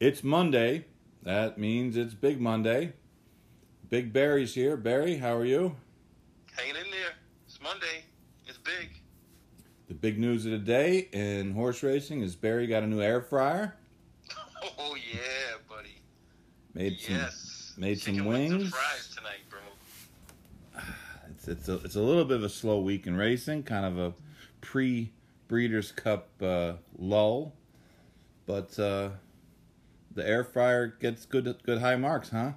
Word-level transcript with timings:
It's 0.00 0.24
Monday. 0.24 0.86
That 1.24 1.58
means 1.58 1.94
it's 1.94 2.14
Big 2.14 2.40
Monday. 2.40 2.94
Big 3.90 4.14
Barry's 4.14 4.54
here. 4.54 4.78
Barry, 4.78 5.18
how 5.18 5.36
are 5.36 5.44
you? 5.44 5.76
Hanging 6.56 6.76
in 6.76 6.90
there. 6.90 7.12
It's 7.46 7.60
Monday. 7.60 8.04
It's 8.46 8.56
big. 8.56 8.98
The 9.88 9.94
big 9.94 10.18
news 10.18 10.46
of 10.46 10.52
the 10.52 10.58
day 10.58 11.10
in 11.12 11.52
horse 11.52 11.82
racing 11.82 12.22
is 12.22 12.34
Barry 12.34 12.66
got 12.66 12.82
a 12.82 12.86
new 12.86 13.02
air 13.02 13.20
fryer. 13.20 13.76
Oh 14.78 14.94
yeah, 14.94 15.56
buddy. 15.68 15.96
Made 16.74 16.98
some 16.98 17.14
yes. 17.16 17.74
made 17.76 18.00
some 18.00 18.14
Chicken 18.14 18.28
wings 18.28 18.50
and 18.50 18.60
wings. 18.60 18.70
fries 18.70 19.14
tonight, 19.14 19.40
bro. 19.50 20.82
It's 21.30 21.48
it's 21.48 21.68
a 21.68 21.74
it's 21.84 21.96
a 21.96 22.00
little 22.00 22.24
bit 22.24 22.36
of 22.38 22.44
a 22.44 22.48
slow 22.48 22.80
week 22.80 23.06
in 23.06 23.16
racing, 23.16 23.62
kind 23.62 23.84
of 23.84 23.98
a 23.98 24.12
pre 24.60 25.12
Breeders' 25.48 25.92
Cup 25.92 26.28
uh, 26.42 26.74
lull, 26.98 27.54
but 28.46 28.78
uh, 28.78 29.10
the 30.12 30.26
air 30.26 30.44
fryer 30.44 30.86
gets 30.88 31.24
good 31.26 31.54
good 31.64 31.78
high 31.80 31.96
marks, 31.96 32.30
huh? 32.30 32.52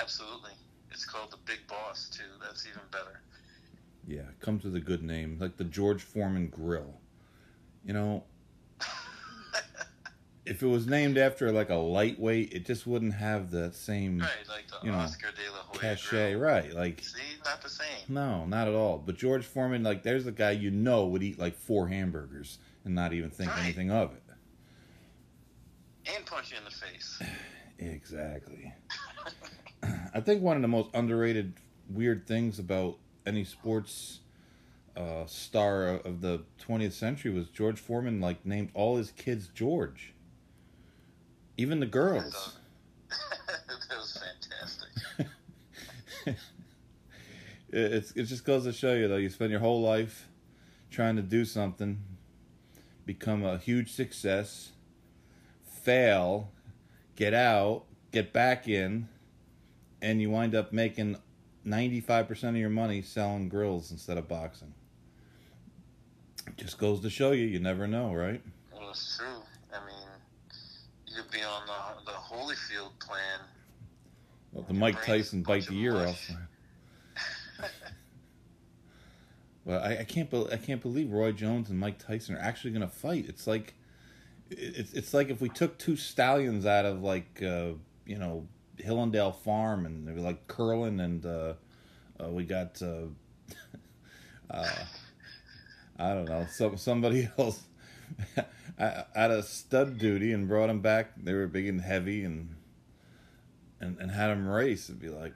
Absolutely. 0.00 0.52
It's 0.90 1.04
called 1.04 1.30
the 1.30 1.36
Big 1.44 1.60
Boss 1.68 2.08
too. 2.08 2.22
That's 2.42 2.66
even 2.66 2.80
better. 2.90 3.20
Yeah, 4.06 4.22
it 4.22 4.40
comes 4.40 4.64
with 4.64 4.74
a 4.74 4.80
good 4.80 5.02
name, 5.02 5.36
like 5.40 5.56
the 5.56 5.64
George 5.64 6.02
Foreman 6.02 6.48
Grill. 6.48 6.94
You 7.84 7.92
know, 7.92 8.24
if 10.46 10.62
it 10.62 10.66
was 10.66 10.86
named 10.86 11.18
after 11.18 11.52
like 11.52 11.68
a 11.70 11.74
lightweight, 11.74 12.52
it 12.52 12.64
just 12.66 12.86
wouldn't 12.86 13.14
have 13.14 13.50
the 13.50 13.70
same 13.72 14.20
Right, 14.20 14.30
like 14.48 14.66
the 14.68 14.86
You 14.86 14.92
know, 14.92 14.98
Oscar 14.98 15.28
De 15.32 15.50
La 15.52 15.58
Hoya 15.58 15.78
cachet, 15.80 16.30
grill. 16.32 16.40
right? 16.42 16.72
Like, 16.72 17.02
See, 17.02 17.20
not 17.44 17.60
the 17.62 17.68
same. 17.68 17.86
no, 18.08 18.46
not 18.46 18.66
at 18.68 18.74
all. 18.74 18.98
But 18.98 19.16
George 19.16 19.44
Foreman, 19.44 19.82
like, 19.82 20.02
there's 20.02 20.26
a 20.26 20.32
guy 20.32 20.52
you 20.52 20.70
know 20.70 21.04
would 21.06 21.22
eat 21.22 21.38
like 21.38 21.54
four 21.54 21.88
hamburgers 21.88 22.58
and 22.84 22.94
not 22.94 23.12
even 23.12 23.30
think 23.30 23.50
Right. 23.54 23.64
anything 23.64 23.90
of 23.90 24.12
it. 24.14 24.22
And 26.14 26.24
punch 26.26 26.50
you 26.50 26.56
in 26.58 26.64
the 26.64 26.70
face. 26.70 27.20
Exactly. 27.78 28.72
I 30.14 30.20
think 30.20 30.42
one 30.42 30.56
of 30.56 30.62
the 30.62 30.68
most 30.68 30.90
underrated 30.94 31.54
weird 31.88 32.26
things 32.26 32.58
about 32.58 32.96
any 33.26 33.44
sports 33.44 34.20
uh, 34.96 35.26
star 35.26 35.86
of 35.88 36.20
the 36.20 36.42
20th 36.66 36.92
century 36.92 37.30
was 37.30 37.48
George 37.48 37.78
Foreman 37.78 38.20
like 38.20 38.44
named 38.44 38.70
all 38.74 38.96
his 38.96 39.10
kids 39.12 39.48
George. 39.48 40.14
Even 41.56 41.80
the 41.80 41.86
girls. 41.86 42.56
that 43.10 43.96
was 43.98 44.18
fantastic. 45.16 45.26
It- 47.70 47.92
It's 47.92 48.12
it 48.12 48.24
just 48.24 48.44
goes 48.44 48.64
to 48.64 48.72
show 48.72 48.94
you 48.94 49.08
though 49.08 49.16
you 49.18 49.28
spend 49.28 49.50
your 49.50 49.60
whole 49.60 49.82
life 49.82 50.28
trying 50.90 51.16
to 51.16 51.22
do 51.22 51.44
something, 51.44 52.02
become 53.04 53.44
a 53.44 53.58
huge 53.58 53.92
success, 53.92 54.72
fail, 55.88 56.50
get 57.16 57.32
out, 57.32 57.84
get 58.12 58.30
back 58.34 58.68
in, 58.68 59.08
and 60.02 60.20
you 60.20 60.28
wind 60.28 60.54
up 60.54 60.70
making 60.70 61.16
ninety 61.64 61.98
five 62.00 62.28
percent 62.28 62.56
of 62.56 62.60
your 62.60 62.68
money 62.68 63.00
selling 63.00 63.48
grills 63.48 63.90
instead 63.90 64.18
of 64.18 64.28
boxing. 64.28 64.74
Just 66.58 66.76
goes 66.76 67.00
to 67.00 67.08
show 67.08 67.32
you 67.32 67.46
you 67.46 67.58
never 67.58 67.86
know, 67.86 68.12
right? 68.14 68.42
Well, 68.70 68.90
it's 68.90 69.16
true. 69.16 69.26
I 69.72 69.78
mean, 69.86 70.08
you 71.06 71.22
could 71.22 71.30
be 71.30 71.42
on 71.42 71.62
the 71.66 72.12
the 72.12 72.18
Holyfield 72.18 72.98
plan. 73.00 73.40
Well, 74.52 74.64
the 74.68 74.74
Mike 74.74 75.02
Tyson 75.06 75.42
bite 75.42 75.66
the 75.68 75.80
ear 75.80 75.96
off. 75.96 76.30
Well, 79.64 79.82
I, 79.82 79.98
I 79.98 80.04
can't. 80.04 80.30
Be, 80.30 80.46
I 80.50 80.56
can't 80.56 80.80
believe 80.80 81.12
Roy 81.12 81.30
Jones 81.30 81.68
and 81.68 81.78
Mike 81.78 81.98
Tyson 81.98 82.34
are 82.34 82.38
actually 82.38 82.70
going 82.70 82.80
to 82.80 82.88
fight. 82.88 83.26
It's 83.28 83.46
like, 83.46 83.74
it's 84.50 84.92
it's 84.92 85.14
like 85.14 85.28
if 85.30 85.40
we 85.40 85.48
took 85.48 85.78
two 85.78 85.96
stallions 85.96 86.66
out 86.66 86.84
of 86.84 87.02
like, 87.02 87.42
uh, 87.42 87.70
you 88.06 88.18
know, 88.18 88.46
Hill 88.78 89.02
'n' 89.02 89.10
Dale 89.10 89.32
Farm, 89.32 89.86
and 89.86 90.06
they 90.06 90.12
were 90.12 90.20
like 90.20 90.46
curling, 90.46 91.00
and 91.00 91.24
uh, 91.26 91.54
uh, 92.22 92.28
we 92.30 92.44
got, 92.44 92.80
uh, 92.82 93.06
uh, 94.50 94.68
I 95.98 96.14
don't 96.14 96.26
know, 96.28 96.46
some 96.50 96.76
somebody 96.76 97.28
else 97.38 97.62
out 98.78 99.30
of 99.30 99.44
stud 99.44 99.98
duty 99.98 100.32
and 100.32 100.48
brought 100.48 100.68
them 100.68 100.80
back. 100.80 101.12
They 101.22 101.32
were 101.34 101.46
big 101.46 101.66
and 101.66 101.80
heavy, 101.80 102.24
and 102.24 102.54
and 103.80 103.98
and 103.98 104.10
had 104.10 104.28
them 104.28 104.46
race. 104.48 104.88
It'd 104.88 105.00
be 105.00 105.08
like, 105.08 105.34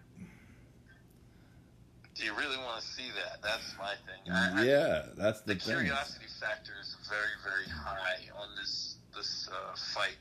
Do 2.15 2.25
you 2.25 2.35
really 2.35 2.57
want 2.59 2.81
to 2.81 2.87
see 2.87 3.09
that? 3.17 3.43
That's 3.43 3.75
my 3.79 3.95
thing. 4.07 4.33
I, 4.33 4.61
I- 4.61 4.65
yeah, 4.65 5.07
that's 5.17 5.41
the, 5.41 5.55
the 5.55 5.61
curiosity 5.61 6.27
factor 6.41 6.73
is 6.81 6.97
very 7.09 7.35
very 7.45 7.69
high 7.69 8.19
on 8.37 8.49
this 8.57 8.92
this 9.15 9.49
uh, 9.53 9.77
fight, 9.95 10.17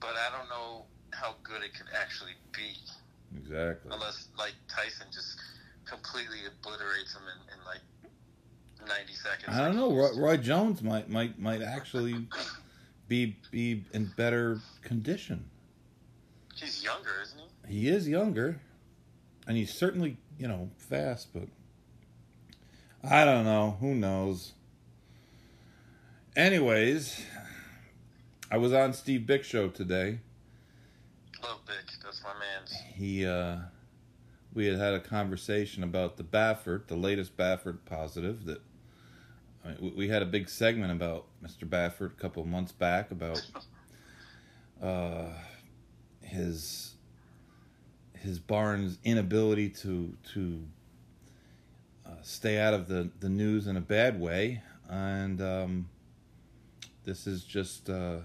but 0.00 0.10
I 0.10 0.36
don't 0.36 0.48
know 0.48 0.84
how 1.12 1.34
good 1.42 1.62
it 1.62 1.74
could 1.74 1.86
actually 2.00 2.32
be 2.52 2.74
Exactly. 3.36 3.90
unless 3.92 4.28
like 4.38 4.52
Tyson 4.68 5.06
just 5.12 5.38
completely 5.84 6.38
obliterates 6.46 7.14
him 7.14 7.22
in, 7.24 7.58
in 7.58 7.64
like 7.64 8.88
ninety 8.88 9.14
seconds. 9.14 9.56
I 9.56 9.64
don't 9.66 9.76
know. 9.76 9.94
Roy, 9.94 10.10
Roy 10.16 10.36
Jones 10.36 10.82
might 10.82 11.08
might 11.08 11.38
might 11.38 11.62
actually 11.62 12.26
be 13.08 13.36
be 13.50 13.84
in 13.92 14.12
better 14.16 14.60
condition. 14.82 15.44
He's 16.54 16.82
younger, 16.82 17.10
isn't 17.22 17.40
he? 17.68 17.80
He 17.80 17.88
is 17.88 18.08
younger, 18.08 18.60
and 19.46 19.56
he's 19.56 19.72
certainly 19.72 20.16
you 20.38 20.48
know 20.48 20.70
fast, 20.76 21.28
but 21.32 21.48
I 23.02 23.24
don't 23.24 23.44
know. 23.44 23.76
Who 23.80 23.94
knows? 23.94 24.52
Anyways, 26.36 27.24
I 28.50 28.56
was 28.56 28.72
on 28.72 28.92
Steve 28.92 29.22
Byk 29.22 29.44
show 29.44 29.68
today. 29.68 30.20
Love 31.42 31.60
Vic. 31.66 31.76
That's 32.02 32.22
my 32.22 32.32
man's. 32.38 32.74
He 32.94 33.26
uh, 33.26 33.58
we 34.54 34.66
had 34.66 34.78
had 34.78 34.94
a 34.94 35.00
conversation 35.00 35.82
about 35.82 36.16
the 36.16 36.24
Baffert, 36.24 36.86
the 36.86 36.96
latest 36.96 37.36
Baffert 37.36 37.78
positive. 37.84 38.44
That 38.46 38.60
I 39.64 39.68
mean, 39.68 39.76
we- 39.80 39.90
we 39.90 40.08
had 40.08 40.22
a 40.22 40.26
big 40.26 40.48
segment 40.48 40.92
about 40.92 41.26
Mr. 41.42 41.68
Baffert 41.68 42.12
a 42.12 42.20
couple 42.20 42.42
of 42.42 42.48
months 42.48 42.72
back 42.72 43.10
about 43.10 43.42
uh, 44.82 45.26
his 46.22 46.94
his 48.14 48.38
barn's 48.38 48.98
inability 49.04 49.68
to 49.68 50.16
to 50.32 50.64
uh, 52.06 52.10
stay 52.22 52.58
out 52.58 52.72
of 52.72 52.88
the 52.88 53.10
the 53.20 53.28
news 53.28 53.66
in 53.66 53.76
a 53.76 53.80
bad 53.82 54.18
way, 54.18 54.62
and 54.88 55.42
um, 55.42 55.88
this 57.04 57.26
is 57.26 57.44
just. 57.44 57.90
Uh, 57.90 58.20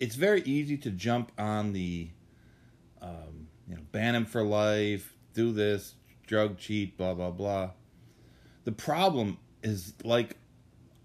it's 0.00 0.14
very 0.14 0.42
easy 0.42 0.76
to 0.78 0.90
jump 0.90 1.32
on 1.38 1.72
the 1.72 2.08
um, 3.00 3.48
you 3.68 3.74
know 3.76 3.82
ban 3.92 4.14
him 4.14 4.24
for 4.24 4.42
life 4.42 5.14
do 5.34 5.52
this 5.52 5.94
drug 6.26 6.58
cheat 6.58 6.96
blah 6.96 7.14
blah 7.14 7.30
blah. 7.30 7.70
The 8.64 8.72
problem 8.72 9.38
is 9.62 9.94
like 10.02 10.36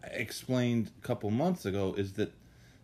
i 0.04 0.08
explained 0.08 0.92
a 0.98 1.06
couple 1.06 1.30
months 1.30 1.66
ago 1.66 1.94
is 1.98 2.14
that 2.14 2.34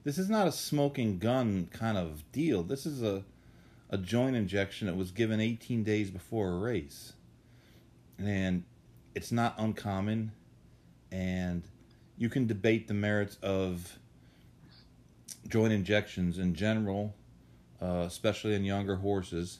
this 0.03 0.17
is 0.17 0.29
not 0.29 0.47
a 0.47 0.51
smoking 0.51 1.17
gun 1.17 1.67
kind 1.71 1.97
of 1.97 2.23
deal. 2.31 2.63
This 2.63 2.85
is 2.85 3.01
a 3.01 3.23
a 3.89 3.97
joint 3.97 4.35
injection 4.35 4.87
that 4.87 4.95
was 4.95 5.11
given 5.11 5.39
18 5.39 5.83
days 5.83 6.09
before 6.09 6.49
a 6.49 6.57
race. 6.57 7.13
And 8.17 8.63
it's 9.13 9.31
not 9.31 9.55
uncommon 9.57 10.31
and 11.11 11.63
you 12.17 12.29
can 12.29 12.47
debate 12.47 12.87
the 12.87 12.93
merits 12.93 13.37
of 13.41 13.99
joint 15.47 15.73
injections 15.73 16.37
in 16.37 16.53
general, 16.53 17.15
uh, 17.81 18.03
especially 18.07 18.55
in 18.55 18.63
younger 18.63 18.97
horses. 18.97 19.59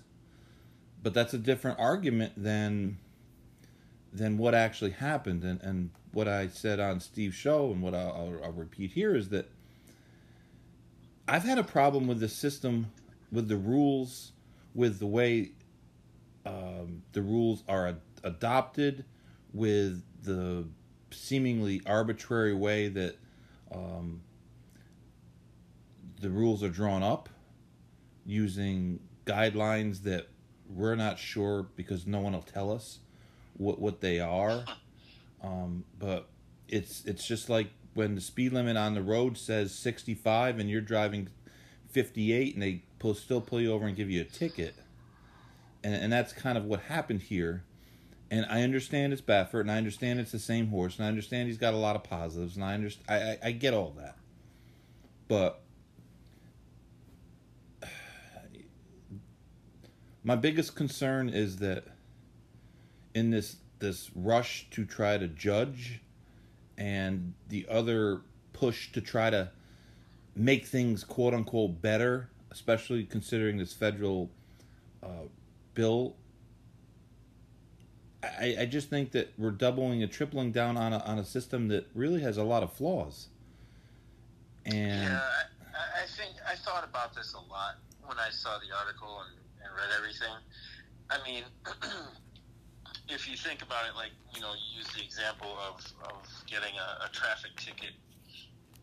But 1.03 1.13
that's 1.13 1.33
a 1.33 1.37
different 1.37 1.79
argument 1.79 2.33
than 2.35 2.97
than 4.11 4.37
what 4.37 4.55
actually 4.55 4.91
happened. 4.91 5.43
And, 5.43 5.61
and 5.61 5.89
what 6.13 6.27
I 6.27 6.47
said 6.47 6.79
on 6.79 6.99
Steve's 7.01 7.35
show, 7.35 7.71
and 7.71 7.81
what 7.81 7.93
I'll, 7.93 8.13
I'll, 8.13 8.45
I'll 8.45 8.51
repeat 8.53 8.91
here, 8.91 9.15
is 9.15 9.29
that 9.29 9.51
I've 11.27 11.43
had 11.43 11.57
a 11.57 11.63
problem 11.63 12.07
with 12.07 12.19
the 12.19 12.29
system, 12.29 12.91
with 13.31 13.49
the 13.49 13.57
rules, 13.57 14.31
with 14.73 14.99
the 14.99 15.07
way 15.07 15.51
um, 16.45 17.01
the 17.11 17.21
rules 17.21 17.63
are 17.67 17.89
ad- 17.89 18.01
adopted, 18.23 19.03
with 19.53 20.01
the 20.23 20.65
seemingly 21.11 21.81
arbitrary 21.85 22.53
way 22.53 22.87
that 22.89 23.17
um, 23.73 24.21
the 26.19 26.29
rules 26.29 26.63
are 26.63 26.69
drawn 26.69 27.03
up 27.03 27.29
using 28.25 28.99
guidelines 29.25 30.03
that 30.03 30.27
we're 30.69 30.95
not 30.95 31.19
sure 31.19 31.67
because 31.75 32.07
no 32.07 32.19
one 32.19 32.33
will 32.33 32.41
tell 32.41 32.71
us 32.71 32.99
what 33.57 33.79
what 33.79 34.01
they 34.01 34.19
are. 34.19 34.65
Um, 35.43 35.83
but 35.99 36.27
it's 36.67 37.05
it's 37.05 37.27
just 37.27 37.49
like 37.49 37.67
when 37.93 38.15
the 38.15 38.21
speed 38.21 38.51
limit 38.51 38.77
on 38.77 38.95
the 38.95 39.03
road 39.03 39.37
says 39.37 39.73
65 39.75 40.57
and 40.59 40.69
you're 40.69 40.81
driving 40.81 41.29
58 41.89 42.53
and 42.55 42.63
they 42.63 42.83
pull, 42.99 43.13
still 43.13 43.41
pull 43.41 43.61
you 43.61 43.71
over 43.71 43.85
and 43.85 43.95
give 43.95 44.09
you 44.09 44.21
a 44.21 44.25
ticket. 44.25 44.75
And, 45.83 45.95
and 45.95 46.13
that's 46.13 46.33
kind 46.33 46.57
of 46.57 46.65
what 46.65 46.81
happened 46.81 47.23
here. 47.23 47.63
And 48.29 48.45
I 48.49 48.63
understand 48.63 49.13
it's 49.13 49.21
Baffert, 49.21 49.61
and 49.61 49.71
I 49.71 49.77
understand 49.77 50.19
it's 50.19 50.31
the 50.31 50.39
same 50.39 50.67
horse, 50.67 50.97
and 50.97 51.05
I 51.05 51.09
understand 51.09 51.47
he's 51.47 51.59
got 51.59 51.75
a 51.75 51.77
lot 51.77 51.95
of 51.95 52.03
positives, 52.03 52.55
and 52.55 52.65
I 52.65 52.73
understand 52.73 53.05
I, 53.07 53.15
I, 53.15 53.37
I 53.49 53.51
get 53.51 53.73
all 53.73 53.93
that. 53.97 54.17
But 55.27 55.61
my 60.25 60.35
biggest 60.35 60.75
concern 60.75 61.29
is 61.29 61.57
that 61.57 61.85
in 63.13 63.29
this 63.29 63.57
this 63.77 64.09
rush 64.15 64.67
to 64.71 64.83
try 64.83 65.17
to 65.17 65.27
judge 65.27 66.01
and 66.77 67.33
the 67.47 67.65
other 67.69 68.21
push 68.51 68.91
to 68.91 69.01
try 69.01 69.29
to 69.29 69.51
make 70.35 70.65
things 70.65 71.03
quote 71.03 71.33
unquote 71.33 71.79
better, 71.81 72.29
especially 72.51 73.03
considering 73.03 73.57
this 73.57 73.71
federal 73.71 74.31
uh, 75.03 75.27
bill. 75.75 76.15
I, 78.23 78.55
I 78.61 78.65
just 78.65 78.89
think 78.89 79.11
that 79.11 79.31
we're 79.37 79.51
doubling 79.51 80.01
and 80.01 80.11
tripling 80.11 80.51
down 80.51 80.75
on 80.75 80.91
a, 80.91 80.97
on 80.99 81.19
a 81.19 81.23
system 81.23 81.67
that 81.67 81.87
really 81.93 82.21
has 82.21 82.37
a 82.37 82.43
lot 82.43 82.63
of 82.63 82.73
flaws. 82.73 83.27
And 84.65 85.03
yeah, 85.03 85.21
I, 85.75 86.03
I 86.03 86.07
think 86.07 86.33
I 86.49 86.55
thought 86.55 86.83
about 86.83 87.13
this 87.13 87.35
a 87.35 87.51
lot 87.51 87.75
when 88.03 88.17
I 88.17 88.31
saw 88.31 88.57
the 88.57 88.75
article 88.75 89.21
and, 89.29 89.44
read 89.75 89.91
everything. 89.97 90.35
I 91.09 91.17
mean, 91.27 91.43
if 93.09 93.29
you 93.29 93.37
think 93.37 93.61
about 93.61 93.85
it, 93.85 93.95
like 93.95 94.11
you 94.33 94.41
know, 94.41 94.53
you 94.53 94.79
use 94.79 94.87
the 94.95 95.03
example 95.03 95.57
of, 95.67 95.83
of 96.09 96.27
getting 96.47 96.73
a, 96.79 97.05
a 97.05 97.09
traffic 97.11 97.55
ticket. 97.57 97.93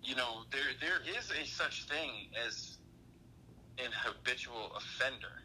You 0.03 0.17
know, 0.17 0.45
there 0.51 0.77
there 0.81 1.01
is 1.19 1.31
a 1.31 1.47
such 1.47 1.85
thing 1.85 2.29
as 2.47 2.79
an 3.79 3.91
habitual 3.93 4.73
offender. 4.77 5.43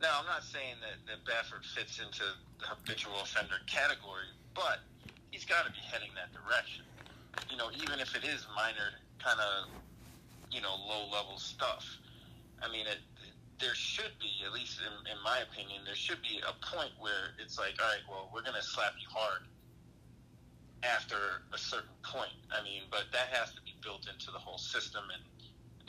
Now, 0.00 0.20
I'm 0.20 0.26
not 0.26 0.44
saying 0.44 0.78
that, 0.78 1.02
that 1.10 1.26
Baffert 1.26 1.66
fits 1.74 1.98
into 1.98 2.22
the 2.60 2.66
habitual 2.66 3.18
offender 3.20 3.58
category, 3.66 4.30
but 4.54 4.78
he's 5.32 5.44
got 5.44 5.66
to 5.66 5.72
be 5.72 5.82
heading 5.82 6.10
that 6.14 6.30
direction. 6.30 6.84
You 7.50 7.56
know, 7.56 7.70
even 7.74 7.98
if 7.98 8.14
it 8.14 8.22
is 8.22 8.46
minor, 8.54 8.94
kind 9.18 9.40
of, 9.40 9.66
you 10.52 10.60
know, 10.60 10.74
low 10.86 11.10
level 11.10 11.38
stuff. 11.38 11.84
I 12.62 12.70
mean, 12.70 12.86
it, 12.86 12.98
there 13.60 13.74
should 13.74 14.14
be, 14.20 14.30
at 14.46 14.52
least 14.52 14.78
in, 14.78 14.92
in 15.10 15.18
my 15.24 15.40
opinion, 15.42 15.82
there 15.84 15.98
should 15.98 16.22
be 16.22 16.40
a 16.46 16.54
point 16.64 16.92
where 16.98 17.34
it's 17.42 17.58
like, 17.58 17.74
all 17.82 17.90
right, 17.90 18.04
well, 18.08 18.30
we're 18.32 18.42
going 18.42 18.58
to 18.58 18.62
slap 18.62 18.94
you 19.00 19.08
hard 19.10 19.42
after 20.82 21.42
a 21.52 21.58
certain 21.58 21.94
point. 22.02 22.38
I 22.54 22.62
mean, 22.62 22.86
but 22.90 23.10
that 23.12 23.34
has 23.34 23.50
to 23.54 23.60
be 23.62 23.74
built 23.82 24.06
into 24.06 24.30
the 24.30 24.38
whole 24.38 24.58
system. 24.58 25.02
And 25.10 25.22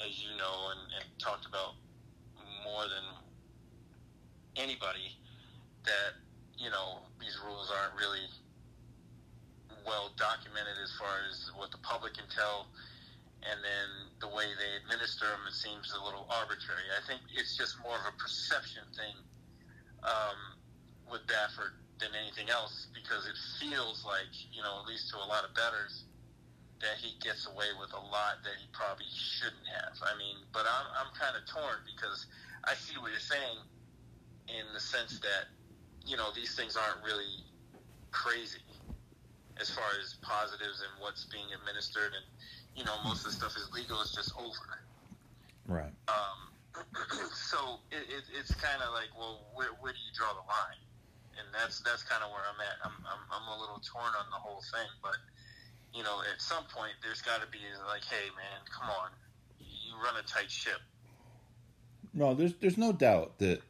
as 0.01 0.17
you 0.17 0.33
know, 0.37 0.73
and, 0.73 0.81
and 0.97 1.05
talked 1.19 1.45
about 1.45 1.77
more 2.65 2.89
than 2.89 3.05
anybody, 4.57 5.13
that, 5.85 6.17
you 6.57 6.69
know, 6.69 7.05
these 7.21 7.37
rules 7.45 7.69
aren't 7.69 7.93
really 7.93 8.25
well 9.85 10.09
documented 10.17 10.75
as 10.83 10.91
far 10.97 11.21
as 11.29 11.51
what 11.55 11.71
the 11.71 11.77
public 11.85 12.17
can 12.17 12.25
tell 12.33 12.67
and 13.43 13.63
then 13.63 13.87
the 14.19 14.27
way 14.27 14.47
they 14.59 14.71
administer 14.83 15.27
them, 15.31 15.43
it 15.47 15.55
seems 15.55 15.95
a 15.95 16.01
little 16.03 16.27
arbitrary. 16.27 16.87
I 16.91 17.01
think 17.07 17.21
it's 17.31 17.55
just 17.55 17.79
more 17.79 17.95
of 17.95 18.05
a 18.07 18.15
perception 18.19 18.83
thing 18.91 19.15
um, 20.03 20.59
with 21.07 21.23
Baffert 21.27 21.79
than 21.99 22.11
anything 22.15 22.51
else 22.51 22.87
because 22.91 23.27
it 23.27 23.35
feels 23.59 24.03
like, 24.03 24.31
you 24.51 24.63
know, 24.63 24.83
at 24.83 24.85
least 24.87 25.11
to 25.11 25.17
a 25.19 25.27
lot 25.27 25.43
of 25.47 25.55
betters, 25.55 26.07
that 26.79 26.95
he 26.95 27.19
gets 27.19 27.47
away 27.47 27.67
with 27.75 27.91
a 27.91 28.03
lot 28.07 28.39
that 28.47 28.55
he 28.55 28.67
probably 28.71 29.07
shouldn't 29.11 29.67
have. 29.67 29.95
I 29.99 30.15
mean, 30.15 30.47
but 30.55 30.63
I'm, 30.63 30.87
I'm 30.95 31.11
kind 31.11 31.35
of 31.35 31.43
torn 31.43 31.83
because 31.83 32.27
I 32.63 32.75
see 32.75 32.95
what 32.99 33.11
you're 33.11 33.19
saying 33.19 33.59
in 34.47 34.63
the 34.71 34.79
sense 34.79 35.19
that, 35.19 35.51
you 36.07 36.15
know, 36.15 36.31
these 36.31 36.55
things 36.55 36.79
aren't 36.79 37.03
really 37.03 37.43
crazy 38.11 38.63
as 39.59 39.69
far 39.69 39.91
as 39.99 40.15
positives 40.23 40.79
and 40.79 40.91
what's 41.03 41.27
being 41.27 41.51
administered 41.51 42.15
and 42.15 42.25
you 42.79 42.85
know, 42.85 42.95
most 43.03 43.27
of 43.27 43.35
the 43.35 43.35
stuff 43.35 43.57
is 43.57 43.67
legal. 43.75 43.99
It's 44.01 44.15
just 44.15 44.31
over. 44.39 44.71
Right. 45.67 45.91
Um, 46.07 46.39
so 47.35 47.83
it, 47.91 48.07
it, 48.07 48.23
it's 48.31 48.55
kind 48.55 48.81
of 48.81 48.93
like, 48.95 49.11
well, 49.19 49.43
where, 49.53 49.75
where 49.83 49.91
do 49.91 49.99
you 49.99 50.15
draw 50.15 50.31
the 50.31 50.47
line? 50.47 50.79
And 51.35 51.47
that's 51.51 51.83
that's 51.83 52.03
kind 52.03 52.23
of 52.23 52.31
where 52.31 52.43
I'm 52.47 52.59
at. 52.59 52.79
I'm, 52.83 52.95
I'm 53.03 53.23
I'm 53.31 53.47
a 53.57 53.61
little 53.61 53.79
torn 53.83 54.11
on 54.15 54.27
the 54.31 54.39
whole 54.39 54.61
thing, 54.73 54.87
but 55.03 55.15
you 55.93 56.03
know, 56.03 56.19
at 56.33 56.41
some 56.41 56.63
point, 56.65 56.91
there's 57.01 57.21
got 57.21 57.41
to 57.41 57.47
be 57.47 57.59
like, 57.87 58.03
hey, 58.03 58.27
man, 58.35 58.59
come 58.69 58.89
on, 58.89 59.09
you 59.59 59.93
run 60.03 60.15
a 60.19 60.27
tight 60.27 60.51
ship. 60.51 60.79
No, 62.13 62.33
there's 62.33 62.55
there's 62.55 62.77
no 62.77 62.91
doubt 62.91 63.39
that, 63.39 63.61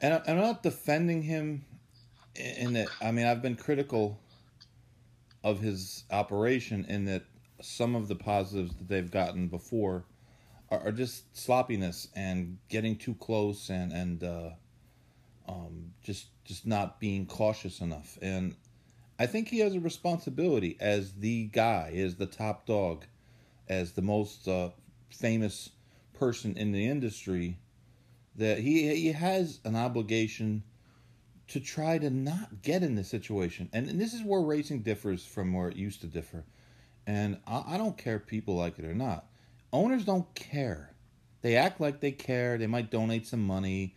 and 0.00 0.20
I'm 0.26 0.36
not 0.36 0.64
defending 0.64 1.22
him 1.22 1.64
in 2.34 2.72
that. 2.72 2.88
I 3.00 3.12
mean, 3.12 3.26
I've 3.26 3.40
been 3.40 3.56
critical 3.56 4.18
of 5.44 5.60
his 5.60 6.04
operation 6.10 6.84
in 6.88 7.04
that 7.06 7.24
some 7.60 7.94
of 7.94 8.08
the 8.08 8.14
positives 8.14 8.74
that 8.76 8.88
they've 8.88 9.10
gotten 9.10 9.48
before 9.48 10.04
are, 10.70 10.80
are 10.80 10.92
just 10.92 11.36
sloppiness 11.36 12.08
and 12.14 12.58
getting 12.68 12.96
too 12.96 13.14
close 13.14 13.68
and 13.70 13.92
and 13.92 14.24
uh, 14.24 14.50
um, 15.48 15.92
just 16.02 16.26
just 16.44 16.66
not 16.66 17.00
being 17.00 17.26
cautious 17.26 17.80
enough. 17.80 18.18
And 18.20 18.56
I 19.18 19.26
think 19.26 19.48
he 19.48 19.60
has 19.60 19.74
a 19.74 19.80
responsibility 19.80 20.76
as 20.80 21.12
the 21.14 21.44
guy, 21.46 21.92
as 21.96 22.16
the 22.16 22.26
top 22.26 22.66
dog, 22.66 23.04
as 23.68 23.92
the 23.92 24.02
most 24.02 24.48
uh, 24.48 24.70
famous 25.10 25.70
person 26.14 26.56
in 26.56 26.72
the 26.72 26.86
industry, 26.86 27.58
that 28.36 28.58
he 28.58 28.94
he 28.94 29.12
has 29.12 29.60
an 29.64 29.76
obligation 29.76 30.62
to 31.52 31.60
try 31.60 31.98
to 31.98 32.08
not 32.08 32.62
get 32.62 32.82
in 32.82 32.94
this 32.94 33.08
situation. 33.08 33.68
And, 33.74 33.86
and 33.86 34.00
this 34.00 34.14
is 34.14 34.22
where 34.22 34.40
racing 34.40 34.80
differs 34.80 35.26
from 35.26 35.52
where 35.52 35.68
it 35.68 35.76
used 35.76 36.00
to 36.00 36.06
differ. 36.06 36.44
And 37.06 37.36
I, 37.46 37.74
I 37.74 37.76
don't 37.76 37.98
care 37.98 38.16
if 38.16 38.26
people 38.26 38.56
like 38.56 38.78
it 38.78 38.86
or 38.86 38.94
not. 38.94 39.26
Owners 39.70 40.06
don't 40.06 40.34
care. 40.34 40.94
They 41.42 41.56
act 41.56 41.78
like 41.78 42.00
they 42.00 42.10
care. 42.10 42.56
They 42.56 42.66
might 42.66 42.90
donate 42.90 43.26
some 43.26 43.46
money. 43.46 43.94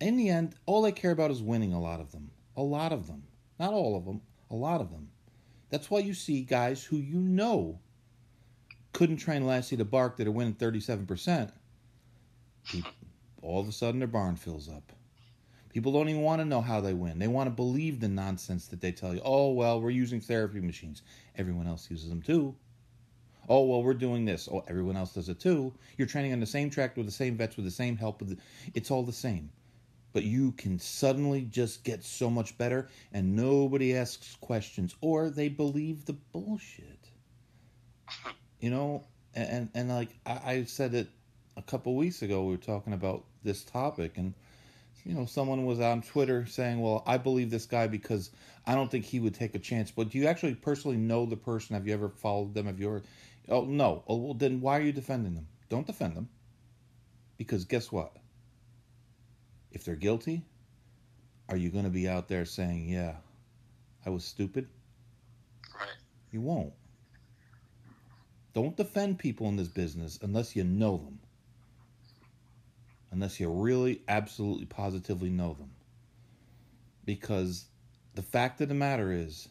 In 0.00 0.16
the 0.16 0.30
end, 0.30 0.56
all 0.66 0.82
they 0.82 0.90
care 0.90 1.12
about 1.12 1.30
is 1.30 1.42
winning 1.42 1.72
a 1.72 1.80
lot 1.80 2.00
of 2.00 2.10
them. 2.10 2.32
A 2.56 2.62
lot 2.62 2.92
of 2.92 3.06
them. 3.06 3.22
Not 3.60 3.72
all 3.72 3.96
of 3.96 4.04
them, 4.04 4.20
a 4.50 4.56
lot 4.56 4.80
of 4.80 4.90
them. 4.90 5.08
That's 5.70 5.88
why 5.88 6.00
you 6.00 6.12
see 6.12 6.42
guys 6.42 6.82
who 6.82 6.96
you 6.96 7.20
know 7.20 7.78
couldn't 8.92 9.18
train 9.18 9.46
Lassie 9.46 9.76
to 9.76 9.84
bark 9.84 10.16
that 10.16 10.26
are 10.26 10.32
winning 10.32 10.54
37%. 10.54 11.52
All 13.42 13.60
of 13.60 13.68
a 13.68 13.72
sudden, 13.72 14.00
their 14.00 14.08
barn 14.08 14.34
fills 14.34 14.68
up. 14.68 14.92
People 15.76 15.92
don't 15.92 16.08
even 16.08 16.22
want 16.22 16.40
to 16.40 16.46
know 16.46 16.62
how 16.62 16.80
they 16.80 16.94
win. 16.94 17.18
They 17.18 17.28
want 17.28 17.48
to 17.48 17.50
believe 17.50 18.00
the 18.00 18.08
nonsense 18.08 18.66
that 18.68 18.80
they 18.80 18.92
tell 18.92 19.14
you. 19.14 19.20
Oh, 19.22 19.50
well, 19.50 19.78
we're 19.78 19.90
using 19.90 20.22
therapy 20.22 20.58
machines. 20.58 21.02
Everyone 21.36 21.66
else 21.66 21.90
uses 21.90 22.08
them 22.08 22.22
too. 22.22 22.54
Oh, 23.46 23.62
well, 23.66 23.82
we're 23.82 23.92
doing 23.92 24.24
this. 24.24 24.48
Oh, 24.50 24.64
everyone 24.68 24.96
else 24.96 25.12
does 25.12 25.28
it 25.28 25.38
too. 25.38 25.74
You're 25.98 26.06
training 26.08 26.32
on 26.32 26.40
the 26.40 26.46
same 26.46 26.70
track 26.70 26.96
with 26.96 27.04
the 27.04 27.12
same 27.12 27.36
vets, 27.36 27.56
with 27.56 27.66
the 27.66 27.70
same 27.70 27.94
help. 27.94 28.20
With 28.20 28.30
the, 28.30 28.38
it's 28.72 28.90
all 28.90 29.02
the 29.02 29.12
same. 29.12 29.50
But 30.14 30.22
you 30.22 30.52
can 30.52 30.78
suddenly 30.78 31.42
just 31.42 31.84
get 31.84 32.02
so 32.02 32.30
much 32.30 32.56
better, 32.56 32.88
and 33.12 33.36
nobody 33.36 33.94
asks 33.94 34.34
questions, 34.40 34.94
or 35.02 35.28
they 35.28 35.50
believe 35.50 36.06
the 36.06 36.14
bullshit. 36.14 37.10
You 38.60 38.70
know, 38.70 39.04
and 39.34 39.48
and, 39.50 39.68
and 39.74 39.88
like 39.90 40.08
I, 40.24 40.40
I 40.52 40.64
said 40.64 40.94
it 40.94 41.08
a 41.58 41.62
couple 41.62 41.94
weeks 41.94 42.22
ago, 42.22 42.44
we 42.44 42.52
were 42.52 42.56
talking 42.56 42.94
about 42.94 43.24
this 43.44 43.62
topic, 43.62 44.16
and 44.16 44.32
you 45.06 45.14
know, 45.14 45.24
someone 45.24 45.64
was 45.64 45.78
on 45.78 46.02
Twitter 46.02 46.46
saying, 46.46 46.80
"Well, 46.80 47.04
I 47.06 47.16
believe 47.16 47.48
this 47.48 47.64
guy 47.64 47.86
because 47.86 48.32
I 48.66 48.74
don't 48.74 48.90
think 48.90 49.04
he 49.04 49.20
would 49.20 49.34
take 49.34 49.54
a 49.54 49.58
chance." 49.60 49.92
But 49.92 50.08
do 50.10 50.18
you 50.18 50.26
actually 50.26 50.56
personally 50.56 50.96
know 50.96 51.26
the 51.26 51.36
person? 51.36 51.74
Have 51.74 51.86
you 51.86 51.94
ever 51.94 52.08
followed 52.08 52.54
them? 52.54 52.66
Have 52.66 52.80
you 52.80 52.88
ever? 52.88 53.02
Oh 53.48 53.64
no. 53.64 54.02
Oh 54.08 54.16
well, 54.16 54.34
then 54.34 54.60
why 54.60 54.78
are 54.78 54.82
you 54.82 54.92
defending 54.92 55.34
them? 55.34 55.46
Don't 55.68 55.86
defend 55.86 56.16
them. 56.16 56.28
Because 57.36 57.64
guess 57.64 57.92
what? 57.92 58.16
If 59.70 59.84
they're 59.84 59.94
guilty, 59.94 60.42
are 61.48 61.56
you 61.56 61.70
going 61.70 61.84
to 61.84 61.90
be 61.90 62.08
out 62.08 62.26
there 62.26 62.44
saying, 62.44 62.88
"Yeah, 62.88 63.14
I 64.04 64.10
was 64.10 64.24
stupid"? 64.24 64.66
Right. 65.72 65.88
You 66.32 66.40
won't. 66.40 66.72
Don't 68.54 68.76
defend 68.76 69.20
people 69.20 69.48
in 69.48 69.56
this 69.56 69.68
business 69.68 70.18
unless 70.20 70.56
you 70.56 70.64
know 70.64 70.96
them 70.96 71.20
unless 73.10 73.40
you 73.40 73.50
really 73.50 74.02
absolutely 74.08 74.66
positively 74.66 75.30
know 75.30 75.54
them. 75.54 75.70
Because 77.04 77.66
the 78.14 78.22
fact 78.22 78.60
of 78.60 78.68
the 78.68 78.74
matter 78.74 79.12
is, 79.12 79.48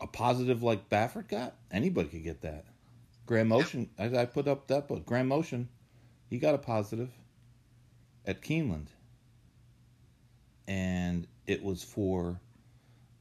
a 0.00 0.06
positive 0.06 0.62
like 0.62 0.88
Baffert 0.88 1.28
got, 1.28 1.54
anybody 1.70 2.08
could 2.08 2.24
get 2.24 2.42
that. 2.42 2.64
Graham 3.26 3.48
Motion, 3.48 3.90
I, 3.98 4.04
I 4.16 4.24
put 4.26 4.48
up 4.48 4.68
that 4.68 4.88
book. 4.88 5.04
Graham 5.04 5.28
Motion, 5.28 5.68
he 6.30 6.38
got 6.38 6.54
a 6.54 6.58
positive 6.58 7.10
at 8.26 8.42
Keeneland, 8.42 8.86
and 10.66 11.26
it 11.46 11.62
was 11.62 11.82
for 11.82 12.40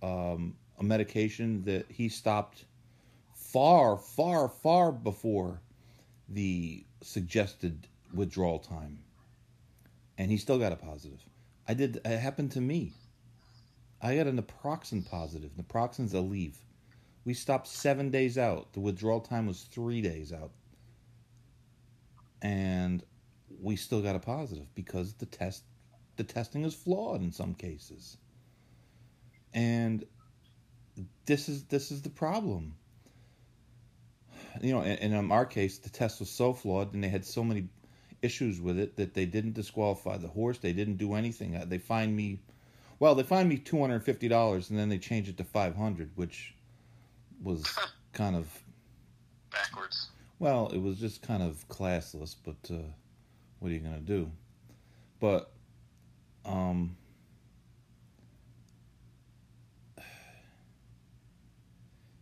um, 0.04 0.56
a 0.80 0.84
medication 0.84 1.64
that 1.64 1.86
he 1.90 2.10
stopped 2.10 2.66
far, 3.34 3.98
far, 3.98 4.50
far 4.50 4.92
before 4.92 5.62
the 6.30 6.84
suggested 7.02 7.88
withdrawal 8.14 8.60
time, 8.60 9.00
and 10.18 10.32
he 10.32 10.38
still 10.38 10.60
got 10.60 10.72
a 10.72 10.76
positive. 10.76 11.20
I 11.68 11.74
did. 11.74 12.02
It 12.06 12.20
happened 12.20 12.52
to 12.54 12.62
me. 12.62 12.94
I 14.02 14.16
got 14.16 14.28
a 14.28 14.32
naproxen 14.32 15.10
positive. 15.10 15.52
Naproxen's 15.58 16.14
a 16.14 16.22
leave. 16.22 16.58
We 17.26 17.34
stopped 17.34 17.68
seven 17.68 18.10
days 18.10 18.38
out. 18.38 18.74
The 18.74 18.80
withdrawal 18.80 19.20
time 19.20 19.48
was 19.48 19.64
three 19.64 20.02
days 20.02 20.32
out, 20.32 20.52
and 22.42 23.04
we 23.62 23.76
still 23.76 24.02
got 24.02 24.16
a 24.16 24.20
positive 24.20 24.74
because 24.76 25.14
the 25.14 25.26
test, 25.26 25.64
the 26.16 26.24
testing 26.24 26.64
is 26.64 26.74
flawed 26.74 27.22
in 27.22 27.32
some 27.32 27.54
cases, 27.54 28.18
and 29.54 30.06
this 31.26 31.50
is 31.50 31.64
this 31.66 31.92
is 31.92 32.02
the 32.02 32.10
problem. 32.10 32.76
You 34.62 34.74
know, 34.74 34.82
and, 34.82 35.14
in 35.14 35.32
our 35.32 35.46
case, 35.46 35.78
the 35.78 35.90
test 35.90 36.20
was 36.20 36.30
so 36.30 36.54
flawed, 36.54 36.94
and 36.94 37.04
they 37.04 37.10
had 37.10 37.26
so 37.26 37.44
many 37.44 37.68
issues 38.22 38.60
with 38.60 38.80
it 38.80 38.96
that 38.98 39.14
they 39.14 39.26
didn't 39.26 39.54
disqualify 39.54 40.18
the 40.18 40.28
horse. 40.28 40.58
They 40.58 40.74
didn't 40.74 40.98
do 40.98 41.14
anything. 41.14 41.56
Uh, 41.56 41.66
they 41.68 41.78
fined 41.78 42.16
me. 42.16 42.40
Well, 43.00 43.16
they 43.16 43.24
fined 43.24 43.50
me 43.50 43.58
two 43.58 43.80
hundred 43.80 44.04
fifty 44.04 44.28
dollars, 44.28 44.70
and 44.70 44.78
then 44.78 44.90
they 44.90 44.98
changed 44.98 45.30
it 45.30 45.38
to 45.38 45.44
five 45.44 45.76
hundred, 45.76 46.12
which 46.16 46.56
was 47.42 47.66
kind 48.14 48.36
of 48.36 48.48
backwards. 49.52 50.10
Well, 50.40 50.70
it 50.70 50.82
was 50.82 51.00
just 51.00 51.22
kind 51.22 51.44
of 51.44 51.68
classless, 51.68 52.36
but 52.44 52.56
uh, 52.72 52.82
what 53.60 53.72
are 53.72 53.74
you 53.74 53.80
gonna 53.80 54.00
do? 54.00 54.32
But 55.20 55.52
um, 56.46 56.96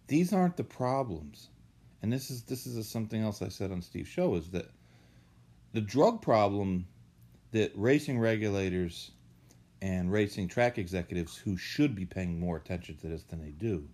these 0.08 0.34
aren't 0.34 0.58
the 0.58 0.64
problems, 0.64 1.50
and 2.02 2.12
this 2.12 2.30
is 2.30 2.44
this 2.44 2.66
is 2.68 2.88
something 2.88 3.22
else 3.22 3.42
I 3.42 3.48
said 3.50 3.72
on 3.72 3.82
Steve's 3.82 4.10
show 4.10 4.36
is 4.36 4.50
that 4.52 4.70
the 5.75 5.82
drug 5.82 6.22
problem 6.22 6.88
that 7.51 7.70
racing 7.75 8.17
regulators 8.17 9.12
and 9.82 10.10
racing 10.10 10.48
track 10.48 10.77
executives 10.77 11.36
who 11.36 11.58
should 11.58 11.94
be 11.94 12.05
paying 12.05 12.39
more 12.39 12.55
attention 12.55 12.96
to 12.96 13.08
this 13.08 13.24
than 13.24 13.41
they 13.41 13.51
do 13.51 13.86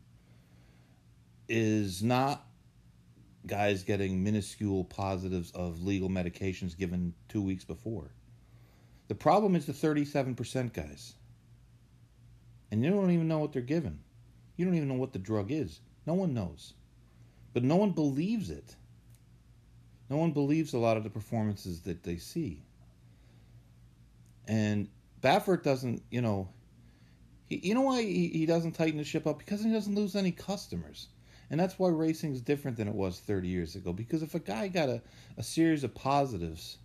is 1.50 2.04
not 2.04 2.46
guys 3.48 3.82
getting 3.82 4.24
minuscule 4.24 4.84
positives 4.84 5.50
of 5.54 5.82
legal 5.82 6.08
medications 6.08 6.78
given 6.78 7.16
two 7.28 7.42
weeks 7.42 7.66
before. 7.66 8.12
The 9.08 9.16
problem 9.16 9.56
is 9.56 9.66
the 9.66 9.74
37% 9.74 10.74
guys. 10.74 11.16
And 12.70 12.86
you 12.86 12.92
don't 12.92 13.10
even 13.10 13.28
know 13.28 13.40
what 13.40 13.54
they're 13.54 13.64
given. 13.64 14.02
You 14.56 14.66
don't 14.66 14.76
even 14.76 14.88
know 14.88 14.94
what 14.94 15.14
the 15.14 15.20
drug 15.20 15.50
is. 15.52 15.80
No 16.06 16.14
one 16.14 16.36
knows. 16.36 16.76
But 17.54 17.64
no 17.64 17.76
one 17.76 17.92
believes 17.92 18.52
it. 18.52 18.76
No 20.12 20.18
one 20.18 20.32
believes 20.34 20.74
a 20.74 20.78
lot 20.78 20.98
of 20.98 21.06
the 21.06 21.10
performances 21.10 21.80
that 21.84 22.04
they 22.04 22.18
see. 22.18 22.62
And 24.46 24.90
Baffert 25.22 25.64
doesn't, 25.64 26.04
you 26.12 26.22
know, 26.22 26.50
he, 27.46 27.62
you 27.64 27.74
know 27.74 27.84
why 27.84 28.02
he, 28.02 28.28
he 28.28 28.46
doesn't 28.46 28.74
tighten 28.74 28.98
the 28.98 29.06
ship 29.06 29.26
up? 29.26 29.40
Because 29.40 29.64
he 29.64 29.72
doesn't 29.72 29.96
lose 29.96 30.18
any 30.18 30.34
customers. 30.34 31.08
And 31.50 31.58
that's 31.58 31.80
why 31.80 31.88
racing 31.88 32.34
is 32.34 32.42
different 32.42 32.76
than 32.76 32.90
it 32.90 32.94
was 32.94 33.22
30 33.22 33.48
years 33.48 33.78
ago. 33.78 33.94
Because 33.94 34.22
if 34.22 34.36
a 34.36 34.40
guy 34.40 34.68
got 34.68 34.90
a, 34.90 35.02
a 35.38 35.44
series 35.44 35.86
of 35.86 35.96
positives, 35.96 36.78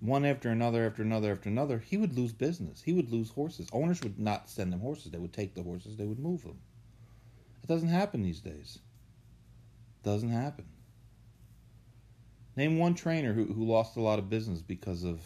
one 0.00 0.24
after 0.24 0.48
another, 0.48 0.86
after 0.86 1.02
another, 1.02 1.32
after 1.32 1.50
another, 1.50 1.80
he 1.80 1.98
would 1.98 2.16
lose 2.16 2.32
business. 2.32 2.80
He 2.80 2.94
would 2.94 3.12
lose 3.12 3.28
horses. 3.28 3.68
Owners 3.74 4.00
would 4.02 4.18
not 4.18 4.48
send 4.48 4.72
them 4.72 4.80
horses. 4.80 5.12
They 5.12 5.18
would 5.18 5.34
take 5.34 5.54
the 5.54 5.62
horses, 5.62 5.98
they 5.98 6.06
would 6.06 6.18
move 6.18 6.44
them. 6.44 6.60
It 7.62 7.66
doesn't 7.66 7.90
happen 7.90 8.22
these 8.22 8.40
days. 8.40 8.78
Doesn't 10.02 10.30
happen. 10.30 10.64
Name 12.56 12.78
one 12.78 12.94
trainer 12.94 13.32
who, 13.32 13.44
who 13.44 13.64
lost 13.64 13.96
a 13.96 14.00
lot 14.00 14.18
of 14.18 14.28
business 14.28 14.60
because 14.60 15.04
of 15.04 15.20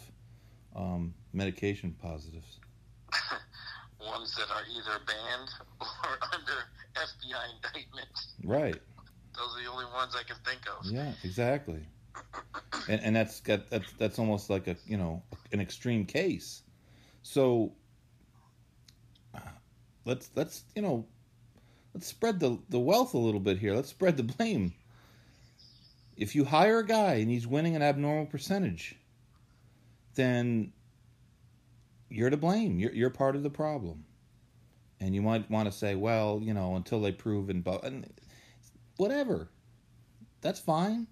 um, 0.75 1.13
medication 1.33 1.95
positives. 2.01 2.59
Ones 3.99 4.33
that 4.35 4.49
are 4.49 4.63
either 4.71 5.03
banned 5.05 5.49
or 5.81 5.87
under 6.33 6.53
FBI 6.95 7.55
indictment. 7.55 8.07
Right. 8.43 8.79
Those 9.35 9.55
are 9.55 9.63
the 9.63 9.69
only 9.69 9.85
ones 9.93 10.15
I 10.15 10.23
can 10.23 10.37
think 10.45 10.61
of. 10.67 10.85
Yeah, 10.89 11.11
exactly. 11.23 11.85
and 12.89 13.01
and 13.01 13.15
that's 13.15 13.41
got 13.41 13.69
that's 13.69 13.91
that's 13.99 14.17
almost 14.17 14.49
like 14.49 14.67
a 14.67 14.75
you 14.87 14.97
know 14.97 15.21
an 15.51 15.59
extreme 15.59 16.05
case. 16.05 16.63
So 17.21 17.73
let's 20.05 20.31
let's 20.35 20.63
you 20.75 20.81
know 20.81 21.05
let's 21.93 22.07
spread 22.07 22.39
the 22.39 22.57
the 22.69 22.79
wealth 22.79 23.13
a 23.13 23.17
little 23.17 23.39
bit 23.39 23.59
here. 23.59 23.75
Let's 23.75 23.89
spread 23.89 24.17
the 24.17 24.23
blame. 24.23 24.73
If 26.17 26.35
you 26.35 26.45
hire 26.45 26.79
a 26.79 26.85
guy 26.85 27.15
and 27.15 27.29
he's 27.29 27.45
winning 27.45 27.75
an 27.75 27.83
abnormal 27.83 28.25
percentage, 28.25 28.95
then 30.15 30.73
you're 32.09 32.31
to 32.31 32.37
blame. 32.37 32.79
You're 32.79 32.91
you're 32.91 33.09
part 33.11 33.35
of 33.35 33.43
the 33.43 33.51
problem. 33.51 34.03
And 34.99 35.13
you 35.13 35.21
might 35.21 35.49
want 35.51 35.71
to 35.71 35.77
say, 35.77 35.93
well, 35.93 36.39
you 36.41 36.55
know, 36.55 36.75
until 36.75 36.99
they 37.01 37.11
prove 37.11 37.51
and, 37.51 37.65
and 37.83 38.11
whatever. 38.97 39.47
That's 40.41 40.59
fine. 40.59 41.05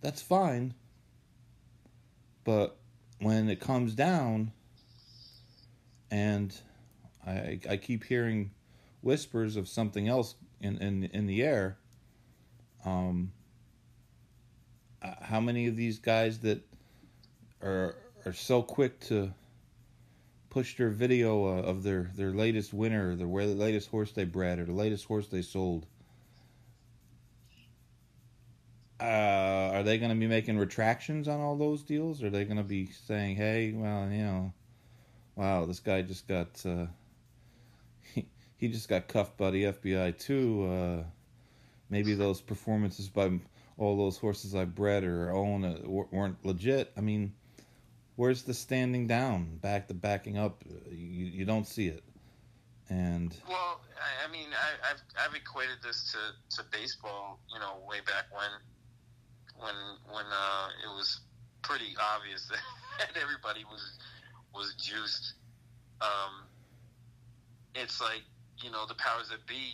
That's 0.00 0.20
fine. 0.20 0.74
But 2.42 2.76
when 3.20 3.48
it 3.48 3.60
comes 3.60 3.94
down 3.94 4.50
and 6.10 6.52
I 7.24 7.60
I 7.68 7.76
keep 7.76 8.04
hearing 8.04 8.50
whispers 9.02 9.54
of 9.54 9.68
something 9.68 10.08
else 10.08 10.34
in 10.60 10.78
in 10.78 11.04
in 11.04 11.26
the 11.26 11.42
air 11.42 11.78
um 12.84 13.32
uh, 15.04 15.14
how 15.20 15.40
many 15.40 15.66
of 15.66 15.76
these 15.76 15.98
guys 15.98 16.38
that 16.40 16.60
are 17.62 17.96
are 18.26 18.32
so 18.32 18.62
quick 18.62 18.98
to 19.00 19.32
push 20.50 20.76
their 20.76 20.90
video 20.90 21.44
uh, 21.44 21.62
of 21.62 21.82
their 21.82 22.10
their 22.14 22.32
latest 22.32 22.72
winner, 22.72 23.10
or 23.10 23.16
the 23.16 23.26
latest 23.26 23.90
horse 23.90 24.12
they 24.12 24.24
bred, 24.24 24.58
or 24.58 24.64
the 24.64 24.72
latest 24.72 25.04
horse 25.04 25.28
they 25.28 25.42
sold. 25.42 25.86
Uh, 29.00 29.72
are 29.74 29.82
they 29.82 29.98
going 29.98 30.10
to 30.10 30.16
be 30.16 30.28
making 30.28 30.56
retractions 30.56 31.28
on 31.28 31.40
all 31.40 31.56
those 31.56 31.82
deals? 31.82 32.22
Are 32.22 32.30
they 32.30 32.44
going 32.44 32.56
to 32.56 32.62
be 32.62 32.86
saying, 33.06 33.36
"Hey, 33.36 33.72
well, 33.72 34.08
you 34.08 34.22
know, 34.22 34.52
wow, 35.36 35.66
this 35.66 35.80
guy 35.80 36.02
just 36.02 36.26
got 36.26 36.64
uh, 36.64 36.86
he, 38.14 38.26
he 38.56 38.68
just 38.68 38.88
got 38.88 39.08
cuffed 39.08 39.36
by 39.36 39.50
the 39.50 39.64
FBI 39.64 40.16
too. 40.18 40.64
Uh, 40.70 41.02
maybe 41.90 42.14
those 42.14 42.40
performances 42.40 43.08
by 43.08 43.30
all 43.76 43.96
those 43.96 44.16
horses 44.16 44.54
I 44.54 44.64
bred 44.64 45.04
or 45.04 45.30
own 45.32 45.64
uh, 45.64 45.78
weren't 45.84 46.44
legit. 46.44 46.92
I 46.96 47.00
mean, 47.00 47.34
where's 48.16 48.42
the 48.42 48.54
standing 48.54 49.06
down, 49.06 49.56
back 49.56 49.88
to 49.88 49.94
backing 49.94 50.38
up? 50.38 50.62
You 50.90 51.26
you 51.26 51.44
don't 51.44 51.66
see 51.66 51.88
it. 51.88 52.02
And 52.88 53.34
well, 53.48 53.80
I, 53.96 54.28
I 54.28 54.32
mean, 54.32 54.48
I, 54.52 54.88
have 54.88 55.00
I've 55.18 55.34
equated 55.34 55.78
this 55.82 56.12
to, 56.12 56.56
to 56.56 56.68
baseball. 56.70 57.40
You 57.52 57.58
know, 57.58 57.82
way 57.88 57.98
back 58.06 58.26
when 58.30 58.50
when 59.58 59.74
when 60.14 60.26
uh, 60.26 60.68
it 60.84 60.94
was 60.94 61.20
pretty 61.62 61.96
obvious 62.14 62.48
that 62.98 63.20
everybody 63.20 63.64
was 63.64 63.98
was 64.54 64.74
juiced. 64.74 65.34
Um, 66.00 66.46
it's 67.74 68.00
like 68.00 68.22
you 68.62 68.70
know 68.70 68.86
the 68.86 68.94
powers 68.94 69.30
that 69.30 69.44
be 69.46 69.72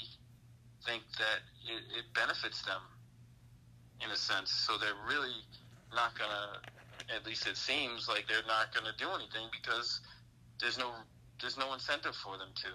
think 0.87 1.02
that 1.19 1.45
it, 1.69 1.99
it 1.99 2.04
benefits 2.14 2.62
them 2.62 2.80
in 4.04 4.11
a 4.11 4.16
sense. 4.16 4.50
So 4.50 4.76
they're 4.78 4.99
really 5.09 5.35
not 5.95 6.19
gonna. 6.19 6.61
At 7.14 7.26
least 7.26 7.47
it 7.47 7.57
seems 7.57 8.09
like 8.09 8.26
they're 8.28 8.47
not 8.47 8.75
gonna 8.75 8.95
do 8.99 9.09
anything 9.11 9.49
because 9.50 10.00
there's 10.61 10.78
no 10.78 10.92
there's 11.40 11.57
no 11.57 11.73
incentive 11.75 12.14
for 12.14 12.37
them 12.38 12.49
to 12.54 12.69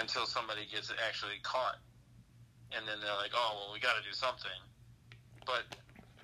until 0.00 0.24
somebody 0.24 0.62
gets 0.72 0.90
actually 1.06 1.38
caught, 1.42 1.76
and 2.76 2.86
then 2.88 2.96
they're 3.00 3.16
like, 3.16 3.32
oh 3.34 3.52
well, 3.54 3.74
we 3.74 3.80
got 3.80 3.94
to 3.96 4.02
do 4.02 4.14
something. 4.14 4.50
But 5.44 5.64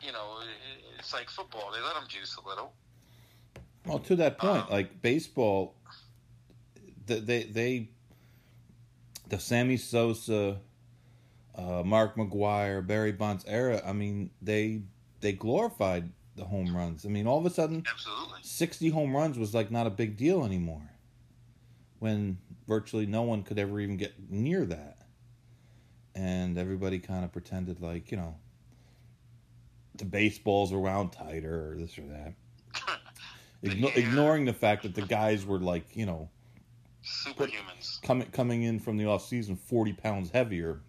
you 0.00 0.12
know, 0.12 0.38
it's 0.98 1.12
like 1.12 1.28
football; 1.28 1.70
they 1.72 1.80
let 1.82 1.94
them 1.94 2.04
juice 2.08 2.36
a 2.36 2.48
little. 2.48 2.72
Well, 3.84 3.98
to 4.00 4.16
that 4.16 4.38
point, 4.38 4.64
um, 4.64 4.70
like 4.70 5.02
baseball, 5.02 5.74
they 7.06 7.20
they, 7.20 7.42
they 7.44 7.88
the 9.28 9.38
Sammy 9.38 9.76
Sosa 9.76 10.58
uh, 11.58 11.82
Mark 11.84 12.16
McGwire, 12.16 12.86
Barry 12.86 13.12
Bonds 13.12 13.44
era, 13.46 13.82
I 13.84 13.92
mean, 13.92 14.30
they 14.40 14.82
they 15.20 15.32
glorified 15.32 16.10
the 16.36 16.44
home 16.44 16.74
runs. 16.74 17.04
I 17.04 17.08
mean, 17.08 17.26
all 17.26 17.38
of 17.38 17.44
a 17.46 17.50
sudden, 17.50 17.82
Absolutely. 17.90 18.38
60 18.42 18.88
home 18.90 19.14
runs 19.14 19.36
was 19.38 19.52
like 19.54 19.70
not 19.72 19.86
a 19.86 19.90
big 19.90 20.16
deal 20.16 20.44
anymore. 20.44 20.88
When 21.98 22.38
virtually 22.68 23.06
no 23.06 23.22
one 23.22 23.42
could 23.42 23.58
ever 23.58 23.80
even 23.80 23.96
get 23.96 24.14
near 24.30 24.64
that. 24.66 24.98
And 26.14 26.56
everybody 26.56 27.00
kind 27.00 27.24
of 27.24 27.32
pretended 27.32 27.80
like, 27.80 28.10
you 28.12 28.16
know, 28.16 28.36
the 29.96 30.04
baseballs 30.04 30.72
were 30.72 30.78
wound 30.78 31.10
tighter 31.12 31.72
or 31.72 31.76
this 31.76 31.98
or 31.98 32.02
that. 32.02 32.34
Igno- 33.64 33.92
Yeah. 33.96 34.02
Ignoring 34.04 34.44
the 34.44 34.52
fact 34.52 34.84
that 34.84 34.94
the 34.94 35.02
guys 35.02 35.44
were 35.44 35.58
like, 35.58 35.96
you 35.96 36.06
know, 36.06 36.28
Superhumans. 37.04 38.00
coming 38.02 38.28
coming 38.30 38.62
in 38.62 38.78
from 38.78 38.96
the 38.96 39.06
off 39.06 39.26
season 39.26 39.56
40 39.56 39.94
pounds 39.94 40.30
heavier, 40.30 40.80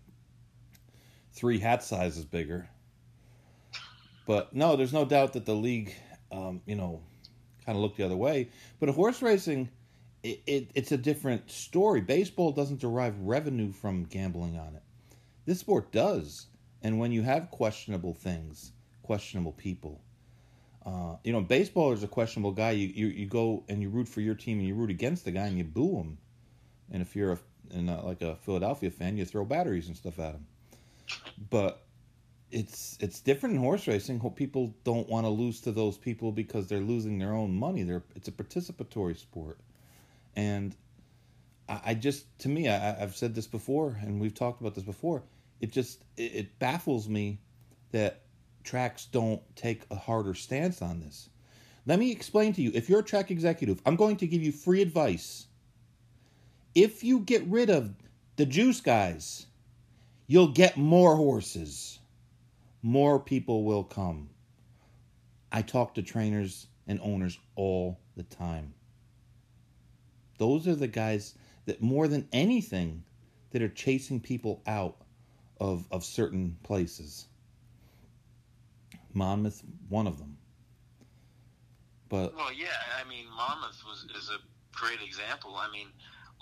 three 1.40 1.58
hat 1.58 1.82
sizes 1.84 2.26
bigger. 2.26 2.70
But 4.28 4.54
no, 4.54 4.76
there's 4.76 4.94
no 4.94 5.06
doubt 5.06 5.34
that 5.34 5.46
the 5.46 5.56
league, 5.56 5.96
um, 6.32 6.62
you 6.66 6.76
know, 6.76 7.02
kind 7.66 7.78
of 7.78 7.82
looked 7.82 7.98
the 7.98 8.04
other 8.04 8.18
way. 8.18 8.50
But 8.80 8.90
horse 8.90 9.22
racing, 9.22 9.70
it, 10.22 10.42
it, 10.46 10.72
it's 10.76 10.92
a 10.92 10.98
different 10.98 11.50
story. 11.50 12.02
Baseball 12.02 12.52
doesn't 12.52 12.82
derive 12.82 13.18
revenue 13.22 13.72
from 13.72 14.04
gambling 14.04 14.60
on 14.60 14.76
it. 14.76 14.84
This 15.46 15.60
sport 15.60 15.92
does. 15.94 16.48
And 16.84 17.00
when 17.00 17.12
you 17.12 17.24
have 17.24 17.50
questionable 17.52 18.14
things, 18.14 18.74
questionable 19.02 19.54
people, 19.54 20.02
uh, 20.86 21.16
you 21.24 21.32
know, 21.32 21.42
baseball 21.42 21.94
is 21.94 22.04
a 22.04 22.08
questionable 22.08 22.52
guy. 22.52 22.72
You, 22.72 22.88
you 22.88 23.08
you 23.08 23.26
go 23.26 23.64
and 23.68 23.82
you 23.82 23.90
root 23.90 24.08
for 24.08 24.22
your 24.22 24.36
team 24.36 24.60
and 24.60 24.68
you 24.68 24.76
root 24.76 24.90
against 24.90 25.26
the 25.26 25.32
guy 25.32 25.48
and 25.48 25.58
you 25.58 25.64
boo 25.64 25.98
him. 25.98 26.18
And 26.92 27.02
if 27.02 27.16
you're 27.16 27.34
a 27.34 27.40
and 27.72 27.90
uh, 27.90 28.02
like 28.04 28.22
a 28.22 28.36
Philadelphia 28.38 28.92
fan, 28.92 29.18
you 29.18 29.26
throw 29.26 29.46
batteries 29.46 29.88
and 29.88 29.98
stuff 29.98 30.20
at 30.20 30.34
him. 30.34 30.46
But 31.50 31.86
it's 32.52 32.98
it's 33.00 33.20
different 33.20 33.56
in 33.56 33.62
horse 33.62 33.88
racing. 33.88 34.20
People 34.32 34.74
don't 34.84 35.08
want 35.08 35.26
to 35.26 35.30
lose 35.30 35.62
to 35.62 35.72
those 35.72 35.98
people 35.98 36.32
because 36.32 36.68
they're 36.68 36.80
losing 36.80 37.20
their 37.20 37.34
own 37.34 37.54
money. 37.54 37.84
They're 37.84 38.04
it's 38.16 38.28
a 38.28 38.32
participatory 38.32 39.18
sport, 39.18 39.60
and 40.36 40.76
I, 41.68 41.82
I 41.86 41.94
just 41.94 42.26
to 42.40 42.50
me, 42.50 42.68
I, 42.68 43.02
I've 43.02 43.16
said 43.16 43.36
this 43.36 43.48
before, 43.48 43.98
and 44.02 44.20
we've 44.20 44.34
talked 44.34 44.62
about 44.62 44.76
this 44.76 44.84
before. 44.84 45.24
It 45.62 45.72
just 45.72 46.04
it, 46.18 46.36
it 46.36 46.60
baffles 46.60 47.08
me 47.08 47.40
that 47.92 48.22
tracks 48.64 49.06
don't 49.06 49.42
take 49.56 49.84
a 49.92 49.96
harder 49.96 50.34
stance 50.34 50.82
on 50.82 51.00
this. 51.00 51.30
Let 51.86 52.00
me 52.00 52.12
explain 52.12 52.54
to 52.54 52.62
you. 52.62 52.72
If 52.74 52.90
you're 52.90 53.00
a 53.00 53.04
track 53.04 53.32
executive, 53.32 53.82
I'm 53.86 53.96
going 53.96 54.18
to 54.18 54.28
give 54.28 54.44
you 54.44 54.52
free 54.52 54.82
advice. 54.82 55.48
If 56.76 57.04
you 57.04 57.22
get 57.22 57.44
rid 57.48 57.70
of 57.70 57.94
the 58.36 58.46
juice 58.46 58.82
guys, 58.82 59.48
you'll 60.30 60.48
get 60.48 60.78
more 60.78 61.16
horses. 61.16 62.00
More 62.84 63.20
people 63.20 63.64
will 63.66 63.84
come. 63.84 64.30
I 65.52 65.64
talk 65.64 65.96
to 65.96 66.04
trainers 66.04 66.68
and 66.88 67.00
owners 67.02 67.38
all 67.56 68.00
the 68.16 68.24
time. 68.24 68.74
Those 70.38 70.68
are 70.68 70.76
the 70.76 70.88
guys 70.88 71.34
that 71.66 71.82
more 71.82 72.08
than 72.08 72.30
anything 72.32 73.04
that 73.52 73.64
are 73.64 73.70
chasing 73.70 74.22
people 74.22 74.62
out 74.68 74.98
of 75.60 75.88
of 75.92 76.06
certain 76.06 76.56
places. 76.64 77.26
Monmouth, 79.14 79.64
one 79.90 80.06
of 80.06 80.20
them. 80.20 80.38
But 82.08 82.36
Well, 82.36 82.54
yeah, 82.54 82.68
I 83.04 83.10
mean, 83.10 83.26
Monmouth 83.36 83.82
was 83.86 84.06
is 84.16 84.30
a 84.30 84.38
great 84.78 85.02
example. 85.02 85.56
I 85.56 85.70
mean, 85.72 85.88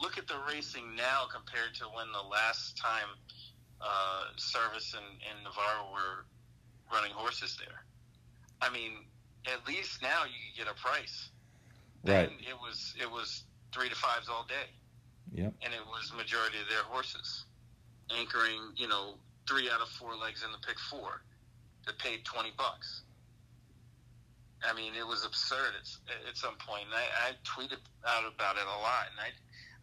look 0.01 0.17
at 0.17 0.27
the 0.27 0.39
racing 0.48 0.94
now 0.96 1.24
compared 1.34 1.74
to 1.75 1.86
when 1.86 2.12
the 2.12 2.27
last 2.29 2.77
time 2.77 3.08
uh, 3.81 4.24
Servis 4.36 4.93
and, 4.93 5.05
and 5.29 5.43
Navarro 5.43 5.91
were 5.91 6.25
running 6.91 7.12
horses 7.12 7.57
there. 7.57 7.84
I 8.62 8.69
mean, 8.72 8.91
at 9.46 9.67
least 9.67 10.01
now 10.01 10.25
you 10.25 10.34
can 10.55 10.65
get 10.65 10.72
a 10.72 10.75
price. 10.75 11.29
right, 12.03 12.29
And 12.29 12.39
it 12.41 12.55
was 12.55 12.96
it 13.00 13.10
was 13.10 13.43
three 13.74 13.89
to 13.89 13.96
fives 13.96 14.29
all 14.29 14.46
day, 14.48 14.69
yep, 15.34 15.53
and 15.62 15.74
it 15.74 15.86
was 15.86 16.12
majority 16.15 16.57
of 16.60 16.69
their 16.69 16.84
horses 16.84 17.46
anchoring. 18.17 18.74
You 18.75 18.88
know, 18.88 19.15
three 19.48 19.69
out 19.69 19.81
of 19.81 19.89
four 19.89 20.15
legs 20.15 20.43
in 20.43 20.51
the 20.51 20.57
pick 20.65 20.79
four 20.79 21.22
that 21.86 21.98
paid 22.00 22.25
twenty 22.25 22.51
bucks. 22.57 23.03
I 24.66 24.74
mean, 24.74 24.94
it 24.98 25.05
was 25.05 25.24
absurd 25.24 25.77
at, 25.77 26.29
at 26.29 26.35
some 26.35 26.55
point. 26.57 26.90
And 26.90 26.96
I, 26.98 27.29
I 27.29 27.37
tweeted 27.46 27.77
out 28.07 28.25
about 28.25 28.57
it 28.57 28.66
a 28.66 28.79
lot, 28.81 29.05
and 29.13 29.20
I, 29.22 29.29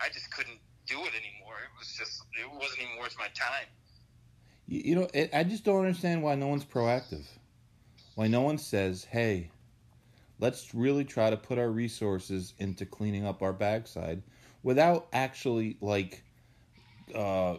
I 0.04 0.10
just 0.10 0.34
couldn't 0.34 0.58
do 0.86 0.98
it 1.06 1.14
anymore. 1.14 1.62
It 1.62 1.72
was 1.78 1.94
just, 1.94 2.22
it 2.34 2.50
wasn't 2.50 2.82
even 2.82 2.98
worth 2.98 3.14
my 3.18 3.30
time. 3.38 3.70
You, 4.66 4.80
you 4.84 4.94
know, 4.94 5.08
it, 5.14 5.30
I 5.34 5.44
just 5.44 5.64
don't 5.64 5.80
understand 5.80 6.22
why 6.22 6.34
no 6.34 6.48
one's 6.48 6.64
proactive. 6.64 7.24
Why 8.14 8.28
no 8.28 8.42
one 8.42 8.58
says, 8.58 9.04
"Hey, 9.04 9.50
let's 10.38 10.74
really 10.74 11.04
try 11.04 11.30
to 11.30 11.36
put 11.36 11.58
our 11.58 11.70
resources 11.70 12.54
into 12.58 12.86
cleaning 12.86 13.26
up 13.26 13.42
our 13.42 13.52
backside," 13.52 14.22
without 14.62 15.08
actually 15.12 15.76
like, 15.80 16.22
uh, 17.14 17.56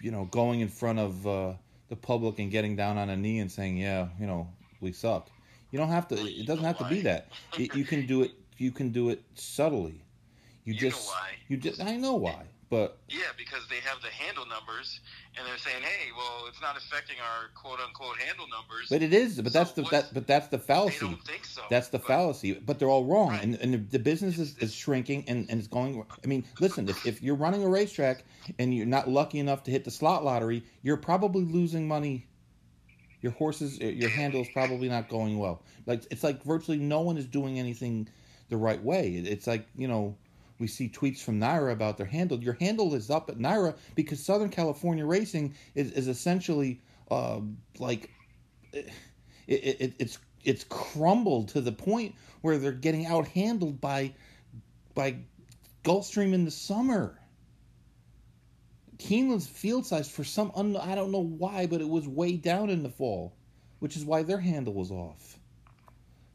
you 0.00 0.10
know, 0.10 0.24
going 0.26 0.60
in 0.60 0.68
front 0.68 0.98
of 0.98 1.26
uh, 1.26 1.54
the 1.88 1.96
public 1.96 2.38
and 2.38 2.50
getting 2.50 2.76
down 2.76 2.98
on 2.98 3.10
a 3.10 3.16
knee 3.16 3.38
and 3.38 3.50
saying, 3.50 3.76
"Yeah, 3.78 4.08
you 4.18 4.26
know, 4.26 4.48
we 4.80 4.92
suck." 4.92 5.30
You 5.70 5.78
don't 5.78 5.88
have 5.88 6.06
to. 6.08 6.14
It 6.16 6.46
doesn't 6.46 6.64
have 6.64 6.78
to 6.78 6.84
be 6.84 7.00
that. 7.02 7.28
You, 7.58 7.68
you 7.74 7.84
can 7.84 8.06
do 8.06 8.22
it. 8.22 8.32
You 8.58 8.70
can 8.70 8.90
do 8.90 9.08
it 9.10 9.22
subtly. 9.34 10.02
You, 10.64 10.74
You 10.74 10.74
know 10.74 10.90
just. 10.90 11.08
why. 11.08 11.30
You 11.48 11.56
just. 11.56 11.82
I 11.82 11.96
know 11.96 12.14
why, 12.14 12.44
but 12.70 12.98
Yeah, 13.08 13.32
because 13.36 13.66
they 13.68 13.80
have 13.80 14.00
the 14.02 14.08
handle 14.08 14.46
numbers, 14.46 15.00
and 15.36 15.46
they're 15.46 15.58
saying, 15.58 15.82
"Hey, 15.82 16.10
well, 16.16 16.46
it's 16.48 16.60
not 16.60 16.76
affecting 16.76 17.16
our 17.20 17.48
quote 17.54 17.80
unquote 17.80 18.16
handle 18.18 18.46
numbers." 18.48 18.88
but 18.90 19.02
it 19.02 19.12
is. 19.12 19.40
But 19.40 19.52
So 19.52 19.58
that's 19.58 19.72
the 19.72 19.82
that. 19.90 20.14
But 20.14 20.26
that's 20.26 20.48
the 20.48 20.58
they 20.58 20.62
fallacy. 20.64 20.98
don't 21.00 21.22
think 21.24 21.44
so. 21.44 21.62
That's 21.70 21.88
the 21.88 21.98
But- 21.98 22.06
fallacy, 22.06 22.52
but 22.54 22.78
they're 22.78 22.88
all 22.90 23.04
wrong, 23.04 23.30
Right. 23.30 23.42
and 23.42 23.54
and 23.56 23.74
the, 23.74 23.78
the 23.78 23.98
business 23.98 24.38
is, 24.38 24.56
is 24.58 24.74
shrinking 24.74 25.24
and, 25.28 25.46
and 25.50 25.58
it's 25.58 25.68
going. 25.68 26.04
I 26.22 26.26
mean, 26.26 26.44
listen, 26.60 26.88
if, 26.88 27.06
if 27.06 27.22
you're 27.22 27.34
running 27.36 27.62
a 27.64 27.68
racetrack 27.68 28.24
and 28.58 28.74
you're 28.74 28.86
not 28.86 29.08
lucky 29.08 29.38
enough 29.38 29.64
to 29.64 29.70
hit 29.70 29.84
the 29.84 29.90
slot 29.90 30.24
lottery, 30.24 30.62
you're 30.82 30.96
probably 30.96 31.44
losing 31.44 31.88
money. 31.88 32.26
Your 33.20 33.32
horses, 33.32 33.78
uh, 33.80 33.86
your 33.86 34.10
handle 34.10 34.42
is 34.42 34.48
probably 34.52 34.88
not 34.88 35.08
going 35.08 35.38
well. 35.38 35.62
Like 35.86 36.04
it's 36.10 36.22
like 36.22 36.42
virtually 36.44 36.78
no 36.78 37.00
one 37.00 37.16
is 37.16 37.26
doing 37.26 37.58
anything 37.58 38.06
the 38.50 38.56
right 38.58 38.82
way. 38.82 39.14
It's 39.14 39.46
like 39.46 39.66
you 39.76 39.88
know. 39.88 40.16
We 40.58 40.66
see 40.66 40.88
tweets 40.88 41.18
from 41.18 41.40
NYRA 41.40 41.72
about 41.72 41.96
their 41.96 42.06
handle. 42.06 42.38
Your 42.38 42.54
handle 42.54 42.94
is 42.94 43.10
up 43.10 43.28
at 43.28 43.38
NYRA 43.38 43.76
because 43.94 44.24
Southern 44.24 44.50
California 44.50 45.04
racing 45.04 45.54
is, 45.74 45.90
is 45.92 46.08
essentially 46.08 46.80
uh, 47.10 47.40
like 47.78 48.10
it, 48.72 48.92
it, 49.46 49.94
it's 49.98 50.18
it's 50.44 50.64
crumbled 50.64 51.48
to 51.48 51.60
the 51.60 51.72
point 51.72 52.14
where 52.42 52.58
they're 52.58 52.72
getting 52.72 53.06
out 53.06 53.26
handled 53.28 53.80
by 53.80 54.14
by 54.94 55.16
Gulfstream 55.82 56.32
in 56.32 56.44
the 56.44 56.50
summer. 56.50 57.18
Keeneland's 58.98 59.46
field 59.46 59.84
size 59.84 60.08
for 60.08 60.24
some 60.24 60.52
un, 60.54 60.76
I 60.76 60.94
don't 60.94 61.10
know 61.10 61.24
why, 61.24 61.66
but 61.66 61.80
it 61.80 61.88
was 61.88 62.06
way 62.06 62.36
down 62.36 62.70
in 62.70 62.82
the 62.82 62.88
fall, 62.88 63.34
which 63.80 63.96
is 63.96 64.04
why 64.04 64.22
their 64.22 64.38
handle 64.38 64.72
was 64.72 64.90
off. 64.90 65.38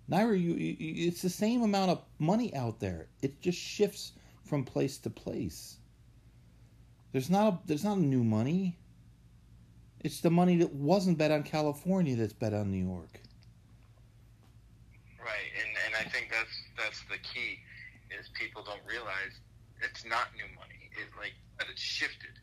NYRA, 0.10 0.42
you, 0.42 0.56
you, 0.56 1.08
it's 1.08 1.22
the 1.22 1.30
same 1.30 1.62
amount 1.62 1.92
of 1.92 2.02
money 2.18 2.54
out 2.56 2.80
there. 2.80 3.08
It 3.22 3.42
just 3.42 3.60
shifts 3.60 4.14
from 4.44 4.64
place 4.64 4.98
to 5.00 5.10
place. 5.10 5.78
There's 7.12 7.30
not 7.30 7.54
a, 7.54 7.60
there's 7.66 7.84
not 7.84 7.98
a 7.98 8.02
new 8.02 8.24
money. 8.24 8.78
It's 10.02 10.22
the 10.22 10.32
money 10.32 10.58
that 10.58 10.74
wasn't 10.74 11.18
bet 11.18 11.32
on 11.32 11.44
California 11.44 12.16
that's 12.16 12.34
bet 12.34 12.54
on 12.54 12.72
New 12.72 12.84
York. 12.84 13.20
Right, 15.20 15.52
and 15.60 15.70
and 15.86 16.08
I 16.08 16.10
think 16.10 16.32
that's 16.32 16.56
that's 16.78 17.02
the 17.10 17.18
key 17.18 17.60
is 18.18 18.30
people 18.34 18.64
don't 18.64 18.82
realize 18.88 19.38
it's 19.82 20.06
not 20.06 20.30
new 20.36 20.48
money. 20.56 20.90
It 20.98 21.10
like 21.18 21.34
that 21.60 21.68
it's 21.70 21.82
shifted. 21.82 22.34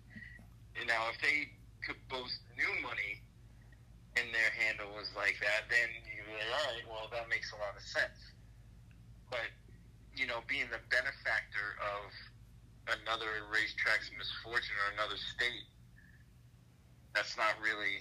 And 0.78 0.86
now, 0.86 1.08
if 1.12 1.20
they 1.22 1.48
could 1.86 1.96
boast 2.08 2.38
new 2.56 2.82
money 2.82 3.22
and 4.16 4.26
their 4.34 4.50
handle 4.58 4.88
was 4.96 5.10
like 5.16 5.36
that, 5.40 5.68
then 5.70 5.88
you'd 6.08 6.26
be 6.26 6.32
like, 6.32 6.52
all 6.52 6.66
right, 6.74 6.86
well, 6.88 7.08
that 7.12 7.28
makes 7.28 7.52
a 7.52 7.56
lot 7.56 7.76
of 7.76 7.82
sense. 7.82 8.34
But 9.30 9.48
you 10.14 10.26
know, 10.26 10.40
being 10.48 10.66
the 10.72 10.80
benefactor 10.90 11.76
of 11.80 12.10
another 13.02 13.26
racetrack's 13.52 14.10
misfortune 14.16 14.76
or 14.88 14.92
another 14.94 15.16
state, 15.16 15.66
that's 17.14 17.36
not 17.36 17.54
really 17.62 18.00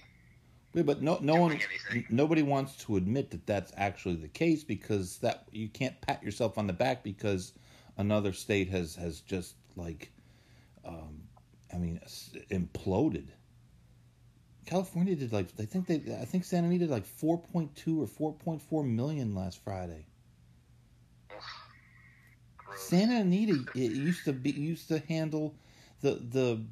Yeah, 0.74 0.82
but 0.82 1.02
no, 1.02 1.18
no 1.20 1.36
one, 1.36 1.52
anything. 1.52 2.06
nobody 2.10 2.42
wants 2.42 2.76
to 2.84 2.96
admit 2.96 3.30
that 3.30 3.46
that's 3.46 3.72
actually 3.76 4.16
the 4.16 4.28
case 4.28 4.64
because 4.64 5.18
that 5.18 5.48
you 5.52 5.68
can't 5.68 6.00
pat 6.02 6.22
yourself 6.22 6.58
on 6.58 6.66
the 6.66 6.72
back 6.72 7.02
because 7.02 7.52
another 7.98 8.32
state 8.32 8.68
has 8.70 8.94
has 8.96 9.20
just 9.20 9.56
like, 9.76 10.12
um, 10.84 11.22
I 11.72 11.78
mean, 11.78 12.00
imploded. 12.50 13.28
California 14.66 15.14
did 15.14 15.32
like 15.32 15.48
I 15.58 15.64
think 15.64 15.86
they 15.86 15.96
I 16.20 16.24
think 16.24 16.44
Santa 16.44 16.66
Anita 16.66 16.84
did 16.86 16.90
like 16.90 17.06
four 17.06 17.38
point 17.38 17.74
two 17.76 18.02
or 18.02 18.06
four 18.06 18.32
point 18.32 18.60
four 18.60 18.82
million 18.84 19.34
last 19.34 19.62
Friday. 19.64 20.04
Santa 22.76 23.20
Anita 23.20 23.64
it 23.74 23.92
used 23.92 24.24
to 24.24 24.32
be 24.32 24.50
used 24.50 24.88
to 24.88 24.98
handle 25.08 25.54
the 26.02 26.20
the 26.30 26.62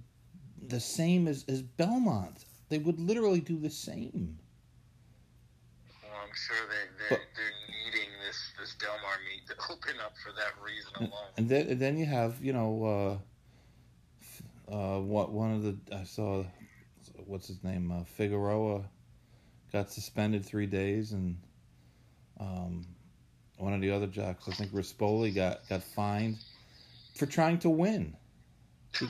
the 0.68 0.80
same 0.80 1.28
as 1.28 1.44
as 1.48 1.62
Belmont. 1.62 2.44
They 2.68 2.78
would 2.78 2.98
literally 2.98 3.40
do 3.40 3.58
the 3.58 3.70
same. 3.70 4.38
Well, 6.02 6.12
I'm 6.22 6.34
sure 6.34 6.56
they, 6.68 6.74
they're, 6.98 7.18
But- 7.18 7.28
they're 7.36 7.84
needing 7.84 8.08
this, 8.26 8.52
this 8.58 8.74
Del 8.76 8.92
Mar 9.02 9.16
meet 9.28 9.46
to 9.48 9.54
open 9.72 10.00
up 10.04 10.14
for 10.22 10.32
that 10.32 10.54
reason 10.64 10.92
alone. 10.96 11.28
And 11.36 11.48
then, 11.48 11.68
and 11.68 11.80
then 11.80 11.98
you 11.98 12.06
have, 12.06 12.42
you 12.42 12.52
know, 12.52 13.20
uh, 14.70 14.72
uh, 14.74 15.00
what 15.00 15.30
one 15.30 15.52
of 15.52 15.62
the 15.62 15.76
I 15.94 16.04
saw, 16.04 16.44
what's 17.26 17.48
his 17.48 17.62
name, 17.62 17.90
uh, 17.90 18.04
Figueroa, 18.04 18.84
got 19.72 19.90
suspended 19.90 20.44
three 20.44 20.66
days, 20.66 21.12
and 21.12 21.36
um, 22.40 22.86
one 23.58 23.72
of 23.72 23.80
the 23.80 23.90
other 23.90 24.06
jocks, 24.06 24.48
I 24.48 24.52
think 24.52 24.72
Rispoli, 24.72 25.34
got 25.34 25.68
got 25.68 25.82
fined 25.82 26.38
for 27.16 27.26
trying 27.26 27.58
to 27.60 27.70
win. 27.70 28.16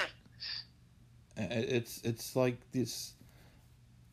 it's 1.37 2.01
it's 2.03 2.37
like 2.37 2.59
this. 2.73 3.13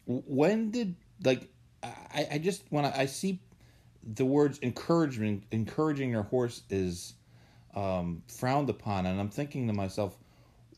When 0.06 0.72
did 0.72 0.96
like 1.24 1.50
I, 1.84 2.28
I 2.34 2.38
just 2.38 2.64
when 2.70 2.86
I, 2.86 3.02
I 3.02 3.06
see 3.06 3.40
the 4.04 4.26
words 4.26 4.60
encouragement 4.62 5.44
encouraging 5.52 6.10
your 6.10 6.24
horse 6.24 6.64
is 6.70 7.14
um, 7.76 8.24
frowned 8.28 8.70
upon, 8.70 9.06
and 9.06 9.20
I'm 9.20 9.30
thinking 9.30 9.68
to 9.68 9.74
myself, 9.74 10.18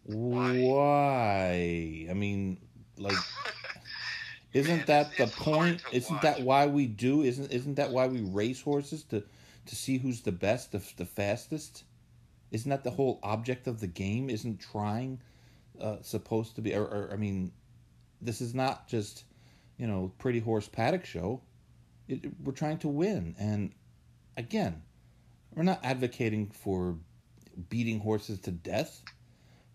why? 0.06 0.60
why? 0.60 2.08
I 2.10 2.13
mean, 2.13 2.58
like, 3.04 3.18
isn't 4.54 4.78
Man, 4.78 4.86
that 4.88 5.18
the 5.18 5.28
point? 5.28 5.82
Isn't 5.92 6.13
watch. 6.16 6.24
that 6.24 6.42
why 6.42 6.66
we 6.68 6.88
do? 6.88 7.22
Isn't 7.24 7.52
isn't 7.52 7.76
that 7.76 7.92
why 7.92 8.08
we 8.08 8.22
race 8.22 8.62
horses 8.62 9.04
to 9.06 9.24
to 9.66 9.76
see 9.76 9.98
who's 9.98 10.22
the 10.22 10.32
best, 10.32 10.72
the, 10.72 10.82
the 10.98 11.06
fastest? 11.06 11.84
Isn't 12.52 12.70
that 12.70 12.84
the 12.84 12.92
whole 12.92 13.20
object 13.24 13.68
of 13.68 13.80
the 13.80 13.88
game? 13.88 14.30
Isn't 14.30 14.60
trying 14.60 15.20
uh, 15.80 15.98
supposed 16.02 16.56
to 16.56 16.62
be? 16.62 16.74
Or, 16.76 16.84
or 16.84 17.10
I 17.12 17.16
mean, 17.16 17.52
this 18.22 18.42
is 18.42 18.54
not 18.54 18.88
just 18.88 19.26
you 19.78 19.88
know 19.88 20.12
pretty 20.20 20.39
horse 20.39 20.68
paddock 20.68 21.06
show. 21.06 21.42
It, 22.08 22.26
we're 22.44 22.54
trying 22.54 22.80
to 22.80 22.88
win, 22.89 23.36
and 23.39 23.74
again, 24.38 24.82
we're 25.56 25.63
not 25.63 25.80
advocating 25.84 26.48
for 26.48 26.98
beating 27.70 28.00
horses 28.00 28.39
to 28.42 28.52
death, 28.52 29.02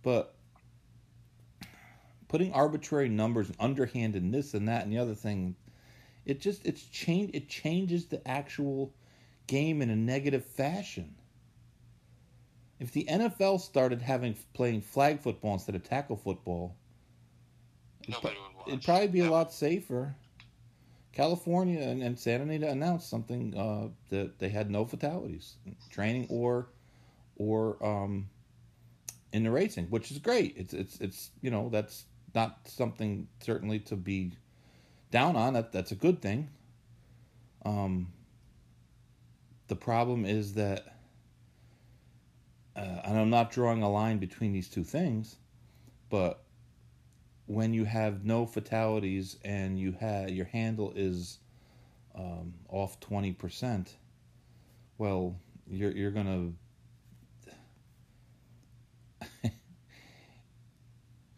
but 0.03 0.35
putting 2.29 2.53
arbitrary 2.53 3.09
numbers, 3.09 3.51
underhand 3.59 4.15
and 4.15 4.33
this 4.33 4.55
and 4.55 4.69
that 4.69 4.85
and 4.85 4.93
the 4.93 4.99
other 4.99 5.15
thing, 5.15 5.57
it 6.25 6.41
just 6.41 6.65
it's 6.67 6.85
change 6.85 7.31
it 7.35 7.49
changes 7.49 8.07
the 8.07 8.27
actual 8.29 8.93
game 9.47 9.83
in 9.83 9.91
a 9.91 9.97
negative 9.97 10.45
fashion. 10.45 11.15
If 12.79 12.93
the 12.93 13.07
NFL 13.11 13.61
started 13.61 14.03
having 14.03 14.37
playing 14.55 14.83
flag 14.83 15.21
football 15.21 15.55
instead 15.55 15.75
of 15.75 15.83
tackle 15.83 16.17
football, 16.17 16.77
it'd, 18.07 18.17
it'd 18.69 18.85
probably 18.85 19.09
be 19.09 19.21
a 19.21 19.31
lot 19.31 19.53
safer. 19.53 20.15
California 21.13 21.81
and, 21.81 22.01
and 22.03 22.17
Santa 22.17 22.45
Anita 22.45 22.69
announced 22.69 23.11
something 23.11 23.57
uh, 23.57 23.89
that 24.11 24.39
they 24.39 24.49
had 24.49 24.71
no 24.71 24.85
fatalities, 24.85 25.57
training 25.91 26.27
or 26.31 26.69
or 27.37 27.85
um, 27.85 28.29
in 29.33 29.43
the 29.43 29.51
racing, 29.51 29.87
which 29.87 30.11
is 30.13 30.19
great. 30.19 30.55
It's 30.57 30.75
it's 30.75 31.01
it's 31.01 31.31
you 31.41 31.51
know 31.51 31.69
that's 31.71 32.05
not 32.39 32.69
something 32.69 33.27
certainly 33.41 33.81
to 33.81 33.97
be 33.97 34.33
down 35.11 35.35
on. 35.37 35.55
That 35.55 35.73
that's 35.73 35.93
a 35.93 35.97
good 35.97 36.23
thing. 36.23 36.49
Um, 37.65 38.13
the 39.67 39.77
problem 39.77 40.25
is 40.25 40.55
that, 40.55 40.81
uh, 42.77 43.01
and 43.05 43.19
I'm 43.19 43.31
not 43.31 43.51
drawing 43.51 43.83
a 43.83 43.91
line 43.91 44.19
between 44.19 44.53
these 44.53 44.69
two 44.69 44.85
things, 44.85 45.37
but 46.11 46.45
when 47.47 47.75
you 47.75 47.85
have 47.85 48.25
no 48.25 48.47
fatalities 48.47 49.37
and 49.45 49.79
you 49.79 49.93
have 50.01 50.31
your 50.31 50.47
handle 50.47 50.93
is 50.95 51.39
um, 52.15 52.55
off 52.69 53.01
twenty 53.01 53.33
percent, 53.33 53.97
well, 54.99 55.35
you're 55.67 55.93
you're 55.93 56.13
gonna 56.13 56.53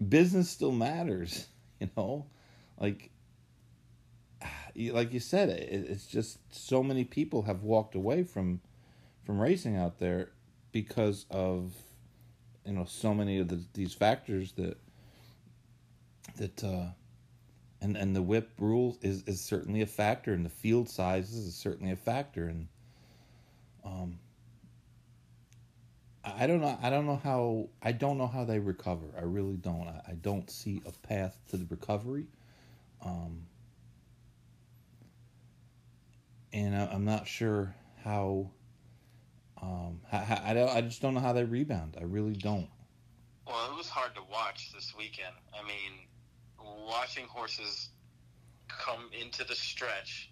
business 0.08 0.50
still 0.50 0.72
matters, 0.72 1.46
you 1.80 1.90
know, 1.96 2.26
like 2.78 3.10
like 4.76 5.12
you 5.12 5.20
said, 5.20 5.48
it's 5.50 6.06
just 6.06 6.38
so 6.54 6.82
many 6.82 7.04
people 7.04 7.42
have 7.42 7.62
walked 7.62 7.94
away 7.94 8.22
from 8.22 8.60
from 9.24 9.40
racing 9.40 9.76
out 9.76 9.98
there 9.98 10.30
because 10.72 11.26
of 11.30 11.72
you 12.64 12.72
know 12.72 12.84
so 12.84 13.14
many 13.14 13.38
of 13.38 13.48
the, 13.48 13.60
these 13.74 13.94
factors 13.94 14.52
that 14.52 14.76
that 16.36 16.64
uh, 16.64 16.86
and 17.80 17.96
and 17.96 18.14
the 18.14 18.22
whip 18.22 18.50
rule 18.58 18.96
is 19.02 19.22
is 19.24 19.40
certainly 19.40 19.82
a 19.82 19.86
factor, 19.86 20.32
and 20.32 20.44
the 20.44 20.50
field 20.50 20.88
sizes 20.88 21.46
is 21.46 21.54
certainly 21.54 21.92
a 21.92 21.96
factor, 21.96 22.46
and 22.46 22.68
um, 23.84 24.18
I 26.22 26.46
don't 26.46 26.61
know. 26.61 26.78
I 26.83 26.90
don't 26.90 27.06
know 27.06 27.20
how. 27.22 27.68
I 27.83 27.92
don't 27.92 28.18
know 28.18 28.26
how 28.26 28.44
they 28.44 28.59
recover. 28.59 29.06
I 29.16 29.22
really 29.22 29.56
don't. 29.56 29.88
I, 29.88 30.02
I 30.09 30.12
don't 30.14 30.50
see 30.50 30.83
a 30.87 30.92
path 31.06 31.38
to 31.50 31.56
the 31.56 31.66
recovery. 31.70 32.26
Um, 33.02 33.46
and 36.52 36.76
I, 36.76 36.92
am 36.94 37.04
not 37.04 37.26
sure 37.26 37.74
how. 38.04 38.50
Um, 39.62 40.00
I, 40.12 40.40
I, 40.44 40.54
don't, 40.54 40.70
I 40.70 40.80
just 40.83 41.02
don't 41.02 41.14
know 41.14 41.20
how 41.20 41.33
they 41.33 41.44
rebound. 41.44 41.96
I 42.00 42.04
really 42.04 42.35
don't. 42.35 42.68
Well, 43.46 43.70
it 43.70 43.76
was 43.76 43.88
hard 43.88 44.14
to 44.14 44.22
watch 44.30 44.72
this 44.72 44.94
weekend. 44.96 45.35
I 45.54 45.66
mean, 45.66 46.87
watching 46.87 47.24
horses 47.26 47.90
come 48.68 49.11
into 49.18 49.44
the 49.44 49.54
stretch 49.54 50.30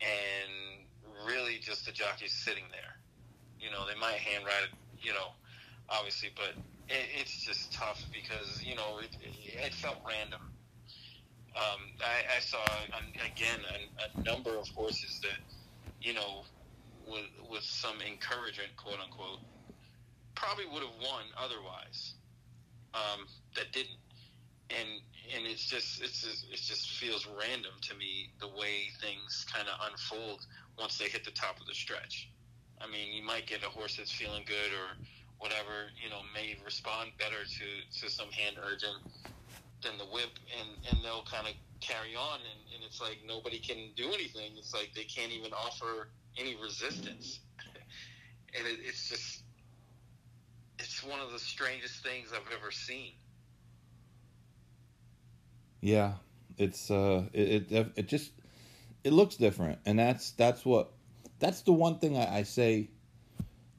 and 0.00 0.86
really 1.26 1.58
just 1.58 1.86
the 1.86 1.92
jockeys 1.92 2.32
sitting 2.32 2.64
there. 2.70 3.01
You 3.62 3.70
know, 3.70 3.86
they 3.86 3.98
might 3.98 4.18
hand 4.18 4.42
ride 4.44 4.66
it, 4.66 4.74
you 4.98 5.14
know, 5.14 5.38
obviously, 5.88 6.30
but 6.34 6.58
it, 6.90 7.06
it's 7.14 7.46
just 7.46 7.72
tough 7.72 8.02
because, 8.12 8.58
you 8.66 8.74
know, 8.74 8.98
it, 8.98 9.14
it, 9.22 9.74
felt 9.74 10.02
random. 10.02 10.42
Um, 11.54 11.80
I, 12.02 12.36
I 12.36 12.40
saw 12.40 12.58
again 13.22 13.60
a, 13.62 13.78
a 14.02 14.08
number 14.26 14.58
of 14.58 14.66
horses 14.74 15.20
that, 15.22 15.38
you 16.00 16.14
know, 16.14 16.42
with 17.06 17.30
with 17.50 17.62
some 17.62 17.96
encouragement, 18.02 18.74
quote 18.76 18.98
unquote, 18.98 19.40
probably 20.34 20.66
would 20.66 20.82
have 20.82 20.98
won 21.02 21.24
otherwise. 21.38 22.14
Um, 22.94 23.26
that 23.56 23.72
didn't, 23.72 24.00
and 24.70 24.88
and 25.36 25.46
it's 25.46 25.66
just 25.66 26.02
it's 26.02 26.22
just, 26.22 26.46
it 26.50 26.60
just 26.60 26.90
feels 26.98 27.26
random 27.26 27.72
to 27.88 27.94
me 27.96 28.32
the 28.40 28.48
way 28.48 28.90
things 29.00 29.46
kind 29.52 29.68
of 29.68 29.74
unfold 29.90 30.40
once 30.78 30.98
they 30.98 31.08
hit 31.08 31.24
the 31.24 31.30
top 31.32 31.60
of 31.60 31.66
the 31.66 31.74
stretch. 31.74 32.30
I 32.82 32.90
mean, 32.90 33.12
you 33.12 33.22
might 33.22 33.46
get 33.46 33.62
a 33.62 33.68
horse 33.68 33.96
that's 33.96 34.10
feeling 34.10 34.44
good 34.46 34.72
or 34.74 34.96
whatever, 35.38 35.90
you 36.02 36.10
know, 36.10 36.20
may 36.34 36.56
respond 36.64 37.10
better 37.18 37.44
to 37.44 38.00
to 38.00 38.10
some 38.10 38.30
hand 38.30 38.56
urging 38.62 38.96
than 39.82 39.98
the 39.98 40.04
whip, 40.04 40.30
and 40.58 40.68
and 40.90 41.04
they'll 41.04 41.24
kind 41.24 41.46
of 41.46 41.54
carry 41.80 42.14
on, 42.14 42.38
and, 42.40 42.74
and 42.74 42.84
it's 42.84 43.00
like 43.00 43.18
nobody 43.26 43.58
can 43.58 43.90
do 43.96 44.08
anything. 44.12 44.52
It's 44.56 44.72
like 44.72 44.90
they 44.94 45.04
can't 45.04 45.32
even 45.32 45.52
offer 45.52 46.08
any 46.38 46.56
resistance, 46.62 47.40
and 48.56 48.66
it, 48.66 48.78
it's 48.84 49.08
just 49.08 49.42
it's 50.78 51.02
one 51.02 51.20
of 51.20 51.32
the 51.32 51.38
strangest 51.38 52.02
things 52.02 52.28
I've 52.32 52.52
ever 52.56 52.70
seen. 52.70 53.12
Yeah, 55.80 56.12
it's 56.58 56.90
uh, 56.90 57.24
it 57.32 57.70
it, 57.72 57.92
it 57.96 58.08
just 58.08 58.32
it 59.04 59.12
looks 59.12 59.36
different, 59.36 59.80
and 59.84 59.98
that's 59.98 60.30
that's 60.32 60.64
what 60.64 60.92
that's 61.42 61.62
the 61.62 61.72
one 61.72 61.98
thing 61.98 62.16
I, 62.16 62.38
I 62.38 62.42
say 62.44 62.88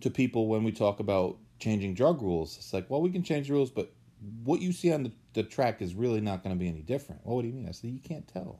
to 0.01 0.09
people 0.09 0.47
when 0.47 0.65
we 0.65 0.73
talk 0.73 0.99
about 0.99 1.37
changing 1.59 1.93
drug 1.93 2.21
rules. 2.21 2.57
It's 2.57 2.73
like, 2.73 2.89
well, 2.89 3.01
we 3.01 3.09
can 3.09 3.23
change 3.23 3.47
the 3.47 3.53
rules, 3.53 3.71
but 3.71 3.93
what 4.43 4.61
you 4.61 4.73
see 4.73 4.91
on 4.91 5.03
the, 5.03 5.11
the 5.33 5.43
track 5.43 5.81
is 5.81 5.95
really 5.95 6.19
not 6.19 6.43
going 6.43 6.53
to 6.53 6.59
be 6.59 6.67
any 6.67 6.81
different. 6.81 7.21
Well, 7.23 7.37
what 7.37 7.43
do 7.43 7.47
you 7.47 7.53
mean? 7.53 7.69
I 7.69 7.71
said, 7.71 7.91
you 7.91 8.01
can't 8.01 8.27
tell. 8.27 8.59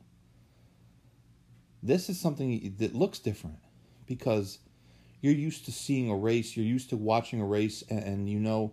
This 1.84 2.08
is 2.08 2.18
something 2.18 2.76
that 2.80 2.96
looks 2.96 3.20
different 3.20 3.60
because 4.06 4.60
you're 5.20 5.34
used 5.34 5.66
to 5.66 5.74
seeing 5.74 6.10
a 6.10 6.16
race, 6.16 6.56
you're 6.56 6.66
used 6.66 6.90
to 6.92 6.98
watching 6.98 7.42
a 7.42 7.46
race, 7.46 7.84
and, 7.90 8.04
and 8.04 8.30
you 8.30 8.40
know 8.40 8.72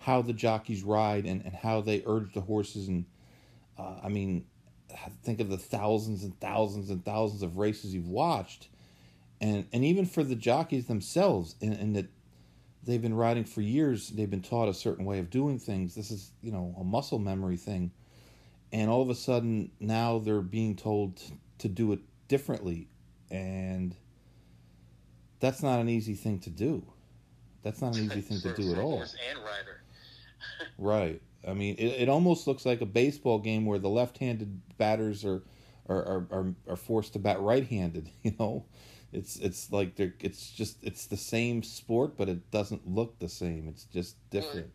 how 0.00 0.20
the 0.20 0.34
jockeys 0.34 0.82
ride 0.82 1.24
and, 1.24 1.42
and 1.46 1.54
how 1.54 1.80
they 1.80 2.02
urge 2.04 2.34
the 2.34 2.42
horses. 2.42 2.88
And 2.88 3.06
uh, 3.78 4.00
I 4.04 4.10
mean, 4.10 4.44
think 5.22 5.40
of 5.40 5.48
the 5.48 5.56
thousands 5.56 6.24
and 6.24 6.38
thousands 6.40 6.90
and 6.90 7.02
thousands 7.02 7.42
of 7.42 7.56
races 7.56 7.94
you've 7.94 8.08
watched. 8.08 8.68
And, 9.42 9.66
and 9.72 9.84
even 9.84 10.06
for 10.06 10.24
the 10.24 10.36
jockeys 10.36 10.86
themselves, 10.86 11.56
and, 11.60 11.74
and 11.74 11.96
that 11.96 12.06
they've 12.84 13.02
been 13.02 13.14
riding 13.14 13.44
for 13.44 13.60
years. 13.60 14.08
They've 14.10 14.30
been 14.30 14.42
taught 14.42 14.68
a 14.68 14.74
certain 14.74 15.04
way 15.04 15.18
of 15.18 15.30
doing 15.30 15.58
things. 15.58 15.94
This 15.94 16.10
is, 16.10 16.32
you 16.42 16.52
know, 16.52 16.74
a 16.78 16.84
muscle 16.84 17.18
memory 17.18 17.56
thing. 17.56 17.92
And 18.72 18.90
all 18.90 19.02
of 19.02 19.10
a 19.10 19.14
sudden, 19.14 19.70
now 19.80 20.18
they're 20.18 20.40
being 20.40 20.76
told 20.76 21.20
to 21.58 21.68
do 21.68 21.92
it 21.92 22.00
differently. 22.28 22.88
And 23.30 23.94
that's 25.40 25.62
not 25.62 25.80
an 25.80 25.88
easy 25.88 26.14
thing 26.14 26.38
to 26.40 26.50
do. 26.50 26.84
That's 27.62 27.80
not 27.80 27.96
an 27.96 28.04
easy 28.04 28.20
thing 28.20 28.40
to 28.40 28.54
do 28.62 28.72
at 28.72 28.78
all. 28.78 29.00
and 29.00 29.38
rider. 29.38 29.82
right. 30.78 31.22
I 31.46 31.54
mean, 31.54 31.76
it, 31.78 32.02
it 32.02 32.08
almost 32.08 32.46
looks 32.46 32.64
like 32.64 32.80
a 32.80 32.86
baseball 32.86 33.38
game 33.38 33.66
where 33.66 33.78
the 33.78 33.88
left-handed 33.88 34.60
batters 34.78 35.24
are 35.24 35.42
are, 35.88 36.26
are, 36.30 36.54
are 36.68 36.76
forced 36.76 37.12
to 37.14 37.18
bat 37.18 37.40
right-handed. 37.40 38.08
You 38.22 38.34
know, 38.38 38.64
it's 39.12 39.36
it's 39.36 39.70
like 39.70 39.96
they're 39.96 40.14
it's 40.20 40.50
just 40.50 40.82
it's 40.82 41.06
the 41.06 41.16
same 41.16 41.62
sport, 41.62 42.16
but 42.16 42.28
it 42.28 42.50
doesn't 42.50 42.88
look 42.88 43.18
the 43.18 43.28
same. 43.28 43.68
It's 43.68 43.84
just 43.84 44.16
different. 44.30 44.70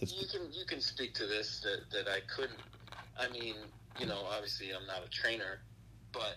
Well, 0.00 0.10
you 0.10 0.26
can 0.26 0.52
you 0.52 0.64
can 0.66 0.80
speak 0.80 1.14
to 1.14 1.26
this 1.26 1.60
that 1.60 1.90
that 1.92 2.10
I 2.10 2.20
couldn't. 2.34 2.58
I 3.18 3.28
mean, 3.30 3.54
you 3.98 4.06
know, 4.06 4.22
obviously 4.30 4.68
I'm 4.74 4.86
not 4.86 5.04
a 5.06 5.10
trainer, 5.10 5.60
but 6.12 6.36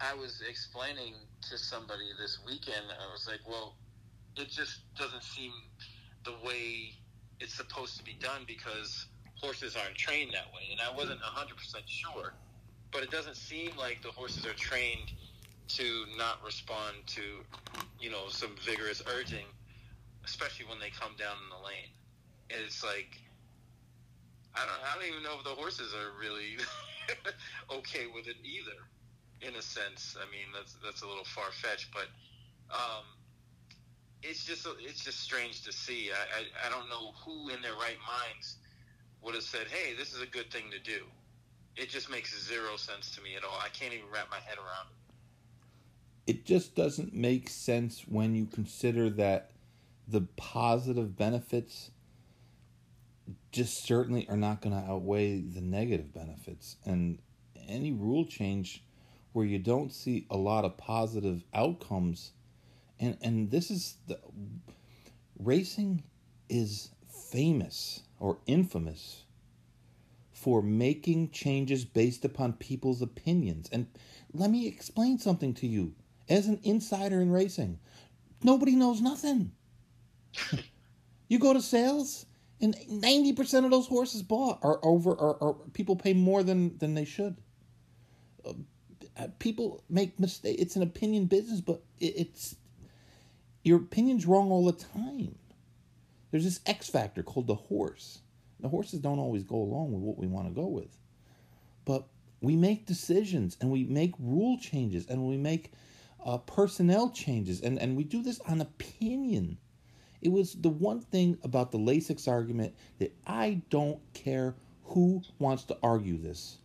I 0.00 0.14
was 0.14 0.42
explaining 0.48 1.14
to 1.50 1.58
somebody 1.58 2.08
this 2.20 2.38
weekend. 2.46 2.86
I 2.90 3.10
was 3.12 3.26
like, 3.26 3.40
well, 3.48 3.74
it 4.36 4.48
just 4.48 4.80
doesn't 4.96 5.22
seem 5.22 5.52
the 6.24 6.32
way 6.46 6.94
it's 7.40 7.54
supposed 7.54 7.96
to 7.98 8.04
be 8.04 8.16
done 8.20 8.42
because 8.46 9.06
horses 9.36 9.76
aren't 9.76 9.96
trained 9.96 10.32
that 10.34 10.46
way. 10.54 10.68
And 10.70 10.80
I 10.80 10.94
wasn't 10.94 11.20
100% 11.20 11.48
sure, 11.86 12.34
but 12.92 13.02
it 13.02 13.10
doesn't 13.10 13.36
seem 13.36 13.70
like 13.78 14.02
the 14.02 14.10
horses 14.10 14.44
are 14.46 14.54
trained 14.54 15.12
to 15.68 16.04
not 16.16 16.42
respond 16.44 16.94
to, 17.06 17.22
you 18.00 18.10
know, 18.10 18.28
some 18.28 18.50
vigorous 18.64 19.02
urging, 19.06 19.46
especially 20.24 20.66
when 20.66 20.80
they 20.80 20.90
come 20.90 21.12
down 21.18 21.36
in 21.44 21.48
the 21.50 21.64
lane. 21.64 21.92
And 22.50 22.60
it's 22.64 22.82
like, 22.82 23.20
I 24.54 24.64
don't, 24.64 24.80
I 24.82 24.94
don't 24.98 25.08
even 25.08 25.22
know 25.22 25.38
if 25.38 25.44
the 25.44 25.50
horses 25.50 25.94
are 25.94 26.18
really 26.18 26.56
okay 27.70 28.06
with 28.12 28.26
it 28.26 28.36
either. 28.42 28.78
In 29.40 29.54
a 29.54 29.62
sense, 29.62 30.16
I 30.18 30.26
mean 30.32 30.50
that's 30.52 30.74
that's 30.82 31.02
a 31.02 31.06
little 31.06 31.22
far 31.22 31.52
fetched, 31.52 31.94
but 31.94 32.10
um, 32.74 33.06
it's 34.22 34.44
just 34.44 34.66
it's 34.80 35.04
just 35.04 35.20
strange 35.20 35.62
to 35.62 35.72
see. 35.72 36.10
I, 36.10 36.42
I 36.42 36.66
I 36.66 36.70
don't 36.70 36.88
know 36.88 37.12
who 37.24 37.48
in 37.50 37.62
their 37.62 37.74
right 37.74 37.98
minds 38.02 38.56
would 39.22 39.36
have 39.36 39.44
said, 39.44 39.68
"Hey, 39.68 39.94
this 39.94 40.12
is 40.12 40.22
a 40.22 40.26
good 40.26 40.50
thing 40.50 40.64
to 40.72 40.80
do." 40.80 41.04
It 41.76 41.88
just 41.88 42.10
makes 42.10 42.34
zero 42.48 42.76
sense 42.76 43.14
to 43.14 43.22
me 43.22 43.36
at 43.36 43.44
all. 43.44 43.56
I 43.62 43.68
can't 43.68 43.94
even 43.94 44.10
wrap 44.12 44.28
my 44.28 44.40
head 44.42 44.58
around 44.58 44.90
it. 44.90 44.97
It 46.28 46.44
just 46.44 46.74
doesn't 46.74 47.14
make 47.14 47.48
sense 47.48 48.04
when 48.06 48.34
you 48.34 48.44
consider 48.44 49.08
that 49.08 49.52
the 50.06 50.20
positive 50.36 51.16
benefits 51.16 51.90
just 53.50 53.82
certainly 53.82 54.28
are 54.28 54.36
not 54.36 54.60
going 54.60 54.78
to 54.78 54.90
outweigh 54.90 55.40
the 55.40 55.62
negative 55.62 56.12
benefits. 56.12 56.76
And 56.84 57.18
any 57.66 57.92
rule 57.92 58.26
change 58.26 58.84
where 59.32 59.46
you 59.46 59.58
don't 59.58 59.90
see 59.90 60.26
a 60.28 60.36
lot 60.36 60.66
of 60.66 60.76
positive 60.76 61.44
outcomes, 61.54 62.32
and 63.00 63.16
and 63.22 63.50
this 63.50 63.70
is 63.70 63.96
the 64.06 64.18
racing 65.38 66.02
is 66.50 66.90
famous 67.08 68.02
or 68.20 68.36
infamous 68.46 69.24
for 70.32 70.60
making 70.60 71.30
changes 71.30 71.86
based 71.86 72.26
upon 72.26 72.52
people's 72.52 73.00
opinions. 73.00 73.70
And 73.72 73.86
let 74.34 74.50
me 74.50 74.66
explain 74.68 75.18
something 75.18 75.54
to 75.54 75.66
you. 75.66 75.94
As 76.28 76.46
an 76.46 76.60
insider 76.62 77.20
in 77.20 77.30
racing, 77.30 77.78
nobody 78.42 78.76
knows 78.76 79.00
nothing. 79.00 79.52
you 81.28 81.38
go 81.38 81.52
to 81.52 81.62
sales, 81.62 82.26
and 82.60 82.74
90% 82.90 83.64
of 83.64 83.70
those 83.70 83.86
horses 83.86 84.22
bought 84.22 84.58
are 84.62 84.78
over 84.82 85.12
or, 85.12 85.42
are 85.42 85.54
people 85.72 85.96
pay 85.96 86.12
more 86.12 86.42
than 86.42 86.76
than 86.78 86.94
they 86.94 87.04
should. 87.04 87.36
Uh, 88.46 89.26
people 89.38 89.82
make 89.90 90.18
mistakes 90.20 90.62
it's 90.62 90.76
an 90.76 90.82
opinion 90.82 91.26
business 91.26 91.60
but 91.60 91.82
it, 91.98 92.14
it's 92.16 92.54
your 93.64 93.78
opinion's 93.78 94.26
wrong 94.26 94.50
all 94.50 94.64
the 94.64 94.72
time. 94.72 95.36
There's 96.30 96.44
this 96.44 96.60
x 96.66 96.88
factor 96.88 97.22
called 97.22 97.46
the 97.46 97.54
horse. 97.54 98.20
The 98.60 98.68
horses 98.68 99.00
don't 99.00 99.18
always 99.18 99.44
go 99.44 99.56
along 99.56 99.92
with 99.92 100.02
what 100.02 100.18
we 100.18 100.26
want 100.26 100.48
to 100.48 100.54
go 100.54 100.66
with. 100.66 100.96
But 101.84 102.06
we 102.40 102.56
make 102.56 102.86
decisions 102.86 103.56
and 103.60 103.70
we 103.70 103.84
make 103.84 104.14
rule 104.18 104.58
changes 104.58 105.06
and 105.06 105.28
we 105.28 105.36
make 105.36 105.72
uh, 106.24 106.38
personnel 106.38 107.10
changes 107.10 107.60
and, 107.60 107.78
and 107.78 107.96
we 107.96 108.04
do 108.04 108.22
this 108.22 108.40
on 108.40 108.60
opinion 108.60 109.58
it 110.20 110.30
was 110.30 110.54
the 110.54 110.68
one 110.68 111.00
thing 111.00 111.38
about 111.42 111.70
the 111.70 111.78
Lasix 111.78 112.26
argument 112.26 112.74
that 112.98 113.14
I 113.26 113.62
don't 113.70 114.00
care 114.14 114.54
who 114.84 115.22
wants 115.38 115.64
to 115.64 115.76
argue 115.82 116.18
this. 116.18 116.58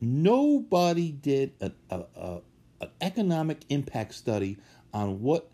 Nobody 0.00 1.10
did 1.10 1.52
a, 1.60 1.72
a, 1.90 2.04
a, 2.16 2.40
an 2.80 2.90
economic 3.00 3.62
impact 3.68 4.14
study 4.14 4.58
on 4.92 5.20
what 5.20 5.50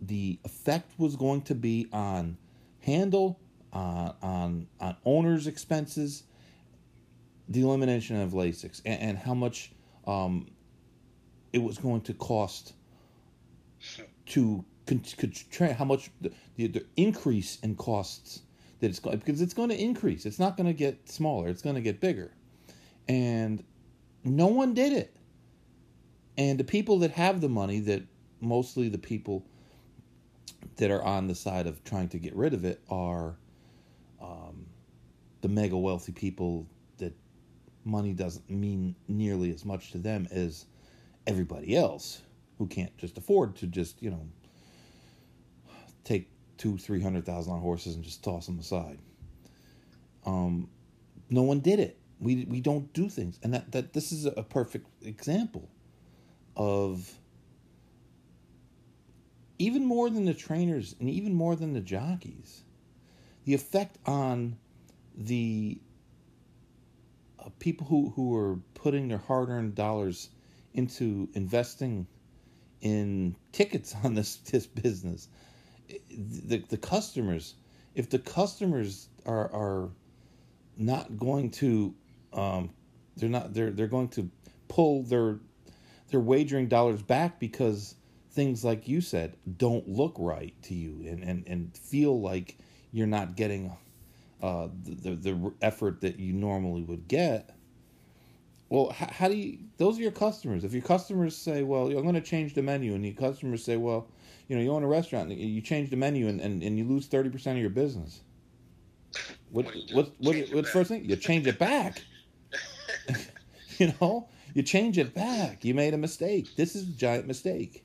the 0.00 0.38
effect 0.44 0.92
was 0.98 1.16
going 1.16 1.42
to 1.42 1.54
be 1.54 1.88
on 1.92 2.36
handle, 2.80 3.40
uh, 3.72 4.12
on 4.22 4.66
on 4.78 4.96
owners' 5.04 5.46
expenses, 5.46 6.24
the 7.48 7.62
elimination 7.62 8.20
of 8.20 8.32
Lasix, 8.32 8.82
and, 8.84 9.00
and 9.00 9.18
how 9.18 9.34
much 9.34 9.72
um, 10.06 10.48
it 11.52 11.62
was 11.62 11.78
going 11.78 12.00
to 12.02 12.14
cost 12.14 12.74
to 14.26 14.64
could, 14.86 15.04
could 15.18 15.72
how 15.72 15.84
much 15.84 16.10
the, 16.20 16.32
the, 16.56 16.66
the, 16.66 16.86
increase 16.96 17.58
in 17.62 17.74
costs 17.76 18.40
that 18.80 18.88
it's 18.88 18.98
going 18.98 19.18
because 19.18 19.40
it's 19.42 19.54
going 19.54 19.68
to 19.68 19.80
increase. 19.80 20.24
It's 20.24 20.38
not 20.38 20.56
going 20.56 20.66
to 20.66 20.72
get 20.72 21.08
smaller. 21.08 21.48
It's 21.48 21.62
going 21.62 21.74
to 21.74 21.82
get 21.82 22.00
bigger, 22.00 22.32
and 23.08 23.62
no 24.24 24.46
one 24.46 24.74
did 24.74 24.92
it. 24.92 25.14
And 26.36 26.58
the 26.58 26.64
people 26.64 27.00
that 27.00 27.10
have 27.12 27.40
the 27.40 27.48
money, 27.48 27.80
that 27.80 28.02
mostly 28.40 28.88
the 28.88 28.98
people 28.98 29.44
that 30.76 30.90
are 30.90 31.02
on 31.02 31.26
the 31.26 31.34
side 31.34 31.66
of 31.66 31.82
trying 31.84 32.08
to 32.10 32.18
get 32.18 32.34
rid 32.34 32.54
of 32.54 32.64
it, 32.64 32.80
are 32.88 33.36
um, 34.22 34.66
the 35.40 35.48
mega 35.48 35.76
wealthy 35.76 36.12
people 36.12 36.66
that 36.98 37.12
money 37.84 38.12
doesn't 38.12 38.48
mean 38.48 38.94
nearly 39.08 39.52
as 39.52 39.64
much 39.64 39.90
to 39.92 39.98
them 39.98 40.26
as 40.30 40.66
everybody 41.28 41.76
else 41.76 42.22
who 42.58 42.66
can't 42.66 42.96
just 42.98 43.18
afford 43.18 43.56
to 43.56 43.68
just 43.68 44.02
you 44.02 44.10
know 44.10 44.28
take 46.04 46.30
two, 46.56 46.78
three 46.78 47.02
hundred 47.02 47.26
thousand 47.26 47.52
dollar 47.52 47.62
horses 47.62 47.94
and 47.94 48.04
just 48.04 48.24
toss 48.24 48.46
them 48.46 48.58
aside. 48.58 48.98
Um, 50.26 50.68
no 51.30 51.42
one 51.42 51.60
did 51.60 51.80
it. 51.80 51.98
We 52.20 52.46
we 52.46 52.60
don't 52.60 52.92
do 52.92 53.08
things, 53.08 53.38
and 53.42 53.54
that 53.54 53.72
that 53.72 53.92
this 53.92 54.10
is 54.12 54.26
a 54.26 54.42
perfect 54.42 54.88
example 55.04 55.68
of 56.56 57.12
even 59.58 59.84
more 59.84 60.10
than 60.10 60.24
the 60.24 60.34
trainers 60.34 60.94
and 61.00 61.10
even 61.10 61.34
more 61.34 61.56
than 61.56 61.72
the 61.74 61.80
jockeys, 61.80 62.62
the 63.44 63.54
effect 63.54 63.98
on 64.06 64.56
the 65.16 65.80
uh, 67.38 67.48
people 67.58 67.86
who, 67.86 68.10
who 68.10 68.36
are 68.36 68.58
putting 68.74 69.08
their 69.08 69.18
hard 69.18 69.48
earned 69.48 69.74
dollars 69.74 70.30
into 70.78 71.28
investing 71.34 72.06
in 72.80 73.36
tickets 73.52 73.94
on 74.04 74.14
this 74.14 74.36
this 74.36 74.66
business. 74.66 75.28
The 76.10 76.58
the 76.68 76.78
customers 76.78 77.54
if 77.94 78.08
the 78.08 78.18
customers 78.18 79.08
are 79.26 79.52
are 79.52 79.90
not 80.76 81.18
going 81.18 81.50
to 81.50 81.94
um, 82.32 82.70
they're 83.16 83.28
not 83.28 83.52
they're 83.52 83.70
they're 83.70 83.88
going 83.88 84.08
to 84.10 84.30
pull 84.68 85.02
their 85.02 85.40
their 86.10 86.20
wagering 86.20 86.68
dollars 86.68 87.02
back 87.02 87.40
because 87.40 87.96
things 88.30 88.64
like 88.64 88.86
you 88.86 89.00
said 89.00 89.36
don't 89.56 89.88
look 89.88 90.14
right 90.18 90.54
to 90.62 90.74
you 90.74 91.04
and 91.08 91.24
and, 91.24 91.44
and 91.48 91.76
feel 91.76 92.20
like 92.20 92.56
you're 92.92 93.06
not 93.06 93.36
getting 93.36 93.76
uh, 94.40 94.68
the, 94.84 94.94
the, 94.94 95.14
the 95.16 95.52
effort 95.60 96.00
that 96.00 96.18
you 96.20 96.32
normally 96.32 96.82
would 96.82 97.08
get 97.08 97.57
well 98.68 98.90
how, 98.90 99.08
how 99.10 99.28
do 99.28 99.36
you 99.36 99.58
those 99.76 99.98
are 99.98 100.02
your 100.02 100.10
customers 100.10 100.64
if 100.64 100.72
your 100.72 100.82
customers 100.82 101.36
say 101.36 101.62
well 101.62 101.86
i'm 101.86 102.02
going 102.02 102.14
to 102.14 102.20
change 102.20 102.54
the 102.54 102.62
menu 102.62 102.94
and 102.94 103.04
your 103.04 103.14
customers 103.14 103.64
say 103.64 103.76
well 103.76 104.08
you 104.48 104.56
know, 104.56 104.62
you 104.62 104.72
own 104.72 104.82
a 104.82 104.88
restaurant, 104.88 105.30
you 105.30 105.60
change 105.60 105.90
the 105.90 105.96
menu, 105.96 106.26
and, 106.26 106.40
and, 106.40 106.62
and 106.62 106.78
you 106.78 106.84
lose 106.84 107.06
thirty 107.06 107.28
percent 107.28 107.58
of 107.58 107.60
your 107.60 107.70
business. 107.70 108.22
What 109.50 109.66
what 109.66 109.74
what, 109.92 110.12
what 110.18 110.36
what's 110.52 110.70
first 110.70 110.88
thing? 110.88 111.04
You 111.04 111.16
change 111.16 111.46
it 111.46 111.58
back. 111.58 112.02
you 113.78 113.92
know, 114.00 114.28
you 114.54 114.62
change 114.62 114.96
it 114.98 115.14
back. 115.14 115.64
You 115.64 115.74
made 115.74 115.94
a 115.94 115.98
mistake. 115.98 116.56
This 116.56 116.74
is 116.74 116.88
a 116.88 116.92
giant 116.92 117.26
mistake. 117.26 117.84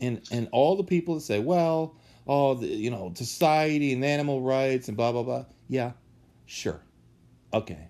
And 0.00 0.26
and 0.32 0.48
all 0.50 0.76
the 0.76 0.84
people 0.84 1.16
that 1.16 1.20
say, 1.20 1.38
well, 1.38 1.94
oh, 2.26 2.54
the, 2.54 2.66
you 2.66 2.90
know, 2.90 3.12
society 3.14 3.92
and 3.92 4.02
animal 4.02 4.40
rights 4.40 4.88
and 4.88 4.96
blah 4.96 5.12
blah 5.12 5.22
blah. 5.22 5.44
Yeah, 5.68 5.92
sure, 6.46 6.80
okay. 7.52 7.88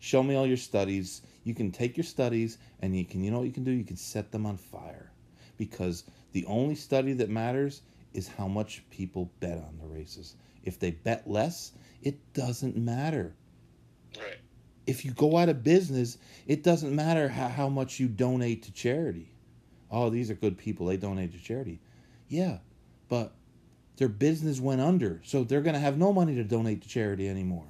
Show 0.00 0.22
me 0.22 0.34
all 0.34 0.46
your 0.46 0.56
studies. 0.56 1.22
You 1.46 1.54
can 1.54 1.70
take 1.70 1.96
your 1.96 2.02
studies 2.02 2.58
and 2.80 2.96
you 2.96 3.04
can, 3.04 3.22
you 3.22 3.30
know 3.30 3.38
what 3.38 3.46
you 3.46 3.52
can 3.52 3.62
do? 3.62 3.70
You 3.70 3.84
can 3.84 3.96
set 3.96 4.32
them 4.32 4.46
on 4.46 4.56
fire 4.56 5.12
because 5.56 6.02
the 6.32 6.44
only 6.46 6.74
study 6.74 7.12
that 7.12 7.30
matters 7.30 7.82
is 8.14 8.26
how 8.26 8.48
much 8.48 8.82
people 8.90 9.30
bet 9.38 9.58
on 9.58 9.78
the 9.80 9.86
races. 9.86 10.34
If 10.64 10.80
they 10.80 10.90
bet 10.90 11.30
less, 11.30 11.70
it 12.02 12.16
doesn't 12.32 12.76
matter. 12.76 13.36
Right. 14.18 14.38
If 14.88 15.04
you 15.04 15.12
go 15.12 15.36
out 15.36 15.48
of 15.48 15.62
business, 15.62 16.18
it 16.48 16.64
doesn't 16.64 16.92
matter 16.92 17.28
how, 17.28 17.46
how 17.46 17.68
much 17.68 18.00
you 18.00 18.08
donate 18.08 18.64
to 18.64 18.72
charity. 18.72 19.30
Oh, 19.88 20.10
these 20.10 20.32
are 20.32 20.34
good 20.34 20.58
people. 20.58 20.86
They 20.86 20.96
donate 20.96 21.32
to 21.32 21.38
charity. 21.38 21.78
Yeah, 22.26 22.58
but 23.08 23.36
their 23.98 24.08
business 24.08 24.58
went 24.58 24.80
under, 24.80 25.20
so 25.22 25.44
they're 25.44 25.60
going 25.60 25.74
to 25.74 25.80
have 25.80 25.96
no 25.96 26.12
money 26.12 26.34
to 26.34 26.42
donate 26.42 26.82
to 26.82 26.88
charity 26.88 27.28
anymore. 27.28 27.68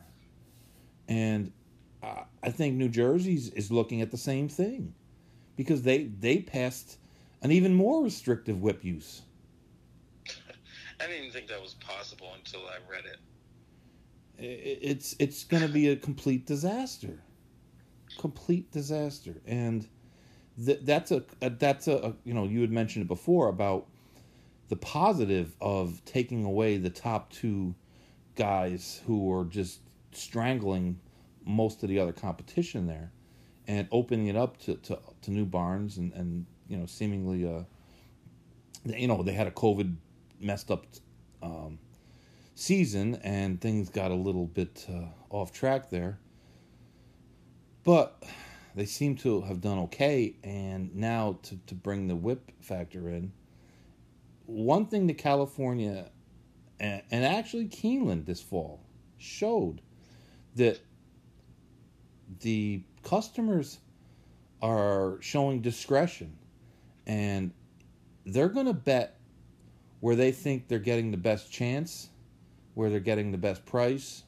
And 1.09 1.53
uh, 2.03 2.25
I 2.43 2.51
think 2.51 2.77
New 2.77 2.89
Jersey's 2.89 3.51
is 3.51 3.71
looking 3.73 4.03
at 4.03 4.11
the 4.11 4.19
same 4.19 4.49
thing 4.49 4.95
because 5.57 5.83
they 5.83 6.05
they 6.05 6.39
passed 6.39 6.99
an 7.43 7.53
even 7.53 7.75
more 7.75 8.03
restrictive 8.05 8.61
whip 8.63 8.85
use. 8.85 9.23
I 11.01 11.07
didn't 11.07 11.19
even 11.19 11.33
think 11.33 11.49
that 11.49 11.63
was 11.63 11.75
possible 11.75 12.33
until 12.37 12.61
I 12.67 12.79
read 12.91 13.05
it. 13.07 13.19
It's 14.39 15.17
it's 15.19 15.45
going 15.45 15.63
to 15.63 15.69
be 15.69 15.89
a 15.89 15.97
complete 15.97 16.47
disaster. 16.47 17.23
complete 18.19 18.71
disaster. 18.73 19.37
And 19.47 19.87
th- 20.65 20.81
that's 20.83 21.11
a, 21.13 21.25
a 21.43 21.51
that's 21.51 21.89
a, 21.89 21.97
a 21.97 22.15
you 22.25 22.35
know 22.35 22.45
you 22.45 22.61
had 22.63 22.71
mentioned 22.73 23.05
it 23.05 23.09
before 23.09 23.49
about 23.49 23.87
the 24.69 24.77
positive 24.77 25.55
of 25.61 26.05
taking 26.05 26.45
away 26.45 26.77
the 26.77 26.91
top 26.91 27.31
two 27.33 27.75
guys 28.37 29.03
who 29.07 29.33
are 29.33 29.45
just 29.45 29.81
strangling 30.13 31.01
most 31.47 31.83
of 31.83 31.89
the 31.89 31.99
other 31.99 32.13
competition 32.13 32.87
there 32.87 33.11
and 33.67 33.89
opening 33.91 34.27
it 34.27 34.37
up 34.37 34.59
to, 34.59 34.75
to, 34.77 34.99
to 35.23 35.31
new 35.31 35.47
barns 35.47 35.97
and, 35.97 36.13
and 36.13 36.47
you 36.69 36.77
know 36.77 36.87
seemingly 36.87 37.47
uh 37.47 37.63
you 38.85 39.09
know 39.09 39.23
they 39.23 39.33
had 39.33 39.47
a 39.47 39.51
covid 39.51 39.95
messed 40.41 40.71
up 40.71 40.85
um, 41.43 41.79
season 42.55 43.21
and 43.23 43.61
things 43.61 43.89
got 43.89 44.11
a 44.11 44.15
little 44.15 44.47
bit 44.47 44.87
uh, 44.89 45.07
off 45.31 45.53
track 45.53 45.91
there. 45.91 46.19
But 47.85 48.23
they 48.75 48.85
seem 48.85 49.17
to 49.17 49.41
have 49.43 49.61
done 49.61 49.79
okay 49.79 50.35
and 50.45 50.95
now 50.95 51.39
to, 51.45 51.57
to 51.67 51.75
bring 51.75 52.09
the 52.09 52.17
whip 52.17 52.53
factor 52.61 53.09
in 53.09 53.33
one 54.45 54.87
thing 54.87 55.07
that 55.09 55.19
california 55.19 56.09
and, 56.79 57.03
and 57.11 57.25
actually 57.25 57.67
keeneland 57.67 58.27
this 58.27 58.41
fall 58.41 58.81
showed 59.19 59.81
that 60.55 60.79
the 62.41 62.83
customers 63.03 63.79
are 64.63 65.19
showing 65.21 65.61
discretion 65.61 66.37
and 67.07 67.53
they're 68.25 68.49
going 68.49 68.67
to 68.67 68.75
bet 68.75 69.19
where 70.01 70.17
they 70.17 70.33
think 70.33 70.69
they're 70.69 70.79
getting 70.79 71.11
the 71.11 71.17
best 71.17 71.51
chance, 71.51 72.11
where 72.75 72.91
they're 72.91 73.01
getting 73.01 73.33
the 73.33 73.39
best 73.39 73.65
price, 73.65 74.25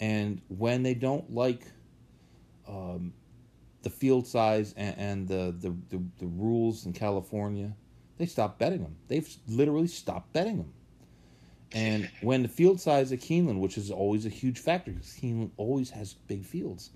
and 0.00 0.40
when 0.48 0.82
they 0.82 0.94
don't 0.94 1.32
like 1.32 1.62
um, 2.66 3.12
the 3.82 3.90
field 3.90 4.26
size 4.26 4.74
and, 4.76 4.98
and 4.98 5.28
the, 5.28 5.54
the, 5.60 5.74
the, 5.90 6.02
the, 6.18 6.26
rules 6.26 6.86
in 6.86 6.92
California, 6.92 7.74
they 8.18 8.26
stop 8.26 8.58
betting 8.58 8.82
them. 8.82 8.96
They've 9.08 9.28
literally 9.46 9.86
stopped 9.86 10.32
betting 10.32 10.58
them. 10.58 10.72
And 11.72 12.10
when 12.22 12.42
the 12.42 12.48
field 12.48 12.80
size 12.80 13.12
at 13.12 13.20
Keeneland, 13.20 13.60
which 13.60 13.76
is 13.76 13.90
always 13.90 14.26
a 14.26 14.30
huge 14.30 14.58
factor, 14.58 14.92
because 14.92 15.18
Keeneland 15.20 15.50
always 15.56 15.90
has 15.90 16.14
big 16.14 16.44
fields, 16.44 16.90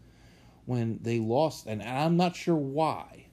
when 0.66 0.98
they 1.02 1.18
lost, 1.18 1.66
and 1.66 1.82
I'm 1.82 2.16
not 2.16 2.34
sure 2.36 2.56
why, 2.56 3.26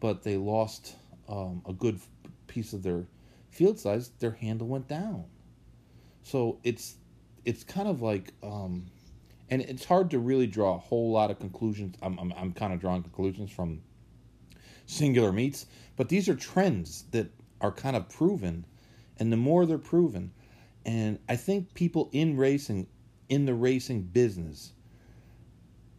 but 0.00 0.22
they 0.22 0.36
lost 0.36 0.94
um, 1.28 1.62
a 1.66 1.72
good 1.72 2.00
piece 2.46 2.72
of 2.72 2.82
their 2.82 3.06
field 3.50 3.78
size, 3.78 4.10
their 4.20 4.32
handle 4.32 4.68
went 4.68 4.88
down. 4.88 5.24
So 6.22 6.58
it's 6.62 6.96
it's 7.44 7.64
kind 7.64 7.88
of 7.88 8.02
like, 8.02 8.34
um, 8.42 8.86
and 9.50 9.62
it's 9.62 9.84
hard 9.84 10.10
to 10.10 10.18
really 10.18 10.46
draw 10.46 10.74
a 10.74 10.78
whole 10.78 11.10
lot 11.10 11.30
of 11.30 11.38
conclusions. 11.38 11.96
I'm 12.02 12.18
I'm, 12.18 12.32
I'm 12.36 12.52
kind 12.52 12.72
of 12.72 12.80
drawing 12.80 13.02
conclusions 13.02 13.50
from 13.50 13.80
singular 14.86 15.32
meets, 15.32 15.66
but 15.96 16.08
these 16.08 16.28
are 16.28 16.34
trends 16.34 17.04
that 17.10 17.28
are 17.60 17.72
kind 17.72 17.96
of 17.96 18.08
proven, 18.08 18.64
and 19.18 19.32
the 19.32 19.36
more 19.36 19.66
they're 19.66 19.78
proven, 19.78 20.32
and 20.86 21.18
I 21.28 21.36
think 21.36 21.74
people 21.74 22.08
in 22.12 22.36
racing, 22.36 22.86
in 23.28 23.46
the 23.46 23.54
racing 23.54 24.02
business, 24.02 24.72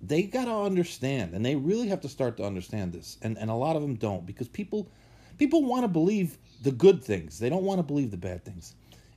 they 0.02 0.24
got 0.24 0.46
to 0.46 0.56
understand 0.56 1.34
and 1.34 1.46
they 1.46 1.56
really 1.56 1.88
have 1.88 2.02
to 2.02 2.10
start 2.10 2.38
to 2.38 2.44
understand 2.44 2.94
this 2.94 3.18
and 3.22 3.38
and 3.38 3.50
a 3.50 3.56
lot 3.56 3.76
of 3.76 3.82
them 3.82 3.96
don't 3.96 4.26
because 4.26 4.48
people 4.48 4.90
people 5.38 5.64
want 5.64 5.84
to 5.84 5.88
believe 5.88 6.38
the 6.62 6.72
good 6.72 7.04
things. 7.04 7.40
They 7.40 7.50
don't 7.50 7.64
want 7.64 7.80
to 7.80 7.84
believe 7.84 8.12
the 8.12 8.18
bad 8.18 8.44
things. 8.46 8.76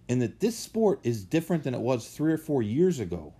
And 0.09 0.23
that 0.23 0.40
this 0.40 0.57
sport 0.57 1.01
is 1.03 1.25
different 1.25 1.64
than 1.64 1.75
it 1.75 1.81
was 1.81 2.09
3 2.09 2.33
or 2.33 2.38
4 2.38 2.62
years 2.62 3.01
ago. 3.01 3.35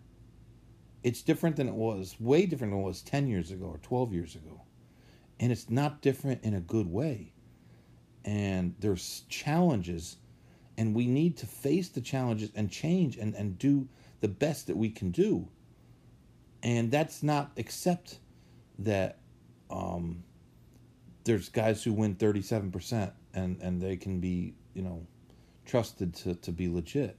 It's 1.03 1.23
different 1.23 1.57
than 1.57 1.69
it 1.69 1.75
was 1.75 2.17
way 2.21 2.47
different 2.47 2.73
than 2.73 2.81
it 2.81 2.85
was 2.85 3.03
10 3.03 3.27
years 3.27 3.51
ago 3.51 3.67
or 3.67 3.79
12 3.79 4.13
years 4.13 4.35
ago. 4.35 4.63
And 5.41 5.51
it's 5.51 5.71
not 5.71 6.03
different 6.03 6.45
in 6.45 6.55
a 6.55 6.61
good 6.61 6.87
way. 6.87 7.33
And 8.25 8.75
there's 8.79 9.23
challenges 9.29 10.17
and 10.79 10.95
we 10.95 11.07
need 11.07 11.37
to 11.37 11.47
face 11.47 11.89
the 11.89 12.01
challenges 12.01 12.51
and 12.55 12.71
change 12.71 13.17
and, 13.17 13.35
and 13.35 13.59
do 13.59 13.89
the 14.21 14.29
best 14.29 14.67
that 14.69 14.77
we 14.77 14.89
can 14.89 15.11
do 15.11 15.49
and 16.63 16.91
that's 16.91 17.23
not 17.23 17.51
except 17.57 18.19
that 18.79 19.19
um, 19.71 20.23
there's 21.25 21.49
guys 21.49 21.83
who 21.83 21.93
win 21.93 22.15
37% 22.15 23.13
and, 23.35 23.59
and 23.61 23.81
they 23.81 23.97
can 23.97 24.21
be 24.21 24.55
you 24.75 24.83
know 24.83 25.07
trusted 25.65 26.15
to, 26.15 26.35
to 26.37 26.53
be 26.53 26.69
legit. 26.69 27.17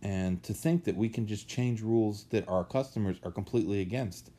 And 0.00 0.40
to 0.44 0.54
think 0.54 0.84
that 0.84 0.96
we 0.96 1.08
can 1.08 1.26
just 1.26 1.48
change 1.48 1.82
rules 1.82 2.24
that 2.30 2.48
our 2.48 2.62
customers 2.62 3.16
are 3.24 3.32
completely 3.32 3.80
against 3.80 4.30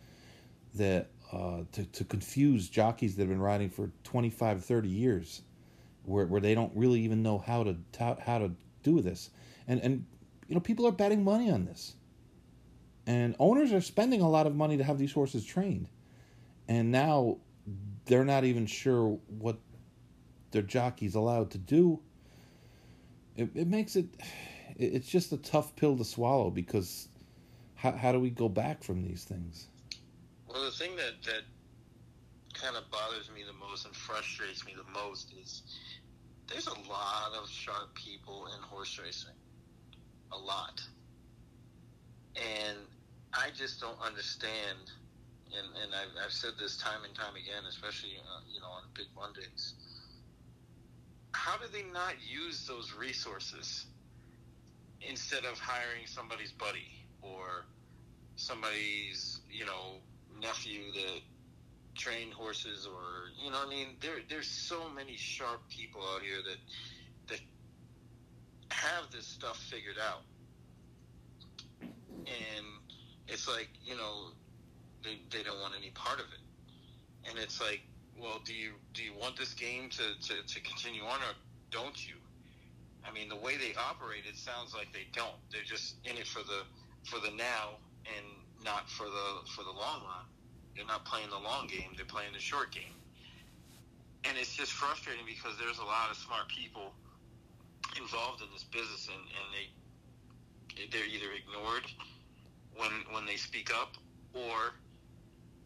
that 0.76 1.10
uh, 1.34 1.62
to, 1.74 1.86
to 1.86 2.04
confuse 2.06 2.70
jockeys 2.70 3.16
that 3.16 3.24
have 3.24 3.30
been 3.30 3.42
riding 3.42 3.70
for 3.70 3.92
25 4.04 4.64
30 4.64 4.88
years 4.88 5.42
where, 6.06 6.26
where 6.26 6.40
they 6.40 6.56
don't 6.56 6.72
really 6.76 7.02
even 7.02 7.22
know 7.22 7.38
how 7.38 7.64
to 7.64 7.76
how 8.00 8.40
to 8.40 8.52
do 8.84 9.02
this. 9.02 9.30
And 9.68 9.82
and 9.82 10.06
you 10.48 10.56
know 10.56 10.62
people 10.62 10.88
are 10.88 10.92
betting 10.92 11.24
money 11.24 11.52
on 11.52 11.66
this 11.66 11.96
and 13.10 13.36
owners 13.40 13.74
are 13.74 13.82
spending 13.82 14.22
a 14.22 14.30
lot 14.30 14.46
of 14.46 14.56
money 14.56 14.78
to 14.78 14.84
have 14.84 15.00
these 15.00 15.12
horses 15.12 15.44
trained. 15.44 15.90
And 16.68 16.92
now 16.92 17.38
they're 18.06 18.24
not 18.24 18.44
even 18.44 18.68
sure 18.68 19.18
what 19.40 19.58
their 20.52 20.62
jockey's 20.62 21.16
allowed 21.16 21.50
to 21.52 21.58
do. 21.58 22.02
It, 23.36 23.50
it 23.56 23.68
makes 23.68 23.96
it, 23.96 24.06
it's 24.78 25.08
just 25.08 25.32
a 25.32 25.38
tough 25.38 25.76
pill 25.76 25.98
to 25.98 26.06
swallow 26.06 26.52
because 26.52 27.08
how, 27.74 27.94
how 27.94 28.12
do 28.12 28.20
we 28.20 28.30
go 28.30 28.48
back 28.48 28.84
from 28.84 29.02
these 29.02 29.24
things? 29.24 29.70
Well, 30.48 30.64
the 30.64 30.70
thing 30.70 30.96
that, 30.98 31.14
that 31.26 31.42
kind 32.54 32.76
of 32.76 32.92
bothers 32.92 33.32
me 33.34 33.42
the 33.42 33.58
most 33.58 33.88
and 33.88 33.96
frustrates 33.96 34.64
me 34.68 34.76
the 34.78 34.92
most 34.94 35.34
is 35.42 35.64
there's 36.48 36.68
a 36.68 36.80
lot 36.88 37.32
of 37.42 37.50
sharp 37.50 37.92
people 37.96 38.46
in 38.56 38.62
horse 38.62 39.00
racing. 39.04 39.34
A 40.32 40.38
lot. 40.38 40.80
And 42.36 42.78
I 43.34 43.50
just 43.56 43.80
don't 43.80 44.00
understand, 44.06 44.92
and, 45.58 45.68
and 45.84 45.94
I've, 45.94 46.26
I've 46.26 46.32
said 46.32 46.52
this 46.60 46.78
time 46.78 47.04
and 47.06 47.14
time 47.16 47.36
again, 47.36 47.64
especially 47.70 48.12
uh, 48.18 48.42
you 48.52 48.60
know 48.60 48.68
on 48.68 48.84
Big 48.96 49.08
Mondays. 49.16 49.74
How 51.34 51.58
do 51.58 51.66
they 51.72 51.84
not 51.92 52.16
use 52.28 52.66
those 52.68 52.94
resources 52.94 53.86
instead 55.02 55.46
of 55.46 55.60
hiring 55.60 56.06
somebody's 56.06 56.52
buddy 56.52 56.90
or 57.22 57.66
somebody's 58.36 59.42
you 59.50 59.66
know 59.66 60.02
nephew 60.42 60.92
that 60.94 61.22
trained 61.96 62.34
horses 62.34 62.88
or 62.88 63.30
you 63.44 63.52
know 63.52 63.58
I 63.66 63.70
mean 63.70 63.88
there 64.02 64.20
there's 64.30 64.48
so 64.48 64.90
many 64.90 65.16
sharp 65.18 65.62
people 65.70 66.02
out 66.16 66.22
here 66.22 66.40
that 66.48 66.58
that 67.30 67.40
have 68.72 69.12
this 69.12 69.28
stuff 69.28 69.58
figured 69.58 69.98
out 70.02 70.24
and 72.26 72.66
it's 73.30 73.48
like 73.48 73.70
you 73.86 73.96
know 73.96 74.34
they, 75.04 75.20
they 75.32 75.44
don't 75.44 75.60
want 75.62 75.74
any 75.78 75.92
part 75.92 76.20
of 76.20 76.26
it. 76.34 76.44
And 77.30 77.38
it's 77.38 77.62
like 77.62 77.82
well 78.20 78.42
do 78.44 78.54
you 78.54 78.72
do 78.94 79.04
you 79.04 79.14
want 79.14 79.38
this 79.38 79.54
game 79.54 79.90
to, 79.90 80.04
to, 80.28 80.34
to 80.46 80.62
continue 80.62 81.04
on 81.04 81.20
or 81.22 81.34
don't 81.72 81.96
you? 82.08 82.16
I 83.06 83.14
mean 83.14 83.30
the 83.30 83.38
way 83.38 83.56
they 83.58 83.74
operate 83.80 84.24
it 84.28 84.36
sounds 84.36 84.74
like 84.74 84.92
they 84.92 85.08
don't. 85.14 85.38
They're 85.52 85.64
just 85.64 85.96
in 86.06 86.18
it 86.18 86.28
for 86.28 86.40
the 86.44 86.66
for 87.06 87.20
the 87.20 87.32
now 87.36 87.80
and 88.06 88.26
not 88.64 88.90
for 88.90 89.06
the 89.06 89.50
for 89.56 89.64
the 89.64 89.72
long 89.72 90.02
run. 90.04 90.26
They're 90.76 90.88
not 90.88 91.06
playing 91.06 91.30
the 91.30 91.40
long 91.40 91.68
game 91.68 91.94
they're 91.96 92.06
playing 92.06 92.34
the 92.34 92.42
short 92.42 92.72
game. 92.72 92.98
And 94.26 94.38
it's 94.38 94.54
just 94.54 94.74
frustrating 94.74 95.24
because 95.26 95.58
there's 95.58 95.80
a 95.80 95.88
lot 95.88 96.12
of 96.12 96.18
smart 96.18 96.50
people 96.50 96.92
involved 97.98 98.42
in 98.42 98.48
this 98.52 98.64
business 98.66 99.08
and, 99.08 99.24
and 99.24 99.48
they 99.56 99.68
they're 100.92 101.08
either 101.08 101.32
ignored 101.36 101.84
when 102.80 102.92
when 103.12 103.26
they 103.26 103.36
speak 103.36 103.72
up, 103.76 103.96
or 104.34 104.74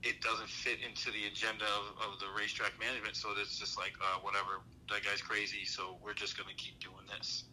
it 0.02 0.20
doesn't 0.22 0.50
fit 0.50 0.80
into 0.84 1.12
the 1.12 1.28
agenda 1.32 1.64
of, 1.64 2.14
of 2.14 2.20
the 2.20 2.26
racetrack 2.38 2.74
management. 2.80 3.16
So 3.16 3.30
it's 3.40 3.58
just 3.58 3.78
like 3.78 3.94
uh, 4.02 4.20
whatever 4.22 4.66
that 4.90 5.06
guy's 5.06 5.22
crazy, 5.22 5.64
so 5.64 5.98
we're 6.04 6.18
just 6.18 6.36
going 6.36 6.50
to 6.50 6.56
keep 6.56 6.80
doing 6.80 7.06
this. 7.16 7.46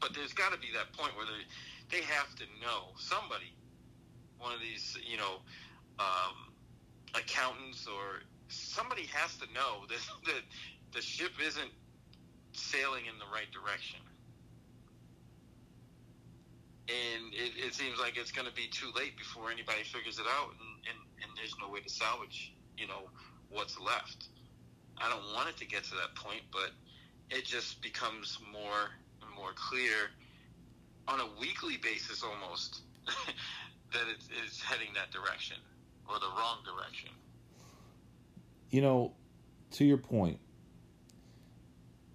But 0.00 0.14
there's 0.14 0.32
got 0.32 0.52
to 0.52 0.58
be 0.58 0.68
that 0.72 0.92
point 0.96 1.12
where 1.16 1.26
they 1.26 1.98
they 1.98 2.02
have 2.06 2.34
to 2.36 2.44
know 2.62 2.94
somebody, 2.96 3.52
one 4.38 4.54
of 4.54 4.60
these 4.60 4.96
you 5.04 5.18
know 5.18 5.42
um, 5.98 6.54
accountants 7.14 7.86
or 7.86 8.22
somebody 8.48 9.06
has 9.12 9.36
to 9.36 9.46
know 9.52 9.84
that 9.88 10.00
that 10.26 10.42
the 10.94 11.02
ship 11.02 11.32
isn't 11.44 11.70
sailing 12.52 13.04
in 13.06 13.18
the 13.18 13.26
right 13.34 13.50
direction 13.52 14.00
and 16.88 17.32
it, 17.32 17.52
it 17.66 17.74
seems 17.74 17.98
like 17.98 18.16
it's 18.16 18.32
going 18.32 18.48
to 18.48 18.54
be 18.54 18.68
too 18.68 18.90
late 18.96 19.16
before 19.16 19.50
anybody 19.50 19.82
figures 19.84 20.18
it 20.18 20.26
out, 20.26 20.50
and, 20.50 20.88
and, 20.88 20.98
and 21.22 21.30
there's 21.36 21.54
no 21.60 21.68
way 21.68 21.80
to 21.80 21.88
salvage, 21.90 22.52
you 22.76 22.86
know, 22.86 23.08
what's 23.50 23.78
left. 23.78 24.28
I 24.98 25.08
don't 25.08 25.34
want 25.34 25.48
it 25.48 25.56
to 25.58 25.66
get 25.66 25.84
to 25.84 25.94
that 25.96 26.14
point, 26.14 26.42
but 26.52 26.70
it 27.30 27.44
just 27.44 27.80
becomes 27.82 28.38
more 28.52 28.90
and 29.22 29.34
more 29.34 29.52
clear 29.54 30.10
on 31.08 31.20
a 31.20 31.26
weekly 31.40 31.76
basis 31.76 32.22
almost 32.22 32.82
that 33.92 34.02
it's, 34.14 34.28
it's 34.44 34.60
heading 34.60 34.88
that 34.94 35.10
direction. 35.10 35.56
or 36.08 36.18
the 36.18 36.26
wrong 36.26 36.58
direction. 36.64 37.10
You 38.70 38.82
know, 38.82 39.12
to 39.72 39.84
your 39.84 39.96
point, 39.96 40.38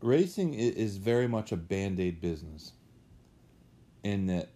racing 0.02 0.54
is 0.54 0.98
very 0.98 1.28
much 1.28 1.52
a 1.52 1.58
band 1.58 2.00
aid 2.00 2.22
business 2.22 2.74
in 4.04 4.28
that 4.28 4.50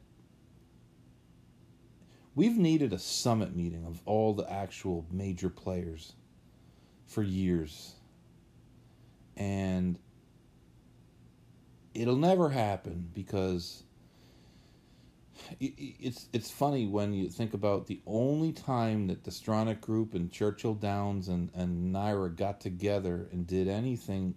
we've 2.40 2.58
needed 2.58 2.94
a 2.94 2.98
summit 2.98 3.54
meeting 3.54 3.86
of 3.86 4.02
all 4.06 4.34
the 4.34 4.50
actual 4.50 5.06
major 5.12 5.50
players 5.50 6.14
for 7.06 7.22
years. 7.22 7.96
And 9.36 10.00
it'll 11.94 12.16
never 12.16 12.48
happen 12.48 13.10
because 13.14 13.84
it's 15.60 16.28
it's 16.32 16.50
funny 16.50 16.88
when 16.88 17.12
you 17.12 17.28
think 17.28 17.54
about 17.54 17.88
the 17.88 18.00
only 18.08 18.54
time 18.54 19.08
that 19.08 19.26
the 19.26 19.32
Stronach 19.32 19.82
Group 19.82 20.14
and 20.14 20.32
Churchill 20.32 20.76
Downs 20.76 21.28
and, 21.28 21.50
and 21.54 21.94
NYRA 21.94 22.38
got 22.38 22.62
together 22.62 23.28
and 23.34 23.46
did 23.46 23.68
anything 23.68 24.34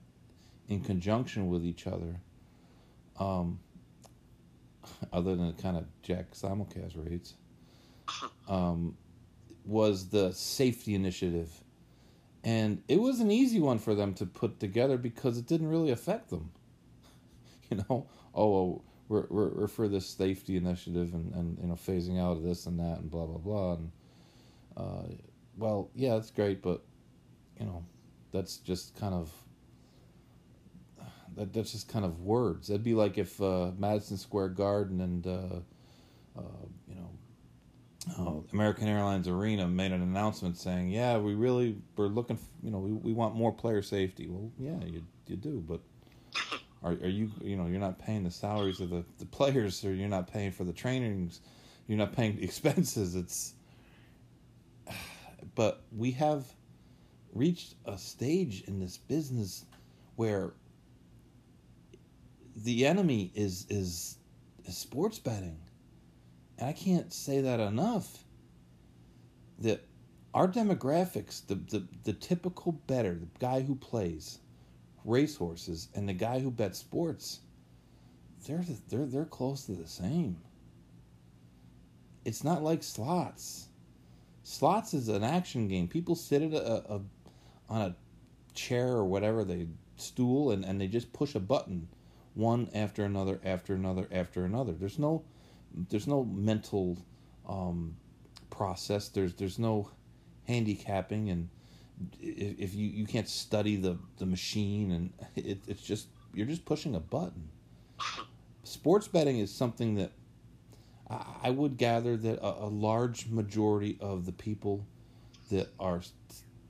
in 0.68 0.80
conjunction 0.80 1.48
with 1.48 1.64
each 1.64 1.86
other, 1.86 2.16
um, 3.20 3.60
other 5.12 5.36
than 5.36 5.52
kind 5.52 5.76
of 5.76 5.84
jack 6.02 6.32
simulcast 6.32 6.94
rates, 6.96 7.34
um, 8.48 8.96
was 9.64 10.08
the 10.08 10.32
safety 10.32 10.94
initiative. 10.94 11.50
And 12.44 12.82
it 12.88 13.00
was 13.00 13.20
an 13.20 13.30
easy 13.30 13.60
one 13.60 13.78
for 13.78 13.94
them 13.94 14.14
to 14.14 14.26
put 14.26 14.58
together 14.58 14.96
because 14.96 15.38
it 15.38 15.46
didn't 15.46 15.68
really 15.68 15.90
affect 15.90 16.30
them. 16.30 16.50
You 17.70 17.82
know, 17.88 18.06
oh, 18.34 18.82
we're, 19.08 19.26
we're, 19.30 19.48
we're 19.48 19.66
for 19.66 19.88
this 19.88 20.06
safety 20.06 20.58
initiative 20.58 21.14
and, 21.14 21.32
and, 21.32 21.58
you 21.58 21.68
know, 21.68 21.74
phasing 21.74 22.20
out 22.20 22.32
of 22.32 22.42
this 22.42 22.66
and 22.66 22.78
that 22.78 22.98
and 22.98 23.10
blah, 23.10 23.24
blah, 23.24 23.38
blah. 23.38 23.72
And, 23.76 23.92
uh, 24.76 25.14
well, 25.56 25.88
yeah, 25.94 26.12
that's 26.12 26.30
great, 26.30 26.60
but, 26.60 26.82
you 27.58 27.64
know, 27.64 27.82
that's 28.30 28.58
just 28.58 28.94
kind 29.00 29.14
of 29.14 29.32
that, 31.36 31.52
that's 31.52 31.72
just 31.72 31.88
kind 31.88 32.04
of 32.04 32.20
words. 32.20 32.68
That'd 32.68 32.84
be 32.84 32.94
like 32.94 33.18
if 33.18 33.40
uh, 33.40 33.70
Madison 33.78 34.16
Square 34.16 34.50
Garden 34.50 35.00
and 35.00 35.26
uh, 35.26 35.60
uh, 36.38 36.66
you 36.88 36.94
know 36.94 37.10
uh, 38.18 38.32
American 38.52 38.88
Airlines 38.88 39.28
Arena 39.28 39.66
made 39.68 39.92
an 39.92 40.02
announcement 40.02 40.56
saying, 40.56 40.90
"Yeah, 40.90 41.18
we 41.18 41.34
really 41.34 41.76
we're 41.96 42.08
looking, 42.08 42.36
for, 42.36 42.46
you 42.62 42.70
know, 42.70 42.78
we, 42.78 42.92
we 42.92 43.12
want 43.12 43.34
more 43.34 43.52
player 43.52 43.82
safety." 43.82 44.26
Well, 44.28 44.50
yeah, 44.58 44.84
you 44.84 45.04
you 45.26 45.36
do, 45.36 45.64
but 45.66 45.80
are 46.82 46.92
are 46.92 47.08
you 47.08 47.30
you 47.40 47.56
know 47.56 47.66
you're 47.66 47.80
not 47.80 47.98
paying 47.98 48.24
the 48.24 48.30
salaries 48.30 48.80
of 48.80 48.90
the, 48.90 49.04
the 49.18 49.26
players, 49.26 49.84
or 49.84 49.94
you're 49.94 50.08
not 50.08 50.32
paying 50.32 50.50
for 50.50 50.64
the 50.64 50.72
trainings, 50.72 51.40
you're 51.86 51.98
not 51.98 52.12
paying 52.12 52.36
the 52.36 52.42
expenses. 52.50 53.14
It's 53.14 53.54
but 55.54 55.82
we 55.96 56.10
have 56.12 56.44
reached 57.32 57.74
a 57.86 57.96
stage 57.96 58.62
in 58.66 58.78
this 58.80 58.98
business 58.98 59.64
where 60.16 60.52
the 62.56 62.86
enemy 62.86 63.30
is 63.34 63.66
is, 63.70 64.18
is 64.64 64.76
sports 64.76 65.18
betting. 65.18 65.58
And 66.58 66.68
I 66.68 66.72
can't 66.72 67.12
say 67.12 67.40
that 67.40 67.60
enough. 67.60 68.24
That 69.58 69.84
our 70.34 70.48
demographics, 70.48 71.46
the, 71.46 71.54
the, 71.54 71.86
the 72.04 72.12
typical 72.12 72.72
better, 72.72 73.14
the 73.14 73.28
guy 73.38 73.60
who 73.60 73.74
plays 73.74 74.38
racehorses 75.04 75.88
and 75.94 76.08
the 76.08 76.12
guy 76.12 76.40
who 76.40 76.50
bets 76.50 76.78
sports, 76.78 77.40
they're 78.46 78.64
they're 78.88 79.06
they're 79.06 79.24
close 79.24 79.66
to 79.66 79.72
the 79.72 79.86
same. 79.86 80.36
It's 82.24 82.44
not 82.44 82.62
like 82.62 82.82
slots. 82.82 83.68
Slots 84.42 84.94
is 84.94 85.08
an 85.08 85.22
action 85.22 85.68
game. 85.68 85.86
People 85.86 86.14
sit 86.14 86.42
at 86.42 86.52
a, 86.52 86.94
a 86.94 87.00
on 87.68 87.82
a 87.82 87.96
chair 88.54 88.88
or 88.88 89.04
whatever 89.04 89.44
they 89.44 89.66
stool 89.96 90.50
and, 90.50 90.64
and 90.64 90.80
they 90.80 90.88
just 90.88 91.12
push 91.12 91.34
a 91.34 91.40
button 91.40 91.88
one 92.34 92.68
after 92.74 93.04
another 93.04 93.40
after 93.44 93.74
another 93.74 94.08
after 94.10 94.44
another. 94.44 94.72
There's 94.72 94.98
no 94.98 95.24
there's 95.88 96.06
no 96.06 96.24
mental 96.24 96.98
um, 97.48 97.96
process. 98.50 99.08
There's 99.08 99.34
there's 99.34 99.58
no 99.58 99.90
handicapping 100.46 101.30
and 101.30 101.48
if, 102.20 102.58
if 102.58 102.74
you, 102.74 102.88
you 102.88 103.06
can't 103.06 103.28
study 103.28 103.76
the, 103.76 103.96
the 104.18 104.26
machine 104.26 104.90
and 104.90 105.12
it, 105.36 105.58
it's 105.66 105.82
just 105.82 106.08
you're 106.34 106.46
just 106.46 106.64
pushing 106.64 106.94
a 106.94 107.00
button. 107.00 107.48
Sports 108.64 109.08
betting 109.08 109.38
is 109.38 109.52
something 109.52 109.96
that 109.96 110.12
I, 111.10 111.24
I 111.44 111.50
would 111.50 111.76
gather 111.76 112.16
that 112.16 112.38
a, 112.40 112.64
a 112.64 112.70
large 112.70 113.28
majority 113.28 113.98
of 114.00 114.26
the 114.26 114.32
people 114.32 114.86
that 115.50 115.68
are 115.78 116.02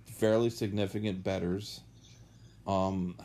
fairly 0.04 0.50
significant 0.50 1.22
betters 1.22 1.80
um, 2.66 3.16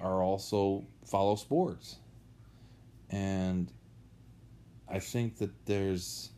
are 0.00 0.22
also 0.22 0.84
follow 1.06 1.36
sports, 1.36 1.96
and 3.10 3.70
I 4.88 4.98
think 4.98 5.38
that 5.38 5.66
there's 5.66 6.30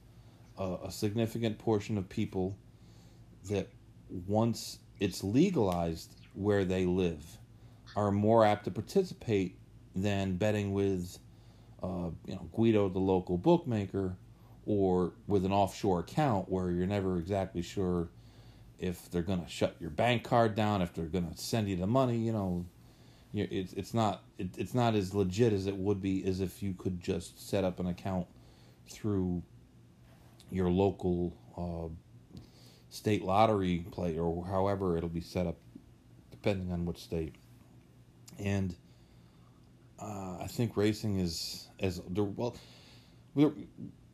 a, 0.58 0.76
a 0.84 0.90
significant 0.90 1.58
portion 1.58 1.98
of 1.98 2.08
people 2.08 2.56
that 3.50 3.68
once 4.26 4.78
it's 5.00 5.22
legalized 5.22 6.14
where 6.34 6.64
they 6.64 6.86
live 6.86 7.24
are 7.96 8.10
more 8.10 8.44
apt 8.44 8.64
to 8.64 8.70
participate 8.70 9.58
than 9.94 10.36
betting 10.36 10.72
with 10.72 11.18
uh, 11.82 12.10
you 12.26 12.34
know 12.34 12.48
Guido 12.54 12.88
the 12.88 12.98
local 12.98 13.38
bookmaker 13.38 14.16
or 14.66 15.12
with 15.26 15.44
an 15.44 15.52
offshore 15.52 16.00
account 16.00 16.48
where 16.48 16.70
you're 16.70 16.86
never 16.86 17.18
exactly 17.18 17.62
sure 17.62 18.08
if 18.78 19.10
they're 19.10 19.22
going 19.22 19.42
to 19.42 19.48
shut 19.48 19.76
your 19.80 19.90
bank 19.90 20.24
card 20.24 20.54
down, 20.54 20.82
if 20.82 20.92
they're 20.92 21.06
going 21.06 21.30
to 21.30 21.38
send 21.38 21.68
you 21.68 21.76
the 21.76 21.86
money, 21.86 22.18
you 22.18 22.32
know, 22.32 22.66
it's 23.32 23.72
it's 23.74 23.94
not 23.94 24.22
it, 24.38 24.48
it's 24.56 24.74
not 24.74 24.94
as 24.94 25.14
legit 25.14 25.52
as 25.52 25.66
it 25.66 25.76
would 25.76 26.00
be 26.00 26.24
as 26.26 26.40
if 26.40 26.62
you 26.62 26.74
could 26.74 27.00
just 27.00 27.48
set 27.48 27.64
up 27.64 27.80
an 27.80 27.86
account 27.86 28.26
through 28.88 29.42
your 30.50 30.70
local 30.70 31.36
uh, 31.56 32.38
state 32.90 33.22
lottery 33.22 33.84
play 33.90 34.18
or 34.18 34.46
however 34.46 34.96
it'll 34.96 35.08
be 35.08 35.20
set 35.20 35.46
up, 35.46 35.56
depending 36.30 36.72
on 36.72 36.84
which 36.84 36.98
state. 36.98 37.34
And 38.38 38.74
uh, 40.00 40.38
I 40.40 40.46
think 40.48 40.76
racing 40.76 41.18
is 41.18 41.68
as 41.80 42.00
well. 42.08 42.56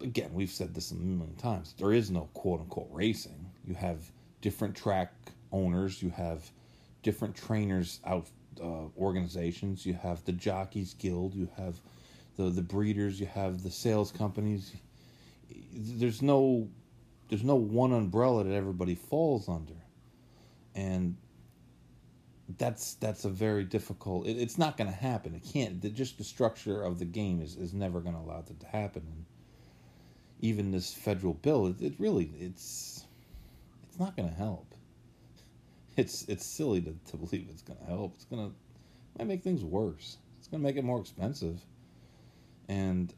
Again, 0.01 0.31
we've 0.33 0.51
said 0.51 0.75
this 0.75 0.91
a 0.91 0.95
million 0.95 1.37
times. 1.37 1.75
There 1.79 1.93
is 1.93 2.11
no 2.11 2.29
quote 2.35 2.61
unquote 2.61 2.89
racing. 2.91 3.47
You 3.65 3.75
have 3.75 4.01
different 4.41 4.75
track 4.75 5.13
owners. 5.53 6.03
You 6.03 6.11
have 6.11 6.51
different 7.03 7.37
trainers 7.37 8.01
out 8.05 8.27
uh, 8.61 8.87
organizations. 8.99 9.87
You 9.87 9.95
have 9.95 10.25
the 10.25 10.33
jockeys 10.33 10.95
guild. 10.95 11.35
You 11.35 11.49
have 11.57 11.81
the 12.37 12.51
the 12.51 12.63
breeders. 12.63 13.21
You 13.21 13.27
have 13.27 13.63
the 13.63 13.71
sales 13.71 14.11
companies. 14.11 14.73
There's 15.73 16.23
no 16.23 16.69
there's 17.29 17.45
no 17.45 17.57
one 17.57 17.93
umbrella 17.93 18.45
that 18.45 18.55
everybody 18.55 18.95
falls 18.95 19.49
under, 19.49 19.77
and 20.75 21.17
that's 22.59 22.95
that's 22.95 23.25
a 23.25 23.31
very 23.31 23.65
difficult. 23.65 24.27
It, 24.27 24.39
it's 24.39 24.59
not 24.59 24.77
going 24.77 24.91
to 24.91 24.97
happen. 24.97 25.35
It 25.35 25.45
can't. 25.53 25.81
The, 25.81 25.91
just 25.91 26.19
the 26.19 26.25
structure 26.25 26.83
of 26.83 26.99
the 26.99 27.05
game 27.05 27.41
is, 27.41 27.57
is 27.57 27.73
never 27.73 28.01
going 28.01 28.15
to 28.15 28.21
allow 28.21 28.43
that 28.43 28.61
to 28.61 28.67
happen. 28.67 29.03
And 29.11 29.25
even 30.41 30.73
this 30.73 30.93
federal 30.93 31.35
bill, 31.35 31.69
it, 31.69 31.81
it 31.81 31.95
really 31.99 32.31
it's 32.39 33.05
it's 33.89 33.99
not 33.99 34.17
going 34.17 34.29
to 34.29 34.35
help. 34.35 34.67
It's 35.95 36.25
it's 36.27 36.47
silly 36.47 36.81
to, 36.81 36.95
to 37.11 37.17
believe 37.19 37.49
it's 37.51 37.61
going 37.61 37.79
to 37.79 37.85
help. 37.85 38.15
It's 38.17 38.25
going 38.25 38.49
to 38.49 38.55
might 39.19 39.29
make 39.29 39.43
things 39.43 39.63
worse. 39.63 40.17
It's 40.39 40.49
going 40.49 40.63
to 40.63 40.67
make 40.67 40.77
it 40.77 40.85
more 40.85 40.99
expensive. 40.99 41.61
And 42.69 43.13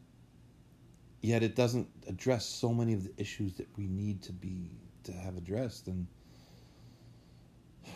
yet 1.20 1.42
it 1.42 1.56
doesn't 1.56 1.88
address 2.06 2.44
so 2.44 2.72
many 2.72 2.92
of 2.92 3.04
the 3.04 3.12
issues 3.16 3.54
that 3.54 3.68
we 3.76 3.86
need 3.86 4.22
to 4.22 4.32
be 4.32 4.70
to 5.04 5.12
have 5.12 5.36
addressed 5.36 5.86
and 5.86 6.06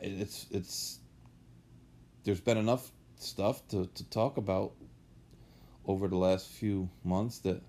it's 0.00 0.46
it's 0.50 0.98
there's 2.24 2.40
been 2.40 2.56
enough 2.58 2.90
stuff 3.16 3.66
to, 3.68 3.86
to 3.94 4.04
talk 4.10 4.36
about 4.36 4.72
over 5.86 6.08
the 6.08 6.16
last 6.16 6.48
few 6.48 6.88
months 7.04 7.38
that 7.38 7.62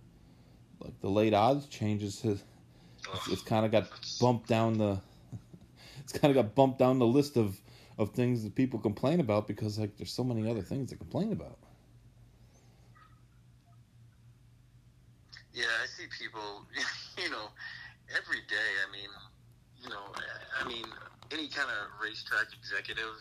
like 0.79 0.99
the 1.01 1.09
late 1.09 1.33
odds 1.33 1.67
changes 1.67 2.21
has 2.21 2.43
it's, 3.13 3.27
it's 3.29 3.41
kind 3.41 3.65
of 3.65 3.71
got 3.71 3.87
bumped 4.19 4.47
down 4.47 4.77
the 4.77 4.99
it's 5.99 6.13
kind 6.13 6.35
of 6.35 6.43
got 6.43 6.55
bumped 6.55 6.79
down 6.79 6.99
the 6.99 7.07
list 7.07 7.37
of 7.37 7.59
of 7.99 8.11
things 8.11 8.43
that 8.43 8.55
people 8.55 8.79
complain 8.79 9.19
about 9.19 9.45
because 9.45 9.77
like 9.77 9.95
there's 9.97 10.11
so 10.11 10.23
many 10.23 10.49
other 10.49 10.61
things 10.61 10.89
to 10.89 10.95
complain 10.95 11.33
about. 11.33 11.57
Yeah, 15.53 15.65
I 15.83 15.85
see 15.85 16.05
people, 16.19 16.67
you 17.17 17.29
know, 17.29 17.47
every 18.11 18.43
day. 18.47 18.69
I 18.83 18.91
mean, 18.91 19.09
you 19.81 19.89
know, 19.89 20.11
I 20.59 20.67
mean, 20.67 20.85
any 21.31 21.47
kind 21.47 21.69
of 21.71 21.79
racetrack 22.03 22.51
executive 22.57 23.15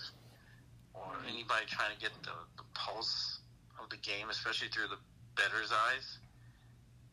or 0.94 1.14
anybody 1.30 1.64
trying 1.66 1.94
to 1.94 2.00
get 2.00 2.12
the, 2.22 2.34
the 2.56 2.66
pulse 2.74 3.40
of 3.80 3.88
the 3.90 3.96
game, 3.98 4.30
especially 4.30 4.68
through 4.68 4.88
the 4.88 4.98
better's 5.36 5.70
eyes, 5.70 6.18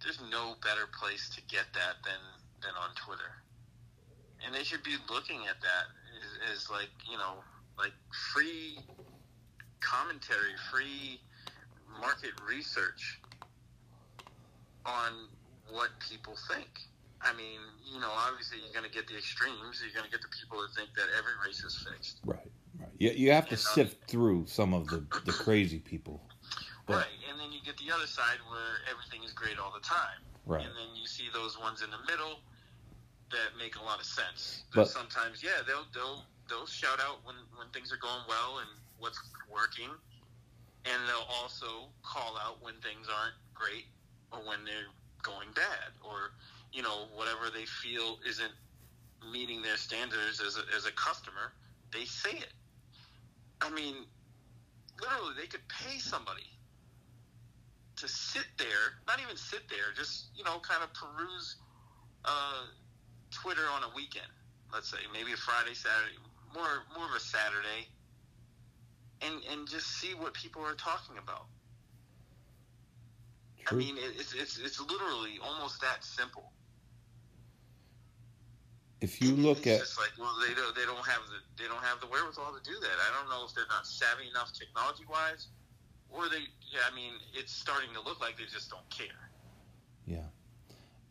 there's 0.04 0.20
no 0.32 0.56
better 0.64 0.90
place 1.00 1.30
to 1.36 1.42
get 1.48 1.66
that 1.74 2.02
than 2.04 2.22
than 2.62 2.74
on 2.82 2.90
Twitter. 2.96 3.30
and 4.44 4.54
they 4.54 4.64
should 4.64 4.84
be 4.84 4.96
looking 5.10 5.46
at 5.48 5.62
that 5.62 5.86
as, 6.50 6.58
as 6.58 6.70
like 6.70 6.90
you 7.10 7.18
know 7.18 7.44
like 7.78 7.94
free 8.34 8.80
commentary, 9.80 10.56
free 10.72 11.20
market 12.02 12.32
research 12.48 13.20
on 14.86 15.28
what 15.72 15.90
people 16.00 16.36
think. 16.52 16.70
I 17.22 17.34
mean, 17.34 17.60
you 17.92 18.00
know, 18.00 18.12
obviously 18.12 18.60
you're 18.64 18.74
going 18.74 18.86
to 18.90 18.94
get 18.94 19.08
the 19.08 19.18
extremes. 19.18 19.82
You're 19.82 19.94
going 19.94 20.06
to 20.06 20.12
get 20.12 20.22
the 20.22 20.30
people 20.30 20.62
that 20.62 20.74
think 20.76 20.90
that 20.96 21.08
every 21.18 21.34
race 21.46 21.64
is 21.64 21.74
fixed. 21.90 22.20
Right, 22.26 22.38
right. 22.80 22.90
You, 23.00 23.12
you 23.12 23.32
have 23.32 23.48
to 23.50 23.56
um, 23.56 23.62
sift 23.74 24.08
through 24.08 24.46
some 24.48 24.74
of 24.74 24.88
the, 24.88 25.04
the 25.26 25.32
crazy 25.34 25.80
people. 25.80 26.22
But- 26.86 26.98
Right, 27.10 27.18
and 27.32 27.40
then 27.40 27.52
you 27.52 27.60
get 27.66 27.78
the 27.82 27.90
other 27.94 28.06
side 28.06 28.38
where 28.50 28.78
everything 28.92 29.26
is 29.26 29.34
great 29.34 29.58
all 29.58 29.74
the 29.74 29.82
time. 29.82 30.22
Right. 30.46 30.62
And 30.62 30.70
then 30.78 30.94
you 30.96 31.08
see 31.08 31.26
those 31.34 31.58
ones 31.60 31.82
in 31.82 31.90
the 31.90 31.98
middle 32.06 32.42
that 33.32 33.58
make 33.58 33.76
a 33.76 33.82
lot 33.84 33.98
of 34.00 34.06
sense. 34.06 34.64
But- 34.70 34.82
But 34.86 34.90
sometimes, 34.90 35.42
yeah, 35.42 35.66
they'll 35.66 35.88
they'll 35.96 36.22
they'll 36.48 36.68
shout 36.70 37.00
out 37.02 37.26
when 37.26 37.36
when 37.58 37.68
things 37.74 37.92
are 37.92 37.98
going 37.98 38.22
well 38.30 38.60
and 38.62 38.70
what's 39.00 39.18
working, 39.52 39.90
and 40.86 41.00
they'll 41.10 41.26
also 41.42 41.90
call 42.04 42.38
out 42.38 42.62
when 42.62 42.76
things 42.86 43.08
aren't 43.10 43.34
great 43.56 43.90
or 44.32 44.46
when 44.46 44.62
they're 44.64 44.94
going 45.26 45.50
bad 45.56 45.90
or 46.06 46.32
you 46.72 46.84
know 46.84 47.10
whatever 47.16 47.50
they 47.54 47.66
feel 47.66 48.18
isn't 48.28 48.54
meeting 49.32 49.62
their 49.62 49.78
standards 49.78 50.42
as 50.46 50.58
a, 50.58 50.64
as 50.76 50.86
a 50.86 50.92
customer. 50.92 51.54
They 51.92 52.06
say 52.06 52.38
it. 52.38 52.54
I 53.62 53.70
mean, 53.72 53.96
literally, 55.02 55.34
they 55.40 55.48
could 55.48 55.66
pay 55.68 55.98
somebody 55.98 56.46
to 57.98 58.08
sit 58.08 58.46
there, 58.58 59.00
not 59.08 59.20
even 59.24 59.38
sit 59.38 59.62
there, 59.70 59.96
just 59.96 60.28
you 60.36 60.44
know, 60.44 60.60
kind 60.60 60.84
of 60.84 60.94
peruse 60.94 61.56
uh, 62.26 62.68
Twitter 63.32 63.66
on 63.74 63.84
a 63.84 63.96
weekend. 63.96 64.28
Let's 64.74 64.92
say 64.92 64.98
maybe 65.14 65.32
a 65.34 65.38
Friday, 65.38 65.74
Saturday, 65.74 66.20
more 66.54 66.84
more 66.96 67.06
of 67.06 67.16
a 67.16 67.20
Saturday, 67.20 67.88
and 69.22 69.42
and 69.52 69.68
just 69.68 69.88
see 70.00 70.14
what 70.14 70.34
people 70.34 70.62
are 70.62 70.76
talking 70.76 71.18
about. 71.18 71.48
I 73.72 73.76
mean, 73.76 73.96
it's 74.00 74.34
it's 74.34 74.60
it's 74.60 74.80
literally 74.80 75.40
almost 75.44 75.82
that 75.82 76.04
simple. 76.04 76.52
if 79.02 79.22
you 79.22 79.36
look 79.36 79.68
it's 79.68 79.68
at 79.68 79.80
just 79.80 80.00
like 80.00 80.12
well, 80.20 80.34
they 80.48 80.54
don't 80.54 80.76
they 80.76 80.86
don't 80.86 81.06
have 81.06 81.22
the 81.30 81.62
they 81.62 81.68
don't 81.68 81.84
have 81.84 82.00
the 82.02 82.08
wherewithal 82.08 82.54
to 82.54 82.64
do 82.64 82.78
that. 82.80 82.98
I 83.08 83.20
don't 83.20 83.30
know 83.30 83.46
if 83.48 83.54
they're 83.54 83.70
not 83.70 83.86
savvy 83.86 84.30
enough 84.30 84.52
technology 84.54 85.04
wise, 85.10 85.48
or 86.10 86.30
they. 86.30 86.44
Yeah, 86.72 86.82
I 86.92 86.96
mean, 86.96 87.14
it's 87.34 87.54
starting 87.54 87.90
to 87.94 88.02
look 88.02 88.20
like 88.20 88.38
they 88.38 88.46
just 88.46 88.70
don't 88.70 88.90
care. 88.90 89.30
Yeah. 90.06 90.28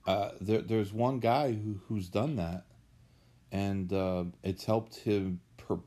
Uh, 0.06 0.30
there, 0.40 0.60
there's 0.60 0.92
one 0.92 1.18
guy 1.18 1.52
who, 1.52 1.80
who's 1.88 2.08
done 2.08 2.36
that, 2.36 2.64
and 3.52 3.92
uh, 3.92 4.24
it's 4.42 4.64
helped 4.64 4.96
him. 4.96 5.40
Per, 5.56 5.78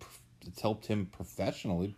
it's 0.45 0.61
helped 0.61 0.85
him 0.85 1.07
professionally, 1.07 1.95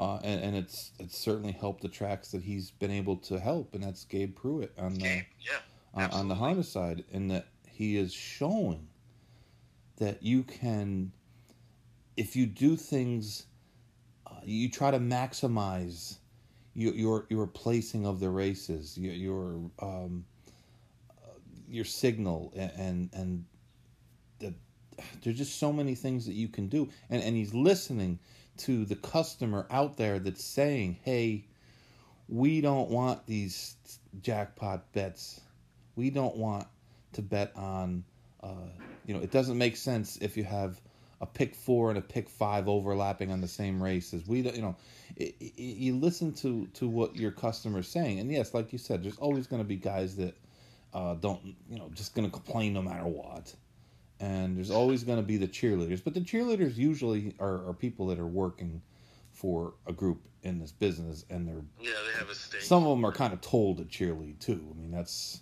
uh, 0.00 0.18
and, 0.24 0.42
and 0.42 0.56
it's 0.56 0.92
it's 0.98 1.18
certainly 1.18 1.52
helped 1.52 1.82
the 1.82 1.88
tracks 1.88 2.30
that 2.30 2.42
he's 2.42 2.70
been 2.70 2.90
able 2.90 3.18
to 3.18 3.38
help, 3.38 3.74
and 3.74 3.84
that's 3.84 4.04
Gabe 4.04 4.34
Prewitt 4.34 4.70
on 4.78 4.94
the 4.94 5.04
Yeah, 5.04 5.58
on, 5.92 6.10
on 6.10 6.28
the. 6.28 6.34
Honda 6.36 6.62
side, 6.62 7.04
in 7.12 7.28
that 7.28 7.48
he 7.68 7.98
is 7.98 8.10
showing 8.10 8.88
that 9.98 10.22
you 10.22 10.42
can, 10.42 11.12
if 12.16 12.34
you 12.34 12.46
do 12.46 12.76
things, 12.76 13.44
uh, 14.26 14.36
you 14.42 14.70
try 14.70 14.90
to 14.90 14.98
maximize 14.98 16.16
your 16.74 16.94
your 16.94 17.26
your 17.28 17.46
placing 17.46 18.06
of 18.06 18.20
the 18.20 18.30
races, 18.30 18.96
your 18.96 19.12
your 19.12 19.70
um, 19.82 20.24
uh, 21.10 21.38
your 21.68 21.84
signal, 21.84 22.54
and 22.56 23.10
and 23.12 23.44
the, 24.38 24.54
there's 25.22 25.36
just 25.36 25.58
so 25.58 25.74
many 25.74 25.94
things 25.94 26.24
that 26.24 26.34
you 26.34 26.48
can 26.48 26.68
do, 26.68 26.88
and 27.10 27.22
and 27.22 27.36
he's 27.36 27.52
listening 27.52 28.18
to 28.60 28.84
the 28.84 28.96
customer 28.96 29.66
out 29.70 29.96
there 29.96 30.18
that's 30.18 30.44
saying, 30.44 30.98
hey. 31.02 31.44
We 32.32 32.60
don't 32.60 32.90
want 32.90 33.26
these 33.26 33.74
jackpot 34.22 34.92
bets. 34.92 35.40
We 35.96 36.10
don't 36.10 36.36
want 36.36 36.68
to 37.14 37.22
bet 37.22 37.52
on 37.56 38.04
uh, 38.42 38.68
you 39.04 39.14
know 39.14 39.20
it 39.20 39.30
doesn't 39.30 39.58
make 39.58 39.76
sense 39.76 40.16
if 40.20 40.36
you 40.36 40.44
have 40.44 40.80
a 41.20 41.26
pick 41.26 41.54
four 41.54 41.90
and 41.90 41.98
a 41.98 42.02
pick 42.02 42.28
five 42.28 42.68
overlapping 42.68 43.30
on 43.30 43.40
the 43.40 43.48
same 43.48 43.82
races. 43.82 44.26
We 44.26 44.42
don't 44.42 44.56
you 44.56 44.62
know 44.62 44.76
i 45.20 45.34
i 45.40 45.50
you 45.56 45.96
listen 45.96 46.32
to 46.34 46.66
to 46.74 46.88
what 46.88 47.16
your 47.16 47.30
customer's 47.32 47.88
saying. 47.88 48.20
And 48.20 48.30
yes 48.30 48.54
like 48.54 48.72
you 48.72 48.78
said 48.78 49.02
there's 49.02 49.18
always 49.18 49.46
going 49.46 49.62
to 49.62 49.68
be 49.68 49.76
guys 49.76 50.16
that 50.16 50.34
uh, 50.94 51.14
don't 51.14 51.40
you 51.68 51.78
know 51.78 51.90
just 51.94 52.14
going 52.14 52.28
to 52.28 52.32
complain 52.32 52.72
no 52.72 52.82
matter 52.82 53.04
what 53.04 53.54
and 54.20 54.56
there's 54.56 54.70
always 54.70 55.02
going 55.02 55.18
to 55.18 55.22
be 55.24 55.36
the 55.36 55.48
cheerleaders 55.48 56.02
but 56.04 56.14
the 56.14 56.20
cheerleaders 56.20 56.76
usually 56.76 57.34
are, 57.40 57.66
are 57.68 57.74
people 57.74 58.06
that 58.06 58.18
are 58.18 58.26
working 58.26 58.80
for 59.32 59.74
a 59.86 59.92
group 59.92 60.20
in 60.42 60.58
this 60.58 60.72
business 60.72 61.24
and 61.30 61.46
they're 61.46 61.64
Yeah, 61.80 61.92
they 62.06 62.18
have 62.18 62.28
a 62.30 62.34
stake. 62.34 62.60
some 62.62 62.84
of 62.84 62.90
them 62.90 63.04
are 63.04 63.12
kind 63.12 63.32
of 63.32 63.40
told 63.40 63.78
to 63.78 63.84
cheerlead 63.84 64.38
too. 64.38 64.66
I 64.70 64.78
mean, 64.78 64.90
that's 64.90 65.40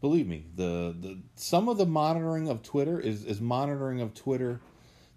believe 0.00 0.26
me, 0.26 0.46
the 0.56 0.94
the 0.98 1.18
some 1.36 1.68
of 1.68 1.78
the 1.78 1.86
monitoring 1.86 2.48
of 2.48 2.62
Twitter 2.62 2.98
is 3.00 3.24
is 3.24 3.40
monitoring 3.40 4.00
of 4.00 4.14
Twitter 4.14 4.60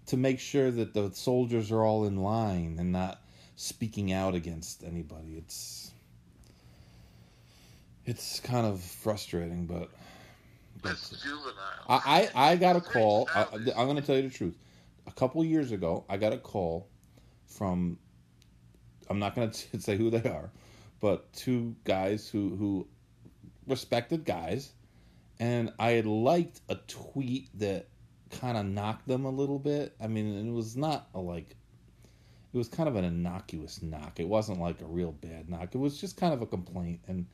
to 0.06 0.16
make 0.16 0.38
sure 0.38 0.70
that 0.70 0.94
the 0.94 1.10
soldiers 1.12 1.72
are 1.72 1.82
all 1.84 2.06
in 2.06 2.16
line 2.16 2.76
and 2.78 2.92
not 2.92 3.20
speaking 3.56 4.12
out 4.12 4.34
against 4.34 4.84
anybody. 4.84 5.34
It's 5.36 5.90
it's 8.04 8.38
kind 8.40 8.66
of 8.66 8.80
frustrating, 8.80 9.66
but 9.66 9.90
That's 10.82 11.10
juvenile. 11.10 11.54
I, 11.88 12.30
I, 12.34 12.50
I 12.52 12.56
got 12.56 12.76
a 12.76 12.80
call. 12.80 13.28
I, 13.34 13.46
I'm 13.76 13.86
going 13.86 13.96
to 13.96 14.02
tell 14.02 14.16
you 14.16 14.22
the 14.22 14.30
truth. 14.30 14.56
A 15.06 15.12
couple 15.12 15.44
years 15.44 15.72
ago, 15.72 16.04
I 16.08 16.16
got 16.16 16.32
a 16.32 16.38
call 16.38 16.88
from. 17.46 17.98
I'm 19.08 19.18
not 19.18 19.34
going 19.34 19.50
to 19.72 19.80
say 19.80 19.96
who 19.96 20.10
they 20.10 20.28
are, 20.28 20.50
but 21.00 21.32
two 21.32 21.76
guys 21.84 22.28
who 22.28 22.56
who 22.56 22.86
respected 23.66 24.24
guys, 24.24 24.72
and 25.38 25.72
I 25.78 25.90
had 25.92 26.06
liked 26.06 26.60
a 26.68 26.76
tweet 26.76 27.48
that 27.58 27.88
kind 28.30 28.56
of 28.56 28.66
knocked 28.66 29.06
them 29.06 29.24
a 29.24 29.30
little 29.30 29.58
bit. 29.58 29.94
I 30.00 30.08
mean, 30.08 30.48
it 30.48 30.52
was 30.52 30.76
not 30.76 31.08
a 31.14 31.20
like. 31.20 31.56
It 32.52 32.58
was 32.58 32.68
kind 32.68 32.88
of 32.88 32.96
an 32.96 33.04
innocuous 33.04 33.82
knock. 33.82 34.18
It 34.18 34.26
wasn't 34.28 34.60
like 34.60 34.80
a 34.80 34.86
real 34.86 35.12
bad 35.12 35.50
knock. 35.50 35.74
It 35.74 35.78
was 35.78 36.00
just 36.00 36.16
kind 36.16 36.32
of 36.32 36.40
a 36.40 36.46
complaint, 36.46 37.00
and 37.06 37.26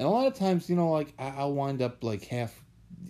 and 0.00 0.06
a 0.06 0.10
lot 0.10 0.26
of 0.26 0.32
times, 0.34 0.70
you 0.70 0.76
know, 0.76 0.90
like 0.90 1.12
I- 1.18 1.34
I'll 1.36 1.52
wind 1.52 1.82
up 1.82 2.02
like 2.02 2.24
half. 2.24 2.58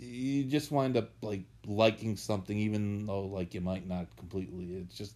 You 0.01 0.43
just 0.43 0.73
wind 0.73 0.97
up 0.97 1.11
like 1.23 1.45
liking 1.65 2.17
something, 2.17 2.59
even 2.59 3.07
though 3.07 3.27
like 3.27 3.55
you 3.55 3.61
might 3.61 3.87
not 3.87 4.09
completely. 4.17 4.75
It's 4.75 4.97
just 4.99 5.15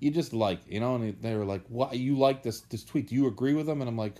you 0.00 0.10
just 0.10 0.32
like, 0.32 0.60
you 0.66 0.80
know. 0.80 0.96
And 0.96 1.16
they 1.22 1.36
were 1.36 1.44
like, 1.44 1.62
"Why 1.68 1.92
you 1.92 2.18
like 2.18 2.42
this 2.42 2.62
this 2.62 2.82
tweet? 2.82 3.06
Do 3.08 3.14
you 3.14 3.28
agree 3.28 3.54
with 3.54 3.66
them?" 3.66 3.80
And 3.82 3.88
I'm 3.88 3.96
like, 3.96 4.16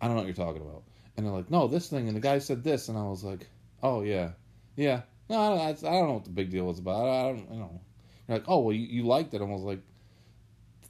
"I 0.00 0.06
don't 0.06 0.16
know 0.16 0.22
what 0.22 0.26
you're 0.26 0.46
talking 0.46 0.62
about." 0.62 0.82
And 1.16 1.26
they're 1.26 1.32
like, 1.34 1.50
"No, 1.50 1.68
this 1.68 1.88
thing." 1.90 2.08
And 2.08 2.16
the 2.16 2.20
guy 2.20 2.38
said 2.38 2.64
this, 2.64 2.88
and 2.88 2.96
I 2.96 3.04
was 3.04 3.22
like, 3.22 3.46
"Oh 3.82 4.00
yeah, 4.00 4.30
yeah." 4.76 5.02
No, 5.28 5.38
I 5.40 5.48
don't, 5.72 5.84
I 5.84 5.90
don't 5.92 6.08
know 6.08 6.14
what 6.14 6.24
the 6.24 6.30
big 6.30 6.50
deal 6.50 6.64
was 6.64 6.78
about. 6.78 7.06
I 7.06 7.22
don't, 7.24 7.50
you 7.52 7.60
know. 7.60 7.80
You're 8.28 8.38
like, 8.38 8.48
"Oh 8.48 8.60
well, 8.60 8.72
you, 8.74 8.86
you 8.86 9.02
liked 9.04 9.34
it." 9.34 9.42
I 9.42 9.44
was 9.44 9.60
like, 9.62 9.82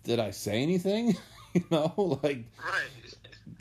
"Did 0.04 0.20
I 0.20 0.30
say 0.30 0.62
anything?" 0.62 1.16
you 1.54 1.64
know, 1.72 1.92
like 2.22 2.44
right. 2.64 3.01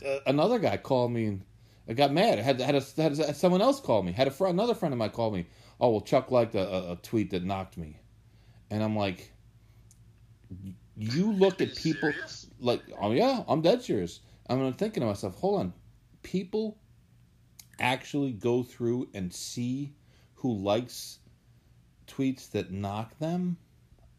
Uh, 0.05 0.19
another 0.25 0.59
guy 0.59 0.77
called 0.77 1.11
me 1.11 1.25
and 1.25 1.41
I 1.87 1.93
got 1.93 2.11
mad. 2.11 2.39
I 2.39 2.41
had 2.41 2.61
had, 2.61 2.75
a, 2.75 3.01
had, 3.01 3.17
had 3.17 3.35
someone 3.35 3.61
else 3.61 3.79
call 3.79 4.03
me. 4.03 4.11
Had 4.11 4.27
a 4.27 4.31
fr- 4.31 4.47
another 4.47 4.73
friend 4.73 4.93
of 4.93 4.97
mine 4.99 5.09
call 5.09 5.31
me. 5.31 5.47
Oh 5.79 5.89
well, 5.89 6.01
Chuck 6.01 6.31
liked 6.31 6.55
a, 6.55 6.67
a, 6.67 6.91
a 6.93 6.95
tweet 6.97 7.31
that 7.31 7.43
knocked 7.43 7.77
me, 7.77 7.97
and 8.69 8.83
I'm 8.83 8.95
like, 8.95 9.31
you 10.95 11.31
look 11.33 11.59
at 11.59 11.75
people 11.75 12.11
serious? 12.11 12.47
like, 12.59 12.81
oh 12.99 13.11
yeah, 13.11 13.43
I'm 13.47 13.61
dead 13.61 13.81
serious. 13.81 14.19
I'm 14.47 14.73
thinking 14.73 15.01
to 15.01 15.07
myself, 15.07 15.35
hold 15.35 15.59
on, 15.59 15.73
people 16.23 16.77
actually 17.79 18.31
go 18.31 18.63
through 18.63 19.09
and 19.13 19.33
see 19.33 19.93
who 20.35 20.53
likes 20.53 21.19
tweets 22.07 22.51
that 22.51 22.71
knock 22.71 23.17
them, 23.17 23.57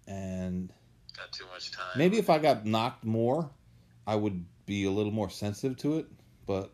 and 0.07 0.72
Got 1.16 1.33
too 1.33 1.45
much 1.53 1.70
time. 1.70 1.87
Maybe 1.97 2.18
if 2.18 2.28
I 2.28 2.39
got 2.39 2.66
knocked 2.66 3.05
more, 3.05 3.51
I 4.07 4.16
would 4.16 4.45
be 4.66 4.84
a 4.84 4.90
little 4.90 5.12
more 5.12 5.30
sensitive 5.30 5.76
to 5.78 5.98
it. 5.98 6.06
But 6.46 6.70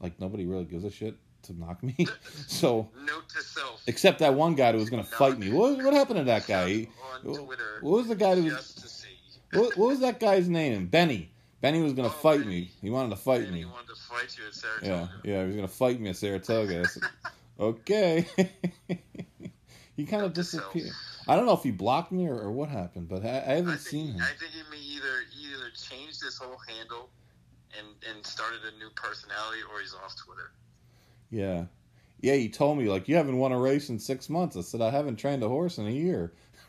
like 0.00 0.18
nobody 0.20 0.46
really 0.46 0.64
gives 0.64 0.84
a 0.84 0.90
shit 0.90 1.16
to 1.42 1.52
knock 1.58 1.82
me. 1.82 1.94
so 2.46 2.88
Note 3.04 3.28
to 3.30 3.42
self. 3.42 3.82
except 3.86 4.18
that 4.20 4.34
one 4.34 4.54
guy 4.54 4.72
who 4.72 4.78
was 4.78 4.90
gonna 4.90 5.02
fight 5.04 5.38
me. 5.38 5.50
What 5.52 5.82
what 5.82 5.94
happened 5.94 6.18
to 6.18 6.24
that 6.24 6.46
guy? 6.46 6.68
He- 7.24 7.34
Twitter. 7.34 7.78
what 7.80 7.90
was 7.98 8.06
the 8.08 8.14
guy 8.14 8.36
who 8.36 8.44
was? 8.44 8.74
to. 8.74 8.88
What, 9.58 9.76
what 9.78 9.88
was 9.88 10.00
that 10.00 10.20
guy's 10.20 10.46
name? 10.48 10.86
Benny. 10.88 11.32
Benny 11.62 11.80
was 11.82 11.94
gonna 11.94 12.08
Oh, 12.08 12.12
fight 12.12 12.40
Benny. 12.40 12.50
me. 12.50 12.70
He 12.82 12.90
wanted 12.90 13.10
to 13.10 13.16
fight 13.16 13.40
And 13.42 13.52
me. 13.52 13.60
he 13.60 13.64
wanted 13.64 13.88
to 13.88 13.94
fight 13.96 14.36
you 14.38 14.44
at 14.46 14.54
Yeah, 14.86 15.06
Saratoga. 15.06 15.10
yeah. 15.24 15.40
He 15.40 15.46
was 15.46 15.56
gonna 15.56 15.68
fight 15.68 16.00
me 16.00 16.10
at 16.10 16.16
Saratoga. 16.16 16.86
Said, 16.86 17.02
okay. 17.58 18.28
he 19.96 20.04
kind 20.04 20.24
of 20.24 20.32
to 20.32 20.40
disappeared. 20.40 20.90
I 21.26 21.34
don't 21.34 21.46
know 21.46 21.54
if 21.54 21.62
he 21.62 21.70
blocked 21.70 22.12
me 22.12 22.26
or, 22.28 22.38
or 22.38 22.52
what 22.52 22.68
happened, 22.68 23.08
but 23.08 23.24
I, 23.24 23.28
I 23.28 23.32
haven't 23.56 23.68
I 23.68 23.76
think, 23.76 23.80
seen 23.80 24.06
him. 24.12 24.20
I 24.22 24.26
think 24.38 24.52
he 24.52 24.62
may 24.70 24.82
either 24.82 25.14
either 25.42 25.70
changed 25.70 26.22
his 26.22 26.38
whole 26.38 26.58
handle 26.68 27.08
and 27.78 27.88
and 28.10 28.26
started 28.26 28.60
a 28.62 28.78
new 28.78 28.90
personality, 28.94 29.60
or 29.72 29.80
he's 29.80 29.94
off 29.94 30.14
Twitter. 30.16 30.50
Yeah, 31.30 31.64
yeah, 32.20 32.34
he 32.34 32.48
told 32.48 32.78
me 32.78 32.88
like 32.88 33.08
you 33.08 33.16
haven't 33.16 33.38
won 33.38 33.52
a 33.52 33.58
race 33.58 33.88
in 33.88 33.98
six 33.98 34.28
months. 34.28 34.56
I 34.56 34.62
said 34.62 34.80
I 34.80 34.90
haven't 34.90 35.16
trained 35.16 35.42
a 35.42 35.48
horse 35.48 35.78
in 35.78 35.86
a 35.86 35.90
year. 35.90 36.32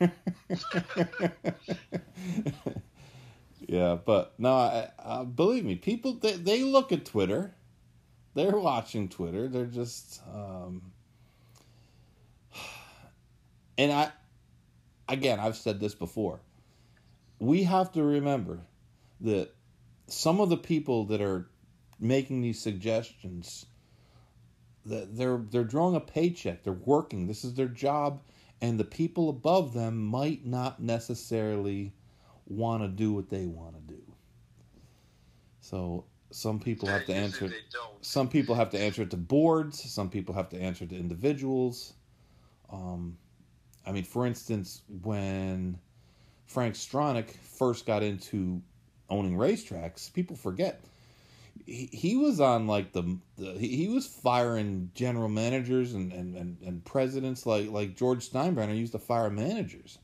yeah, 3.68 3.98
but 4.04 4.34
no, 4.38 4.54
I, 4.54 4.88
I, 5.04 5.24
believe 5.24 5.64
me, 5.64 5.74
people 5.74 6.14
they, 6.14 6.32
they 6.32 6.62
look 6.62 6.92
at 6.92 7.04
Twitter, 7.04 7.54
they're 8.34 8.56
watching 8.56 9.08
Twitter. 9.08 9.48
They're 9.48 9.66
just, 9.66 10.22
um, 10.32 10.92
and 13.78 13.92
I, 13.92 14.10
again, 15.08 15.40
I've 15.40 15.56
said 15.56 15.80
this 15.80 15.94
before. 15.94 16.40
We 17.38 17.64
have 17.64 17.92
to 17.92 18.02
remember 18.02 18.60
that 19.22 19.54
some 20.12 20.40
of 20.40 20.48
the 20.48 20.56
people 20.56 21.04
that 21.06 21.20
are 21.20 21.48
making 21.98 22.40
these 22.40 22.60
suggestions 22.60 23.66
that 24.86 25.16
they're 25.16 25.38
they're 25.50 25.64
drawing 25.64 25.94
a 25.94 26.00
paycheck 26.00 26.62
they're 26.62 26.72
working 26.72 27.26
this 27.26 27.44
is 27.44 27.54
their 27.54 27.68
job 27.68 28.20
and 28.60 28.78
the 28.78 28.84
people 28.84 29.28
above 29.28 29.72
them 29.72 30.04
might 30.04 30.44
not 30.44 30.80
necessarily 30.80 31.92
want 32.46 32.82
to 32.82 32.88
do 32.88 33.12
what 33.12 33.30
they 33.30 33.46
want 33.46 33.74
to 33.74 33.94
do. 33.94 34.02
So 35.60 36.04
some 36.30 36.60
people 36.60 36.88
have 36.88 37.06
to 37.06 37.14
answer 37.14 37.50
some 38.02 38.28
people 38.28 38.54
have 38.54 38.70
to 38.70 38.78
answer 38.78 39.02
it 39.02 39.10
to 39.10 39.16
boards 39.16 39.82
some 39.82 40.08
people 40.08 40.32
have 40.34 40.48
to 40.48 40.60
answer 40.60 40.86
to 40.86 40.96
individuals. 40.96 41.94
Um, 42.72 43.16
i 43.84 43.90
mean 43.90 44.04
for 44.04 44.26
instance 44.26 44.82
when 45.02 45.76
frank 46.46 46.74
stronach 46.76 47.30
first 47.30 47.84
got 47.84 48.04
into 48.04 48.62
owning 49.10 49.36
racetracks 49.36 50.12
people 50.12 50.36
forget 50.36 50.80
he, 51.66 51.88
he 51.92 52.16
was 52.16 52.40
on 52.40 52.66
like 52.66 52.92
the, 52.92 53.18
the 53.36 53.52
he 53.52 53.88
was 53.88 54.06
firing 54.06 54.90
general 54.94 55.28
managers 55.28 55.94
and, 55.94 56.12
and, 56.12 56.36
and, 56.36 56.56
and 56.64 56.84
presidents 56.84 57.46
like 57.46 57.70
like 57.70 57.96
George 57.96 58.28
Steinbrenner 58.28 58.76
used 58.76 58.92
to 58.92 58.98
fire 58.98 59.30
managers. 59.30 59.98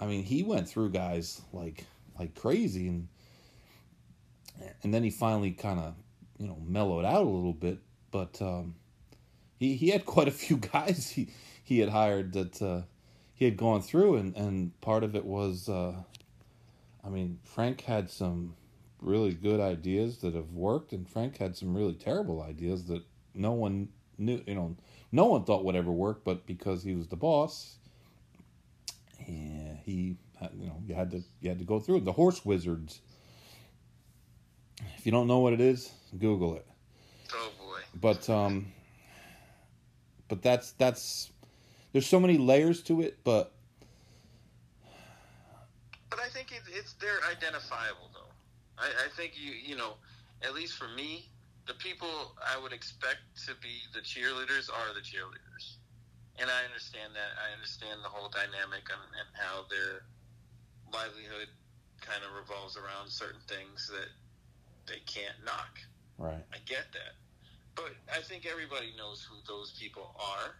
I 0.00 0.06
mean, 0.06 0.24
he 0.24 0.42
went 0.42 0.68
through 0.68 0.90
guys 0.90 1.42
like 1.52 1.84
like 2.18 2.34
crazy 2.34 2.88
and 2.88 3.08
and 4.82 4.92
then 4.92 5.02
he 5.02 5.10
finally 5.10 5.52
kind 5.52 5.78
of 5.78 5.94
you 6.38 6.46
know 6.46 6.56
mellowed 6.66 7.04
out 7.04 7.22
a 7.22 7.28
little 7.28 7.52
bit, 7.52 7.78
but 8.10 8.40
um, 8.40 8.74
he 9.58 9.76
he 9.76 9.90
had 9.90 10.06
quite 10.06 10.28
a 10.28 10.32
few 10.32 10.56
guys 10.72 11.10
he 11.10 11.28
he 11.62 11.78
had 11.80 11.90
hired 11.90 12.32
that 12.32 12.62
uh, 12.62 12.82
he 13.34 13.44
had 13.44 13.56
gone 13.56 13.82
through 13.82 14.16
and 14.16 14.36
and 14.36 14.78
part 14.80 15.04
of 15.04 15.14
it 15.14 15.24
was 15.24 15.68
uh, 15.68 15.94
I 17.04 17.08
mean 17.08 17.38
Frank 17.44 17.82
had 17.82 18.10
some 18.10 18.54
really 19.00 19.32
good 19.32 19.60
ideas 19.60 20.18
that 20.18 20.34
have 20.34 20.52
worked, 20.52 20.92
and 20.92 21.08
Frank 21.08 21.38
had 21.38 21.56
some 21.56 21.74
really 21.76 21.94
terrible 21.94 22.42
ideas 22.42 22.84
that 22.86 23.02
no 23.34 23.52
one 23.52 23.88
knew. 24.18 24.42
You 24.46 24.54
know, 24.54 24.76
no 25.12 25.26
one 25.26 25.44
thought 25.44 25.64
would 25.64 25.76
ever 25.76 25.92
work, 25.92 26.22
but 26.24 26.46
because 26.46 26.82
he 26.82 26.94
was 26.94 27.08
the 27.08 27.16
boss, 27.16 27.76
yeah, 29.26 29.74
he 29.84 30.16
you 30.56 30.66
know 30.66 30.82
you 30.86 30.94
had 30.94 31.10
to 31.12 31.22
you 31.40 31.48
had 31.48 31.58
to 31.58 31.64
go 31.64 31.80
through 31.80 31.98
it. 31.98 32.04
The 32.04 32.12
horse 32.12 32.44
wizards. 32.44 33.00
If 34.96 35.06
you 35.06 35.12
don't 35.12 35.26
know 35.26 35.38
what 35.38 35.52
it 35.52 35.60
is, 35.60 35.90
Google 36.18 36.56
it. 36.56 36.66
Oh 37.34 37.50
boy! 37.58 37.80
But 37.94 38.28
um, 38.30 38.72
but 40.28 40.42
that's 40.42 40.72
that's 40.72 41.30
there's 41.92 42.06
so 42.06 42.20
many 42.20 42.38
layers 42.38 42.82
to 42.84 43.00
it, 43.00 43.18
but 43.24 43.52
but 46.08 46.18
I 46.20 46.28
think 46.28 46.52
it, 46.52 46.62
it's 46.72 46.89
they're 47.00 47.20
identifiable 47.30 48.10
I, 48.80 48.88
I 49.06 49.08
think 49.14 49.36
you 49.36 49.52
you 49.52 49.76
know, 49.76 50.00
at 50.42 50.54
least 50.54 50.74
for 50.74 50.88
me, 50.88 51.28
the 51.68 51.74
people 51.74 52.34
I 52.40 52.58
would 52.58 52.72
expect 52.72 53.20
to 53.46 53.52
be 53.60 53.84
the 53.92 54.00
cheerleaders 54.00 54.72
are 54.72 54.90
the 54.96 55.04
cheerleaders, 55.04 55.76
and 56.40 56.48
I 56.48 56.64
understand 56.64 57.12
that. 57.14 57.36
I 57.36 57.52
understand 57.52 58.00
the 58.02 58.08
whole 58.08 58.32
dynamic 58.32 58.88
and, 58.88 59.04
and 59.20 59.28
how 59.36 59.68
their 59.68 60.08
livelihood 60.90 61.52
kind 62.00 62.24
of 62.24 62.32
revolves 62.32 62.76
around 62.80 63.12
certain 63.12 63.44
things 63.46 63.92
that 63.92 64.08
they 64.88 65.04
can't 65.04 65.36
knock. 65.44 65.78
Right. 66.18 66.42
I 66.52 66.56
get 66.64 66.88
that. 66.96 67.14
But 67.76 67.92
I 68.12 68.20
think 68.20 68.46
everybody 68.50 68.92
knows 68.96 69.22
who 69.22 69.36
those 69.46 69.72
people 69.78 70.16
are 70.18 70.56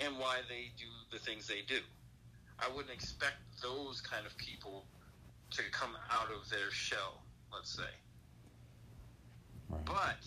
and 0.00 0.18
why 0.18 0.42
they 0.48 0.70
do 0.76 0.90
the 1.10 1.18
things 1.18 1.46
they 1.46 1.62
do. 1.66 1.78
I 2.58 2.68
wouldn't 2.68 2.92
expect 2.92 3.38
those 3.62 4.00
kind 4.00 4.26
of 4.26 4.36
people 4.36 4.84
to 5.56 5.62
come 5.70 5.96
out 6.10 6.28
of 6.30 6.48
their 6.50 6.70
shell, 6.70 7.22
let's 7.52 7.70
say. 7.70 7.94
Right. 9.70 9.84
But 9.84 10.24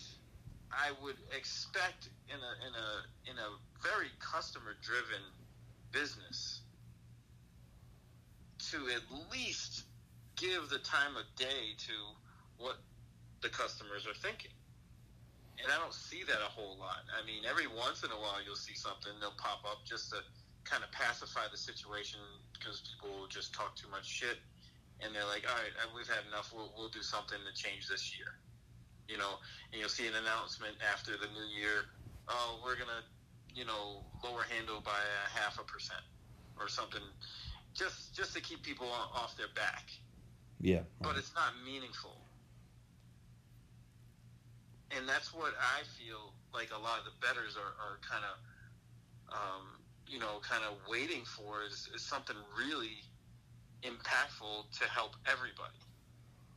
I 0.72 0.92
would 1.02 1.16
expect 1.36 2.08
in 2.28 2.36
a 2.36 2.52
in 2.66 2.74
a 2.74 3.32
in 3.32 3.36
a 3.38 3.48
very 3.82 4.10
customer 4.20 4.76
driven 4.82 5.22
business 5.92 6.62
to 8.70 8.76
at 8.94 9.02
least 9.32 9.84
give 10.36 10.68
the 10.68 10.78
time 10.78 11.16
of 11.16 11.24
day 11.36 11.76
to 11.78 11.92
what 12.58 12.76
the 13.40 13.48
customers 13.48 14.06
are 14.06 14.18
thinking. 14.20 14.50
And 15.62 15.72
I 15.72 15.78
don't 15.78 15.94
see 15.94 16.22
that 16.22 16.38
a 16.38 16.50
whole 16.50 16.76
lot. 16.78 17.02
I 17.10 17.24
mean, 17.26 17.42
every 17.48 17.66
once 17.66 18.04
in 18.04 18.10
a 18.10 18.20
while 18.20 18.38
you'll 18.44 18.58
see 18.58 18.74
something 18.74 19.10
they'll 19.20 19.38
pop 19.38 19.64
up 19.64 19.82
just 19.84 20.10
to 20.10 20.18
kind 20.64 20.84
of 20.84 20.92
pacify 20.92 21.48
the 21.50 21.56
situation 21.56 22.20
because 22.52 22.82
people 22.84 23.26
just 23.28 23.54
talk 23.54 23.74
too 23.74 23.88
much 23.88 24.06
shit 24.06 24.38
and 25.02 25.14
they're 25.14 25.26
like, 25.26 25.44
all 25.48 25.54
right, 25.54 25.74
uh, 25.78 25.88
we've 25.94 26.08
had 26.08 26.26
enough. 26.26 26.52
We'll, 26.54 26.72
we'll 26.76 26.90
do 26.90 27.02
something 27.02 27.38
to 27.38 27.52
change 27.54 27.88
this 27.88 28.16
year. 28.16 28.38
You 29.08 29.16
know, 29.16 29.40
and 29.72 29.80
you'll 29.80 29.88
see 29.88 30.06
an 30.06 30.14
announcement 30.14 30.76
after 30.84 31.12
the 31.12 31.28
new 31.32 31.48
year. 31.56 31.88
Oh, 32.28 32.60
we're 32.62 32.76
gonna, 32.76 33.02
you 33.54 33.64
know, 33.64 34.04
lower 34.22 34.44
handle 34.44 34.80
by 34.84 35.00
a 35.00 35.38
half 35.38 35.58
a 35.58 35.64
percent 35.64 36.04
or 36.60 36.68
something, 36.68 37.00
just 37.72 38.14
just 38.14 38.34
to 38.34 38.40
keep 38.40 38.62
people 38.62 38.86
off 38.86 39.36
their 39.36 39.48
back. 39.54 39.88
Yeah. 40.60 40.76
Right. 40.76 40.84
But 41.00 41.16
it's 41.16 41.32
not 41.34 41.54
meaningful. 41.64 42.16
And 44.90 45.08
that's 45.08 45.32
what 45.32 45.52
I 45.56 45.84
feel 46.00 46.32
like 46.52 46.70
a 46.74 46.80
lot 46.80 46.98
of 46.98 47.04
the 47.04 47.16
betters 47.20 47.56
are, 47.56 47.76
are 47.76 47.98
kind 48.00 48.24
of, 48.24 48.36
um, 49.32 49.64
you 50.06 50.18
know, 50.18 50.40
kind 50.42 50.64
of 50.64 50.76
waiting 50.88 51.24
for 51.24 51.62
is, 51.64 51.88
is 51.94 52.02
something 52.02 52.36
really 52.56 53.04
impactful 53.82 54.70
to 54.78 54.84
help 54.88 55.14
everybody. 55.26 55.78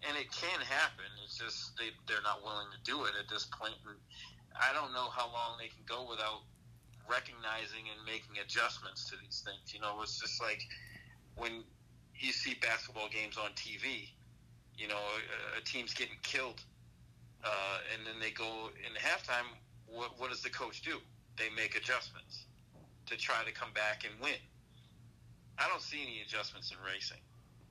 And 0.07 0.17
it 0.17 0.31
can 0.33 0.59
happen. 0.65 1.05
It's 1.23 1.37
just 1.37 1.77
they 1.77 1.93
they're 2.09 2.25
not 2.25 2.41
willing 2.41 2.67
to 2.73 2.81
do 2.83 3.05
it 3.05 3.13
at 3.19 3.29
this 3.29 3.45
point. 3.53 3.77
And 3.85 3.97
I 4.57 4.73
don't 4.73 4.93
know 4.93 5.13
how 5.13 5.29
long 5.29 5.61
they 5.61 5.69
can 5.69 5.85
go 5.85 6.09
without 6.09 6.41
recognizing 7.05 7.85
and 7.85 7.99
making 8.05 8.41
adjustments 8.41 9.09
to 9.09 9.15
these 9.21 9.45
things. 9.45 9.73
You 9.73 9.79
know, 9.81 10.01
it's 10.01 10.17
just 10.19 10.41
like 10.41 10.61
when 11.37 11.63
you 12.17 12.31
see 12.31 12.55
basketball 12.61 13.09
games 13.09 13.37
on 13.37 13.51
TV. 13.53 14.09
You 14.77 14.87
know, 14.87 14.97
a, 14.97 15.59
a 15.59 15.61
team's 15.61 15.93
getting 15.93 16.17
killed, 16.23 16.61
uh, 17.43 17.77
and 17.93 18.07
then 18.07 18.15
they 18.19 18.31
go 18.31 18.69
in 18.81 18.93
halftime. 18.97 19.45
What, 19.85 20.17
what 20.17 20.29
does 20.29 20.41
the 20.41 20.49
coach 20.49 20.81
do? 20.81 20.97
They 21.37 21.49
make 21.55 21.75
adjustments 21.75 22.45
to 23.07 23.17
try 23.17 23.43
to 23.45 23.51
come 23.51 23.73
back 23.73 24.05
and 24.09 24.19
win 24.21 24.39
I 25.61 25.69
don't 25.69 25.81
see 25.81 26.01
any 26.01 26.25
adjustments 26.25 26.73
in 26.73 26.77
racing. 26.81 27.21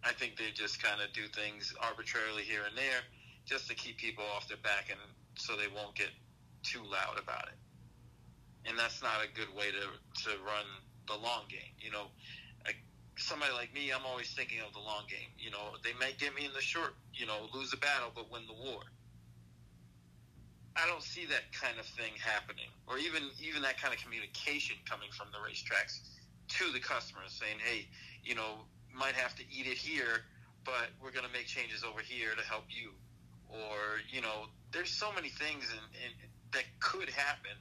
I 0.07 0.12
think 0.14 0.38
they 0.38 0.55
just 0.55 0.80
kind 0.80 1.03
of 1.03 1.12
do 1.12 1.26
things 1.34 1.74
arbitrarily 1.82 2.47
here 2.47 2.62
and 2.62 2.78
there 2.78 3.03
just 3.47 3.66
to 3.66 3.74
keep 3.74 3.99
people 3.99 4.22
off 4.36 4.47
their 4.47 4.62
back 4.62 4.95
and 4.95 5.01
so 5.34 5.57
they 5.59 5.66
won't 5.74 5.99
get 5.99 6.14
too 6.62 6.86
loud 6.86 7.18
about 7.18 7.51
it. 7.51 7.59
And 8.64 8.78
that's 8.78 9.03
not 9.03 9.18
a 9.26 9.28
good 9.34 9.51
way 9.59 9.74
to, 9.74 9.84
to 9.91 10.30
run 10.47 10.66
the 11.09 11.18
long 11.18 11.51
game. 11.51 11.74
You 11.82 11.91
know, 11.91 12.07
I, 12.64 12.78
somebody 13.18 13.53
like 13.53 13.74
me, 13.74 13.91
I'm 13.91 14.07
always 14.07 14.30
thinking 14.38 14.62
of 14.62 14.72
the 14.72 14.84
long 14.84 15.11
game. 15.11 15.34
You 15.34 15.51
know, 15.51 15.74
they 15.82 15.97
might 15.99 16.14
get 16.22 16.30
me 16.30 16.47
in 16.47 16.53
the 16.55 16.62
short, 16.62 16.95
you 17.12 17.26
know, 17.26 17.51
lose 17.53 17.74
the 17.74 17.82
battle, 17.82 18.14
but 18.14 18.30
win 18.30 18.47
the 18.47 18.55
war. 18.55 18.86
I 20.78 20.86
don't 20.86 21.03
see 21.03 21.26
that 21.26 21.51
kind 21.51 21.74
of 21.80 21.86
thing 21.99 22.14
happening, 22.14 22.70
or 22.86 22.97
even 22.97 23.26
even 23.43 23.61
that 23.66 23.74
kind 23.82 23.93
of 23.93 23.99
communication 23.99 24.78
coming 24.86 25.11
from 25.11 25.26
the 25.34 25.43
racetracks 25.43 25.99
to 26.51 26.72
the 26.72 26.80
customers 26.80 27.32
saying, 27.32 27.59
hey, 27.64 27.86
you 28.24 28.34
know, 28.34 28.66
might 28.92 29.14
have 29.14 29.34
to 29.36 29.42
eat 29.51 29.66
it 29.66 29.76
here, 29.76 30.24
but 30.64 30.90
we're 31.03 31.12
going 31.12 31.24
to 31.24 31.32
make 31.32 31.46
changes 31.46 31.84
over 31.84 32.01
here 32.01 32.34
to 32.36 32.42
help 32.42 32.64
you. 32.68 32.90
Or, 33.48 34.01
you 34.11 34.20
know, 34.20 34.46
there's 34.72 34.90
so 34.90 35.12
many 35.12 35.28
things 35.28 35.64
in, 35.70 35.82
in, 36.05 36.12
that 36.53 36.64
could 36.80 37.09
happen. 37.11 37.53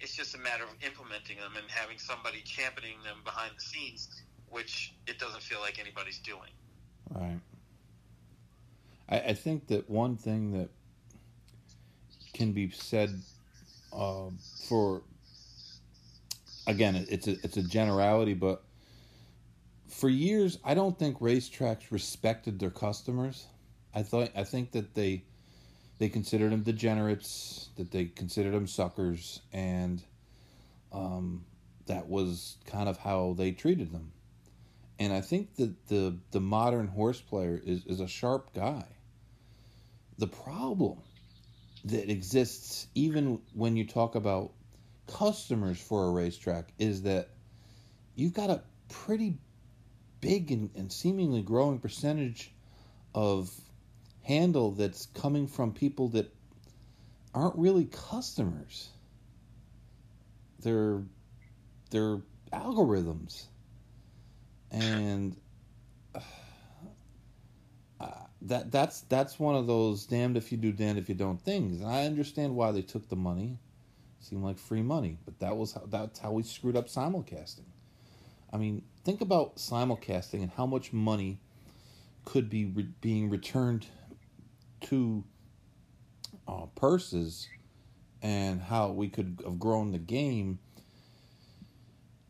It's 0.00 0.14
just 0.16 0.34
a 0.34 0.38
matter 0.38 0.64
of 0.64 0.70
implementing 0.84 1.36
them 1.36 1.52
and 1.56 1.70
having 1.70 1.98
somebody 1.98 2.40
championing 2.42 3.02
them 3.04 3.18
behind 3.24 3.52
the 3.56 3.62
scenes, 3.62 4.22
which 4.48 4.94
it 5.06 5.18
doesn't 5.18 5.42
feel 5.42 5.60
like 5.60 5.78
anybody's 5.78 6.18
doing. 6.18 6.50
Right. 7.10 7.40
I, 9.08 9.20
I 9.20 9.34
think 9.34 9.66
that 9.68 9.88
one 9.88 10.16
thing 10.16 10.52
that 10.52 10.68
can 12.32 12.52
be 12.52 12.70
said 12.70 13.20
uh, 13.92 14.30
for 14.68 15.02
again, 16.70 17.06
it's 17.08 17.26
a 17.26 17.32
it's 17.42 17.56
a 17.56 17.62
generality, 17.62 18.34
but 18.34 18.62
for 19.88 20.08
years, 20.08 20.58
I 20.64 20.74
don't 20.74 20.98
think 20.98 21.18
racetracks 21.18 21.90
respected 21.90 22.58
their 22.58 22.70
customers. 22.70 23.46
I 23.94 24.02
thought 24.02 24.30
I 24.36 24.44
think 24.44 24.72
that 24.72 24.94
they 24.94 25.24
they 25.98 26.08
considered 26.08 26.52
them 26.52 26.62
degenerates, 26.62 27.68
that 27.76 27.90
they 27.90 28.06
considered 28.06 28.54
them 28.54 28.66
suckers, 28.66 29.40
and 29.52 30.02
um, 30.92 31.44
that 31.86 32.08
was 32.08 32.56
kind 32.66 32.88
of 32.88 32.96
how 32.96 33.34
they 33.36 33.52
treated 33.52 33.92
them. 33.92 34.12
And 34.98 35.12
I 35.12 35.20
think 35.20 35.56
that 35.56 35.88
the 35.88 36.16
the 36.30 36.40
modern 36.40 36.86
horse 36.86 37.20
player 37.20 37.60
is, 37.62 37.84
is 37.86 38.00
a 38.00 38.08
sharp 38.08 38.54
guy. 38.54 38.84
The 40.18 40.28
problem 40.28 40.98
that 41.84 42.10
exists 42.10 42.86
even 42.94 43.40
when 43.54 43.76
you 43.76 43.86
talk 43.86 44.14
about 44.14 44.52
customers 45.06 45.80
for 45.80 46.06
a 46.06 46.10
racetrack 46.10 46.72
is 46.78 47.02
that 47.02 47.28
you've 48.14 48.34
got 48.34 48.50
a 48.50 48.62
pretty 48.88 49.36
big 50.20 50.50
and, 50.50 50.70
and 50.74 50.92
seemingly 50.92 51.42
growing 51.42 51.78
percentage 51.78 52.52
of 53.14 53.50
handle 54.22 54.70
that's 54.72 55.06
coming 55.06 55.46
from 55.46 55.72
people 55.72 56.08
that 56.08 56.32
aren't 57.34 57.56
really 57.56 57.86
customers. 57.86 58.90
They're 60.60 61.02
they're 61.90 62.18
algorithms, 62.52 63.44
and 64.70 65.36
uh, 68.00 68.06
that 68.42 68.70
that's 68.70 69.00
that's 69.02 69.38
one 69.38 69.54
of 69.54 69.66
those 69.66 70.06
damned 70.06 70.36
if 70.36 70.52
you 70.52 70.58
do, 70.58 70.72
damned 70.72 70.98
if 70.98 71.08
you 71.08 71.14
don't 71.14 71.40
things. 71.40 71.80
And 71.80 71.90
I 71.90 72.04
understand 72.04 72.54
why 72.54 72.72
they 72.72 72.82
took 72.82 73.08
the 73.08 73.16
money. 73.16 73.58
Seemed 74.20 74.44
like 74.44 74.58
free 74.58 74.82
money, 74.82 75.18
but 75.24 75.38
that 75.40 75.56
was 75.56 75.72
how, 75.72 75.82
that's 75.88 76.18
how 76.18 76.32
we 76.32 76.42
screwed 76.42 76.76
up 76.76 76.88
simulcasting. 76.88 77.64
I 78.52 78.58
mean, 78.58 78.82
think 79.04 79.20
about 79.22 79.56
simulcasting 79.56 80.42
and 80.42 80.50
how 80.50 80.66
much 80.66 80.92
money 80.92 81.40
could 82.24 82.50
be 82.50 82.66
re- 82.66 82.88
being 83.00 83.30
returned 83.30 83.86
to 84.82 85.24
uh, 86.46 86.66
purses 86.74 87.48
and 88.22 88.60
how 88.60 88.90
we 88.90 89.08
could 89.08 89.40
have 89.44 89.58
grown 89.58 89.92
the 89.92 89.98
game 89.98 90.58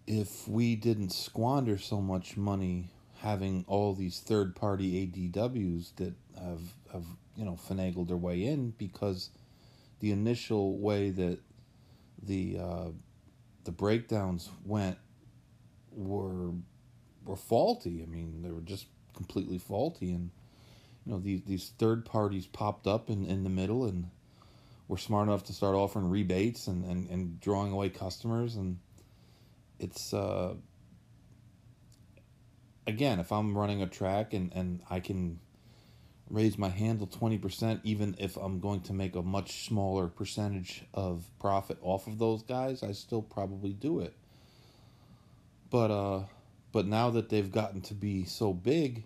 if 0.06 0.46
we 0.48 0.76
didn't 0.76 1.10
squander 1.10 1.78
so 1.78 2.00
much 2.00 2.36
money 2.36 2.90
having 3.18 3.64
all 3.68 3.94
these 3.94 4.20
third 4.20 4.56
party 4.56 5.06
ADWs 5.06 5.94
that 5.96 6.14
have 6.36 6.60
have 6.92 7.04
you 7.36 7.44
know 7.44 7.58
finagled 7.68 8.08
their 8.08 8.16
way 8.16 8.44
in 8.44 8.70
because 8.78 9.30
the 10.00 10.10
initial 10.10 10.78
way 10.78 11.10
that 11.10 11.38
the 12.22 12.58
uh, 12.58 12.88
the 13.64 13.72
breakdowns 13.72 14.50
went 14.64 14.98
were 15.92 16.52
were 17.24 17.36
faulty. 17.36 18.02
I 18.02 18.06
mean, 18.06 18.42
they 18.42 18.50
were 18.50 18.60
just 18.60 18.86
completely 19.14 19.58
faulty, 19.58 20.12
and 20.12 20.30
you 21.04 21.12
know 21.12 21.18
these 21.18 21.42
these 21.42 21.72
third 21.78 22.04
parties 22.04 22.46
popped 22.46 22.86
up 22.86 23.10
in, 23.10 23.26
in 23.26 23.44
the 23.44 23.50
middle 23.50 23.84
and 23.84 24.10
were 24.88 24.98
smart 24.98 25.28
enough 25.28 25.44
to 25.44 25.52
start 25.52 25.76
offering 25.76 26.10
rebates 26.10 26.66
and, 26.66 26.84
and, 26.84 27.08
and 27.10 27.40
drawing 27.40 27.70
away 27.70 27.88
customers 27.88 28.56
and 28.56 28.78
it's 29.78 30.12
uh, 30.12 30.52
again 32.88 33.20
if 33.20 33.30
I'm 33.30 33.56
running 33.56 33.82
a 33.82 33.86
track 33.86 34.34
and, 34.34 34.52
and 34.52 34.82
I 34.90 34.98
can 34.98 35.38
raise 36.30 36.56
my 36.56 36.68
handle 36.68 37.06
20% 37.06 37.80
even 37.84 38.14
if 38.18 38.36
I'm 38.36 38.60
going 38.60 38.80
to 38.82 38.92
make 38.92 39.16
a 39.16 39.22
much 39.22 39.66
smaller 39.66 40.06
percentage 40.08 40.84
of 40.94 41.24
profit 41.38 41.78
off 41.82 42.06
of 42.06 42.18
those 42.18 42.42
guys 42.42 42.82
I 42.82 42.92
still 42.92 43.22
probably 43.22 43.72
do 43.72 44.00
it. 44.00 44.14
But 45.70 45.90
uh 45.90 46.24
but 46.72 46.86
now 46.86 47.10
that 47.10 47.28
they've 47.28 47.50
gotten 47.50 47.80
to 47.82 47.94
be 47.94 48.24
so 48.24 48.52
big 48.52 49.04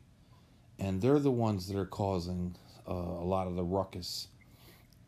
and 0.79 1.01
they're 1.01 1.19
the 1.19 1.31
ones 1.31 1.69
that 1.69 1.79
are 1.79 1.87
causing 1.87 2.57
uh, 2.87 2.93
a 2.93 3.25
lot 3.25 3.47
of 3.47 3.57
the 3.57 3.65
ruckus 3.65 4.29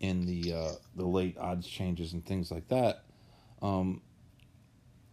in 0.01 0.25
the 0.25 0.53
uh, 0.53 0.73
the 0.95 1.07
late 1.07 1.37
odds 1.39 1.67
changes 1.67 2.13
and 2.13 2.25
things 2.25 2.51
like 2.51 2.69
that 2.69 3.05
um, 3.63 4.01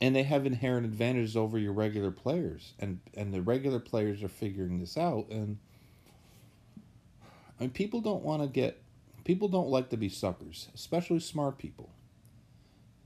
and 0.03 0.13
they 0.13 0.23
have 0.23 0.45
inherent 0.45 0.85
advantages 0.85 1.37
over 1.37 1.57
your 1.57 1.71
regular 1.71 2.11
players. 2.11 2.73
And 2.77 2.99
and 3.15 3.33
the 3.33 3.41
regular 3.41 3.79
players 3.79 4.21
are 4.21 4.27
figuring 4.27 4.79
this 4.79 4.97
out 4.97 5.29
and 5.29 5.57
People 7.69 8.01
don't 8.01 8.23
want 8.23 8.41
to 8.41 8.47
get 8.47 8.81
people 9.23 9.47
don't 9.47 9.69
like 9.69 9.89
to 9.89 9.97
be 9.97 10.09
suckers 10.09 10.67
especially 10.75 11.19
smart 11.19 11.57
people. 11.57 11.89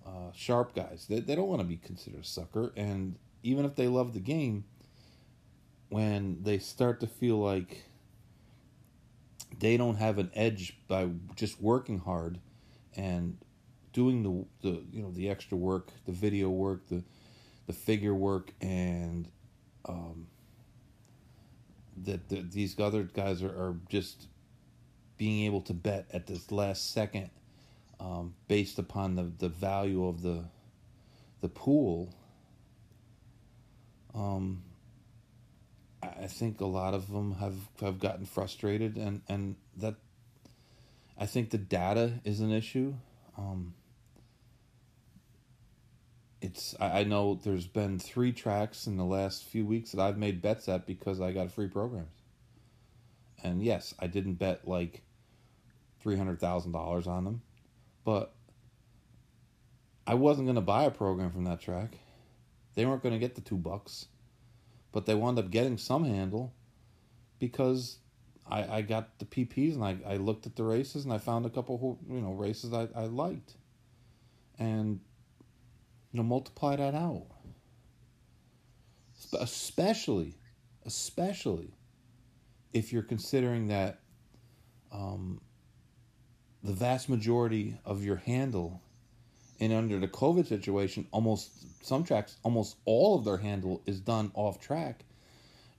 Uh, 0.05 0.31
sharp 0.33 0.73
guys. 0.73 1.05
They, 1.09 1.19
they 1.19 1.35
don't 1.35 1.49
want 1.49 1.59
to 1.59 1.67
be 1.67 1.77
considered 1.77 2.21
a 2.21 2.23
sucker. 2.23 2.71
And 2.77 3.17
even 3.43 3.65
if 3.65 3.75
they 3.75 3.87
love 3.87 4.13
the 4.13 4.21
game 4.21 4.63
when 5.89 6.43
they 6.43 6.59
start 6.59 7.01
to 7.01 7.07
feel 7.07 7.37
like 7.37 7.83
they 9.59 9.77
don't 9.77 9.95
have 9.95 10.17
an 10.17 10.31
edge 10.33 10.77
by 10.87 11.09
just 11.35 11.61
working 11.61 11.99
hard 11.99 12.39
and 12.95 13.37
doing 13.93 14.23
the 14.23 14.69
the 14.69 14.83
you 14.91 15.01
know 15.01 15.11
the 15.11 15.29
extra 15.29 15.57
work, 15.57 15.91
the 16.05 16.11
video 16.11 16.49
work, 16.49 16.87
the 16.87 17.03
the 17.67 17.73
figure 17.73 18.13
work, 18.13 18.53
and 18.61 19.27
um, 19.85 20.27
that 22.03 22.29
the, 22.29 22.41
these 22.41 22.79
other 22.79 23.03
guys 23.03 23.41
are, 23.43 23.49
are 23.49 23.75
just 23.89 24.27
being 25.17 25.45
able 25.45 25.61
to 25.61 25.73
bet 25.73 26.07
at 26.13 26.27
this 26.27 26.51
last 26.51 26.93
second 26.93 27.29
um, 27.99 28.35
based 28.47 28.79
upon 28.79 29.15
the, 29.15 29.23
the 29.23 29.49
value 29.49 30.07
of 30.07 30.21
the 30.21 30.45
the 31.41 31.49
pool. 31.49 32.13
Um, 34.13 34.63
I 36.01 36.27
think 36.27 36.61
a 36.61 36.65
lot 36.65 36.93
of 36.93 37.11
them 37.11 37.35
have, 37.35 37.55
have 37.81 37.99
gotten 37.99 38.25
frustrated, 38.25 38.97
and, 38.97 39.21
and 39.27 39.55
that 39.77 39.95
I 41.17 41.25
think 41.25 41.49
the 41.49 41.57
data 41.57 42.13
is 42.23 42.39
an 42.39 42.51
issue. 42.51 42.95
Um, 43.37 43.73
it's 46.41 46.75
I, 46.79 46.99
I 46.99 47.03
know 47.03 47.39
there's 47.43 47.67
been 47.67 47.99
three 47.99 48.31
tracks 48.31 48.87
in 48.87 48.97
the 48.97 49.05
last 49.05 49.43
few 49.43 49.65
weeks 49.65 49.91
that 49.91 50.01
I've 50.01 50.17
made 50.17 50.41
bets 50.41 50.67
at 50.69 50.85
because 50.85 51.19
I 51.19 51.31
got 51.31 51.51
free 51.51 51.67
programs. 51.67 52.09
And 53.43 53.61
yes, 53.63 53.93
I 53.99 54.07
didn't 54.07 54.35
bet 54.35 54.67
like 54.67 55.03
three 56.07 56.15
hundred 56.15 56.39
thousand 56.39 56.71
dollars 56.71 57.05
on 57.05 57.25
them, 57.25 57.41
but 58.05 58.33
I 60.07 60.13
wasn't 60.13 60.47
gonna 60.47 60.61
buy 60.61 60.85
a 60.85 60.89
program 60.89 61.31
from 61.31 61.43
that 61.43 61.59
track. 61.59 61.97
They 62.75 62.85
weren't 62.85 63.03
gonna 63.03 63.19
get 63.19 63.35
the 63.35 63.41
two 63.41 63.57
bucks, 63.57 64.05
but 64.93 65.05
they 65.05 65.13
wound 65.13 65.37
up 65.37 65.51
getting 65.51 65.77
some 65.77 66.05
handle 66.05 66.53
because 67.39 67.97
I, 68.49 68.77
I 68.77 68.81
got 68.83 69.19
the 69.19 69.25
PPs 69.25 69.73
and 69.73 69.83
I, 69.83 69.97
I 70.07 70.15
looked 70.15 70.45
at 70.45 70.55
the 70.55 70.63
races 70.63 71.03
and 71.03 71.13
I 71.13 71.17
found 71.17 71.45
a 71.45 71.49
couple 71.49 71.77
who, 71.77 71.99
you 72.09 72.21
know 72.21 72.31
races 72.31 72.71
I, 72.71 72.87
I 72.95 73.07
liked. 73.07 73.55
And 74.57 75.01
you 76.13 76.17
know, 76.19 76.23
multiply 76.23 76.77
that 76.77 76.95
out. 76.95 77.27
Especially, 79.41 80.35
especially 80.85 81.73
if 82.71 82.93
you're 82.93 83.03
considering 83.03 83.67
that 83.67 83.99
um, 84.93 85.41
the 86.67 86.73
vast 86.73 87.09
majority 87.09 87.79
of 87.85 88.03
your 88.03 88.17
handle, 88.17 88.81
and 89.59 89.73
under 89.73 89.99
the 89.99 90.07
COVID 90.07 90.45
situation, 90.45 91.07
almost 91.11 91.49
some 91.83 92.03
tracks, 92.03 92.37
almost 92.43 92.75
all 92.85 93.17
of 93.17 93.25
their 93.25 93.37
handle 93.37 93.81
is 93.87 93.99
done 93.99 94.31
off 94.35 94.59
track. 94.59 95.05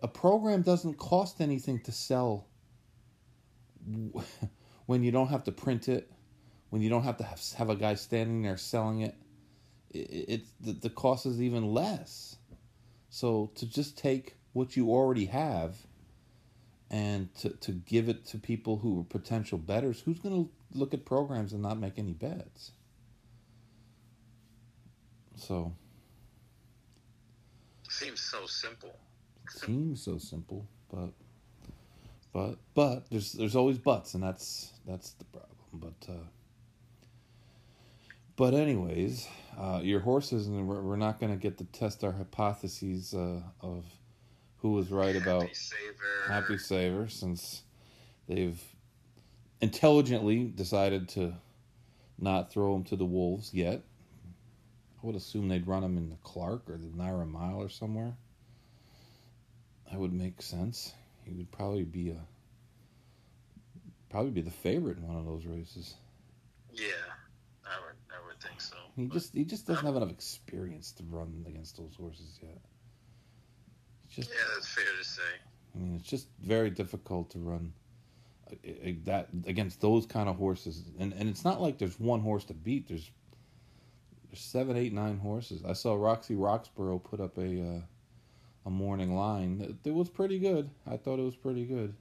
A 0.03 0.09
program 0.09 0.62
doesn't 0.62 0.95
cost 0.95 1.41
anything 1.41 1.78
to 1.80 1.93
sell 1.93 2.47
when 4.86 5.05
you 5.05 5.12
don't 5.12 5.28
have 5.28 5.45
to 5.45 5.53
print 5.53 5.89
it, 5.89 6.11
when 6.70 6.82
you 6.82 6.91
don't 6.91 7.05
have 7.05 7.18
to 7.18 7.24
have, 7.24 7.41
have 7.57 7.70
a 7.70 7.76
guy 7.76 7.95
standing 7.95 8.43
there 8.43 8.57
selling 8.57 9.03
it 9.03 9.14
it's 9.91 10.51
the, 10.61 10.72
the 10.72 10.91
cost 10.91 11.26
is 11.26 11.41
even 11.41 11.72
less. 11.72 12.36
So 13.11 13.51
to 13.57 13.66
just 13.66 13.97
take 13.97 14.36
what 14.53 14.76
you 14.76 14.91
already 14.91 15.26
have 15.26 15.76
and 16.91 17.34
to, 17.36 17.51
to 17.51 17.72
give 17.72 18.09
it 18.09 18.24
to 18.26 18.39
people 18.39 18.78
who 18.78 19.01
are 19.01 19.05
potential 19.05 19.59
betters, 19.59 20.01
who's 20.01 20.18
going 20.18 20.45
to 20.45 20.78
look 20.78 20.95
at 20.95 21.05
programs 21.05 21.53
and 21.53 21.62
not 21.62 21.78
make 21.78 21.99
any 21.99 22.12
bets? 22.12 22.72
So. 25.36 25.72
Seems 27.89 28.20
so 28.20 28.47
simple. 28.47 28.95
seems 29.49 30.03
so 30.03 30.18
simple, 30.18 30.66
but 30.93 31.11
but 32.32 32.57
but 32.74 33.11
there's 33.11 33.32
there's 33.32 33.57
always 33.57 33.78
buts, 33.78 34.14
and 34.14 34.22
that's 34.22 34.72
that's 34.86 35.12
the 35.12 35.24
problem. 35.24 35.57
But 35.72 36.12
uh, 36.12 36.26
but 38.36 38.55
anyways, 38.55 39.26
uh, 39.59 39.80
your 39.82 40.01
horses, 40.01 40.47
and 40.47 40.68
we're, 40.68 40.82
we're 40.82 40.97
not 40.97 41.18
going 41.18 41.32
to 41.32 41.39
get 41.39 41.59
to 41.59 41.64
test 41.64 42.05
our 42.05 42.12
hypotheses 42.12 43.14
uh, 43.14 43.41
of 43.61 43.84
who 44.61 44.72
was 44.72 44.90
right 44.90 45.14
Happy 45.14 45.18
about 45.18 45.48
Saver. 45.54 46.28
Happy 46.28 46.59
Saver, 46.59 47.09
since 47.09 47.62
they've 48.28 48.61
intelligently 49.61 50.44
decided 50.44 51.09
to 51.11 51.34
not 52.18 52.52
throw 52.52 52.74
him 52.74 52.84
to 52.84 52.96
the 52.96 53.04
wolves 53.04 53.54
yet. 53.54 53.82
I 55.02 55.06
would 55.06 55.14
assume 55.14 55.48
they'd 55.48 55.66
run 55.66 55.84
him 55.84 55.96
in 55.96 56.11
the 56.11 56.16
Clark 56.24 56.68
or 56.68 56.76
the 56.76 56.88
NYRA 56.88 57.30
Mile 57.30 57.62
or 57.62 57.68
somewhere. 57.68 58.16
That 59.90 60.00
would 60.00 60.12
make 60.12 60.42
sense. 60.42 60.92
He 61.24 61.32
would 61.32 61.50
probably 61.52 61.84
be 61.84 62.11
a 62.11 62.18
probably 64.11 64.30
be 64.30 64.40
the 64.40 64.50
favorite 64.50 64.98
in 64.98 65.06
one 65.06 65.16
of 65.16 65.26
those 65.26 65.46
races. 65.46 65.94
Yeah, 66.72 66.86
I 67.64 67.78
would, 67.80 67.96
I 68.11 68.26
would 68.26 68.40
think 68.40 68.61
so. 68.61 68.76
He 68.96 69.06
just 69.06 69.34
he 69.34 69.44
just 69.44 69.66
doesn't 69.66 69.84
have 69.84 69.96
enough 69.96 70.11
experience 70.11 70.92
to 70.92 71.04
run 71.09 71.44
against 71.46 71.76
those 71.76 71.94
horses 71.96 72.38
yet. 72.42 72.59
Just 74.19 74.31
Yeah, 74.31 74.45
that's 74.55 74.66
fair 74.66 74.85
to 74.99 75.05
say. 75.05 75.23
I 75.75 75.79
mean, 75.79 75.95
it's 75.97 76.09
just 76.09 76.27
very 76.43 76.71
difficult 76.71 77.31
to 77.31 77.39
run 77.39 77.73
uh, 78.51 78.55
that 79.05 79.29
against 79.47 79.81
those 79.81 80.07
kind 80.07 80.29
of 80.29 80.37
horses, 80.37 80.83
and 80.99 81.12
and 81.12 81.29
it's 81.29 81.45
not 81.45 81.61
like 81.61 81.79
there's 81.79 82.01
one 82.01 82.21
horse 82.21 82.45
to 82.47 82.55
beat. 82.55 82.89
There's 82.89 83.11
there's 84.29 84.41
seven, 84.41 84.77
eight, 84.77 84.93
nine 84.93 85.19
horses. 85.19 85.62
I 85.64 85.73
saw 85.73 85.95
Roxy 85.95 86.35
Roxborough 86.35 86.99
put 87.05 87.21
up 87.21 87.39
a 87.39 87.62
uh, 87.62 87.81
a 88.66 88.71
morning 88.71 89.14
line. 89.14 89.61
It, 89.85 89.89
it 89.91 89.95
was 89.95 90.09
pretty 90.09 90.41
good. 90.41 90.69
I 90.85 90.97
thought 90.97 91.21
it 91.21 91.25
was 91.25 91.37
pretty 91.37 91.64
good. 91.64 91.95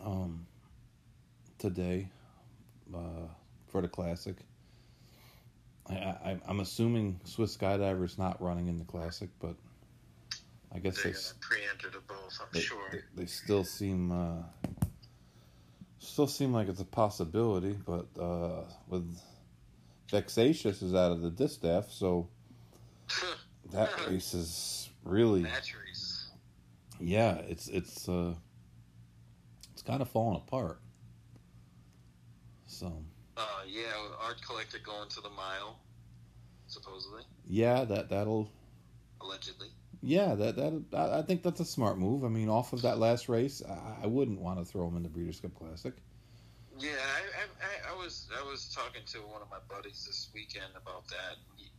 Um, 0.00 0.46
today, 1.58 2.10
uh, 2.94 3.26
for 3.66 3.82
the 3.82 3.88
classic. 3.88 4.36
I, 5.88 5.94
I 5.94 6.40
I'm 6.46 6.60
assuming 6.60 7.20
Swiss 7.24 7.56
Skydiver's 7.56 8.18
not 8.18 8.40
running 8.40 8.68
in 8.68 8.78
the 8.78 8.84
classic, 8.84 9.30
but 9.40 9.56
I 10.74 10.78
guess 10.78 11.02
they 11.02 11.10
gonna 11.10 11.22
pre-enter 11.40 11.90
both, 12.06 12.38
I'm 12.40 12.48
they, 12.52 12.60
sure. 12.60 12.78
they, 12.92 13.22
they 13.22 13.26
still 13.26 13.64
seem 13.64 14.12
uh, 14.12 14.42
still 15.98 16.26
seem 16.26 16.52
like 16.52 16.68
it's 16.68 16.80
a 16.80 16.84
possibility, 16.84 17.76
but 17.86 18.06
uh, 18.20 18.62
with 18.88 19.18
Vexatious 20.10 20.82
is 20.82 20.94
out 20.94 21.12
of 21.12 21.22
the 21.22 21.30
distaff, 21.30 21.90
so 21.90 22.28
that 23.72 23.90
race 24.08 24.34
is 24.34 24.90
really 25.04 25.42
Batteries. 25.42 26.30
yeah, 27.00 27.36
it's 27.48 27.68
it's 27.68 28.08
uh, 28.08 28.34
it's 29.72 29.82
kind 29.82 30.02
of 30.02 30.08
falling 30.08 30.36
apart. 30.36 30.80
So 32.66 33.02
Uh, 33.36 33.42
yeah, 33.66 33.82
art 34.20 34.40
collector 34.46 34.78
going 34.84 35.08
to 35.10 35.20
the 35.20 35.30
mile, 35.30 35.78
supposedly, 36.66 37.22
yeah, 37.48 37.84
that 37.84 38.08
that'll 38.10 38.50
allegedly. 39.20 39.68
Yeah 40.06 40.36
that 40.36 40.54
that 40.54 41.10
I 41.12 41.20
think 41.22 41.42
that's 41.42 41.58
a 41.58 41.64
smart 41.64 41.98
move. 41.98 42.22
I 42.22 42.28
mean, 42.28 42.48
off 42.48 42.72
of 42.72 42.82
that 42.82 42.98
last 42.98 43.28
race, 43.28 43.60
I, 43.68 44.04
I 44.04 44.06
wouldn't 44.06 44.40
want 44.40 44.60
to 44.60 44.64
throw 44.64 44.86
him 44.86 44.96
in 44.96 45.02
the 45.02 45.08
Breeders' 45.08 45.40
Cup 45.40 45.52
Classic. 45.56 45.94
Yeah, 46.78 46.90
I, 46.90 47.90
I, 47.90 47.92
I, 47.92 47.96
was 47.96 48.28
I 48.38 48.48
was 48.48 48.72
talking 48.72 49.00
to 49.04 49.18
one 49.18 49.42
of 49.42 49.50
my 49.50 49.58
buddies 49.68 50.04
this 50.06 50.28
weekend 50.32 50.70
about 50.80 51.08
that. 51.08 51.38
He, 51.56 51.72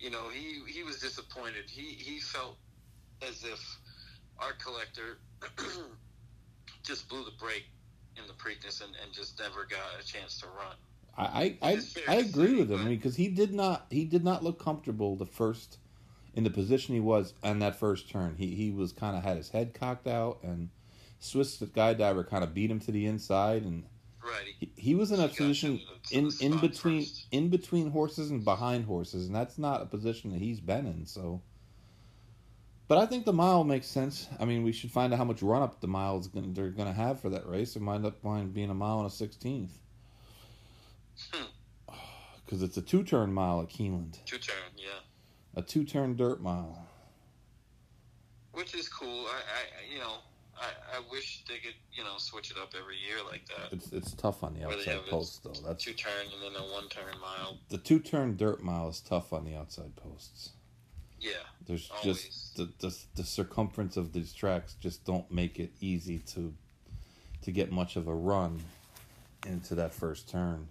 you 0.00 0.10
know, 0.10 0.30
he 0.32 0.62
he 0.66 0.82
was 0.82 0.98
disappointed. 0.98 1.68
He 1.68 1.82
he 1.82 2.20
felt 2.20 2.56
as 3.20 3.44
if 3.44 3.60
art 4.38 4.58
collector 4.58 5.18
just 6.82 7.06
blew 7.10 7.22
the 7.22 7.36
break 7.38 7.64
in 8.16 8.26
the 8.28 8.32
Preakness 8.32 8.82
and, 8.82 8.96
and 9.04 9.12
just 9.12 9.38
never 9.38 9.66
got 9.66 10.00
a 10.00 10.06
chance 10.06 10.40
to 10.40 10.46
run. 10.46 10.76
I 11.18 11.58
I, 11.60 11.70
I, 11.70 11.80
I 12.08 12.14
agree 12.14 12.56
with 12.56 12.70
him 12.70 12.88
because 12.88 13.14
he 13.14 13.28
did 13.28 13.52
not 13.52 13.88
he 13.90 14.06
did 14.06 14.24
not 14.24 14.42
look 14.42 14.58
comfortable 14.58 15.16
the 15.16 15.26
first 15.26 15.76
in 16.34 16.44
the 16.44 16.50
position 16.50 16.94
he 16.94 17.00
was 17.00 17.34
on 17.42 17.58
that 17.60 17.76
first 17.76 18.08
turn. 18.10 18.36
He 18.36 18.54
he 18.54 18.70
was 18.70 18.92
kind 18.92 19.16
of 19.16 19.22
had 19.22 19.36
his 19.36 19.50
head 19.50 19.74
cocked 19.74 20.06
out 20.06 20.38
and 20.42 20.70
Swiss 21.20 21.58
Skydiver 21.58 22.28
kind 22.28 22.42
of 22.44 22.52
beat 22.54 22.70
him 22.70 22.80
to 22.80 22.92
the 22.92 23.06
inside 23.06 23.64
and 23.64 23.84
Right. 24.24 24.54
he, 24.60 24.70
he 24.76 24.94
was 24.94 25.10
in 25.10 25.18
a 25.18 25.26
He 25.26 25.36
position 25.36 25.80
in 26.12 26.30
in 26.40 26.58
between 26.58 27.00
first. 27.02 27.26
in 27.32 27.48
between 27.48 27.90
horses 27.90 28.30
and 28.30 28.44
behind 28.44 28.84
horses 28.84 29.26
and 29.26 29.34
that's 29.34 29.58
not 29.58 29.82
a 29.82 29.86
position 29.86 30.30
that 30.30 30.40
he's 30.40 30.60
been 30.60 30.86
in 30.86 31.06
so 31.06 31.42
but 32.88 32.98
I 32.98 33.06
think 33.06 33.24
the 33.24 33.32
mile 33.32 33.64
makes 33.64 33.86
sense. 33.86 34.28
I 34.38 34.44
mean, 34.44 34.64
we 34.64 34.72
should 34.72 34.90
find 34.90 35.14
out 35.14 35.16
how 35.16 35.24
much 35.24 35.40
run 35.40 35.62
up 35.62 35.80
the 35.80 35.86
miles 35.88 36.28
gonna, 36.28 36.48
they're 36.48 36.68
going 36.70 36.88
to 36.88 36.92
have 36.94 37.20
for 37.20 37.30
that 37.30 37.48
race. 37.48 37.74
It 37.74 37.80
might 37.80 37.94
end 37.94 38.06
up 38.06 38.22
being 38.52 38.68
a 38.68 38.74
mile 38.74 38.98
and 38.98 39.06
a 39.06 39.10
sixteenth 39.10 39.78
Hmm. 41.32 41.44
because 42.44 42.62
it's 42.62 42.76
a 42.76 42.82
two 42.82 43.02
turn 43.02 43.32
mile 43.32 43.60
at 43.62 43.68
Keeneland, 43.68 44.18
Two 44.26 44.38
turn, 44.38 44.56
yeah. 44.76 45.00
A 45.54 45.62
two 45.62 45.84
turn 45.84 46.16
dirt 46.16 46.40
mile. 46.40 46.86
Which 48.52 48.74
is 48.74 48.88
cool. 48.88 49.26
I, 49.26 49.36
I 49.38 49.92
you 49.92 49.98
know, 49.98 50.14
I, 50.58 50.96
I 50.96 51.00
wish 51.10 51.42
they 51.48 51.56
could, 51.56 51.74
you 51.92 52.04
know, 52.04 52.18
switch 52.18 52.50
it 52.50 52.58
up 52.58 52.74
every 52.78 52.96
year 52.96 53.18
like 53.28 53.46
that. 53.48 53.72
It's 53.72 53.92
it's 53.92 54.12
tough 54.12 54.44
on 54.44 54.54
the 54.54 54.64
outside 54.66 54.92
have 54.92 55.02
it 55.04 55.10
post 55.10 55.42
though. 55.42 55.52
That's 55.66 55.84
Two 55.84 55.92
turn 55.92 56.26
and 56.32 56.54
then 56.54 56.60
a 56.60 56.64
one 56.72 56.88
turn 56.88 57.18
mile. 57.20 57.58
the 57.70 57.78
two 57.78 57.98
turn 57.98 58.36
dirt 58.36 58.62
mile 58.62 58.88
is 58.88 59.00
tough 59.00 59.32
on 59.32 59.44
the 59.44 59.56
outside 59.56 59.96
posts. 59.96 60.50
Yeah. 61.20 61.32
There's 61.66 61.90
Always. 61.90 62.04
just 62.04 62.56
the, 62.56 62.68
the 62.80 62.96
the 63.14 63.24
circumference 63.24 63.96
of 63.96 64.12
these 64.12 64.32
tracks 64.32 64.76
just 64.80 65.04
don't 65.04 65.30
make 65.30 65.58
it 65.58 65.70
easy 65.80 66.18
to 66.34 66.52
to 67.42 67.50
get 67.52 67.72
much 67.72 67.96
of 67.96 68.08
a 68.08 68.14
run 68.14 68.60
into 69.46 69.74
that 69.76 69.94
first 69.94 70.28
turn. 70.28 70.66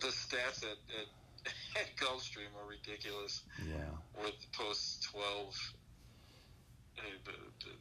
The 0.00 0.08
stats 0.08 0.62
at, 0.62 0.78
at, 0.98 1.06
at 1.80 1.96
Gulfstream 1.96 2.52
are 2.60 2.68
ridiculous. 2.68 3.42
Yeah. 3.66 4.22
With 4.22 4.34
post 4.52 5.04
12, 5.12 5.72
uh, 6.98 7.02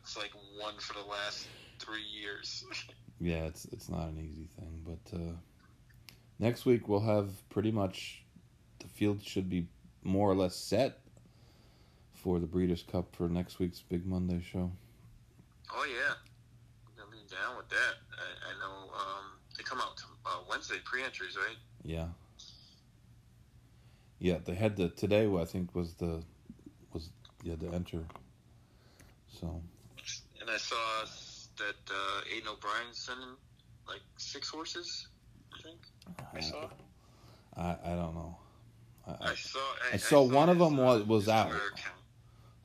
it's 0.02 0.18
like 0.18 0.32
one 0.58 0.76
for 0.80 0.94
the 0.94 1.08
last 1.10 1.48
three 1.80 2.04
years. 2.04 2.66
Yeah, 3.20 3.46
it's 3.46 3.66
it's 3.66 3.88
not 3.90 4.10
an 4.10 4.20
easy 4.20 4.50
thing, 4.60 4.82
but 4.84 5.18
uh, 5.18 5.32
next 6.40 6.66
week 6.66 6.90
we'll 6.90 7.00
have 7.00 7.30
pretty 7.50 7.72
much 7.72 8.22
the 8.80 8.88
field 8.90 9.24
should 9.24 9.50
be 9.50 9.68
more 10.04 10.30
or 10.30 10.36
less 10.36 10.56
set 10.56 11.00
for 12.16 12.40
the 12.40 12.48
Breeders' 12.48 12.84
Cup 12.84 13.16
for 13.16 13.30
next 13.30 13.60
week's 13.60 13.80
Big 13.82 14.06
Monday 14.06 14.42
show. 14.42 14.72
oh, 15.74 15.86
yeah. 15.88 16.16
Be 17.12 17.18
down 17.30 17.56
with 17.56 17.70
that. 17.70 17.96
I, 18.18 18.50
I 18.50 18.60
know 18.60 18.92
um, 18.94 19.26
they 19.56 19.64
come 19.64 19.80
out 19.80 19.96
to, 19.98 20.04
uh, 20.26 20.40
Wednesday 20.50 20.78
pre 20.84 21.04
entries, 21.04 21.38
right? 21.38 21.58
Yeah. 21.86 22.08
Yeah, 24.20 24.38
they 24.44 24.56
had 24.56 24.76
the 24.78 24.90
today. 24.90 25.28
I 25.34 25.46
think 25.46 25.74
was 25.76 25.94
the 25.96 26.24
was 26.94 27.10
yeah 27.44 27.56
the 27.56 27.68
enter. 27.70 28.04
So 29.40 29.62
And 30.42 30.50
I 30.50 30.58
saw 30.58 30.76
that 31.58 31.76
uh, 31.92 32.22
Aidan 32.36 32.50
O'Brien's 32.50 32.98
sending 32.98 33.36
like 33.88 34.02
six 34.18 34.50
horses, 34.50 35.08
I 35.58 35.62
think. 35.62 35.80
I 36.34 36.40
saw. 36.40 36.70
I 37.58 37.78
I 37.84 37.96
don't 37.96 38.16
know. 38.16 38.38
I, 39.08 39.12
I, 39.12 39.32
I 39.32 39.36
saw. 39.36 39.60
I, 39.60 39.94
I 39.94 39.98
saw 39.98 40.22
one 40.24 40.50
of 40.50 40.60
them 40.60 40.80
uh, 40.80 40.84
was- 41.00 41.04
was 41.08 41.30
out. 41.30 41.52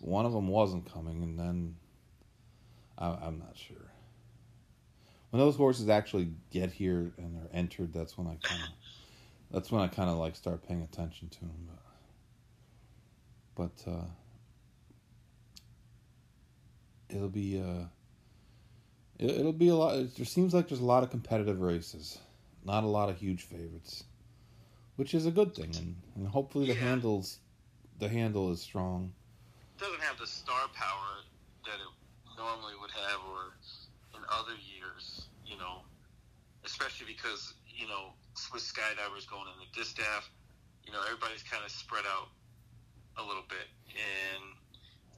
One 0.00 0.24
of 0.26 0.32
them 0.32 0.46
wasn't 0.46 0.90
coming, 0.92 1.24
and 1.24 1.36
then 1.38 1.74
I, 2.96 3.08
I'm 3.08 3.38
not 3.40 3.56
sure. 3.56 3.76
When 5.30 5.40
those 5.40 5.56
horses 5.56 5.88
actually 5.88 6.30
get 6.52 6.70
here 6.70 7.12
and 7.18 7.36
they're 7.36 7.50
entered, 7.52 7.92
that's 7.92 8.16
when 8.16 8.28
I 8.28 8.36
kind 8.40 8.62
of 8.62 8.68
that's 9.50 9.70
when 9.70 9.80
I 9.82 9.88
kind 9.88 10.10
of 10.10 10.16
like 10.16 10.36
start 10.36 10.66
paying 10.66 10.82
attention 10.82 11.28
to 11.28 11.38
him. 11.40 11.68
But 13.56 13.74
but 13.84 13.90
uh, 13.90 14.04
it'll 17.10 17.28
be 17.28 17.60
uh, 17.60 17.84
it, 19.18 19.30
it'll 19.30 19.52
be 19.52 19.68
a 19.68 19.74
lot. 19.74 19.96
It 19.96 20.16
there 20.16 20.26
seems 20.26 20.54
like 20.54 20.68
there's 20.68 20.80
a 20.80 20.84
lot 20.84 21.02
of 21.02 21.10
competitive 21.10 21.60
races, 21.60 22.18
not 22.64 22.84
a 22.84 22.88
lot 22.88 23.08
of 23.08 23.18
huge 23.18 23.42
favorites, 23.42 24.04
which 24.96 25.14
is 25.14 25.26
a 25.26 25.30
good 25.30 25.54
thing, 25.54 25.72
and, 25.76 25.96
and 26.16 26.28
hopefully 26.28 26.66
the 26.66 26.74
Yeah. 26.74 26.80
handles 26.80 27.38
the 27.98 28.08
handle 28.08 28.52
is 28.52 28.60
strong. 28.60 29.12
doesn't 29.78 30.00
have 30.02 30.18
the 30.18 30.26
star 30.26 30.68
power 30.74 31.22
that 31.64 31.74
it 31.74 32.36
normally 32.36 32.74
would 32.80 32.90
have 32.92 33.20
or 33.28 33.54
in 34.16 34.24
other 34.30 34.54
years, 34.54 35.26
you 35.46 35.56
know, 35.58 35.82
especially 36.64 37.06
because, 37.06 37.54
you 37.66 37.86
know, 37.88 38.12
Swiss 38.48 38.72
skydivers 38.72 39.28
going 39.28 39.44
in 39.52 39.60
the 39.60 39.68
distaff, 39.76 40.30
you 40.84 40.92
know, 40.92 41.00
everybody's 41.04 41.42
kind 41.42 41.60
of 41.64 41.70
spread 41.70 42.04
out 42.08 42.32
a 43.20 43.22
little 43.22 43.44
bit. 43.44 43.68
And 43.92 44.56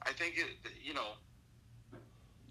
I 0.03 0.11
think 0.11 0.35
it, 0.37 0.51
you 0.83 0.93
know, 0.93 1.15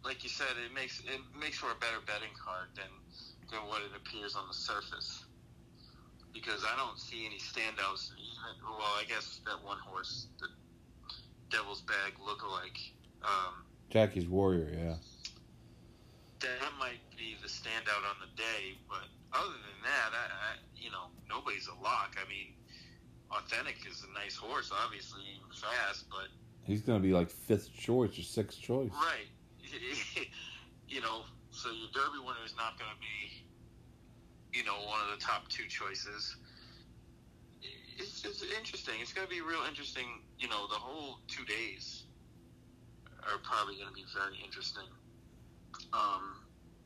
like 0.04 0.24
you 0.24 0.30
said, 0.30 0.56
it 0.64 0.72
makes 0.74 1.00
it 1.00 1.20
makes 1.38 1.58
for 1.58 1.70
a 1.70 1.76
better 1.76 2.00
betting 2.06 2.32
card 2.32 2.72
than 2.74 2.88
than 3.50 3.60
what 3.68 3.82
it 3.82 3.92
appears 3.92 4.34
on 4.34 4.48
the 4.48 4.54
surface. 4.54 5.24
Because 6.32 6.64
I 6.64 6.76
don't 6.76 6.98
see 6.98 7.26
any 7.26 7.36
standouts. 7.36 8.08
Even 8.16 8.64
well, 8.64 8.96
I 8.96 9.04
guess 9.06 9.40
that 9.44 9.62
one 9.62 9.78
horse, 9.84 10.28
the 10.38 10.48
Devil's 11.50 11.82
Bag 11.82 12.14
lookalike. 12.24 12.80
Um, 13.22 13.66
Jackie's 13.90 14.28
Warrior, 14.28 14.70
yeah. 14.72 14.94
that 16.40 16.72
might 16.78 17.02
be 17.18 17.36
the 17.42 17.48
standout 17.48 18.06
on 18.08 18.16
the 18.22 18.30
day, 18.40 18.78
but 18.88 19.04
other 19.32 19.52
than 19.52 19.80
that, 19.84 20.10
I, 20.12 20.24
I 20.26 20.50
you 20.76 20.90
know 20.90 21.08
nobody's 21.28 21.68
a 21.68 21.74
lock. 21.82 22.16
I 22.16 22.28
mean, 22.28 22.54
Authentic 23.30 23.76
is 23.88 24.04
a 24.08 24.12
nice 24.18 24.36
horse, 24.36 24.70
obviously 24.84 25.22
and 25.42 25.54
fast, 25.54 26.06
but 26.10 26.28
He's 26.64 26.82
gonna 26.82 27.00
be 27.00 27.12
like 27.12 27.30
fifth 27.30 27.72
choice 27.72 28.18
or 28.18 28.22
sixth 28.22 28.60
choice. 28.60 28.90
right, 28.92 29.28
you 30.88 31.00
know, 31.00 31.22
so 31.50 31.70
your 31.70 31.88
Derby 31.92 32.18
winner 32.18 32.44
is 32.44 32.54
not 32.56 32.78
going 32.78 32.90
to 32.90 33.00
be, 33.00 33.44
you 34.58 34.64
know, 34.64 34.74
one 34.86 35.00
of 35.06 35.18
the 35.18 35.24
top 35.24 35.48
two 35.48 35.66
choices. 35.66 36.36
It's, 37.98 38.24
it's 38.24 38.42
interesting. 38.42 38.94
It's 39.00 39.12
going 39.12 39.26
to 39.28 39.32
be 39.32 39.40
real 39.40 39.60
interesting. 39.68 40.22
You 40.38 40.48
know, 40.48 40.66
the 40.68 40.80
whole 40.80 41.18
two 41.28 41.44
days 41.44 42.04
are 43.22 43.38
probably 43.42 43.76
going 43.76 43.88
to 43.88 43.94
be 43.94 44.04
very 44.14 44.40
interesting. 44.42 44.88
Um, 45.92 46.39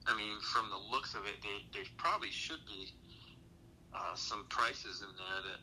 I 0.07 0.17
mean, 0.17 0.39
from 0.41 0.69
the 0.71 0.77
looks 0.95 1.15
of 1.15 1.23
it, 1.27 1.41
they, 1.43 1.79
they 1.79 1.87
probably 1.97 2.31
should 2.31 2.61
be 2.67 2.93
uh, 3.95 4.15
some 4.15 4.45
prices 4.49 5.03
in 5.03 5.09
there 5.17 5.53
that 5.53 5.61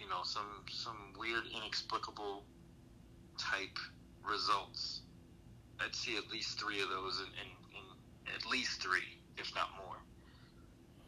you 0.00 0.08
know 0.08 0.22
some 0.24 0.64
some 0.70 0.96
weird 1.18 1.44
inexplicable 1.56 2.44
type 3.38 3.76
results. 4.24 5.00
I'd 5.80 5.94
see 5.94 6.16
at 6.16 6.30
least 6.30 6.60
three 6.60 6.80
of 6.80 6.88
those 6.88 7.20
in, 7.20 7.26
in, 7.26 7.78
in 7.78 8.34
at 8.34 8.46
least 8.50 8.80
three, 8.82 9.18
if 9.36 9.52
not 9.54 9.68
more. 9.76 9.96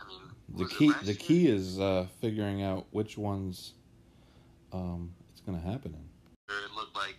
I 0.00 0.08
mean, 0.08 0.20
The 0.58 0.66
key 0.66 0.92
the 1.00 1.06
year? 1.06 1.14
key 1.14 1.48
is 1.48 1.78
uh, 1.80 2.06
figuring 2.20 2.62
out 2.62 2.86
which 2.90 3.16
ones 3.16 3.72
um, 4.72 5.14
it's 5.32 5.40
going 5.40 5.58
to 5.58 5.64
happen 5.66 5.94
in. 5.94 6.54
It 6.54 6.74
looked 6.74 6.96
like 6.96 7.16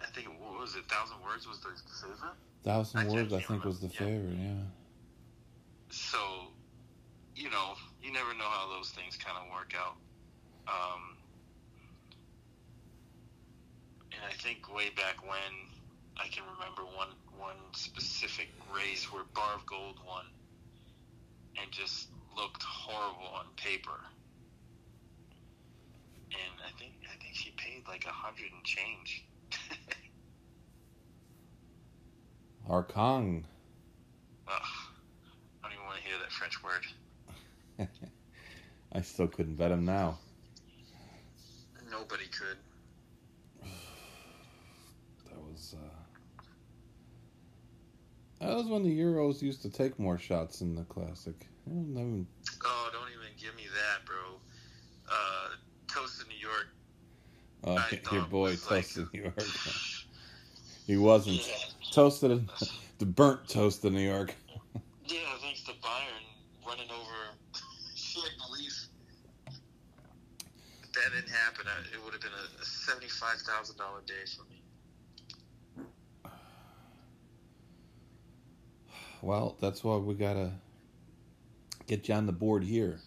I 0.00 0.06
think 0.14 0.28
what 0.40 0.60
was 0.60 0.76
it? 0.76 0.84
Thousand 0.88 1.16
words 1.24 1.48
was 1.48 1.58
the 1.60 1.68
favorite. 2.00 2.34
Thousand 2.62 3.00
I 3.00 3.08
words, 3.12 3.32
I 3.32 3.40
think, 3.40 3.64
was 3.64 3.80
the 3.80 3.88
remember. 4.00 4.28
Yeah. 4.28 4.34
favorite. 4.34 4.38
Yeah. 4.38 4.62
So, 5.94 6.18
you 7.36 7.50
know, 7.50 7.74
you 8.02 8.12
never 8.12 8.34
know 8.34 8.50
how 8.50 8.68
those 8.68 8.90
things 8.90 9.16
kind 9.16 9.38
of 9.38 9.46
work 9.54 9.74
out. 9.78 9.94
Um, 10.66 11.14
and 14.12 14.22
I 14.26 14.34
think 14.34 14.74
way 14.74 14.90
back 14.96 15.22
when, 15.22 15.54
I 16.18 16.26
can 16.28 16.42
remember 16.58 16.82
one 16.82 17.14
one 17.38 17.58
specific 17.74 18.48
race 18.74 19.12
where 19.12 19.22
Barv 19.34 19.66
Gold 19.66 19.98
won, 20.06 20.24
and 21.62 21.70
just 21.70 22.08
looked 22.36 22.62
horrible 22.62 23.30
on 23.38 23.46
paper. 23.56 23.98
And 26.32 26.54
I 26.66 26.70
think 26.78 26.94
I 27.06 27.16
think 27.22 27.34
she 27.34 27.52
paid 27.56 27.82
like 27.86 28.04
a 28.06 28.10
hundred 28.10 28.50
and 28.52 28.64
change. 28.64 29.24
Arcangues. 32.68 33.44
Ugh, 34.48 34.52
I 34.52 34.58
don't 34.58 34.58
even 34.58 34.73
want 35.94 36.02
to 36.02 36.08
hear 36.08 36.18
that 36.20 36.32
French 36.32 36.62
word. 36.62 37.88
I 38.92 39.00
still 39.00 39.26
couldn't 39.28 39.56
bet 39.56 39.70
him 39.70 39.84
now. 39.84 40.18
Nobody 41.90 42.24
could. 42.26 42.56
That 45.30 45.40
was. 45.40 45.74
Uh, 45.76 46.44
that 48.40 48.56
was 48.56 48.66
when 48.66 48.82
the 48.82 48.98
Euros 48.98 49.42
used 49.42 49.62
to 49.62 49.70
take 49.70 49.98
more 49.98 50.18
shots 50.18 50.60
in 50.60 50.74
the 50.74 50.82
classic. 50.84 51.34
Know. 51.66 52.24
Oh, 52.64 52.90
don't 52.92 53.08
even 53.10 53.32
give 53.40 53.56
me 53.56 53.64
that, 53.64 54.04
bro. 54.04 54.16
Uh, 55.10 55.48
Toast 55.88 56.22
in 56.22 56.28
New 56.28 56.40
York. 56.40 56.68
I 57.66 58.00
your 58.14 58.26
boy 58.26 58.50
was 58.50 58.70
like- 58.70 58.84
toasted 58.84 59.08
New 59.12 59.22
York. 59.22 59.42
He 60.86 60.98
wasn't 60.98 61.36
Yeah, 61.46 61.54
toasted. 61.92 62.30
In, 62.30 62.50
the 62.98 63.06
burnt 63.06 63.48
toast 63.48 63.84
in 63.86 63.94
New 63.94 64.06
York. 64.06 64.34
To 65.66 65.72
Bayern 65.72 66.66
running 66.66 66.90
over 66.90 67.36
Shared 67.94 68.32
Belief. 68.46 68.88
If 70.82 70.92
that 70.92 71.10
didn't 71.14 71.30
happen, 71.30 71.66
it 71.92 72.04
would 72.04 72.12
have 72.12 72.20
been 72.22 72.32
a, 72.32 72.64
seventy-five 72.64 73.38
thousand 73.40 73.78
dollar 73.78 74.02
day 74.06 74.24
for 74.36 74.44
me. 74.44 74.62
Well, 79.22 79.56
that's 79.60 79.82
why 79.82 79.96
we 79.96 80.14
gotta 80.14 80.52
get 81.86 82.08
you 82.08 82.14
on 82.14 82.26
the 82.26 82.32
board 82.32 82.62
here. 82.64 83.00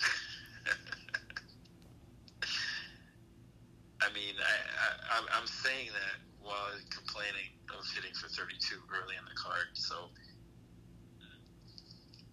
I 4.00 4.10
mean, 4.14 4.34
I, 4.40 5.18
I 5.18 5.18
I'm- 5.36 5.46
saying 5.46 5.88
that 5.92 6.20
while 6.40 6.70
complaining 6.90 7.50
of 7.76 7.84
hitting 7.94 8.14
for 8.14 8.28
thirty-two 8.28 8.80
early 8.94 9.16
in 9.16 9.24
the 9.24 9.34
card, 9.36 9.66
so 9.74 10.10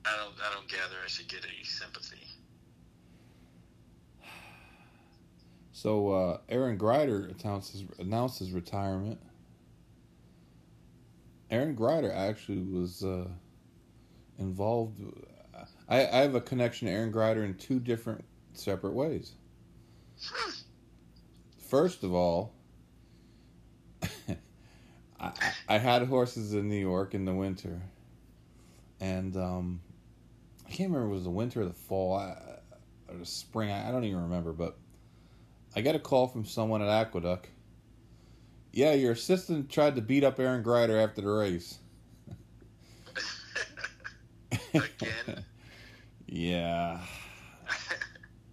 I 0.05 0.15
don't 0.17 0.33
I 0.45 0.53
don't 0.53 0.67
gather 0.67 0.95
I 1.03 1.07
should 1.07 1.27
get 1.27 1.41
any 1.45 1.63
sympathy. 1.63 2.17
So 5.71 6.11
uh, 6.11 6.37
Aaron 6.49 6.77
Gryder 6.77 7.33
announces 7.99 8.39
his 8.39 8.51
retirement. 8.51 9.19
Aaron 11.51 11.75
Gryder 11.75 12.13
actually 12.13 12.61
was 12.61 13.03
uh, 13.03 13.27
involved. 14.39 14.99
I, 15.89 15.97
I 16.07 16.17
have 16.21 16.35
a 16.35 16.41
connection 16.41 16.87
to 16.87 16.93
Aaron 16.93 17.11
Gryder 17.11 17.43
in 17.43 17.55
two 17.55 17.79
different 17.79 18.23
separate 18.53 18.93
ways. 18.93 19.33
First 21.69 22.03
of 22.03 22.13
all, 22.13 22.53
I, 25.19 25.31
I- 25.67 25.77
had 25.79 26.07
horses 26.07 26.53
in 26.53 26.69
New 26.69 26.79
York 26.79 27.13
in 27.13 27.25
the 27.25 27.33
winter, 27.33 27.81
and 29.01 29.35
um, 29.35 29.81
can't 30.73 30.91
remember 30.91 31.07
if 31.07 31.11
it 31.11 31.15
was 31.15 31.23
the 31.25 31.29
winter 31.29 31.61
or 31.61 31.65
the 31.65 31.73
fall 31.73 32.15
I, 32.15 32.35
or 33.07 33.17
the 33.17 33.25
spring. 33.25 33.69
I, 33.69 33.87
I 33.87 33.91
don't 33.91 34.03
even 34.03 34.23
remember, 34.23 34.53
but 34.53 34.77
I 35.75 35.81
got 35.81 35.95
a 35.95 35.99
call 35.99 36.27
from 36.27 36.45
someone 36.45 36.81
at 36.81 36.89
Aqueduct. 36.89 37.47
Yeah, 38.71 38.93
your 38.93 39.11
assistant 39.11 39.69
tried 39.69 39.95
to 39.95 40.01
beat 40.01 40.23
up 40.23 40.39
Aaron 40.39 40.63
Gryder 40.63 41.01
after 41.01 41.21
the 41.21 41.29
race. 41.29 41.77
Again? 44.73 45.45
yeah. 46.27 46.99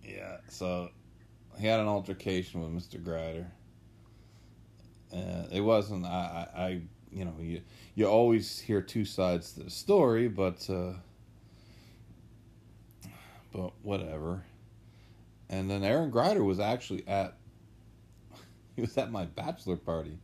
Yeah. 0.05 0.37
So 0.49 0.91
he 1.59 1.67
had 1.67 1.81
an 1.81 1.87
altercation 1.87 2.61
with 2.61 2.71
Mr. 2.71 3.03
Gryder. 3.03 3.47
Uh, 5.11 5.47
it 5.51 5.63
wasn't. 5.63 6.05
I, 6.05 6.49
I. 6.55 6.61
I. 6.61 6.81
You 7.11 7.25
know. 7.25 7.35
You. 7.41 7.63
You 7.95 8.07
always 8.07 8.61
hear 8.61 8.83
two 8.83 9.07
sides 9.07 9.55
to 9.55 9.63
the 9.65 9.71
story, 9.71 10.29
but. 10.29 10.69
Uh, 10.69 10.93
but 13.53 13.73
whatever. 13.83 14.45
And 15.49 15.71
then 15.71 15.83
Aaron 15.83 16.11
Gryder 16.11 16.45
was 16.45 16.61
actually 16.61 17.07
at. 17.07 17.37
He 18.77 18.83
was 18.83 18.97
at 18.97 19.11
my 19.11 19.27
bachelor 19.27 19.77
party 19.77 20.17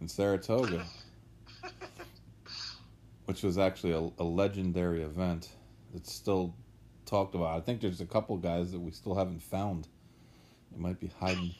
in 0.00 0.08
Saratoga, 0.08 0.84
which 3.26 3.42
was 3.42 3.58
actually 3.58 3.92
a, 3.92 4.10
a 4.20 4.24
legendary 4.24 5.02
event. 5.02 5.50
It's 5.94 6.12
still 6.12 6.54
talked 7.06 7.34
about. 7.34 7.56
I 7.56 7.60
think 7.60 7.82
there's 7.82 8.00
a 8.00 8.06
couple 8.06 8.36
guys 8.38 8.72
that 8.72 8.80
we 8.80 8.90
still 8.90 9.14
haven't 9.14 9.42
found. 9.42 9.86
They 10.72 10.78
might 10.80 10.98
be 10.98 11.10
hiding. 11.20 11.54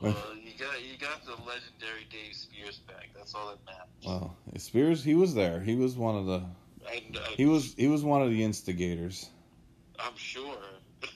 Well, 0.03 0.15
you 0.35 0.51
got 0.59 0.83
you 0.83 0.97
got 0.99 1.23
the 1.23 1.31
legendary 1.31 2.05
Dave 2.11 2.35
Spears 2.35 2.79
back. 2.79 3.11
That's 3.15 3.33
all 3.33 3.47
that 3.47 3.65
matters. 3.65 3.87
Well, 4.05 4.35
Spears, 4.57 5.01
he 5.01 5.15
was 5.15 5.33
there. 5.33 5.61
He 5.61 5.75
was 5.75 5.95
one 5.95 6.17
of 6.17 6.25
the. 6.25 6.43
I, 6.87 7.03
I, 7.15 7.33
He 7.35 7.45
was 7.45 7.73
he 7.75 7.87
was 7.87 8.03
one 8.03 8.21
of 8.21 8.29
the 8.29 8.43
instigators. 8.43 9.29
I'm 9.99 10.15
sure. 10.15 10.57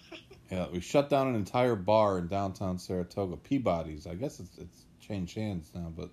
Yeah, 0.49 0.67
we 0.71 0.79
shut 0.79 1.09
down 1.09 1.27
an 1.27 1.35
entire 1.35 1.75
bar 1.75 2.17
in 2.19 2.27
downtown 2.29 2.79
Saratoga, 2.79 3.35
Peabody's. 3.35 4.07
I 4.07 4.15
guess 4.15 4.39
it's 4.39 4.57
it's 4.57 4.85
changed 5.01 5.35
hands 5.35 5.71
now, 5.75 5.91
but 5.95 6.09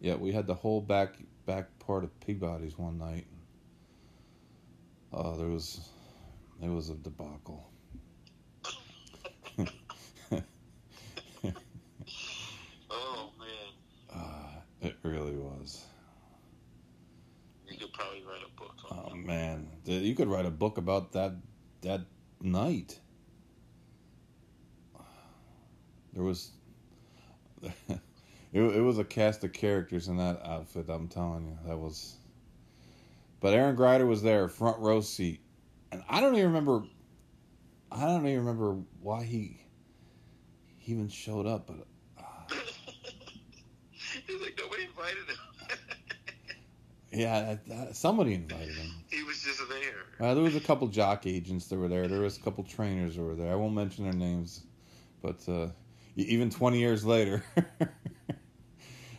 yeah, 0.00 0.14
we 0.14 0.30
had 0.30 0.46
the 0.46 0.54
whole 0.54 0.80
back 0.80 1.16
back 1.46 1.76
part 1.80 2.04
of 2.04 2.20
Peabody's 2.20 2.78
one 2.78 2.96
night. 2.98 3.26
Oh, 5.12 5.36
there 5.36 5.48
was 5.48 5.80
it 6.62 6.68
was 6.68 6.90
a 6.90 6.94
debacle. 6.94 7.68
oh 12.90 13.30
man, 13.38 13.72
Uh, 14.14 14.60
it 14.80 14.94
really 15.02 15.36
was. 15.36 15.84
you 17.68 17.76
could 17.78 17.92
probably 17.92 18.22
write 18.22 18.42
a 18.46 18.60
book 18.60 18.74
on 18.90 18.98
Oh 19.12 19.15
man, 19.26 19.68
you 19.84 20.14
could 20.14 20.28
write 20.28 20.46
a 20.46 20.50
book 20.50 20.78
about 20.78 21.12
that 21.12 21.34
that 21.82 22.02
night. 22.40 23.00
There 26.12 26.22
was 26.22 26.52
it, 27.62 28.00
it 28.52 28.80
was 28.80 28.98
a 28.98 29.04
cast 29.04 29.44
of 29.44 29.52
characters 29.52 30.08
in 30.08 30.16
that 30.18 30.40
outfit. 30.44 30.86
I'm 30.88 31.08
telling 31.08 31.46
you, 31.46 31.58
that 31.66 31.76
was. 31.76 32.16
But 33.40 33.52
Aaron 33.52 33.76
Gryder 33.76 34.06
was 34.06 34.22
there, 34.22 34.48
front 34.48 34.78
row 34.78 35.00
seat, 35.00 35.40
and 35.92 36.02
I 36.08 36.20
don't 36.20 36.34
even 36.34 36.48
remember. 36.48 36.84
I 37.90 38.06
don't 38.06 38.26
even 38.26 38.40
remember 38.40 38.78
why 39.00 39.24
he, 39.24 39.60
he 40.78 40.92
even 40.92 41.08
showed 41.08 41.46
up, 41.46 41.66
but 41.66 41.86
He's 44.26 44.40
like 44.40 44.58
nobody 44.58 44.84
invited 44.84 45.28
him. 45.28 45.78
Yeah, 47.16 47.56
somebody 47.92 48.34
invited 48.34 48.74
him. 48.74 48.90
he 49.10 49.22
was 49.22 49.42
just 49.42 49.60
there. 49.68 50.04
Uh, 50.28 50.34
there 50.34 50.42
was 50.42 50.54
a 50.54 50.60
couple 50.60 50.86
jock 50.88 51.26
agents 51.26 51.66
that 51.68 51.78
were 51.78 51.88
there. 51.88 52.08
There 52.08 52.20
was 52.20 52.36
a 52.36 52.40
couple 52.40 52.62
trainers 52.62 53.16
that 53.16 53.22
were 53.22 53.34
there. 53.34 53.50
I 53.50 53.54
won't 53.54 53.74
mention 53.74 54.04
their 54.04 54.12
names, 54.12 54.64
but 55.22 55.40
uh, 55.48 55.68
even 56.16 56.50
20 56.50 56.78
years 56.78 57.06
later, 57.06 57.42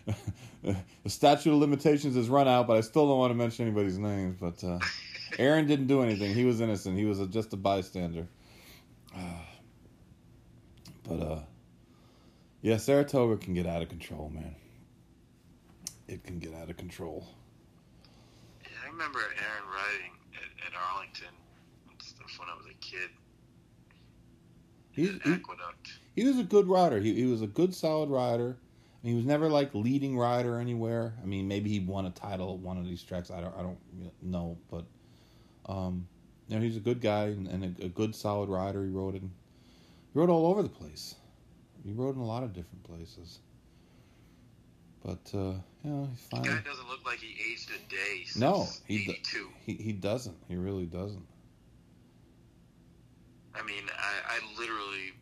the 0.64 0.76
statute 1.08 1.52
of 1.52 1.58
limitations 1.58 2.16
has 2.16 2.30
run 2.30 2.48
out. 2.48 2.68
But 2.68 2.78
I 2.78 2.82
still 2.82 3.08
don't 3.08 3.18
want 3.18 3.32
to 3.32 3.36
mention 3.36 3.66
anybody's 3.66 3.98
names. 3.98 4.38
But 4.39 4.64
uh, 4.64 4.78
Aaron 5.39 5.66
didn't 5.66 5.88
do 5.88 6.04
anything. 6.04 6.36
He 6.36 6.45
was 6.45 6.62
innocent. 6.62 6.98
He 6.98 7.06
was 7.06 7.20
a, 7.20 7.26
just 7.26 7.52
a 7.54 7.58
bystander. 7.58 8.28
but 11.08 11.20
uh, 11.20 11.39
yeah, 12.62 12.78
Saratoga 12.78 13.38
can 13.38 13.56
get 13.56 13.66
out 13.66 13.82
of 13.82 13.89
control, 13.89 14.30
man. 14.30 14.56
It 16.08 16.24
can 16.24 16.38
get 16.38 16.54
out 16.54 16.70
of 16.70 16.78
control. 16.78 17.28
Remember 18.98 19.20
Aaron 19.20 19.70
riding 19.70 20.12
at, 20.34 20.68
at 20.68 20.74
Arlington 20.91 21.28
stuff. 22.02 22.39
when 22.39 22.50
I 22.50 22.56
was 22.56 22.66
a 22.66 22.74
kid. 22.84 23.12
He's, 24.89 25.10
An 25.10 25.22
he, 25.24 25.34
aqueduct. 25.34 26.00
he 26.16 26.24
was 26.24 26.39
a 26.39 26.43
good 26.43 26.68
rider. 26.68 27.00
He, 27.00 27.14
he 27.14 27.26
was 27.26 27.43
a 27.43 27.48
good, 27.48 27.76
solid 27.76 28.10
rider. 28.10 28.58
I 28.58 29.06
mean, 29.06 29.14
he 29.14 29.18
was 29.18 29.26
never 29.28 29.50
like 29.50 29.76
leading 29.76 30.18
rider 30.18 30.60
anywhere. 30.60 31.14
I 31.22 31.28
mean, 31.28 31.48
maybe 31.48 31.70
he 31.70 31.80
won 31.80 32.08
a 32.08 32.10
title 32.10 32.56
at 32.56 32.60
one 32.60 32.78
of 32.78 32.86
these 32.86 33.04
tracks. 33.04 33.30
I 33.30 33.39
don't, 33.39 33.54
I 33.56 33.62
don't 33.62 33.78
know, 34.24 34.58
but 34.72 34.86
um, 35.68 36.08
you 36.48 36.56
know, 36.56 36.62
he's 36.64 36.78
a 36.78 36.80
good 36.80 37.00
guy 37.00 37.26
and, 37.26 37.48
and 37.48 37.78
a, 37.80 37.86
a 37.86 37.89
good, 37.89 38.16
solid 38.16 38.50
rider. 38.50 38.84
He 38.84 38.89
rode 38.89 39.14
in, 39.14 39.30
he 40.12 40.20
rode 40.20 40.32
all 40.32 40.48
over 40.48 40.64
the 40.64 40.70
place. 40.70 41.14
He 41.86 41.93
rode 41.93 42.16
in 42.16 42.22
a 42.22 42.26
lot 42.26 42.41
of 42.41 42.52
different 42.54 42.84
places. 42.84 43.39
But 45.08 45.32
uh, 45.34 45.55
you 45.86 45.89
know, 45.89 46.10
he's 46.12 46.20
fine. 46.28 46.43
guy 46.43 46.60
doesn't 46.66 46.89
look 46.89 47.05
like 47.05 47.20
he 47.20 47.32
aged 47.49 47.72
a 47.72 47.80
day 47.89 48.26
since 48.26 48.41
No, 48.41 48.68
he 48.86 49.05
d- 49.05 49.12
82. 49.12 49.49
He 49.66 49.74
he 49.76 49.93
doesn't. 49.93 50.36
He 50.49 50.58
really 50.58 50.86
doesn't. 50.86 51.26
I 53.55 53.64
mean, 53.64 53.84
I, 53.97 54.36
I 54.36 54.60
literally, 54.60 55.16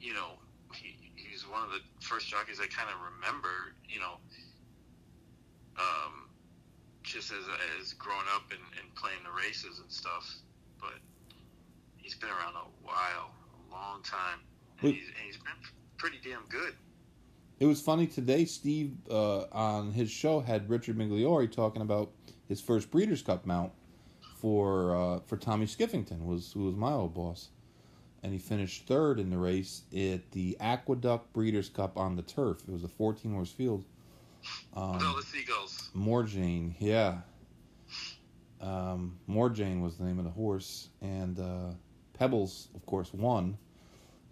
you 0.00 0.14
know, 0.14 0.40
he, 0.74 0.96
he's 1.16 1.46
one 1.46 1.62
of 1.62 1.68
the 1.68 1.80
first 2.00 2.28
jockeys 2.28 2.60
I 2.60 2.66
kind 2.66 2.88
of 2.88 2.96
remember, 3.14 3.76
you 3.86 4.00
know, 4.00 4.16
um, 5.76 6.30
just 7.02 7.30
as 7.30 7.44
as 7.78 7.92
growing 7.92 8.26
up 8.34 8.50
and, 8.50 8.60
and 8.80 8.94
playing 8.94 9.20
the 9.22 9.36
races 9.36 9.80
and 9.80 9.92
stuff. 9.92 10.34
But 10.80 10.96
he's 11.98 12.14
been 12.14 12.30
around 12.30 12.56
a 12.56 12.64
while, 12.82 13.36
a 13.52 13.70
long 13.70 14.02
time, 14.02 14.40
and 14.78 14.88
Wait. 14.88 14.94
he's, 14.94 15.08
and 15.08 15.26
he's 15.26 15.36
been 15.36 15.60
pretty 15.98 16.18
damn 16.24 16.46
good. 16.48 16.72
It 17.60 17.66
was 17.66 17.78
funny 17.78 18.06
today. 18.06 18.46
Steve 18.46 18.96
uh, 19.10 19.42
on 19.52 19.92
his 19.92 20.10
show 20.10 20.40
had 20.40 20.70
Richard 20.70 20.96
Migliore 20.96 21.52
talking 21.52 21.82
about 21.82 22.10
his 22.48 22.58
first 22.58 22.90
Breeders' 22.90 23.20
Cup 23.20 23.44
mount 23.44 23.70
for 24.38 24.96
uh, 24.96 25.20
for 25.26 25.36
Tommy 25.36 25.66
Skiffington, 25.66 26.24
was 26.24 26.52
who 26.52 26.64
was 26.64 26.74
my 26.74 26.92
old 26.92 27.12
boss, 27.12 27.50
and 28.22 28.32
he 28.32 28.38
finished 28.38 28.86
third 28.86 29.20
in 29.20 29.28
the 29.28 29.36
race 29.36 29.82
at 29.92 30.30
the 30.30 30.56
Aqueduct 30.58 31.34
Breeders' 31.34 31.68
Cup 31.68 31.98
on 31.98 32.16
the 32.16 32.22
turf. 32.22 32.62
It 32.66 32.72
was 32.72 32.82
a 32.82 32.88
14 32.88 33.34
horse 33.34 33.52
field. 33.52 33.84
Um, 34.74 34.98
the 34.98 35.22
seagulls. 35.22 35.90
Mourjane, 35.94 36.74
yeah. 36.78 37.18
Um, 38.62 39.18
Mourjane 39.28 39.82
was 39.82 39.98
the 39.98 40.04
name 40.04 40.18
of 40.18 40.24
the 40.24 40.30
horse, 40.30 40.88
and 41.02 41.38
uh, 41.38 41.74
Pebbles, 42.14 42.68
of 42.74 42.86
course, 42.86 43.12
won, 43.12 43.58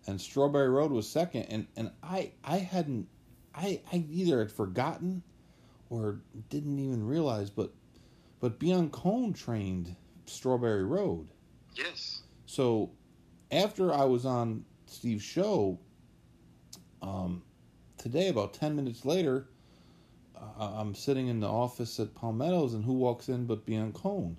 and 0.07 0.18
Strawberry 0.18 0.70
Road 0.70 0.93
was 0.93 1.07
second. 1.07 1.43
And, 1.51 1.66
and 1.76 1.91
I 2.03 2.33
I 2.43 2.57
hadn't 2.57 3.07
I 3.59 3.80
I 3.92 4.04
either 4.11 4.38
had 4.38 4.52
forgotten 4.52 5.22
or 5.90 6.20
didn't 6.48 6.78
even 6.78 7.04
realize, 7.06 7.50
but 7.50 7.72
but 8.40 8.61
Biancone 8.61 9.34
trained 9.34 9.96
Strawberry 10.26 10.84
Road. 10.84 11.28
Yes. 11.74 12.22
So 12.46 12.90
after 13.50 13.92
I 13.92 14.04
was 14.04 14.24
on 14.24 14.64
Steve's 14.86 15.24
show, 15.24 15.78
um, 17.02 17.42
today 17.96 18.28
about 18.28 18.54
ten 18.54 18.76
minutes 18.76 19.04
later, 19.04 19.48
uh, 20.36 20.74
I'm 20.76 20.94
sitting 20.94 21.26
in 21.26 21.40
the 21.40 21.48
office 21.48 21.98
at 21.98 22.14
Palmettos, 22.14 22.74
and 22.74 22.84
who 22.84 22.92
walks 22.92 23.28
in 23.28 23.46
but 23.46 23.66
Biancone? 23.66 24.36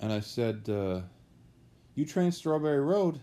And 0.00 0.12
I 0.12 0.20
said, 0.20 0.68
uh, 0.68 1.02
"You 1.94 2.04
trained 2.04 2.34
Strawberry 2.34 2.80
Road?" 2.80 3.20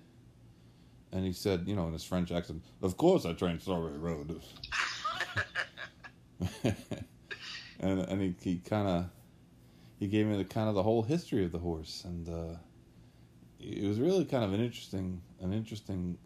And 1.14 1.24
he 1.24 1.32
said, 1.32 1.68
you 1.68 1.76
know, 1.76 1.86
in 1.88 1.94
his 1.94 2.04
French 2.04 2.32
accent, 2.32 2.64
"Of 2.82 2.98
course 2.98 3.26
I 3.26 3.34
train 3.34 3.60
Strawberry 3.60 4.00
Road." 4.00 4.42
and 7.80 8.00
and 8.00 8.22
he, 8.22 8.36
he 8.42 8.58
kind 8.58 8.88
of 8.88 9.06
he 10.00 10.08
gave 10.08 10.26
me 10.26 10.36
the 10.38 10.44
kind 10.44 10.68
of 10.68 10.76
the 10.76 10.84
whole 10.84 11.04
history 11.04 11.46
of 11.46 11.52
the 11.52 11.60
horse, 11.60 12.04
and 12.04 12.28
uh, 12.28 12.58
it 13.60 13.88
was 13.88 14.00
really 14.00 14.26
kind 14.26 14.44
of 14.44 14.54
an 14.54 14.60
interesting 14.60 15.22
an 15.40 15.54
interesting. 15.54 16.18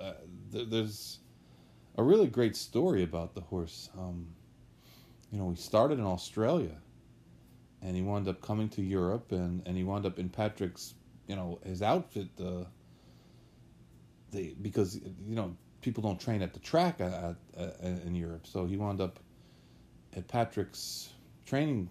Uh, 0.00 0.14
th- 0.50 0.68
there's 0.70 1.18
a 1.96 2.02
really 2.02 2.26
great 2.26 2.56
story 2.56 3.02
about 3.02 3.34
the 3.34 3.42
horse. 3.42 3.90
Um, 3.98 4.26
you 5.30 5.38
know, 5.38 5.50
he 5.50 5.56
started 5.56 5.98
in 5.98 6.04
Australia, 6.04 6.76
and 7.82 7.94
he 7.94 8.02
wound 8.02 8.28
up 8.28 8.40
coming 8.40 8.68
to 8.70 8.82
Europe, 8.82 9.32
and, 9.32 9.62
and 9.66 9.76
he 9.76 9.84
wound 9.84 10.06
up 10.06 10.18
in 10.18 10.28
Patrick's, 10.28 10.94
you 11.26 11.36
know, 11.36 11.58
his 11.64 11.82
outfit. 11.82 12.28
Uh, 12.40 12.64
they 14.32 14.54
because 14.60 14.96
you 14.96 15.36
know 15.36 15.54
people 15.80 16.02
don't 16.02 16.20
train 16.20 16.42
at 16.42 16.52
the 16.52 16.60
track 16.60 17.00
at, 17.00 17.12
at, 17.12 17.36
at, 17.56 18.02
in 18.04 18.14
Europe, 18.14 18.46
so 18.46 18.66
he 18.66 18.76
wound 18.76 19.00
up 19.00 19.18
at 20.16 20.26
Patrick's 20.28 21.10
training 21.44 21.88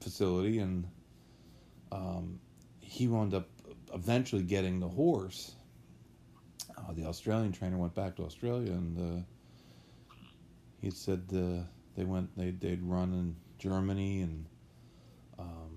facility, 0.00 0.58
and 0.58 0.86
um, 1.92 2.38
he 2.80 3.08
wound 3.08 3.34
up 3.34 3.48
eventually 3.94 4.42
getting 4.42 4.80
the 4.80 4.88
horse. 4.88 5.52
Uh, 6.76 6.92
the 6.92 7.04
Australian 7.04 7.52
trainer 7.52 7.76
went 7.76 7.94
back 7.94 8.16
to 8.16 8.24
Australia, 8.24 8.72
and 8.72 8.98
uh, 8.98 9.22
he 10.80 10.90
said 10.90 11.22
uh, 11.34 11.64
they 11.96 12.04
went 12.04 12.34
they 12.36 12.50
they'd 12.50 12.82
run 12.82 13.12
in 13.12 13.36
Germany, 13.58 14.22
and 14.22 14.46
um, 15.38 15.67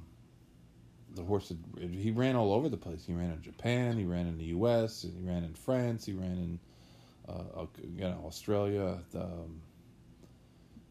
the 1.15 1.23
horse 1.23 1.49
had, 1.49 1.57
he 1.93 2.11
ran 2.11 2.35
all 2.35 2.53
over 2.53 2.69
the 2.69 2.77
place. 2.77 3.03
He 3.05 3.13
ran 3.13 3.31
in 3.31 3.41
Japan, 3.41 3.97
he 3.97 4.05
ran 4.05 4.27
in 4.27 4.37
the 4.37 4.45
U.S., 4.45 5.01
he 5.03 5.11
ran 5.27 5.43
in 5.43 5.53
France, 5.53 6.05
he 6.05 6.13
ran 6.13 6.31
in 6.31 6.59
uh, 7.27 7.65
you 7.83 8.01
know 8.01 8.23
Australia. 8.25 8.97
Um, 9.15 9.61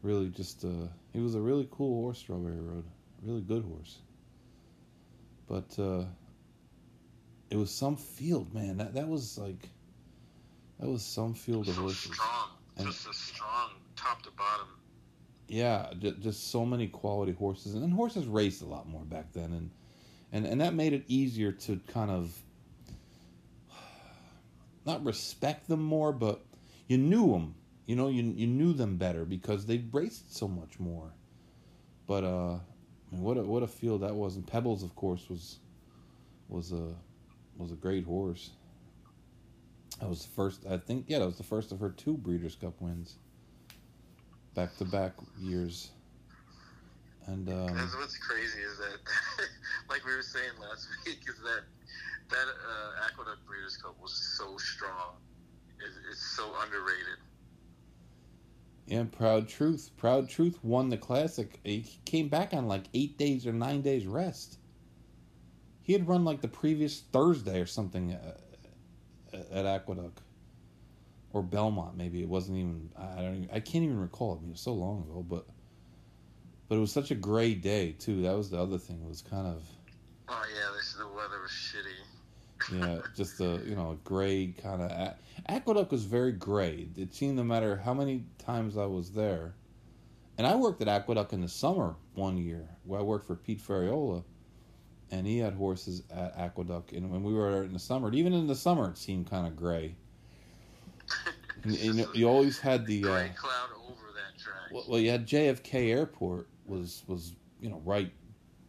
really, 0.03 0.29
just 0.29 0.63
uh, 0.65 0.87
he 1.13 1.19
was 1.19 1.35
a 1.35 1.39
really 1.39 1.67
cool 1.71 2.01
horse, 2.03 2.19
Strawberry 2.19 2.59
Road, 2.59 2.85
really 3.23 3.41
good 3.41 3.63
horse. 3.63 3.97
But 5.47 5.77
uh, 5.79 6.05
it 7.49 7.57
was 7.57 7.71
some 7.71 7.95
field, 7.97 8.53
man. 8.53 8.77
That 8.77 8.93
that 8.93 9.07
was 9.07 9.37
like 9.37 9.69
that 10.79 10.87
was 10.89 11.03
some 11.03 11.33
field 11.33 11.67
of 11.67 11.75
So 11.75 11.81
horses. 11.81 12.11
strong. 12.13 12.49
And- 12.77 12.87
Just 12.87 13.07
a 13.09 13.13
strong 13.13 13.71
top 13.95 14.21
to 14.23 14.31
bottom. 14.31 14.67
Yeah, 15.47 15.89
just, 15.99 16.21
just 16.21 16.49
so 16.51 16.65
many 16.65 16.87
quality 16.87 17.33
horses, 17.33 17.73
and 17.75 17.91
horses 17.93 18.25
raced 18.25 18.61
a 18.61 18.65
lot 18.65 18.87
more 18.87 19.01
back 19.03 19.33
then, 19.33 19.51
and 19.51 19.69
and 20.31 20.45
and 20.45 20.61
that 20.61 20.73
made 20.73 20.93
it 20.93 21.03
easier 21.07 21.51
to 21.51 21.79
kind 21.87 22.11
of 22.11 22.37
not 24.85 25.03
respect 25.03 25.67
them 25.67 25.81
more, 25.81 26.11
but 26.11 26.43
you 26.87 26.97
knew 26.97 27.31
them. 27.31 27.55
You 27.85 27.95
know, 27.95 28.09
you 28.09 28.23
you 28.23 28.47
knew 28.47 28.73
them 28.73 28.97
better 28.97 29.25
because 29.25 29.65
they 29.65 29.83
raced 29.91 30.35
so 30.35 30.47
much 30.47 30.79
more. 30.79 31.11
But 32.07 32.23
uh, 32.23 32.53
I 32.55 32.59
mean, 33.11 33.21
what 33.21 33.37
a 33.37 33.43
what 33.43 33.63
a 33.63 33.67
field 33.67 34.01
that 34.01 34.15
was, 34.15 34.35
and 34.35 34.45
Pebbles, 34.45 34.83
of 34.83 34.95
course, 34.95 35.29
was 35.29 35.59
was 36.49 36.71
a 36.71 36.93
was 37.57 37.71
a 37.71 37.75
great 37.75 38.05
horse. 38.05 38.51
That 39.99 40.09
was 40.09 40.25
the 40.25 40.31
first, 40.31 40.65
I 40.67 40.77
think, 40.77 41.05
yeah, 41.07 41.19
that 41.19 41.25
was 41.25 41.37
the 41.37 41.43
first 41.43 41.71
of 41.71 41.79
her 41.79 41.89
two 41.89 42.17
Breeders' 42.17 42.55
Cup 42.55 42.73
wins 42.79 43.17
back 44.55 44.75
to 44.77 44.85
back 44.85 45.13
years. 45.39 45.91
And 47.27 47.47
um, 47.49 47.75
what's 47.99 48.17
crazy 48.17 48.59
is 48.59 48.77
that, 48.79 49.45
like 49.91 50.05
we 50.05 50.15
were 50.15 50.23
saying 50.23 50.51
last 50.61 50.87
week, 51.07 51.19
is 51.29 51.39
that 51.43 51.63
that 52.31 52.47
uh, 52.47 53.05
Aqueduct 53.07 53.45
Breeders' 53.45 53.77
Cup 53.77 53.97
was 54.01 54.13
so 54.39 54.57
strong. 54.57 55.17
It, 55.79 55.91
it's 56.11 56.25
so 56.37 56.51
underrated. 56.63 57.19
yeah, 58.87 59.05
Proud 59.11 59.47
Truth, 59.49 59.91
Proud 59.97 60.29
Truth 60.29 60.63
won 60.63 60.89
the 60.89 60.97
classic. 60.97 61.59
He 61.63 61.85
came 62.05 62.29
back 62.29 62.53
on 62.53 62.67
like 62.67 62.85
eight 62.93 63.17
days 63.17 63.47
or 63.47 63.53
nine 63.53 63.81
days 63.81 64.07
rest. 64.07 64.59
He 65.83 65.93
had 65.93 66.07
run 66.07 66.25
like 66.25 66.41
the 66.41 66.47
previous 66.49 67.01
Thursday 67.01 67.59
or 67.61 67.65
something 67.65 68.13
uh, 68.13 68.37
at 69.51 69.65
Aqueduct 69.65 70.21
or 71.33 71.43
Belmont. 71.43 71.97
Maybe 71.97 72.21
it 72.21 72.29
wasn't 72.29 72.59
even. 72.59 72.91
I 72.97 73.21
don't. 73.21 73.35
Even, 73.43 73.49
I 73.53 73.59
can't 73.59 73.83
even 73.83 73.99
recall. 73.99 74.33
I 74.37 74.41
mean, 74.41 74.49
it 74.49 74.53
was 74.53 74.61
so 74.61 74.73
long 74.73 75.03
ago, 75.03 75.25
but 75.27 75.47
but 76.69 76.77
it 76.77 76.79
was 76.79 76.91
such 76.93 77.11
a 77.11 77.15
gray 77.15 77.55
day 77.55 77.93
too. 77.93 78.21
That 78.23 78.37
was 78.37 78.49
the 78.49 78.61
other 78.61 78.77
thing. 78.77 79.01
It 79.03 79.09
was 79.09 79.21
kind 79.21 79.47
of 79.47 79.63
Oh 80.33 80.43
yeah, 80.55 80.71
this 80.77 80.93
the 80.93 81.07
weather 81.07 81.41
was 81.41 81.51
shitty. 81.51 82.79
yeah, 82.79 82.99
just 83.15 83.41
a 83.41 83.61
you 83.67 83.75
know 83.75 83.91
a 83.91 83.95
gray 84.07 84.53
kind 84.61 84.81
of. 84.81 85.13
Aqueduct 85.47 85.91
was 85.91 86.05
very 86.05 86.31
gray. 86.31 86.87
It 86.95 87.13
seemed 87.13 87.35
no 87.35 87.43
matter 87.43 87.75
how 87.75 87.93
many 87.93 88.23
times 88.37 88.77
I 88.77 88.85
was 88.85 89.11
there, 89.11 89.55
and 90.37 90.47
I 90.47 90.55
worked 90.55 90.81
at 90.81 90.87
Aqueduct 90.87 91.33
in 91.33 91.41
the 91.41 91.49
summer 91.49 91.95
one 92.13 92.37
year. 92.37 92.69
Where 92.85 93.01
I 93.01 93.03
worked 93.03 93.27
for 93.27 93.35
Pete 93.35 93.59
Ferriola, 93.61 94.23
and 95.11 95.27
he 95.27 95.37
had 95.37 95.53
horses 95.53 96.03
at 96.09 96.33
Aqueduct. 96.37 96.93
And 96.93 97.11
when 97.11 97.23
we 97.23 97.33
were 97.33 97.51
there 97.51 97.63
in 97.63 97.73
the 97.73 97.79
summer, 97.79 98.11
even 98.13 98.31
in 98.31 98.47
the 98.47 98.55
summer, 98.55 98.89
it 98.89 98.97
seemed 98.97 99.29
kind 99.29 99.45
of 99.45 99.55
gray. 99.55 99.95
And, 101.63 101.75
and 101.77 102.07
you, 102.15 102.27
always 102.27 102.57
had 102.57 102.87
the. 102.87 103.03
Uh, 103.03 103.07
Gray 103.07 103.31
cloud 103.35 103.69
over 103.85 104.07
that 104.15 104.41
track. 104.41 104.71
well, 104.71 104.83
well, 104.87 104.99
you 104.99 105.11
had 105.11 105.27
JFK 105.27 105.91
Airport 105.91 106.47
was 106.65 107.03
was 107.05 107.35
you 107.59 107.69
know 107.69 107.79
right, 107.85 108.11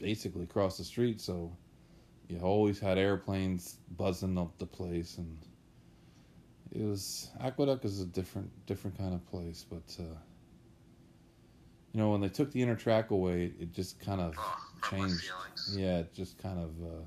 basically 0.03 0.43
across 0.43 0.77
the 0.77 0.85
street. 0.85 1.21
So 1.21 1.57
you 2.29 2.39
always 2.41 2.79
had 2.79 2.99
airplanes 2.99 3.79
buzzing 3.97 4.37
up 4.37 4.59
the 4.59 4.67
place, 4.67 5.17
and 5.17 5.39
it 6.73 6.83
was 6.83 7.31
Aqueduct 7.41 7.87
is 7.87 8.01
a 8.01 8.07
different 8.07 8.51
different 8.67 8.99
kind 8.99 9.15
of 9.15 9.25
place. 9.27 9.65
But 9.71 9.97
uh, 9.99 10.17
you 11.93 12.01
know 12.01 12.11
when 12.11 12.21
they 12.21 12.29
took 12.29 12.51
the 12.51 12.61
inner 12.61 12.77
track 12.77 13.11
away, 13.11 13.53
it 13.59 13.73
just 13.73 14.01
kind 14.01 14.21
of 14.21 14.35
oh, 14.37 14.59
changed. 14.91 15.31
Yeah, 15.73 15.99
it 15.99 16.13
just 16.13 16.37
kind 16.43 16.59
of 16.59 16.71
uh, 16.83 17.03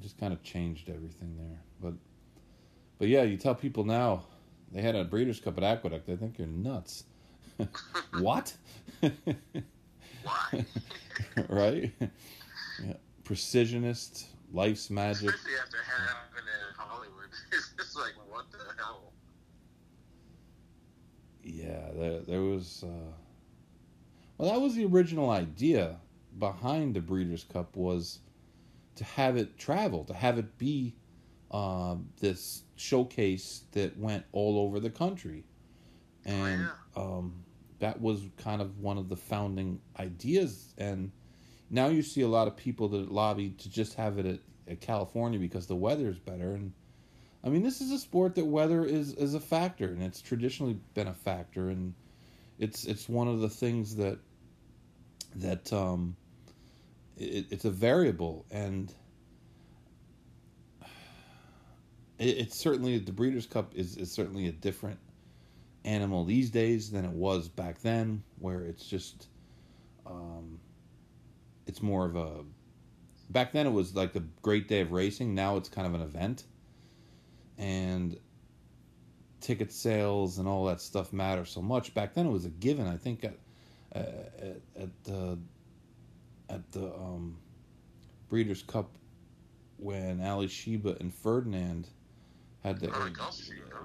just 0.00 0.18
kind 0.18 0.32
of 0.32 0.42
changed 0.42 0.88
everything 0.88 1.36
there. 1.36 1.60
But 1.82 1.94
but 2.98 3.08
yeah, 3.08 3.22
you 3.24 3.36
tell 3.36 3.54
people 3.54 3.84
now 3.84 4.24
they 4.72 4.80
had 4.80 4.94
a 4.94 5.04
Breeders' 5.04 5.40
Cup 5.40 5.58
at 5.58 5.64
Aqueduct, 5.64 6.06
they 6.06 6.16
think 6.16 6.38
you're 6.38 6.46
nuts. 6.46 7.04
what? 8.20 8.54
Why? 10.24 10.64
right? 11.48 11.92
Yeah. 12.00 12.94
Precisionist, 13.24 14.24
life's 14.52 14.90
magic. 14.90 15.30
Especially 15.30 15.52
after 15.62 15.78
having 15.78 16.46
it 16.46 16.68
in 16.68 16.74
Hollywood. 16.76 17.10
It's 17.52 17.72
just 17.78 17.96
like, 17.96 18.14
what 18.28 18.50
the 18.50 18.58
hell? 18.82 19.12
Yeah, 21.42 21.90
there, 21.94 22.20
there 22.20 22.40
was. 22.40 22.84
Uh, 22.84 23.12
well, 24.38 24.52
that 24.52 24.60
was 24.60 24.74
the 24.74 24.86
original 24.86 25.30
idea 25.30 25.96
behind 26.38 26.94
the 26.94 27.00
Breeders' 27.00 27.44
Cup 27.44 27.76
was 27.76 28.18
to 28.96 29.04
have 29.04 29.36
it 29.36 29.58
travel, 29.58 30.04
to 30.04 30.14
have 30.14 30.38
it 30.38 30.58
be 30.58 30.94
uh, 31.50 31.96
this 32.20 32.62
showcase 32.76 33.62
that 33.72 33.96
went 33.98 34.24
all 34.32 34.58
over 34.58 34.80
the 34.80 34.90
country, 34.90 35.44
and 36.24 36.68
um, 36.96 37.43
that 37.84 38.00
was 38.00 38.22
kind 38.38 38.62
of 38.62 38.78
one 38.78 38.96
of 38.96 39.10
the 39.10 39.16
founding 39.16 39.78
ideas. 40.00 40.72
And 40.78 41.12
now 41.68 41.88
you 41.88 42.00
see 42.00 42.22
a 42.22 42.28
lot 42.28 42.48
of 42.48 42.56
people 42.56 42.88
that 42.88 43.12
lobby 43.12 43.50
to 43.58 43.68
just 43.68 43.92
have 43.92 44.18
it 44.18 44.24
at, 44.24 44.38
at 44.66 44.80
California 44.80 45.38
because 45.38 45.66
the 45.66 45.76
weather 45.76 46.08
is 46.08 46.18
better. 46.18 46.54
And 46.54 46.72
I 47.44 47.50
mean, 47.50 47.62
this 47.62 47.82
is 47.82 47.90
a 47.92 47.98
sport 47.98 48.36
that 48.36 48.46
weather 48.46 48.86
is 48.86 49.12
is 49.12 49.34
a 49.34 49.40
factor, 49.40 49.88
and 49.88 50.02
it's 50.02 50.22
traditionally 50.22 50.78
been 50.94 51.08
a 51.08 51.12
factor, 51.12 51.68
and 51.68 51.92
it's 52.58 52.86
it's 52.86 53.06
one 53.06 53.28
of 53.28 53.40
the 53.40 53.50
things 53.50 53.96
that 53.96 54.18
that 55.36 55.70
um, 55.70 56.16
it, 57.18 57.44
it's 57.50 57.66
a 57.66 57.70
variable, 57.70 58.46
and 58.50 58.94
it, 62.18 62.38
it's 62.38 62.56
certainly 62.56 62.96
the 62.96 63.12
Breeders' 63.12 63.44
Cup 63.44 63.74
is 63.74 63.98
is 63.98 64.10
certainly 64.10 64.46
a 64.48 64.52
different 64.52 64.98
animal 65.84 66.24
these 66.24 66.50
days 66.50 66.90
than 66.90 67.04
it 67.04 67.10
was 67.10 67.48
back 67.48 67.80
then, 67.80 68.22
where 68.38 68.62
it's 68.62 68.86
just 68.86 69.28
um, 70.06 70.58
it's 71.66 71.82
more 71.82 72.06
of 72.06 72.16
a 72.16 72.44
back 73.30 73.52
then 73.52 73.66
it 73.66 73.72
was 73.72 73.94
like 73.94 74.12
the 74.12 74.24
great 74.42 74.68
day 74.68 74.80
of 74.80 74.92
racing. 74.92 75.34
Now 75.34 75.56
it's 75.56 75.68
kind 75.68 75.86
of 75.86 75.94
an 75.94 76.02
event, 76.02 76.44
and 77.58 78.18
ticket 79.40 79.72
sales 79.72 80.38
and 80.38 80.48
all 80.48 80.64
that 80.66 80.80
stuff 80.80 81.12
matter 81.12 81.44
so 81.44 81.60
much. 81.60 81.92
Back 81.94 82.14
then 82.14 82.26
it 82.26 82.30
was 82.30 82.44
a 82.44 82.50
given. 82.50 82.86
I 82.86 82.96
think 82.96 83.24
at 83.24 83.38
at, 83.92 84.60
at 84.78 85.04
the 85.04 85.38
at 86.48 86.72
the 86.72 86.86
um, 86.86 87.36
Breeders' 88.28 88.62
Cup 88.62 88.90
when 89.76 90.20
Alysheba 90.20 90.98
and 91.00 91.14
Ferdinand 91.14 91.88
had 92.62 92.80
the. 92.80 92.88
Oh, 92.88 93.08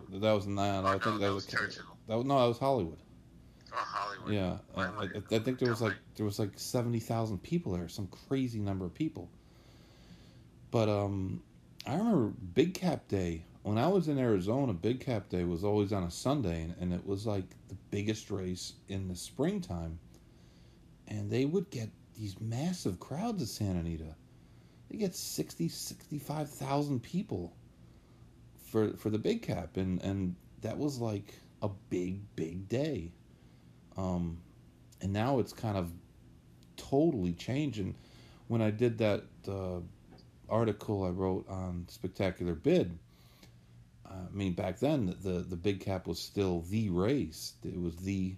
the 0.10 0.20
That 0.20 0.32
was 0.32 0.48
nine. 0.48 0.84
Oh, 0.86 0.88
I 0.88 0.98
think 0.98 1.20
that 1.20 1.34
was 1.34 1.46
was. 1.46 1.46
Churchill. 1.46 1.89
That 2.10 2.26
no, 2.26 2.40
that 2.40 2.48
was 2.48 2.58
Hollywood. 2.58 2.98
Oh, 3.72 3.76
Hollywood. 3.76 4.34
Yeah, 4.34 4.58
I, 4.76 4.82
I. 4.82 5.36
I 5.36 5.40
think 5.40 5.60
there 5.60 5.70
was 5.70 5.80
like 5.80 5.94
there 6.16 6.26
was 6.26 6.40
like 6.40 6.54
seventy 6.56 7.00
thousand 7.00 7.44
people 7.44 7.74
there, 7.74 7.88
some 7.88 8.08
crazy 8.28 8.60
number 8.60 8.84
of 8.84 8.96
people. 8.96 9.30
But 10.72 10.90
um, 10.90 11.44
I 11.86 11.96
remember 11.96 12.34
Big 12.56 12.74
Cap 12.74 13.08
Day 13.08 13.44
when 13.62 13.78
I 13.78 13.88
was 13.88 14.08
in 14.08 14.18
Arizona. 14.18 14.74
Big 14.74 15.02
Cap 15.02 15.30
Day 15.30 15.44
was 15.44 15.64
always 15.64 15.94
on 15.94 16.04
a 16.04 16.10
Sunday, 16.10 16.64
and, 16.64 16.76
and 16.82 16.94
it 16.94 17.06
was 17.06 17.28
like 17.28 17.46
the 17.68 17.78
biggest 17.92 18.32
race 18.32 18.74
in 18.88 19.08
the 19.08 19.16
springtime. 19.16 20.00
And 21.08 21.30
they 21.30 21.46
would 21.46 21.70
get 21.70 21.90
these 22.18 22.40
massive 22.40 23.00
crowds 23.00 23.44
at 23.44 23.50
Santa 23.50 23.82
Anita. 23.82 24.16
They 24.90 24.98
get 24.98 25.16
60, 25.16 25.70
65,000 25.70 27.04
people 27.04 27.54
for 28.72 28.94
for 28.94 29.12
the 29.12 29.20
Big 29.20 29.44
Cap, 29.44 29.78
and 29.78 30.02
and 30.02 30.36
that 30.62 30.80
was 30.80 30.98
like 30.98 31.36
a 31.62 31.70
big 31.90 32.22
big 32.36 32.68
day. 32.70 33.12
Um, 33.98 34.42
and 35.02 35.14
now 35.14 35.40
it's 35.40 35.54
kind 35.54 35.78
of 35.78 35.92
totally 36.78 37.34
changed. 37.34 37.80
And 37.80 37.96
when 38.48 38.62
I 38.62 38.72
did 38.72 38.98
that 39.00 39.24
uh, 39.48 39.80
article 40.50 41.04
I 41.04 41.10
wrote 41.10 41.48
on 41.50 41.86
Spectacular 41.90 42.56
Bid, 42.56 42.98
I 44.06 44.16
mean, 44.32 44.54
back 44.54 44.80
then 44.80 45.06
the, 45.06 45.14
the 45.14 45.40
the 45.40 45.56
big 45.56 45.82
cap 45.82 46.08
was 46.08 46.20
still 46.20 46.62
the 46.62 46.90
race. 46.90 47.54
It 47.64 47.80
was 47.80 47.96
the 47.98 48.36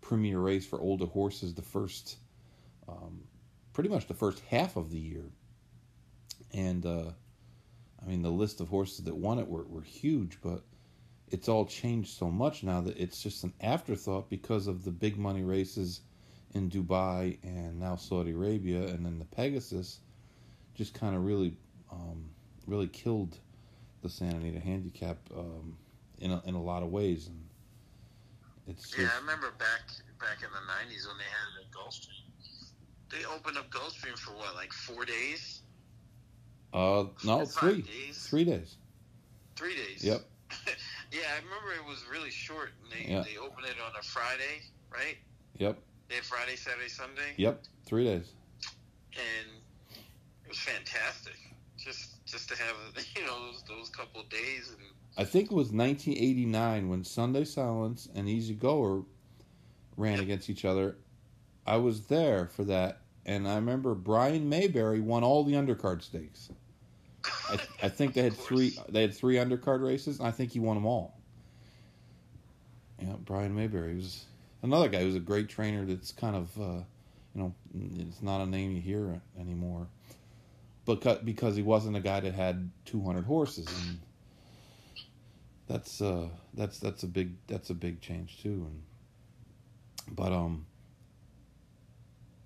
premier 0.00 0.38
race 0.38 0.66
for 0.66 0.80
older 0.80 1.06
horses. 1.06 1.54
The 1.54 1.62
first, 1.62 2.16
um, 2.88 3.22
pretty 3.72 3.88
much 3.88 4.06
the 4.06 4.14
first 4.14 4.40
half 4.48 4.76
of 4.76 4.90
the 4.90 4.98
year. 4.98 5.24
And 6.52 6.84
uh, 6.84 7.10
I 8.02 8.06
mean, 8.06 8.22
the 8.22 8.30
list 8.30 8.60
of 8.60 8.68
horses 8.68 9.04
that 9.04 9.16
won 9.16 9.38
it 9.38 9.48
were, 9.48 9.64
were 9.64 9.82
huge, 9.82 10.38
but 10.42 10.62
it's 11.30 11.48
all 11.48 11.66
changed 11.66 12.16
so 12.16 12.30
much 12.30 12.62
now 12.62 12.80
that 12.80 12.96
it's 12.96 13.22
just 13.22 13.44
an 13.44 13.52
afterthought 13.60 14.28
because 14.30 14.66
of 14.66 14.84
the 14.84 14.90
big 14.90 15.16
money 15.18 15.42
races 15.42 16.00
in 16.54 16.70
Dubai 16.70 17.38
and 17.42 17.78
now 17.78 17.96
Saudi 17.96 18.32
Arabia, 18.32 18.86
and 18.88 19.04
then 19.04 19.18
the 19.18 19.24
Pegasus 19.26 20.00
just 20.74 20.94
kind 20.94 21.14
of 21.14 21.24
really, 21.24 21.56
um, 21.92 22.24
really 22.66 22.86
killed 22.86 23.38
the 24.02 24.08
Santa 24.08 24.36
Anita 24.36 24.60
handicap 24.60 25.18
um, 25.36 25.76
in 26.20 26.30
a, 26.30 26.42
in 26.46 26.54
a 26.54 26.62
lot 26.62 26.82
of 26.82 26.90
ways, 26.90 27.26
and 27.26 27.44
it's 28.66 28.84
just, 28.84 28.98
Yeah, 28.98 29.10
I 29.14 29.20
remember 29.20 29.52
back 29.58 29.90
back 30.20 30.38
in 30.42 30.50
the 30.50 30.94
'90s 30.94 31.06
when 31.06 31.18
they 31.18 31.24
had 31.24 31.60
it 31.60 31.66
at 31.66 31.72
Gulfstream. 31.72 32.24
They 33.10 33.24
opened 33.24 33.56
up 33.56 33.70
Gulfstream 33.70 34.18
for 34.18 34.32
what, 34.32 34.54
like 34.54 34.72
four 34.72 35.04
days, 35.04 35.62
uh 36.72 37.04
no 37.24 37.46
Five 37.46 37.50
three 37.50 37.82
days? 37.82 38.26
three 38.28 38.44
days. 38.44 38.76
three 39.56 39.74
days. 39.74 40.04
Yep. 40.04 40.22
yeah, 41.12 41.20
I 41.34 41.36
remember 41.44 41.72
it 41.74 41.84
was 41.88 42.04
really 42.10 42.30
short. 42.30 42.70
And 42.82 42.92
they 42.92 43.10
Yeah. 43.12 43.22
they 43.22 43.36
opened 43.38 43.66
it 43.66 43.76
on 43.84 43.92
a 43.98 44.02
Friday, 44.02 44.62
right? 44.90 45.16
Yep. 45.58 45.78
They 46.08 46.14
had 46.16 46.24
Friday, 46.24 46.56
Saturday, 46.56 46.88
Sunday, 46.88 47.34
Yep. 47.36 47.64
Three 47.86 48.04
days. 48.04 48.32
and 49.14 49.48
it 50.44 50.48
was 50.48 50.58
fantastic. 50.58 51.36
Just 51.76 52.24
just 52.26 52.48
to 52.50 52.56
have 52.56 52.76
you 53.16 53.24
know 53.26 53.46
those, 53.52 53.62
those 53.68 53.88
couple 53.90 54.20
of 54.20 54.28
days 54.28 54.68
and 54.70 54.80
I 55.16 55.24
think 55.24 55.50
it 55.50 55.54
was 55.54 55.72
1989 55.72 56.88
when 56.88 57.02
Sunday 57.02 57.44
Silence 57.44 58.08
and 58.14 58.28
Easy 58.28 58.54
Goer 58.54 59.02
ran 59.96 60.14
Yep. 60.14 60.22
against 60.22 60.50
each 60.50 60.64
other. 60.64 60.96
I 61.66 61.76
was 61.76 62.06
there 62.06 62.46
for 62.46 62.62
that, 62.64 63.00
and 63.26 63.48
I 63.48 63.56
remember 63.56 63.94
Brian 63.96 64.48
Mayberry 64.48 65.00
won 65.00 65.24
all 65.24 65.42
the 65.44 65.54
undercard 65.54 66.02
stakes. 66.02 66.50
I, 67.48 67.58
I 67.82 67.88
think 67.88 68.14
they 68.14 68.22
had 68.22 68.34
three. 68.34 68.76
They 68.88 69.02
had 69.02 69.14
three 69.14 69.36
undercard 69.36 69.82
races, 69.84 70.18
and 70.18 70.28
I 70.28 70.30
think 70.30 70.52
he 70.52 70.60
won 70.60 70.76
them 70.76 70.86
all. 70.86 71.18
Yeah, 73.00 73.14
Brian 73.24 73.54
Mayberry 73.54 73.94
was 73.94 74.24
another 74.62 74.88
guy 74.88 75.00
who's 75.00 75.14
a 75.14 75.20
great 75.20 75.48
trainer. 75.48 75.84
That's 75.84 76.12
kind 76.12 76.34
of, 76.34 76.60
uh, 76.60 76.82
you 77.34 77.42
know, 77.42 77.54
it's 77.98 78.22
not 78.22 78.40
a 78.40 78.46
name 78.46 78.72
you 78.72 78.80
hear 78.80 79.20
anymore, 79.38 79.86
but 80.84 81.24
because 81.24 81.54
he 81.54 81.62
wasn't 81.62 81.96
a 81.96 82.00
guy 82.00 82.20
that 82.20 82.34
had 82.34 82.70
200 82.86 83.24
horses, 83.24 83.66
and 83.86 83.98
that's 85.68 86.00
uh, 86.00 86.28
that's 86.54 86.78
that's 86.78 87.02
a 87.02 87.06
big 87.06 87.34
that's 87.46 87.70
a 87.70 87.74
big 87.74 88.00
change 88.00 88.42
too. 88.42 88.66
And 88.68 88.82
but 90.16 90.32
um, 90.32 90.66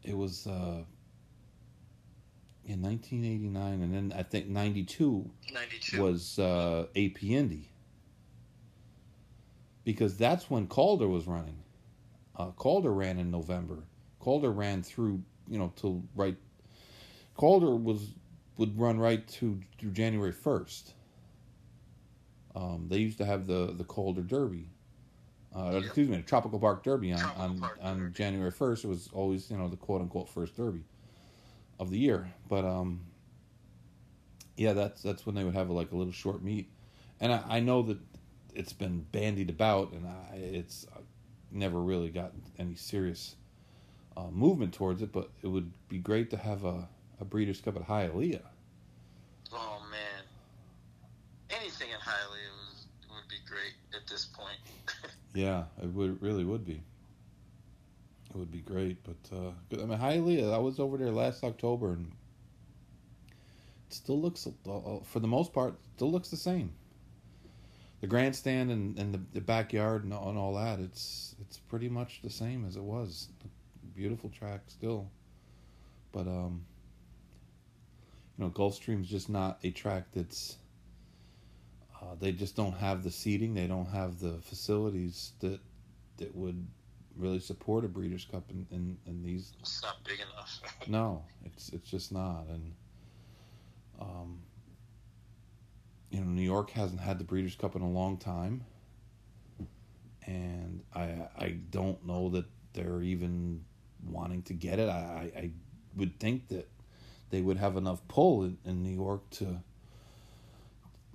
it 0.03 0.17
was 0.17 0.47
uh, 0.47 0.83
in 2.65 2.81
1989, 2.83 3.83
and 3.83 3.95
then 3.95 4.13
I 4.19 4.23
think 4.23 4.47
92 4.49 5.29
'92. 5.53 6.03
was 6.03 6.39
uh, 6.39 6.87
AP 6.97 7.23
Indy 7.25 7.69
because 9.85 10.17
that's 10.17 10.49
when 10.51 10.67
Calder 10.67 11.09
was 11.09 11.27
running. 11.27 11.59
Uh, 12.37 12.51
Calder 12.53 12.93
ran 12.93 13.19
in 13.19 13.31
November. 13.31 13.79
Calder 14.21 14.51
ran 14.53 14.83
through 14.83 15.23
you 15.49 15.59
know 15.59 15.73
till 15.77 16.03
right. 16.15 16.37
Calder 17.35 17.75
was 17.75 18.15
would 18.59 18.79
run 18.79 18.99
right 18.99 19.27
to 19.27 19.61
through 19.79 19.91
January 19.91 20.33
first. 20.33 20.95
Um, 22.55 22.87
they 22.89 22.99
used 22.99 23.19
to 23.19 23.25
have 23.25 23.47
the 23.47 23.75
the 23.77 23.85
Calder 23.85 24.23
Derby. 24.23 24.69
Uh, 25.55 25.71
Yep. 25.75 25.83
Excuse 25.85 26.09
me, 26.09 26.17
the 26.17 26.23
Tropical 26.23 26.59
Park 26.59 26.83
Derby 26.83 27.13
on 27.13 27.19
Tropical 27.19 27.43
on, 27.45 27.59
Park 27.59 27.79
on 27.83 27.99
Derby. 27.99 28.13
January 28.15 28.51
first. 28.51 28.85
It 28.85 28.89
was 28.89 29.09
always 29.13 29.51
you 29.51 29.57
know 29.59 29.69
the 29.69 29.77
quote 29.77 30.01
unquote 30.01 30.29
first 30.29 30.57
Derby 30.57 30.85
of 31.79 31.91
the 31.91 31.99
year. 31.99 32.33
But 32.49 32.65
um, 32.65 33.01
yeah, 34.57 34.73
that's 34.73 35.03
that's 35.03 35.27
when 35.27 35.35
they 35.35 35.45
would 35.45 35.55
have 35.55 35.71
like 35.71 35.93
a 35.93 35.97
little 35.97 36.13
short 36.13 36.43
meet, 36.43 36.69
and 37.21 37.33
I, 37.33 37.43
I 37.49 37.61
know 37.61 37.83
that 37.83 37.99
it's 38.55 38.73
been 38.73 39.07
bandied 39.13 39.51
about, 39.51 39.93
and 39.93 40.07
I, 40.07 40.37
it's 40.37 40.87
uh, 40.95 41.01
never 41.51 41.81
really 41.81 42.11
got 42.11 42.33
any 42.59 42.75
serious 42.75 43.37
uh, 44.17 44.29
movement 44.31 44.75
towards 44.75 45.03
it. 45.03 45.13
But 45.13 45.31
it 45.43 45.49
would 45.49 45.73
be 45.89 45.99
great 45.99 46.31
to 46.31 46.37
have 46.37 46.65
a, 46.65 46.89
a 47.21 47.25
Breeders' 47.25 47.61
Cup 47.61 47.77
at 47.77 47.87
Hialeah. 47.87 48.43
Oh 49.53 49.83
man, 49.91 50.25
anything 51.51 51.89
in 51.91 51.97
Hialeah 51.97 52.53
was, 52.71 52.87
would 53.11 53.29
be 53.29 53.37
great 53.47 53.75
at 53.95 54.09
this 54.09 54.27
point. 54.27 54.59
Yeah, 55.35 55.65
it 55.83 55.87
would 55.87 56.21
really 56.21 56.45
would 56.45 56.67
be. 56.67 56.83
It 58.35 58.39
would 58.39 58.51
be 58.51 58.61
great, 58.61 58.97
but 59.05 59.37
uh, 59.37 59.83
I 59.83 59.85
mean 59.85 59.99
Hialeah. 59.99 60.55
I 60.55 60.59
was 60.59 60.81
over 60.81 60.97
there 60.97 61.11
last 61.11 61.45
October, 61.45 61.93
and 61.93 62.13
it 63.89 63.95
still 63.95 64.21
looks 64.21 64.47
uh, 64.47 65.01
for 65.05 65.21
the 65.21 65.29
most 65.29 65.53
part 65.53 65.75
still 65.97 66.11
looks 66.11 66.31
the 66.31 66.39
same. 66.39 66.73
The 68.01 68.07
grandstand 68.07 68.71
and, 68.71 68.99
and 68.99 69.13
the, 69.13 69.21
the 69.35 69.41
backyard 69.41 70.05
and, 70.05 70.15
and 70.15 70.39
all 70.39 70.55
that 70.55 70.81
it's 70.81 71.37
it's 71.43 71.59
pretty 71.59 71.91
much 71.91 72.21
the 72.23 72.31
same 72.31 72.65
as 72.65 72.77
it 72.77 72.83
was. 72.83 73.29
Beautiful 73.95 74.31
track 74.31 74.63
still, 74.69 75.11
but 76.11 76.27
um, 76.27 76.65
you 78.39 78.45
know 78.45 78.51
Gulfstream's 78.51 79.11
just 79.11 79.29
not 79.29 79.59
a 79.63 79.71
track 79.71 80.05
that's. 80.15 80.57
Uh, 82.01 82.17
they 82.19 82.33
just 82.33 82.57
don't 82.57 82.73
have 82.73 83.05
the 83.05 83.11
seating. 83.11 83.55
They 83.55 83.67
don't 83.67 83.89
have 83.91 84.19
the 84.19 84.39
facilities 84.41 85.33
that 85.41 85.61
that 86.17 86.35
would 86.35 86.67
really 87.17 87.41
support 87.41 87.85
a 87.85 87.89
Breeders' 87.89 88.27
Cup 88.31 88.51
in, 88.51 88.67
in, 88.71 88.99
in 89.07 89.23
these. 89.23 89.53
It's 89.61 89.83
not 89.83 90.03
big 90.05 90.21
enough. 90.21 90.61
no, 90.89 91.23
it's 91.45 91.71
it's 91.71 91.89
just 91.91 92.13
not, 92.13 92.45
and 92.49 92.73
um, 94.01 94.39
you 96.11 96.21
know, 96.21 96.27
New 96.27 96.43
York 96.43 96.71
hasn't 96.71 97.01
had 97.01 97.19
the 97.19 97.25
Breeders' 97.25 97.55
Cup 97.55 97.77
in 97.77 97.83
a 97.83 97.91
long 97.91 98.17
time, 98.17 98.65
and 100.27 100.83
I 100.95 101.29
I 101.37 101.59
don't 101.71 102.07
know 102.07 102.31
that 102.31 102.47
they're 102.73 103.03
even 103.03 103.65
wanting 104.07 104.43
to 104.43 104.55
get 104.55 104.79
it. 104.79 104.89
I 104.89 105.33
I 105.37 105.51
would 105.97 106.19
think 106.19 106.49
that 106.49 106.69
they 107.31 107.41
would 107.41 107.57
have 107.57 107.77
enough 107.77 108.07
pull 108.09 108.45
in, 108.45 108.59
in 108.65 108.83
New 108.83 108.95
York 108.95 109.29
to. 109.31 109.63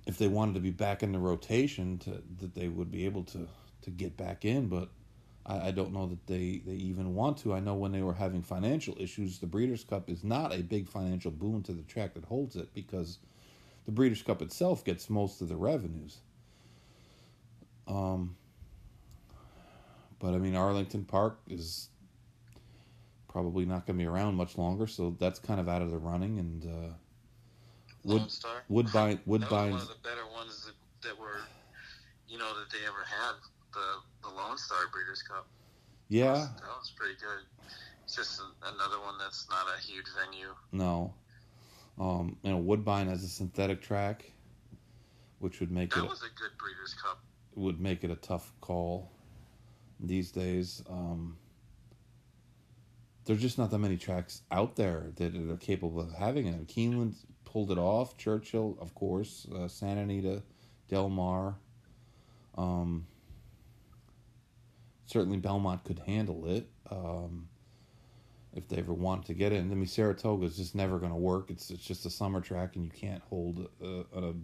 If 0.06 0.16
they 0.16 0.28
wanted 0.28 0.54
to 0.54 0.60
be 0.60 0.70
back 0.70 1.02
in 1.02 1.12
the 1.12 1.18
rotation, 1.18 1.98
to 1.98 2.22
that 2.40 2.54
they 2.54 2.68
would 2.68 2.90
be 2.90 3.04
able 3.04 3.24
to 3.24 3.46
to 3.82 3.90
get 3.90 4.16
back 4.16 4.44
in, 4.44 4.68
but 4.68 4.88
I, 5.48 5.68
I 5.68 5.70
don't 5.70 5.92
know 5.92 6.06
that 6.06 6.26
they, 6.26 6.62
they 6.64 6.74
even 6.74 7.14
want 7.14 7.38
to. 7.38 7.54
I 7.54 7.60
know 7.60 7.74
when 7.74 7.90
they 7.90 8.02
were 8.02 8.14
having 8.14 8.42
financial 8.42 8.94
issues, 9.00 9.38
the 9.38 9.46
Breeders' 9.46 9.82
Cup 9.82 10.08
is 10.08 10.22
not 10.22 10.54
a 10.54 10.62
big 10.62 10.88
financial 10.88 11.30
boon 11.30 11.62
to 11.64 11.72
the 11.72 11.82
track 11.82 12.14
that 12.14 12.24
holds 12.26 12.54
it 12.54 12.72
because 12.74 13.18
the 13.86 13.92
Breeders' 13.92 14.22
Cup 14.22 14.42
itself 14.42 14.84
gets 14.84 15.08
most 15.08 15.40
of 15.40 15.48
the 15.48 15.56
revenues. 15.56 16.18
Um, 17.88 18.36
but 20.18 20.34
I 20.34 20.38
mean, 20.38 20.54
Arlington 20.54 21.04
Park 21.04 21.38
is 21.48 21.88
probably 23.28 23.64
not 23.64 23.86
going 23.86 23.98
to 23.98 24.02
be 24.02 24.06
around 24.06 24.34
much 24.34 24.58
longer, 24.58 24.86
so 24.86 25.16
that's 25.18 25.38
kind 25.38 25.58
of 25.58 25.68
out 25.68 25.80
of 25.80 25.90
the 25.90 25.98
running. 25.98 26.38
And 26.38 26.64
uh, 26.64 26.92
Wood, 28.04 28.30
Star. 28.30 28.62
Woodbine, 28.68 29.20
Woodbine, 29.26 29.72
one 29.72 29.80
of 29.80 29.88
the 29.88 29.94
better 30.02 30.26
ones 30.34 30.66
that, 30.66 31.08
that 31.08 31.18
were, 31.18 31.40
you 32.28 32.36
know, 32.36 32.48
that 32.58 32.70
they 32.70 32.84
ever 32.86 33.04
had 33.04 33.34
the 33.72 34.07
the 34.22 34.28
Lone 34.28 34.58
Star 34.58 34.78
Breeders' 34.92 35.22
Cup. 35.22 35.46
Yeah, 36.08 36.26
that 36.26 36.32
was, 36.32 36.48
that 36.48 36.78
was 36.80 36.92
pretty 36.96 37.14
good. 37.20 37.70
It's 38.04 38.16
just 38.16 38.40
another 38.62 39.00
one 39.00 39.18
that's 39.18 39.46
not 39.50 39.66
a 39.76 39.80
huge 39.80 40.06
venue. 40.18 40.54
No, 40.72 41.12
um, 41.98 42.36
you 42.42 42.50
know, 42.50 42.58
Woodbine 42.58 43.08
has 43.08 43.24
a 43.24 43.28
synthetic 43.28 43.82
track, 43.82 44.30
which 45.40 45.60
would 45.60 45.70
make 45.70 45.90
that 45.90 45.98
it. 45.98 46.02
That 46.02 46.08
was 46.08 46.22
a 46.22 46.40
good 46.40 46.56
Breeders' 46.58 46.94
Cup. 46.94 47.20
Would 47.56 47.80
make 47.80 48.04
it 48.04 48.10
a 48.10 48.16
tough 48.16 48.52
call 48.60 49.10
these 49.98 50.30
days. 50.30 50.82
Um, 50.88 51.36
there's 53.24 53.40
just 53.40 53.58
not 53.58 53.70
that 53.70 53.78
many 53.78 53.96
tracks 53.96 54.42
out 54.50 54.76
there 54.76 55.08
that 55.16 55.34
are 55.34 55.56
capable 55.56 56.00
of 56.00 56.12
having 56.14 56.46
it. 56.46 56.66
Keeneland 56.68 57.14
pulled 57.44 57.70
it 57.70 57.78
off. 57.78 58.16
Churchill, 58.16 58.78
of 58.80 58.94
course. 58.94 59.46
Uh, 59.54 59.66
Santa 59.68 60.02
Anita, 60.02 60.42
Del 60.88 61.08
Mar. 61.08 61.56
Um, 62.56 63.06
certainly 65.08 65.38
Belmont 65.38 65.82
could 65.84 65.98
handle 66.00 66.46
it 66.46 66.68
um, 66.90 67.48
if 68.54 68.68
they 68.68 68.76
ever 68.76 68.92
want 68.92 69.24
to 69.26 69.34
get 69.34 69.52
it. 69.52 69.56
And 69.56 69.72
I 69.72 69.74
mean, 69.74 69.86
Saratoga 69.86 70.46
is 70.46 70.56
just 70.56 70.74
never 70.74 70.98
going 70.98 71.12
to 71.12 71.18
work. 71.18 71.50
It's 71.50 71.70
it's 71.70 71.82
just 71.82 72.06
a 72.06 72.10
summer 72.10 72.40
track, 72.40 72.76
and 72.76 72.84
you 72.84 72.90
can't 72.90 73.22
hold 73.28 73.68
a, 73.82 74.04
a, 74.14 74.34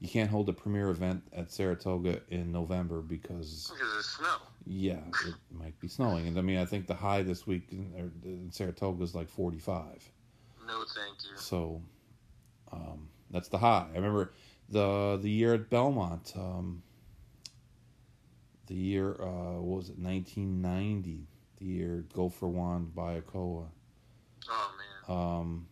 you 0.00 0.08
can't 0.08 0.28
hold 0.28 0.48
a 0.48 0.52
premier 0.52 0.90
event 0.90 1.22
at 1.32 1.50
Saratoga 1.52 2.20
in 2.28 2.50
November 2.50 3.00
because 3.00 3.72
because 3.72 3.96
of 3.96 4.04
snow. 4.04 4.36
Yeah, 4.66 5.00
it 5.26 5.34
might 5.50 5.78
be 5.80 5.88
snowing, 5.88 6.26
and 6.26 6.38
I 6.38 6.42
mean, 6.42 6.58
I 6.58 6.64
think 6.64 6.86
the 6.86 6.94
high 6.94 7.22
this 7.22 7.46
week 7.46 7.68
in, 7.70 8.12
in 8.24 8.50
Saratoga 8.50 9.02
is 9.04 9.14
like 9.14 9.28
forty 9.28 9.58
five. 9.58 10.10
No, 10.66 10.84
thank 10.94 11.24
you. 11.24 11.36
So, 11.36 11.80
um, 12.72 13.08
that's 13.30 13.48
the 13.48 13.58
high. 13.58 13.86
I 13.92 13.96
remember 13.96 14.32
the 14.68 15.18
the 15.22 15.30
year 15.30 15.54
at 15.54 15.70
Belmont. 15.70 16.32
Um, 16.36 16.82
the 18.72 18.78
year 18.78 19.10
uh, 19.20 19.60
was 19.60 19.90
it 19.90 19.98
1990 19.98 21.26
the 21.58 21.64
year 21.64 22.04
Gopher 22.14 22.48
won 22.48 22.90
by 22.94 23.20
oh 23.34 23.66
man. 24.48 25.16
Um 25.16 25.66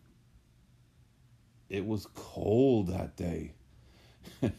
it 1.69 1.85
was 1.85 2.05
cold 2.13 2.89
that 2.89 3.15
day. 3.15 3.53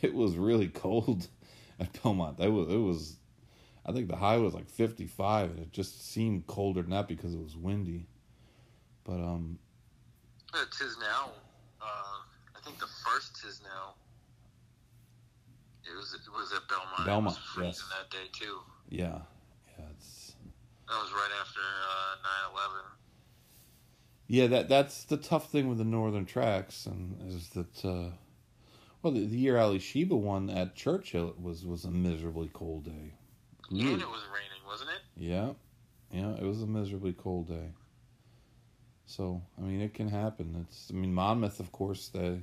It 0.00 0.14
was 0.14 0.36
really 0.36 0.68
cold. 0.68 1.28
At 1.78 2.02
belmont 2.02 2.38
it 2.40 2.48
was 2.48 2.68
it 2.68 2.78
was 2.78 3.16
i 3.84 3.92
think 3.92 4.08
the 4.08 4.16
high 4.16 4.36
was 4.36 4.54
like 4.54 4.70
55 4.70 5.50
and 5.50 5.58
it 5.58 5.72
just 5.72 6.08
seemed 6.12 6.46
colder 6.46 6.82
than 6.82 6.92
that 6.92 7.08
because 7.08 7.34
it 7.34 7.40
was 7.40 7.56
windy. 7.56 8.06
But 9.04 9.20
um 9.20 9.58
it 10.54 10.68
is 10.80 10.96
now 10.98 11.30
uh 11.82 12.18
i 12.56 12.60
think 12.64 12.78
the 12.78 12.86
first 13.04 13.44
is 13.44 13.60
now 13.62 13.94
it 15.94 15.96
was 15.96 16.14
it 16.14 16.32
was 16.32 16.52
at 16.52 16.68
Belmont. 16.68 17.06
Belmont, 17.06 17.36
it 17.36 17.60
was 17.60 17.66
yes. 17.66 17.88
that 17.90 18.10
day 18.10 18.26
too. 18.32 18.58
Yeah, 18.88 19.18
yeah, 19.78 19.84
it's. 19.96 20.34
That 20.88 21.00
was 21.00 21.12
right 21.12 21.30
after 21.40 21.60
uh, 21.60 22.56
9/11. 22.56 22.94
Yeah, 24.26 24.46
that 24.48 24.68
that's 24.68 25.04
the 25.04 25.16
tough 25.16 25.50
thing 25.50 25.68
with 25.68 25.78
the 25.78 25.84
northern 25.84 26.26
tracks, 26.26 26.86
and 26.86 27.16
is 27.30 27.48
that 27.50 27.84
uh, 27.84 28.10
well, 29.02 29.12
the, 29.12 29.24
the 29.24 29.36
year 29.36 29.56
Alysheba 29.56 30.16
won 30.16 30.50
at 30.50 30.74
Churchill 30.74 31.28
it 31.28 31.40
was 31.40 31.64
was 31.64 31.84
a 31.84 31.90
miserably 31.90 32.50
cold 32.52 32.84
day. 32.84 33.14
And 33.70 33.80
it 33.80 34.08
was 34.08 34.22
raining, 34.32 34.64
wasn't 34.66 34.90
it? 34.90 35.00
Yeah, 35.16 35.52
yeah, 36.10 36.34
it 36.34 36.42
was 36.42 36.62
a 36.62 36.66
miserably 36.66 37.12
cold 37.12 37.48
day. 37.48 37.70
So 39.06 39.42
I 39.58 39.62
mean, 39.62 39.80
it 39.80 39.94
can 39.94 40.08
happen. 40.08 40.66
It's 40.66 40.90
I 40.90 40.94
mean, 40.94 41.14
Monmouth, 41.14 41.60
of 41.60 41.70
course, 41.70 42.08
they 42.08 42.40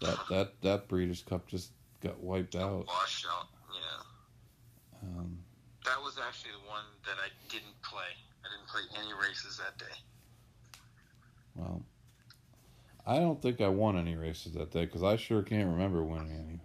that 0.00 0.18
that 0.30 0.62
that 0.62 0.88
Breeders' 0.88 1.22
Cup 1.22 1.46
just 1.46 1.70
got 2.04 2.22
wiped 2.22 2.54
out. 2.54 2.86
Washed 2.86 3.26
out, 3.26 3.48
yeah. 3.72 5.08
Um, 5.08 5.38
that 5.84 6.00
was 6.02 6.18
actually 6.24 6.52
the 6.52 6.68
one 6.68 6.84
that 7.06 7.16
I 7.18 7.28
didn't 7.48 7.80
play. 7.82 8.12
I 8.44 8.48
didn't 8.54 8.68
play 8.68 8.82
any 9.02 9.12
races 9.14 9.58
that 9.58 9.78
day. 9.78 9.94
Well, 11.56 11.82
I 13.06 13.18
don't 13.18 13.40
think 13.40 13.60
I 13.60 13.68
won 13.68 13.96
any 13.96 14.16
races 14.16 14.52
that 14.52 14.70
day 14.70 14.84
because 14.84 15.02
I 15.02 15.16
sure 15.16 15.42
can't 15.42 15.68
remember 15.68 16.02
winning 16.02 16.32
any. 16.32 16.60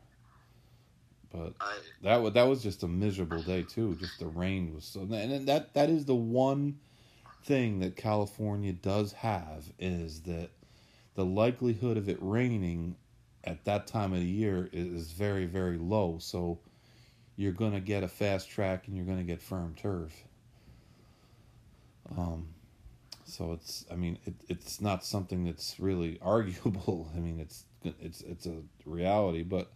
But 1.32 1.54
I, 1.62 1.78
that 2.04 2.18
was 2.18 2.34
that 2.34 2.48
was 2.48 2.64
just 2.64 2.84
a 2.84 2.88
miserable 2.88 3.44
day 3.44 3.64
too. 3.64 3.96
Just 3.96 4.20
the 4.20 4.28
rain 4.28 4.74
was 4.74 4.84
so, 4.84 5.02
and 5.02 5.48
that 5.48 5.74
that 5.74 5.90
is 5.90 6.06
the 6.06 6.16
one 6.16 6.80
thing 7.44 7.80
that 7.80 7.96
California 7.96 8.74
does 8.74 9.14
have 9.14 9.72
is 9.78 10.22
that 10.22 10.50
the 11.16 11.26
likelihood 11.26 11.98
of 11.98 12.10
it 12.10 12.18
raining 12.20 12.96
at 13.50 13.66
that 13.66 13.88
time 13.88 14.14
of 14.14 14.20
the 14.20 14.26
year 14.26 14.70
is 14.72 15.12
very 15.12 15.46
very 15.46 15.78
low. 15.78 16.18
So 16.20 16.60
you're 17.36 17.52
going 17.52 17.72
to 17.72 17.80
get 17.80 18.04
a 18.04 18.08
fast 18.08 18.50
track 18.50 18.88
and 18.88 18.96
you're 18.96 19.06
going 19.06 19.18
to 19.18 19.24
get 19.24 19.42
firm 19.42 19.74
turf. 19.76 20.14
Um 22.16 22.50
so 23.26 23.54
it's 23.54 23.86
i 23.92 23.96
mean 23.96 24.18
it, 24.26 24.34
it's 24.48 24.82
not 24.82 25.06
something 25.06 25.44
that's 25.44 25.80
really 25.80 26.20
arguable. 26.22 27.10
I 27.16 27.20
mean 27.20 27.40
it's 27.40 27.66
it's 27.84 28.22
it's 28.22 28.46
a 28.46 28.58
reality 28.86 29.44
but 29.44 29.72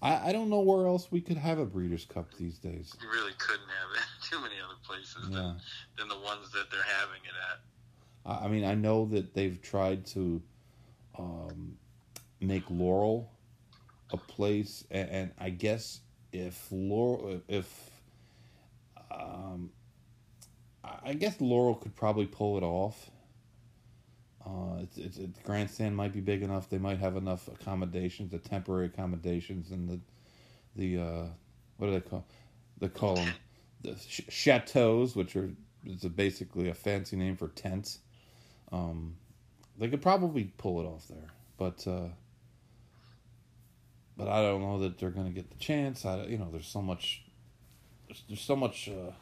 I, 0.00 0.28
I 0.28 0.32
don't 0.32 0.50
know 0.50 0.60
where 0.60 0.86
else 0.86 1.10
we 1.10 1.20
could 1.20 1.38
have 1.38 1.58
a 1.58 1.64
breeders 1.64 2.04
cup 2.04 2.32
these 2.34 2.58
days. 2.58 2.94
You 3.00 3.08
really 3.08 3.32
couldn't 3.38 3.68
have 3.68 3.96
it 3.96 4.04
too 4.30 4.40
many 4.40 4.54
other 4.64 4.78
places 4.82 5.28
yeah. 5.30 5.36
than, 5.36 5.60
than 5.98 6.08
the 6.08 6.24
ones 6.24 6.50
that 6.52 6.70
they're 6.70 6.82
having 6.82 7.20
it 7.24 7.36
at. 7.50 8.44
I 8.44 8.48
mean 8.48 8.64
i 8.64 8.74
know 8.74 9.04
that 9.06 9.34
they've 9.34 9.60
tried 9.60 10.06
to 10.06 10.40
um, 11.18 11.76
make 12.44 12.64
Laurel 12.70 13.30
a 14.12 14.16
place, 14.16 14.84
and, 14.90 15.08
and 15.08 15.30
I 15.38 15.50
guess 15.50 16.00
if 16.32 16.68
Laurel, 16.70 17.40
if 17.48 17.90
um, 19.10 19.70
I 21.04 21.14
guess 21.14 21.40
Laurel 21.40 21.74
could 21.74 21.94
probably 21.96 22.26
pull 22.26 22.56
it 22.56 22.62
off. 22.62 23.10
Uh, 24.44 24.82
it's, 24.82 24.98
it's, 24.98 25.16
the 25.16 25.28
grandstand 25.42 25.96
might 25.96 26.12
be 26.12 26.20
big 26.20 26.42
enough. 26.42 26.68
They 26.68 26.78
might 26.78 26.98
have 26.98 27.16
enough 27.16 27.48
accommodations, 27.48 28.30
the 28.30 28.38
temporary 28.38 28.86
accommodations, 28.86 29.70
and 29.70 29.88
the 29.88 30.00
the 30.76 31.02
uh, 31.02 31.26
what 31.78 31.86
do 31.86 31.92
they 31.92 32.00
call? 32.00 32.26
They 32.78 32.88
call 32.88 33.14
them 33.16 33.32
the 33.82 33.94
ch- 33.94 34.26
chateaus, 34.28 35.16
which 35.16 35.34
are 35.36 35.50
it's 35.86 36.04
a 36.04 36.10
basically 36.10 36.68
a 36.68 36.74
fancy 36.74 37.16
name 37.16 37.36
for 37.36 37.48
tents. 37.48 38.00
Um, 38.70 39.16
they 39.78 39.88
could 39.88 40.02
probably 40.02 40.52
pull 40.58 40.80
it 40.80 40.84
off 40.84 41.08
there, 41.08 41.28
but 41.56 41.86
uh, 41.86 42.08
but 44.16 44.28
I 44.28 44.42
don't 44.42 44.60
know 44.60 44.78
that 44.80 44.98
they're 44.98 45.10
going 45.10 45.26
to 45.26 45.32
get 45.32 45.50
the 45.50 45.58
chance. 45.58 46.04
I, 46.04 46.24
you 46.24 46.38
know, 46.38 46.48
there's 46.50 46.66
so 46.66 46.82
much, 46.82 47.22
there's, 48.06 48.22
there's 48.28 48.40
so 48.40 48.56
much. 48.56 48.88
Uh, 48.88 49.12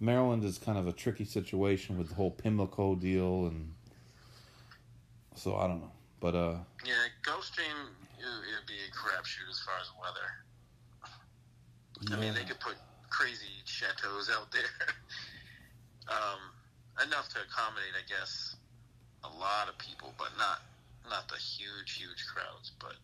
Maryland 0.00 0.44
is 0.44 0.58
kind 0.58 0.76
of 0.76 0.86
a 0.86 0.92
tricky 0.92 1.24
situation 1.24 1.96
with 1.96 2.08
the 2.10 2.14
whole 2.14 2.30
Pimlico 2.30 2.94
deal, 2.94 3.46
and 3.46 3.72
So 5.34 5.56
I 5.56 5.66
don't 5.66 5.80
know, 5.80 5.92
but 6.20 6.34
uh, 6.34 6.56
Yeah, 6.84 6.94
Gulfstream 7.24 7.88
it 8.18 8.54
would 8.58 8.66
be 8.66 8.80
a 8.80 8.90
crapshoot 8.92 9.48
as 9.50 9.60
far 9.60 9.76
as 9.80 9.90
weather. 10.00 10.28
I 12.12 12.20
mean, 12.20 12.34
they 12.34 12.44
could 12.44 12.60
put 12.60 12.76
crazy 13.08 13.62
chateaus 13.64 14.30
out 14.30 14.52
there. 14.52 14.68
um, 16.08 16.40
enough 17.06 17.28
to 17.30 17.38
accommodate, 17.40 17.96
I 17.96 18.04
guess, 18.08 18.56
a 19.24 19.28
lot 19.28 19.68
of 19.68 19.78
people, 19.78 20.12
but 20.18 20.28
not 20.36 20.62
not 21.08 21.28
the 21.28 21.36
huge, 21.36 21.96
huge 21.96 22.26
crowds. 22.26 22.72
But 22.80 22.96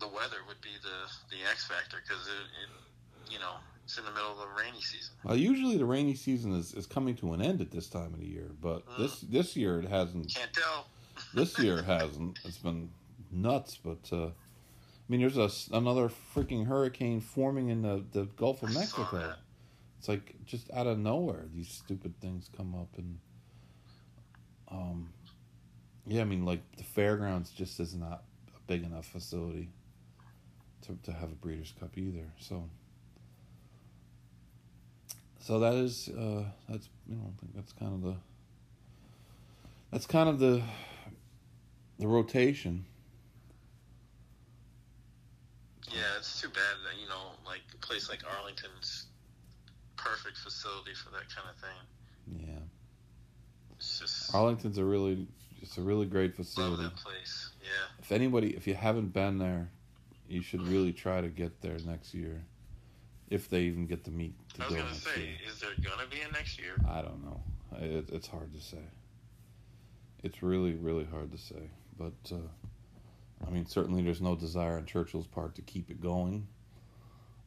the 0.00 0.08
weather 0.08 0.38
would 0.46 0.60
be 0.60 0.70
the 0.82 1.36
the 1.36 1.42
X 1.50 1.66
factor 1.66 1.98
because 2.06 2.26
it, 2.26 2.32
it, 2.62 3.32
you 3.32 3.38
know, 3.38 3.54
it's 3.84 3.98
in 3.98 4.04
the 4.04 4.10
middle 4.12 4.32
of 4.32 4.38
the 4.38 4.62
rainy 4.62 4.80
season. 4.80 5.14
Well, 5.24 5.36
usually 5.36 5.76
the 5.76 5.84
rainy 5.84 6.14
season 6.14 6.52
is, 6.54 6.74
is 6.74 6.86
coming 6.86 7.16
to 7.16 7.32
an 7.32 7.42
end 7.42 7.60
at 7.60 7.70
this 7.70 7.88
time 7.88 8.12
of 8.14 8.20
the 8.20 8.26
year, 8.26 8.50
but 8.60 8.86
Mm. 8.86 8.98
this 8.98 9.20
this 9.22 9.56
year 9.56 9.80
it 9.80 9.88
hasn't. 9.88 10.34
Can't 10.34 10.52
tell. 10.52 10.86
This 11.34 11.58
year 11.58 11.78
it 11.80 11.84
hasn't. 11.84 12.38
It's 12.44 12.58
been 12.58 12.90
nuts, 13.32 13.76
but 13.76 14.08
uh, 14.12 14.26
I 14.28 14.32
mean, 15.08 15.20
there's 15.20 15.36
a 15.36 15.50
another 15.76 16.08
freaking 16.34 16.66
hurricane 16.66 17.20
forming 17.20 17.68
in 17.68 17.82
the 17.82 18.04
the 18.12 18.24
Gulf 18.36 18.62
of 18.62 18.72
Mexico. 18.72 19.34
It's 19.98 20.08
like 20.08 20.36
just 20.46 20.70
out 20.72 20.86
of 20.86 20.96
nowhere 20.98 21.46
these 21.52 21.68
stupid 21.68 22.14
things 22.20 22.48
come 22.56 22.72
up 22.74 22.86
and 22.96 23.18
um 24.70 25.08
yeah, 26.06 26.20
I 26.22 26.24
mean 26.24 26.44
like 26.44 26.60
the 26.76 26.84
fairgrounds 26.84 27.50
just 27.50 27.80
is 27.80 27.94
not 27.94 28.22
a 28.56 28.60
big 28.66 28.84
enough 28.84 29.06
facility 29.06 29.70
to 30.82 30.96
to 31.04 31.12
have 31.12 31.30
a 31.30 31.34
Breeders' 31.34 31.74
Cup 31.78 31.96
either. 31.96 32.26
So 32.38 32.68
so 35.40 35.58
that 35.60 35.74
is 35.74 36.08
uh 36.08 36.44
that's 36.68 36.88
you 37.08 37.16
know 37.16 37.32
that's 37.54 37.72
kind 37.72 37.94
of 37.94 38.02
the 38.02 38.16
that's 39.90 40.06
kind 40.06 40.28
of 40.28 40.38
the 40.38 40.62
the 41.98 42.06
rotation. 42.06 42.84
Yeah, 45.90 46.00
it's 46.18 46.40
too 46.40 46.48
bad 46.48 46.76
that 46.84 47.00
you 47.00 47.08
know, 47.08 47.32
like 47.46 47.62
a 47.74 47.78
place 47.78 48.08
like 48.08 48.20
Arlington's 48.38 49.06
perfect 49.96 50.36
facility 50.36 50.92
for 50.94 51.10
that 51.10 51.24
kind 51.34 51.48
of 51.48 51.56
thing. 51.56 52.46
Yeah. 52.46 52.60
It's 53.76 53.98
just 53.98 54.34
Arlington's 54.34 54.78
a 54.78 54.84
really 54.84 55.26
it's 55.62 55.78
a 55.78 55.82
really 55.82 56.06
great 56.06 56.38
love 56.38 56.46
facility. 56.46 56.82
that 56.82 56.96
place. 56.96 57.50
Yeah. 57.62 57.68
If 58.00 58.12
anybody, 58.12 58.50
if 58.50 58.66
you 58.66 58.74
haven't 58.74 59.12
been 59.12 59.38
there, 59.38 59.70
you 60.28 60.42
should 60.42 60.66
really 60.66 60.92
try 60.92 61.20
to 61.20 61.28
get 61.28 61.60
there 61.60 61.76
next 61.86 62.14
year, 62.14 62.44
if 63.30 63.48
they 63.48 63.62
even 63.62 63.86
get 63.86 64.04
to 64.04 64.10
meet 64.10 64.34
to 64.54 64.62
I 64.62 64.66
was 64.66 64.76
gonna 64.76 64.94
say, 64.94 65.20
year. 65.20 65.36
is 65.48 65.60
there 65.60 65.70
gonna 65.82 66.08
be 66.10 66.20
a 66.20 66.32
next 66.32 66.58
year? 66.58 66.76
I 66.88 67.02
don't 67.02 67.24
know. 67.24 67.40
It, 67.78 68.10
it's 68.10 68.28
hard 68.28 68.52
to 68.52 68.60
say. 68.60 68.82
It's 70.22 70.42
really, 70.42 70.74
really 70.74 71.04
hard 71.04 71.32
to 71.32 71.38
say. 71.38 71.70
But 71.98 72.14
uh, 72.32 73.46
I 73.46 73.50
mean, 73.50 73.66
certainly 73.66 74.02
there's 74.02 74.20
no 74.20 74.36
desire 74.36 74.76
on 74.76 74.86
Churchill's 74.86 75.26
part 75.26 75.54
to 75.56 75.62
keep 75.62 75.90
it 75.90 76.00
going. 76.00 76.48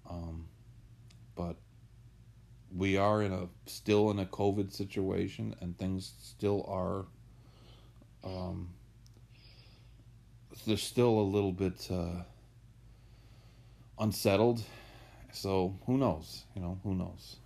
Um, 0.09 0.47
but 1.35 1.55
we 2.75 2.97
are 2.97 3.21
in 3.21 3.33
a 3.33 3.47
still 3.65 4.11
in 4.11 4.19
a 4.19 4.25
COVID 4.25 4.73
situation, 4.73 5.55
and 5.61 5.77
things 5.77 6.13
still 6.21 6.65
are. 6.67 7.05
Um, 8.23 8.69
there's 10.65 10.83
still 10.83 11.19
a 11.19 11.21
little 11.21 11.51
bit 11.51 11.87
uh, 11.89 12.23
unsettled. 14.01 14.61
So 15.31 15.79
who 15.85 15.97
knows? 15.97 16.43
You 16.55 16.61
know, 16.61 16.79
who 16.83 16.95
knows? 16.95 17.37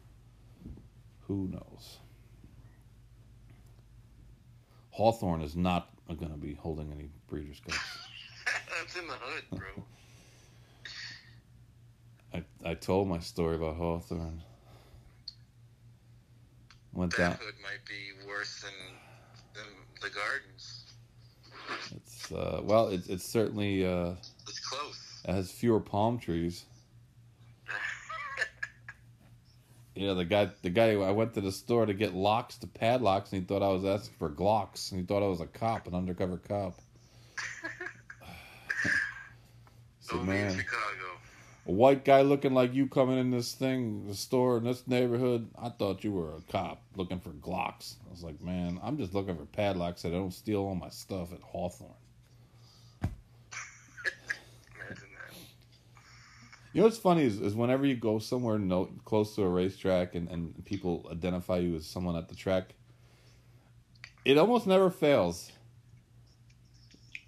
Who 1.27 1.47
knows? 1.51 1.99
Hawthorne 4.89 5.41
is 5.41 5.55
not 5.55 5.89
going 6.07 6.31
to 6.31 6.37
be 6.37 6.53
holding 6.53 6.91
any 6.91 7.09
Breeders' 7.27 7.59
Cups. 7.59 7.77
That's 8.79 8.95
in 8.95 9.07
the 9.07 9.13
hood, 9.13 9.43
bro. 9.51 9.83
I, 12.33 12.69
I 12.69 12.73
told 12.75 13.07
my 13.07 13.19
story 13.19 13.55
about 13.55 13.75
Hawthorne. 13.75 14.41
Went 16.93 17.11
that 17.11 17.17
down. 17.17 17.31
hood 17.33 17.55
might 17.61 17.85
be 17.85 18.25
worse 18.25 18.61
than 18.61 18.71
than 19.53 19.65
the 20.01 20.09
gardens. 20.09 20.85
It's 21.93 22.31
uh, 22.31 22.61
well, 22.63 22.87
it's 22.87 23.07
it's 23.07 23.25
certainly 23.25 23.85
uh, 23.85 24.13
It's 24.47 24.59
close. 24.59 25.04
It 25.25 25.33
has 25.33 25.51
fewer 25.51 25.79
palm 25.79 26.19
trees. 26.19 26.65
Yeah, 29.97 30.13
the 30.13 30.25
guy, 30.25 30.49
the 30.61 30.69
guy, 30.69 30.91
I 30.91 31.11
went 31.11 31.35
to 31.35 31.41
the 31.41 31.53
store 31.53 31.85
to 31.85 31.93
get 31.93 32.13
locks 32.13 32.57
to 32.57 32.67
padlocks, 32.67 33.31
and 33.31 33.41
he 33.41 33.47
thought 33.47 33.63
I 33.63 33.69
was 33.69 33.85
asking 33.85 34.15
for 34.19 34.29
Glocks, 34.29 34.91
and 34.91 34.99
he 34.99 35.05
thought 35.07 35.23
I 35.23 35.27
was 35.27 35.39
a 35.39 35.45
cop, 35.45 35.87
an 35.87 35.95
undercover 35.95 36.35
cop. 36.37 36.77
so 40.01 40.17
man, 40.17 40.51
Chicago. 40.51 41.17
a 41.65 41.71
white 41.71 42.03
guy 42.03 42.23
looking 42.23 42.53
like 42.53 42.73
you 42.73 42.87
coming 42.87 43.17
in 43.17 43.31
this 43.31 43.53
thing, 43.53 44.05
the 44.05 44.15
store 44.15 44.57
in 44.57 44.65
this 44.65 44.85
neighborhood, 44.85 45.49
I 45.57 45.69
thought 45.69 46.03
you 46.03 46.11
were 46.11 46.35
a 46.35 46.41
cop 46.51 46.81
looking 46.97 47.21
for 47.21 47.29
Glocks. 47.29 47.95
I 48.05 48.11
was 48.11 48.21
like, 48.21 48.41
man, 48.41 48.81
I'm 48.83 48.97
just 48.97 49.13
looking 49.13 49.37
for 49.37 49.45
padlocks 49.45 50.01
so 50.01 50.09
I 50.09 50.11
don't 50.11 50.33
steal 50.33 50.59
all 50.59 50.75
my 50.75 50.89
stuff 50.89 51.31
at 51.31 51.39
Hawthorne. 51.39 51.91
Imagine 53.01 53.13
that. 55.15 55.37
You 56.75 56.81
know 56.81 56.87
what's 56.87 56.97
funny 56.97 57.23
is, 57.23 57.39
is 57.39 57.55
whenever 57.55 57.85
you 57.85 57.95
go 57.95 58.19
somewhere 58.19 58.59
no, 58.59 58.89
close 59.05 59.33
to 59.35 59.43
a 59.43 59.47
racetrack 59.47 60.13
and, 60.13 60.27
and 60.27 60.65
people 60.65 61.07
identify 61.09 61.59
you 61.59 61.77
as 61.77 61.85
someone 61.85 62.17
at 62.17 62.27
the 62.27 62.35
track, 62.35 62.73
it 64.25 64.37
almost 64.37 64.67
never 64.67 64.89
fails. 64.89 65.53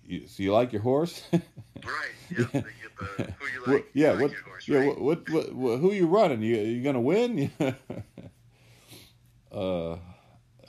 You, 0.05 0.27
so 0.27 0.43
you 0.43 0.51
like 0.51 0.73
your 0.73 0.81
horse? 0.81 1.23
Right. 1.31 2.11
Yeah. 2.29 2.61
The 3.17 3.23
who 3.39 3.45
you 3.45 3.61
What- 3.71 3.85
yeah, 3.93 4.13
you 4.15 4.19
what, 4.19 4.31
your 4.31 4.41
horse, 4.41 4.67
yeah, 4.67 4.77
right? 4.79 4.87
what, 4.99 5.29
what, 5.29 5.29
what, 5.29 5.55
what, 5.55 5.79
who 5.79 5.93
you 5.93 6.07
running? 6.07 6.41
You 6.41 6.57
you 6.57 6.83
gonna 6.83 6.99
win? 6.99 7.49
uh, 9.53 9.97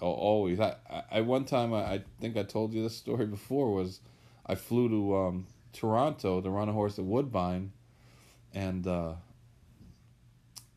always. 0.01 0.61
I, 0.61 0.77
I, 0.89 1.03
I 1.11 1.21
one 1.23 1.47
time 1.47 1.75
I, 1.75 1.95
I 1.95 2.03
think 2.21 2.37
I 2.37 2.45
told 2.45 2.75
you 2.75 2.83
this 2.83 2.97
story 2.97 3.27
before 3.27 3.73
was 3.73 4.01
I 4.47 4.55
flew 4.55 4.89
to 4.91 5.17
um, 5.17 5.47
Toronto 5.73 6.41
to 6.43 6.49
run 6.51 6.69
a 6.69 6.73
horse 6.73 6.99
at 6.99 7.05
Woodbine, 7.07 7.73
and 8.55 8.87
uh, 8.87 9.15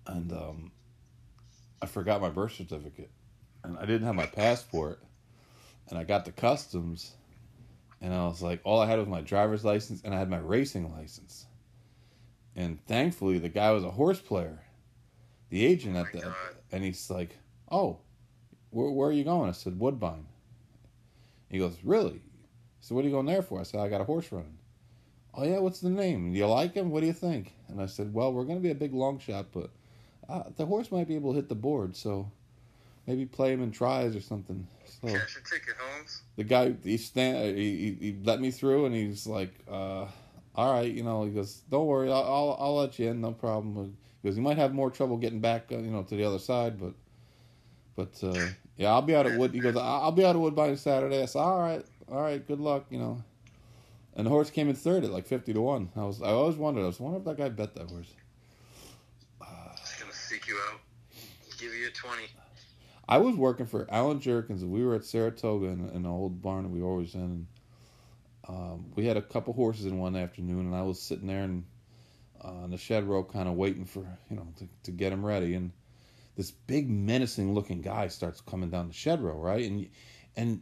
and 0.08 0.32
um, 0.32 0.72
I 1.82 1.86
forgot 1.86 2.22
my 2.22 2.30
birth 2.30 2.54
certificate, 2.54 3.12
and 3.64 3.78
I 3.78 3.86
didn't 3.86 4.06
have 4.06 4.16
my 4.16 4.26
passport, 4.26 5.02
and 5.90 5.98
I 5.98 6.04
got 6.04 6.26
to 6.26 6.32
customs, 6.32 7.14
and 8.02 8.14
I 8.14 8.26
was 8.26 8.42
like, 8.42 8.62
all 8.64 8.82
I 8.82 8.88
had 8.88 9.00
was 9.00 9.08
my 9.08 9.22
driver's 9.22 9.66
license, 9.66 10.02
and 10.04 10.14
I 10.14 10.20
had 10.20 10.30
my 10.30 10.40
racing 10.40 10.92
license, 10.92 11.46
and 12.56 12.84
thankfully 12.86 13.40
the 13.40 13.50
guy 13.50 13.72
was 13.72 13.84
a 13.84 13.92
horse 13.92 14.20
player, 14.20 14.60
the 15.50 15.66
agent 15.66 15.96
Oh 15.96 16.02
at 16.02 16.12
the, 16.12 16.22
God. 16.22 16.36
and 16.72 16.84
he's 16.84 17.10
like, 17.10 17.38
oh, 17.72 18.00
where, 18.70 18.90
where 18.90 19.10
are 19.10 19.14
you 19.14 19.24
going? 19.24 19.50
I 19.50 19.54
said 19.54 19.80
Woodbine. 19.80 20.26
He 21.50 21.60
goes, 21.60 21.78
really? 21.84 22.22
So 22.80 22.96
what 22.96 23.04
are 23.04 23.08
you 23.08 23.14
going 23.14 23.26
there 23.26 23.42
for? 23.42 23.60
I 23.60 23.64
said, 23.64 23.82
I 23.82 23.90
got 23.90 24.02
a 24.02 24.06
horse 24.06 24.32
running. 24.32 24.58
Oh 25.34 25.46
yeah, 25.46 25.60
what's 25.60 25.80
the 25.80 25.90
name? 25.90 26.34
Do 26.34 26.38
you 26.38 26.48
like 26.48 26.74
him? 26.74 26.90
What 26.92 27.02
do 27.02 27.08
you 27.08 27.14
think? 27.14 27.54
And 27.70 27.82
I 27.82 27.86
said, 27.86 28.14
well, 28.14 28.34
we're 28.34 28.44
going 28.44 28.58
to 28.58 28.62
be 28.64 28.72
a 28.72 28.76
big 28.76 28.94
long 28.94 29.18
shot, 29.20 29.48
but 29.54 29.70
uh, 30.28 30.44
the 30.58 30.66
horse 30.66 30.92
might 30.92 31.08
be 31.08 31.16
able 31.16 31.32
to 31.32 31.38
hit 31.38 31.48
the 31.50 31.56
board, 31.56 31.96
so 31.96 32.30
maybe 33.08 33.26
play 33.26 33.54
him 33.54 33.62
in 33.64 33.72
tries 33.72 34.16
or 34.16 34.22
something. 34.22 34.68
So 35.02 35.08
Cash 35.08 35.38
a 35.38 35.50
ticket, 35.50 35.76
Holmes. 35.80 36.22
the 36.36 36.44
guy 36.44 36.74
he 36.84 36.98
stand 36.98 37.58
he, 37.58 37.78
he, 37.78 37.98
he 38.12 38.18
let 38.24 38.42
me 38.42 38.52
through, 38.52 38.86
and 38.86 38.94
he's 38.96 39.26
like, 39.26 39.54
uh, 39.70 40.06
all 40.54 40.74
right, 40.74 40.92
you 40.92 41.04
know, 41.04 41.24
he 41.24 41.32
goes, 41.32 41.62
don't 41.70 41.86
worry, 41.88 42.12
I'll 42.12 42.24
I'll, 42.24 42.58
I'll 42.60 42.76
let 42.76 43.00
you 43.00 43.10
in, 43.10 43.22
no 43.22 43.32
problem. 43.32 43.96
He 44.22 44.28
goes, 44.28 44.36
you 44.36 44.44
might 44.44 44.58
have 44.58 44.74
more 44.74 44.92
trouble 44.92 45.16
getting 45.18 45.40
back, 45.40 45.72
uh, 45.72 45.78
you 45.78 45.92
know, 45.92 46.04
to 46.04 46.16
the 46.16 46.26
other 46.26 46.40
side, 46.40 46.78
but 46.80 46.94
but 47.96 48.22
uh, 48.24 48.38
yeah, 48.78 48.90
I'll 48.92 49.02
be 49.02 49.16
out 49.16 49.26
at 49.26 49.38
Wood. 49.38 49.54
He 49.54 49.60
goes, 49.60 49.76
"I- 49.76 49.80
I'll 50.00 50.12
be 50.12 50.26
out 50.26 50.36
at 50.36 50.42
Woodbine 50.42 50.78
Saturday. 50.78 51.22
I 51.22 51.26
said, 51.26 51.40
all 51.40 51.60
right, 51.60 51.86
all 52.12 52.22
right, 52.22 52.46
good 52.46 52.60
luck, 52.60 52.86
you 52.90 53.00
know. 53.00 53.24
And 54.16 54.26
the 54.26 54.30
horse 54.30 54.50
came 54.50 54.70
in 54.70 54.76
third 54.76 55.04
at 55.04 55.12
like 55.12 55.26
fifty 55.26 55.54
to 55.54 55.62
one. 55.62 55.90
I 55.96 56.04
was 56.04 56.22
I 56.22 56.28
always 56.28 56.56
wondered. 56.56 56.84
I 56.84 56.88
was 56.88 57.00
wondering 57.00 57.22
if 57.22 57.26
that 57.26 57.38
guy 57.38 57.50
bet 57.50 57.76
that 57.76 57.90
horse. 57.90 58.14
Just 59.78 60.00
gonna 60.00 60.14
seek 60.14 60.48
you 60.48 60.58
out. 60.70 60.80
Give 61.58 61.74
you 61.74 61.88
a 61.88 61.92
twenty. 61.92 62.28
I 63.08 63.18
was 63.18 63.36
working 63.36 63.66
for 63.66 63.88
Allen 63.90 64.20
Jerkens, 64.20 64.62
and 64.62 64.72
we 64.72 64.86
were 64.86 64.96
at 64.96 65.04
Saratoga 65.04 65.68
in, 65.68 65.90
in 65.90 65.98
an 65.98 66.06
old 66.06 66.42
barn 66.42 66.64
that 66.64 66.70
we 66.70 66.82
were 66.82 66.88
always 66.88 67.14
in. 67.14 67.22
And, 67.22 67.48
um, 68.48 68.86
we 68.96 69.06
had 69.06 69.18
a 69.18 69.22
couple 69.22 69.54
horses 69.54 69.86
in 69.86 69.98
one 69.98 70.16
afternoon, 70.16 70.68
and 70.68 70.76
I 70.76 70.82
was 70.82 71.02
sitting 71.02 71.28
there 71.28 71.44
and 71.44 71.66
uh, 72.44 72.48
on 72.48 72.72
the 72.72 72.78
shed 72.78 73.04
row, 73.04 73.24
kind 73.24 73.48
of 73.48 73.56
waiting 73.56 73.86
for 73.86 74.06
you 74.30 74.36
know 74.36 74.48
to, 74.58 74.68
to 74.84 74.92
get 74.92 75.14
him 75.14 75.26
ready. 75.26 75.56
And 75.56 75.72
this 76.36 76.52
big 76.52 76.90
menacing 76.90 77.54
looking 77.54 77.82
guy 77.82 78.08
starts 78.08 78.42
coming 78.42 78.70
down 78.70 78.88
the 78.88 78.94
shed 78.94 79.22
row, 79.22 79.36
right? 79.36 79.70
And 79.70 79.90
and 80.36 80.62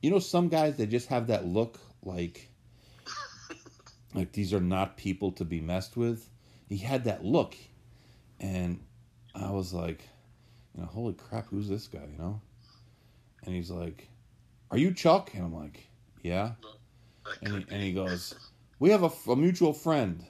you 0.00 0.10
know 0.10 0.18
some 0.18 0.48
guys 0.48 0.76
they 0.76 0.86
just 0.86 1.08
have 1.08 1.28
that 1.28 1.44
look 1.44 1.78
like 2.02 2.50
like 4.14 4.32
these 4.32 4.52
are 4.52 4.60
not 4.60 4.96
people 4.96 5.32
to 5.32 5.44
be 5.44 5.60
messed 5.60 5.96
with. 5.96 6.28
He 6.68 6.78
had 6.78 7.04
that 7.04 7.24
look, 7.24 7.56
and 8.40 8.80
I 9.34 9.50
was 9.50 9.72
like, 9.72 10.08
you 10.74 10.82
know, 10.82 10.86
holy 10.88 11.14
crap, 11.14 11.46
who's 11.48 11.68
this 11.68 11.86
guy? 11.86 12.06
You 12.10 12.18
know, 12.18 12.40
and 13.44 13.54
he's 13.54 13.70
like, 13.70 14.08
"Are 14.70 14.78
you 14.78 14.92
Chuck?" 14.92 15.32
And 15.34 15.44
I'm 15.44 15.54
like, 15.54 15.86
"Yeah." 16.22 16.52
And 17.42 17.54
he, 17.54 17.66
and 17.70 17.82
he 17.82 17.92
goes, 17.92 18.34
"We 18.78 18.90
have 18.90 19.02
a 19.28 19.36
mutual 19.36 19.72
friend. 19.72 20.24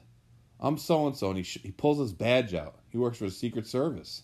I'm 0.61 0.79
so 0.79 1.07
and 1.07 1.17
so." 1.17 1.29
And 1.29 1.39
he 1.39 1.43
sh- 1.43 1.63
he 1.63 1.71
pulls 1.71 1.99
his 1.99 2.13
badge 2.13 2.55
out. 2.55 2.77
He 2.91 2.99
works 2.99 3.19
for 3.19 3.25
the 3.25 3.31
Secret 3.31 3.67
Service. 3.67 4.23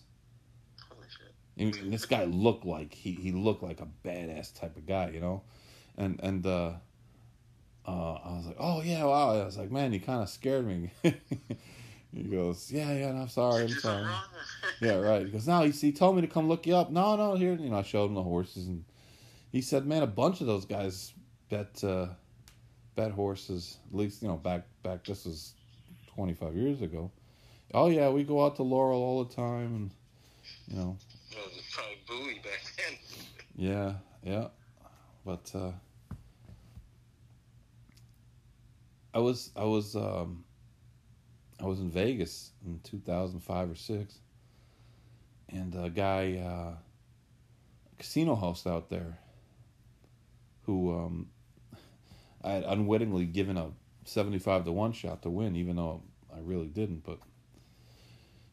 And, 1.57 1.75
and 1.75 1.91
this 1.91 2.05
guy 2.05 2.23
looked 2.23 2.65
like 2.65 2.93
he, 2.93 3.11
he 3.11 3.33
looked 3.33 3.63
like 3.63 3.81
a 3.81 3.87
badass 4.05 4.57
type 4.57 4.77
of 4.77 4.85
guy, 4.85 5.09
you 5.09 5.19
know, 5.19 5.43
and 5.97 6.17
and 6.23 6.45
uh, 6.45 6.73
uh, 7.89 8.19
I 8.23 8.37
was 8.37 8.45
like, 8.45 8.57
oh 8.59 8.81
yeah, 8.81 9.03
wow. 9.03 9.31
I 9.31 9.45
was 9.45 9.57
like, 9.57 9.71
man, 9.71 9.93
you 9.93 9.99
kind 9.99 10.21
of 10.21 10.29
scared 10.29 10.67
me. 10.67 10.91
he 12.13 12.23
goes, 12.23 12.71
yeah, 12.71 12.91
yeah, 12.93 13.11
no, 13.11 13.21
I'm 13.21 13.29
sorry, 13.29 13.61
I'm 13.63 13.67
Did 13.67 13.69
you 13.69 13.75
do 13.75 13.81
something 13.81 14.05
sorry. 14.05 14.15
Yeah, 14.81 14.95
right. 14.95 15.25
He 15.25 15.31
goes, 15.31 15.47
no, 15.47 15.63
he, 15.63 15.71
he 15.71 15.91
told 15.91 16.15
me 16.15 16.21
to 16.21 16.27
come 16.27 16.47
look 16.47 16.67
you 16.67 16.75
up. 16.75 16.91
No, 16.91 17.15
no, 17.15 17.35
here, 17.35 17.55
you 17.55 17.69
know, 17.69 17.77
I 17.77 17.81
showed 17.81 18.05
him 18.05 18.13
the 18.13 18.23
horses, 18.23 18.67
and 18.67 18.85
he 19.51 19.61
said, 19.61 19.85
man, 19.87 20.03
a 20.03 20.07
bunch 20.07 20.41
of 20.41 20.47
those 20.47 20.65
guys 20.65 21.13
bet 21.49 21.83
uh, 21.83 22.07
bet 22.95 23.11
horses. 23.11 23.77
At 23.89 23.97
least, 23.97 24.21
you 24.21 24.27
know, 24.27 24.35
back 24.37 24.65
back 24.83 25.03
this 25.03 25.25
was 25.25 25.53
25 26.15 26.55
years 26.55 26.81
ago. 26.81 27.11
Oh 27.73 27.89
yeah, 27.89 28.09
we 28.09 28.23
go 28.23 28.45
out 28.45 28.55
to 28.57 28.63
Laurel 28.63 29.01
all 29.01 29.23
the 29.23 29.33
time, 29.33 29.75
and 29.75 29.91
you 30.67 30.77
know, 30.77 30.97
Well, 31.35 31.45
it 31.45 31.55
was 31.55 31.65
probably 31.71 31.97
Bowie 32.07 32.41
back 32.43 32.61
then. 32.77 32.97
Yeah, 33.55 33.93
yeah. 34.23 34.47
But 35.25 35.51
uh 35.53 35.71
I 39.13 39.19
was 39.19 39.51
I 39.55 39.63
was 39.63 39.95
um 39.95 40.43
I 41.59 41.65
was 41.65 41.79
in 41.79 41.89
Vegas 41.89 42.51
in 42.65 42.79
2005 42.83 43.71
or 43.71 43.75
6 43.75 44.19
and 45.49 45.75
a 45.75 45.89
guy 45.89 46.37
uh 46.37 46.75
casino 47.97 48.35
host 48.35 48.67
out 48.67 48.89
there 48.89 49.17
who 50.65 50.95
um 50.95 51.27
I 52.43 52.51
had 52.51 52.63
unwittingly 52.63 53.25
given 53.25 53.57
a 53.57 53.71
75 54.05 54.65
to 54.65 54.71
1 54.71 54.93
shot 54.93 55.23
to 55.23 55.29
win 55.29 55.55
even 55.55 55.75
though 55.75 56.03
I 56.33 56.39
really 56.41 56.67
didn't 56.67 57.03
but 57.03 57.19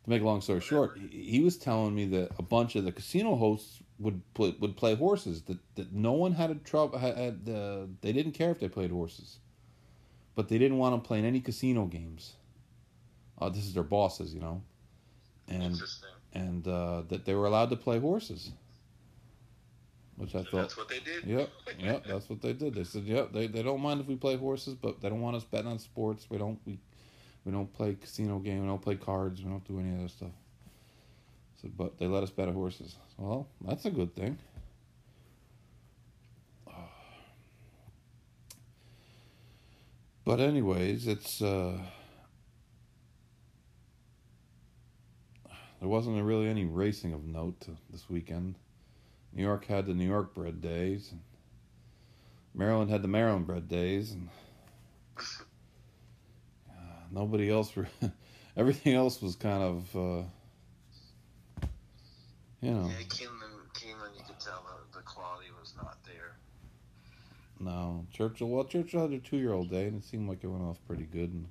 to 0.06 0.10
make 0.10 0.22
a 0.22 0.24
long 0.24 0.40
story 0.40 0.60
short, 0.60 0.98
he, 1.10 1.24
he 1.24 1.40
was 1.40 1.56
telling 1.56 1.94
me 1.94 2.06
that 2.06 2.30
a 2.38 2.42
bunch 2.42 2.76
of 2.76 2.84
the 2.84 2.92
casino 2.92 3.34
hosts 3.34 3.82
would 3.98 4.22
play, 4.34 4.54
would 4.60 4.76
play 4.76 4.94
horses. 4.94 5.42
That, 5.42 5.58
that 5.74 5.92
no 5.92 6.12
one 6.12 6.32
had 6.32 6.50
a 6.50 6.54
trouble. 6.54 6.98
Had, 6.98 7.16
had 7.16 7.48
uh, 7.48 7.86
they 8.02 8.12
didn't 8.12 8.32
care 8.32 8.50
if 8.52 8.60
they 8.60 8.68
played 8.68 8.92
horses, 8.92 9.38
but 10.36 10.48
they 10.48 10.58
didn't 10.58 10.78
want 10.78 10.92
them 10.94 11.00
playing 11.02 11.24
any 11.26 11.40
casino 11.40 11.86
games. 11.86 12.34
Uh, 13.38 13.48
this 13.50 13.66
is 13.66 13.74
their 13.74 13.82
bosses, 13.82 14.34
you 14.34 14.40
know, 14.40 14.62
and 15.48 15.64
Interesting. 15.64 16.10
and 16.34 16.68
uh, 16.68 17.02
that 17.08 17.24
they 17.24 17.34
were 17.34 17.46
allowed 17.46 17.70
to 17.70 17.76
play 17.76 17.98
horses. 17.98 18.52
Which 20.16 20.34
I 20.34 20.38
And 20.38 20.48
thought, 20.48 20.62
that's 20.62 20.76
what 20.78 20.88
they 20.88 21.00
did. 21.00 21.24
yep, 21.26 21.50
yep, 21.78 22.04
that's 22.06 22.30
what 22.30 22.40
they 22.40 22.54
did. 22.54 22.74
They 22.74 22.84
said, 22.84 23.04
yep, 23.04 23.32
they, 23.32 23.48
they 23.48 23.62
don't 23.62 23.82
mind 23.82 24.00
if 24.00 24.06
we 24.06 24.16
play 24.16 24.36
horses, 24.36 24.74
but 24.74 25.00
they 25.00 25.10
don't 25.10 25.20
want 25.20 25.36
us 25.36 25.44
betting 25.44 25.70
on 25.70 25.78
sports. 25.78 26.28
We 26.30 26.38
don't 26.38 26.58
we 26.66 26.78
we 27.44 27.52
don't 27.52 27.72
play 27.72 27.94
casino 27.94 28.38
game. 28.38 28.62
We 28.62 28.68
don't 28.68 28.80
play 28.82 28.96
cards. 28.96 29.42
We 29.42 29.50
don't 29.50 29.64
do 29.66 29.78
any 29.80 29.92
of 29.94 30.02
that 30.02 30.10
stuff. 30.10 30.30
So, 31.60 31.68
but 31.76 31.98
they 31.98 32.06
let 32.06 32.22
us 32.22 32.30
bet 32.30 32.48
on 32.48 32.54
horses. 32.54 32.96
Well, 33.18 33.46
that's 33.62 33.84
a 33.84 33.90
good 33.90 34.14
thing. 34.16 34.38
But 40.26 40.40
anyways, 40.40 41.06
it's 41.06 41.40
uh, 41.40 41.78
there 45.78 45.88
wasn't 45.88 46.20
really 46.20 46.48
any 46.48 46.64
racing 46.64 47.12
of 47.12 47.24
note 47.24 47.68
this 47.90 48.10
weekend. 48.10 48.56
New 49.32 49.44
York 49.44 49.66
had 49.66 49.86
the 49.86 49.94
New 49.94 50.08
York 50.08 50.34
bred 50.34 50.60
days. 50.60 51.12
And 51.12 51.20
Maryland 52.54 52.90
had 52.90 53.02
the 53.02 53.08
Maryland 53.08 53.46
bred 53.46 53.68
days, 53.68 54.10
and 54.10 54.28
uh, 56.68 56.72
nobody 57.12 57.48
else. 57.48 57.76
Re- 57.76 57.86
everything 58.56 58.94
else 58.94 59.22
was 59.22 59.36
kind 59.36 59.62
of, 59.62 59.94
uh, 59.94 60.22
you 62.62 62.72
know, 62.72 62.88
Yeah, 62.88 63.04
Keeneland, 63.06 63.60
Keeneland, 63.74 64.16
you 64.18 64.24
could 64.26 64.40
tell 64.40 64.64
the, 64.92 64.98
the 64.98 65.04
quality 65.04 65.50
was 65.60 65.74
not 65.76 65.98
there. 66.04 66.36
No 67.60 68.06
Churchill. 68.12 68.48
Well, 68.48 68.64
Churchill 68.64 69.02
had 69.02 69.12
a 69.12 69.18
two-year-old 69.18 69.70
day, 69.70 69.86
and 69.86 70.02
it 70.02 70.04
seemed 70.04 70.28
like 70.28 70.44
it 70.44 70.48
went 70.48 70.64
off 70.64 70.78
pretty 70.86 71.04
good. 71.04 71.32
And 71.32 71.46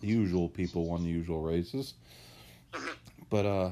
the 0.00 0.08
usual 0.08 0.48
people 0.48 0.86
won 0.86 1.02
the 1.02 1.10
usual 1.10 1.42
races, 1.42 1.94
but 3.30 3.46
uh, 3.46 3.70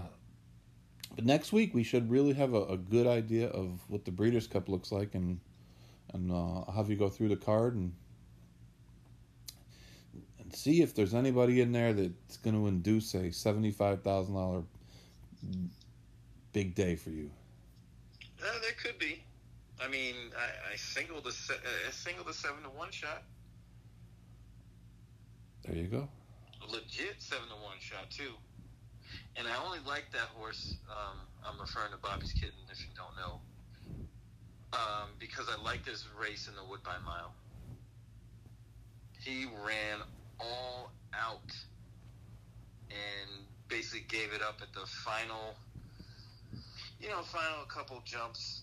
but 1.15 1.25
next 1.25 1.53
week 1.53 1.75
we 1.75 1.83
should 1.83 2.11
really 2.11 2.35
have 2.35 2.55
a, 2.55 2.63
a 2.65 2.77
good 2.77 3.07
idea 3.07 3.49
of 3.49 3.81
what 3.89 4.05
the 4.05 4.11
Breeders' 4.11 4.47
Cup 4.47 4.69
looks 4.69 4.93
like, 4.93 5.15
and 5.15 5.41
and 6.13 6.31
uh, 6.31 6.61
I'll 6.67 6.75
have 6.77 6.91
you 6.91 6.97
go 6.97 7.09
through 7.09 7.29
the 7.29 7.37
card 7.37 7.75
and 7.75 7.93
and 10.39 10.55
see 10.55 10.83
if 10.83 10.95
there's 10.95 11.15
anybody 11.15 11.61
in 11.61 11.73
there 11.73 11.93
that's 11.93 12.37
going 12.39 12.55
to 12.55 12.67
induce 12.67 13.15
a 13.15 13.33
seventy-five 13.33 14.03
thousand 14.03 14.35
dollar 14.35 14.63
big 16.53 16.75
day 16.75 16.97
for 16.97 17.11
you. 17.11 17.31
Uh, 18.43 18.47
there 18.63 18.73
could 18.83 18.99
be. 18.99 19.26
I 19.82 19.89
mean, 19.89 20.15
I, 20.36 20.73
I 20.73 20.77
singled 20.77 21.27
a, 21.27 21.31
I 21.31 21.90
singled 21.90 22.28
a 22.28 22.32
seven 22.32 22.62
to 22.62 22.70
one 22.70 22.90
shot. 22.90 23.23
There 25.65 25.77
you 25.77 25.86
go. 25.86 26.09
A 26.66 26.70
legit 26.70 27.16
seven 27.19 27.48
to 27.48 27.55
one 27.57 27.77
shot 27.81 28.11
too. 28.11 28.32
And 29.36 29.47
I 29.47 29.65
only 29.65 29.78
like 29.86 30.07
that 30.12 30.28
horse. 30.35 30.77
Um, 30.90 31.19
I'm 31.44 31.61
referring 31.61 31.93
to 31.93 31.98
Bobby's 31.98 32.32
Kitten, 32.32 32.59
if 32.70 32.81
you 32.81 32.86
don't 32.97 33.15
know, 33.16 33.40
um, 34.73 35.11
because 35.19 35.47
I 35.48 35.62
like 35.62 35.85
this 35.85 36.05
race 36.19 36.48
in 36.48 36.55
the 36.55 36.65
Woodbine 36.69 37.05
Mile. 37.05 37.32
He 39.20 39.44
ran 39.44 40.01
all 40.40 40.90
out 41.15 41.53
and 42.90 43.44
basically 43.69 44.07
gave 44.09 44.32
it 44.32 44.43
up 44.43 44.61
at 44.62 44.73
the 44.73 44.86
final, 44.86 45.55
you 47.01 47.09
know, 47.09 47.23
final 47.23 47.65
couple 47.69 48.01
jumps. 48.05 48.62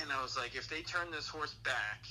And 0.00 0.12
I 0.12 0.22
was 0.22 0.36
like, 0.36 0.54
if 0.54 0.68
they 0.68 0.82
turn 0.82 1.10
this 1.10 1.28
horse 1.28 1.54
back 1.64 2.06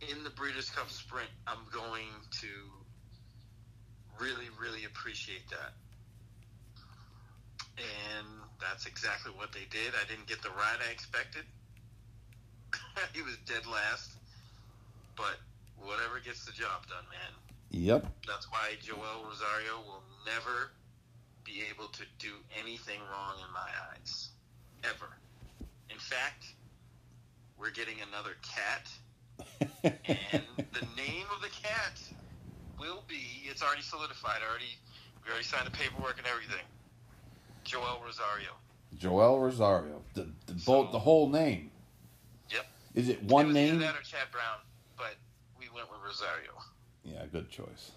in 0.00 0.24
the 0.24 0.30
Breeders' 0.30 0.70
Cup 0.70 0.90
Sprint, 0.90 1.30
I'm 1.46 1.64
going 1.72 2.12
to 2.40 2.48
really, 4.20 4.48
really 4.60 4.84
appreciate 4.84 5.48
that. 5.50 5.72
And 7.76 8.26
that's 8.60 8.86
exactly 8.86 9.32
what 9.36 9.52
they 9.52 9.66
did. 9.70 9.94
I 9.94 10.08
didn't 10.08 10.26
get 10.26 10.42
the 10.42 10.50
ride 10.50 10.78
I 10.86 10.92
expected. 10.92 11.44
he 13.14 13.22
was 13.22 13.36
dead 13.46 13.66
last. 13.66 14.10
But 15.16 15.38
whatever 15.78 16.20
gets 16.24 16.44
the 16.44 16.52
job 16.52 16.86
done, 16.88 17.04
man. 17.10 17.32
Yep. 17.70 18.06
That's 18.26 18.50
why 18.50 18.78
Joel 18.82 19.26
Rosario 19.26 19.82
will 19.84 20.02
never 20.26 20.70
be 21.44 21.62
able 21.70 21.88
to 21.88 22.02
do 22.18 22.32
anything 22.60 23.00
wrong 23.10 23.36
in 23.38 23.52
my 23.52 23.68
eyes. 23.92 24.30
Ever. 24.84 25.10
In 26.04 26.10
fact, 26.18 26.44
we're 27.58 27.70
getting 27.70 27.96
another 28.12 28.36
cat 28.44 28.88
and 29.84 30.42
the 30.72 30.86
name 31.00 31.24
of 31.34 31.40
the 31.40 31.48
cat 31.48 31.98
will 32.78 33.02
be 33.08 33.48
it's 33.48 33.62
already 33.62 33.80
solidified 33.80 34.40
already 34.48 34.76
we 35.24 35.30
already 35.30 35.44
signed 35.44 35.66
the 35.66 35.70
paperwork 35.70 36.18
and 36.18 36.26
everything 36.26 36.64
joel 37.64 38.00
rosario 38.04 38.50
Joel 38.98 39.40
Rosario. 39.40 40.02
The 40.14 40.28
the, 40.46 40.52
both, 40.66 40.92
the 40.92 40.98
whole 41.00 41.28
name. 41.28 41.70
Yep. 42.50 42.66
Is 42.94 43.08
it 43.08 43.12
it 43.18 43.24
one 43.24 43.46
either 43.46 43.54
name? 43.54 43.78
that 43.80 43.96
or 43.96 44.02
chad 44.02 44.28
brown 44.30 44.58
but 44.98 45.14
we 45.58 45.66
went 45.74 45.90
with 45.90 46.00
rosario 46.06 46.52
Yeah, 47.02 47.24
good 47.32 47.48
choice. 47.50 47.92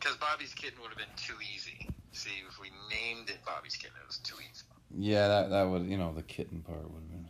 because 0.00 0.16
bobby's 0.16 0.52
kitten 0.52 0.80
would 0.82 0.88
have 0.88 0.98
been 0.98 1.16
too 1.16 1.36
easy 1.54 1.88
see 2.12 2.30
if 2.48 2.58
we 2.60 2.68
named 2.90 3.30
it 3.30 3.38
bobby's 3.46 3.76
kitten 3.76 3.96
it 4.02 4.06
was 4.06 4.18
too 4.18 4.36
easy 4.40 4.64
Yeah, 4.98 5.28
that 5.28 5.50
that 5.50 5.62
would 5.68 5.86
you 5.86 5.96
know 5.96 6.12
the 6.12 6.22
kitten 6.22 6.60
part 6.60 6.82
would 6.90 7.02
have 7.02 7.10
been. 7.10 7.28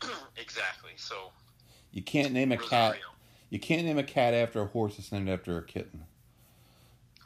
exactly 0.36 0.92
so 0.96 1.30
You 1.92 2.02
can't 2.02 2.32
name 2.32 2.52
a 2.52 2.56
cat. 2.56 2.96
You 3.50 3.58
can't 3.58 3.84
name 3.84 3.98
a 3.98 4.02
cat 4.02 4.32
after 4.34 4.62
a 4.62 4.66
horse 4.66 4.96
that's 4.96 5.12
named 5.12 5.28
after 5.28 5.58
a 5.58 5.62
kitten. 5.62 6.02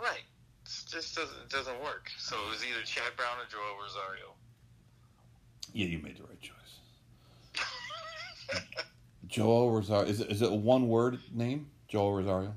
right 0.01 0.24
it 0.64 0.70
just 0.90 1.14
doesn't 1.14 1.39
it 1.44 1.48
doesn't 1.51 1.81
work 1.82 2.10
so 2.18 2.36
it 2.47 2.51
was 2.51 2.64
either 2.64 2.82
chad 2.85 3.12
brown 3.16 3.36
or 3.39 3.47
joel 3.51 3.77
rosario 3.82 4.32
Yeah, 5.73 5.86
you 5.86 5.98
made 5.98 6.16
the 6.16 6.23
right 6.24 6.40
choice. 6.40 6.81
Joel 9.28 9.70
Rosario. 9.73 10.09
Is 10.09 10.20
it 10.20 10.31
is 10.31 10.43
it 10.43 10.51
a 10.52 10.55
one 10.55 10.89
word 10.89 11.18
name? 11.35 11.66
Joel 11.89 12.12
Rosario. 12.14 12.55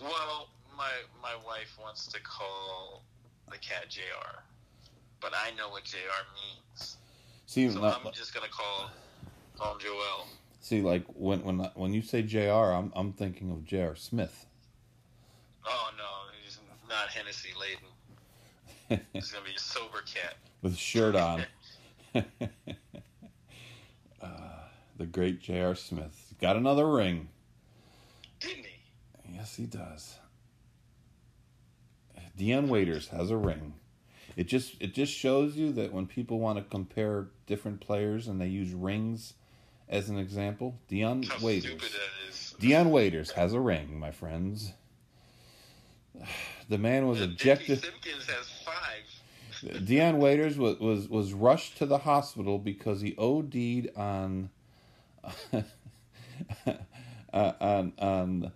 Well, 0.00 0.48
my 0.76 0.90
my 1.22 1.34
wife 1.46 1.76
wants 1.80 2.06
to 2.08 2.20
call 2.20 3.02
the 3.50 3.58
cat 3.58 3.88
Jr. 3.88 4.40
But 5.20 5.32
I 5.34 5.50
know 5.56 5.70
what 5.70 5.84
Jr. 5.84 5.96
means, 6.34 6.96
See, 7.48 7.70
so 7.70 7.80
not- 7.80 8.00
I'm 8.02 8.06
uh, 8.06 8.10
just 8.10 8.34
gonna 8.34 8.46
call 8.48 8.90
call 9.56 9.72
him 9.72 9.80
Joel. 9.80 10.26
see, 10.60 10.82
like 10.82 11.02
when 11.14 11.42
when 11.42 11.60
when 11.74 11.94
you 11.94 12.02
say 12.02 12.20
Jr., 12.20 12.50
I'm 12.50 12.92
I'm 12.94 13.14
thinking 13.14 13.50
of 13.50 13.64
J.R. 13.64 13.96
Smith. 13.96 14.44
Oh 15.64 15.90
no, 15.96 16.04
he's 16.44 16.58
not 16.90 17.08
Hennessy 17.08 17.48
laden. 17.58 19.02
He's 19.14 19.32
gonna 19.32 19.46
be 19.46 19.54
a 19.56 19.58
sober 19.58 20.02
cat. 20.02 20.34
with 20.62 20.74
a 20.74 20.76
shirt 20.76 21.16
on. 21.16 21.44
Uh, 24.20 24.64
the 24.96 25.06
great 25.06 25.40
J.R. 25.40 25.76
Smith 25.76 26.34
got 26.40 26.56
another 26.56 26.90
ring. 26.90 27.28
Didn't 28.40 28.64
he? 28.64 29.34
Yes, 29.36 29.54
he 29.54 29.64
does. 29.64 30.16
Dion 32.36 32.68
Waiters 32.68 33.06
has 33.10 33.30
a 33.30 33.36
ring. 33.36 33.74
It 34.36 34.48
just 34.48 34.74
it 34.80 34.92
just 34.94 35.12
shows 35.12 35.56
you 35.56 35.70
that 35.74 35.92
when 35.92 36.08
people 36.08 36.40
want 36.40 36.58
to 36.58 36.64
compare 36.64 37.28
different 37.48 37.80
players 37.80 38.28
and 38.28 38.40
they 38.40 38.46
use 38.46 38.72
rings 38.72 39.34
as 39.88 40.08
an 40.08 40.18
example, 40.18 40.78
Dion 40.86 41.22
How 41.22 41.44
Waiters. 41.44 41.70
stupid 41.70 41.90
that 41.92 42.28
is. 42.28 42.54
Dion 42.60 42.90
Waiters 42.90 43.30
has 43.32 43.52
a 43.54 43.60
ring, 43.60 43.98
my 43.98 44.10
friends. 44.10 44.72
The 46.68 46.78
man 46.78 47.06
was 47.08 47.20
ejected. 47.20 47.82
Has 47.82 48.50
five. 48.64 49.84
Dion 49.86 50.18
Waiters 50.18 50.58
was, 50.58 50.78
was 50.78 51.08
was 51.08 51.32
rushed 51.32 51.78
to 51.78 51.86
the 51.86 51.98
hospital 51.98 52.58
because 52.58 53.00
he 53.00 53.16
OD'd 53.16 53.90
on 53.96 54.50
uh, 55.52 55.62
on 57.32 57.92
on 57.98 58.52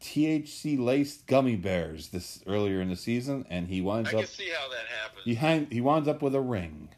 THC 0.00 0.78
laced 0.78 1.26
gummy 1.26 1.56
bears 1.56 2.08
this 2.08 2.42
earlier 2.46 2.80
in 2.80 2.88
the 2.88 2.96
season, 2.96 3.46
and 3.50 3.68
he 3.68 3.80
winds 3.80 4.10
I 4.10 4.14
up 4.14 4.18
can 4.20 4.28
see 4.28 4.50
how 4.50 4.68
that 4.70 4.86
happens. 4.86 5.68
he 5.70 5.74
he 5.76 5.80
winds 5.80 6.08
up 6.08 6.22
with 6.22 6.34
a 6.34 6.40
ring. 6.40 6.88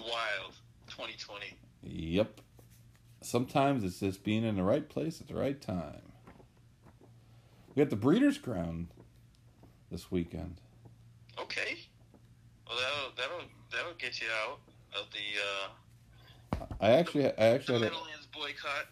Wild. 0.00 0.54
2020. 0.88 1.46
Yep. 1.82 2.40
Sometimes 3.22 3.84
it's 3.84 4.00
just 4.00 4.24
being 4.24 4.44
in 4.44 4.56
the 4.56 4.62
right 4.62 4.88
place 4.88 5.20
at 5.20 5.28
the 5.28 5.34
right 5.34 5.60
time. 5.60 6.12
We 7.74 7.82
got 7.82 7.90
the 7.90 7.96
Breeders' 7.96 8.38
Crown 8.38 8.88
this 9.90 10.10
weekend. 10.10 10.60
Okay. 11.38 11.78
Well, 12.66 12.76
that'll 12.76 13.12
that'll 13.16 13.48
that'll 13.70 13.94
get 13.98 14.20
you 14.20 14.26
out 14.44 14.58
of 14.98 15.06
the 15.12 16.58
uh, 16.60 16.66
I 16.80 16.90
actually 16.90 17.26
I 17.26 17.30
the 17.30 17.42
actually 17.42 17.74
had 17.74 17.82
a, 17.82 17.90
Meadowlands 17.90 18.28
boycott. 18.32 18.86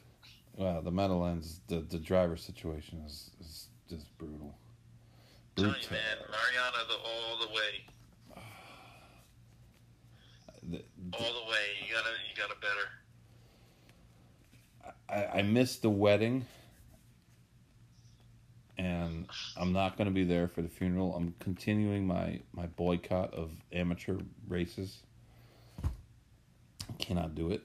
Wow, 0.56 0.80
the 0.80 0.90
Meadowlands, 0.90 1.60
the 1.68 1.80
the 1.80 1.98
driver 1.98 2.36
situation 2.36 3.02
is 3.06 3.30
is 3.40 3.68
just 3.88 4.16
brutal. 4.18 4.54
Tell 5.56 5.66
you, 5.66 5.72
man, 5.90 6.16
Mariana, 6.30 6.78
the 6.88 6.94
all 6.94 7.46
the 7.46 7.52
way, 7.52 7.84
The- 10.70 10.84
all 11.12 11.32
the 11.44 11.50
way. 11.50 11.64
You 11.86 11.94
gotta 11.94 12.10
you 12.28 12.36
gotta 12.36 12.54
better. 12.60 12.88
I, 15.08 15.38
I 15.38 15.42
missed 15.42 15.82
the 15.82 15.90
wedding, 15.90 16.46
and 18.78 19.26
I'm 19.56 19.72
not 19.72 19.96
going 19.96 20.06
to 20.06 20.14
be 20.14 20.24
there 20.24 20.46
for 20.48 20.62
the 20.62 20.68
funeral. 20.68 21.14
I'm 21.14 21.34
continuing 21.40 22.06
my 22.06 22.40
my 22.52 22.66
boycott 22.66 23.34
of 23.34 23.50
amateur 23.72 24.18
races. 24.48 24.98
Cannot 26.98 27.34
do 27.34 27.50
it, 27.50 27.62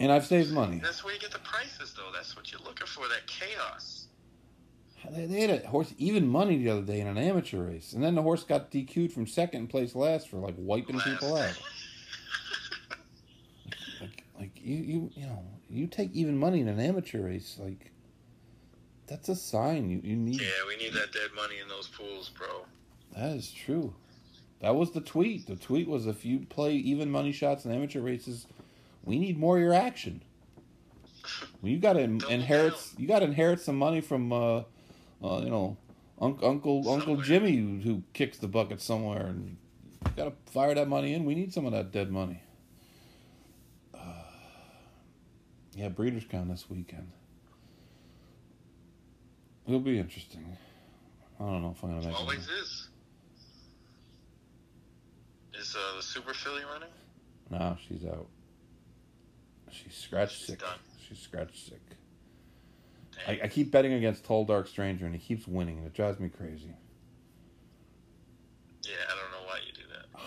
and 0.00 0.10
I've 0.12 0.26
saved 0.26 0.50
money. 0.52 0.80
That's 0.82 1.04
where 1.04 1.14
you 1.14 1.20
get 1.20 1.30
the 1.30 1.38
prices, 1.38 1.94
though. 1.96 2.10
That's 2.12 2.36
what 2.36 2.50
you're 2.50 2.60
looking 2.62 2.86
for. 2.86 3.02
That 3.08 3.26
chaos. 3.26 4.05
They, 5.10 5.26
they 5.26 5.40
had 5.42 5.64
a 5.64 5.66
horse 5.66 5.94
even 5.98 6.26
money 6.26 6.58
the 6.58 6.70
other 6.70 6.82
day 6.82 7.00
in 7.00 7.06
an 7.06 7.18
amateur 7.18 7.64
race, 7.64 7.92
and 7.92 8.02
then 8.02 8.14
the 8.14 8.22
horse 8.22 8.44
got 8.44 8.70
DQ'd 8.70 9.12
from 9.12 9.26
second 9.26 9.68
place 9.68 9.94
last 9.94 10.28
for 10.28 10.38
like 10.38 10.54
wiping 10.56 11.00
people 11.00 11.36
out. 11.36 11.58
Like 14.00 14.24
like 14.38 14.50
you 14.62 14.76
you 14.76 15.10
you 15.14 15.26
know 15.26 15.42
you 15.70 15.86
take 15.86 16.12
even 16.12 16.36
money 16.36 16.60
in 16.60 16.68
an 16.68 16.78
amateur 16.78 17.24
race 17.24 17.56
like 17.58 17.90
that's 19.06 19.28
a 19.30 19.34
sign 19.36 19.88
you 19.88 20.00
you 20.04 20.16
need 20.16 20.40
yeah, 20.40 20.48
we 20.68 20.76
need 20.76 20.92
that 20.92 21.12
dead 21.12 21.30
money 21.34 21.54
in 21.62 21.68
those 21.68 21.88
pools, 21.88 22.30
bro. 22.36 22.66
that 23.16 23.34
is 23.34 23.50
true 23.50 23.94
that 24.60 24.74
was 24.74 24.90
the 24.92 25.00
tweet 25.00 25.46
the 25.46 25.56
tweet 25.56 25.88
was 25.88 26.06
if 26.06 26.24
you 26.24 26.40
play 26.40 26.74
even 26.74 27.10
money 27.10 27.32
shots 27.32 27.64
in 27.64 27.72
amateur 27.72 28.00
races 28.00 28.46
we 29.02 29.18
need 29.18 29.38
more 29.38 29.56
of 29.56 29.62
your 29.62 29.74
action 29.74 30.22
well, 31.62 31.72
you 31.72 31.78
got 31.78 31.94
to 31.94 32.00
inherit 32.00 32.74
down. 32.74 32.82
you 32.98 33.08
got 33.08 33.20
to 33.20 33.24
inherit 33.24 33.60
some 33.60 33.76
money 33.76 34.00
from 34.00 34.32
uh, 34.32 34.62
uh 35.26 35.40
you 35.42 35.50
know 35.50 35.76
un- 36.20 36.38
uncle 36.42 36.88
uncle 36.88 37.16
jimmy 37.16 37.56
who, 37.56 37.78
who 37.80 38.02
kicks 38.12 38.38
the 38.38 38.48
bucket 38.48 38.80
somewhere 38.80 39.26
and 39.26 39.56
got 40.16 40.24
to 40.26 40.52
fire 40.52 40.74
that 40.74 40.88
money 40.88 41.12
in 41.14 41.24
we 41.24 41.34
need 41.34 41.52
some 41.52 41.66
of 41.66 41.72
that 41.72 41.90
dead 41.92 42.10
money 42.10 42.40
uh, 43.94 43.98
yeah 45.74 45.88
Breeders' 45.88 46.24
Crown 46.24 46.48
this 46.48 46.68
weekend 46.70 47.10
it'll 49.66 49.80
be 49.80 49.98
interesting 49.98 50.56
i 51.40 51.42
don't 51.44 51.62
know 51.62 51.74
if 51.76 51.82
i'm 51.82 51.90
gonna 51.90 52.06
make 52.06 52.14
it 52.14 52.20
Always 52.20 52.48
is. 52.48 52.88
Is 55.58 55.74
uh, 55.74 55.96
the 55.96 56.02
super 56.02 56.34
filly 56.34 56.62
running? 56.72 56.90
no 57.50 57.76
she's 57.88 58.04
out 58.04 58.26
she's 59.70 59.94
scratch 59.94 60.36
She's 60.36 60.46
sick 60.48 60.60
done. 60.60 60.78
she's 61.08 61.18
scratch 61.18 61.64
sick. 61.64 61.80
I, 63.26 63.40
I 63.44 63.48
keep 63.48 63.70
betting 63.70 63.92
against 63.92 64.24
Tall 64.24 64.44
Dark 64.44 64.66
Stranger 64.68 65.06
and 65.06 65.14
he 65.14 65.20
keeps 65.20 65.46
winning 65.46 65.78
and 65.78 65.86
it 65.86 65.94
drives 65.94 66.18
me 66.20 66.28
crazy. 66.28 66.74
yeah, 68.82 68.94
I 69.06 69.10
don't 69.10 69.30
know 69.30 69.46
why 69.46 69.58
you 69.66 69.72
do 69.72 69.82
that. 69.92 70.20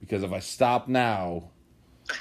Because 0.00 0.22
if 0.22 0.32
I 0.32 0.38
stop 0.38 0.88
now, 0.88 1.50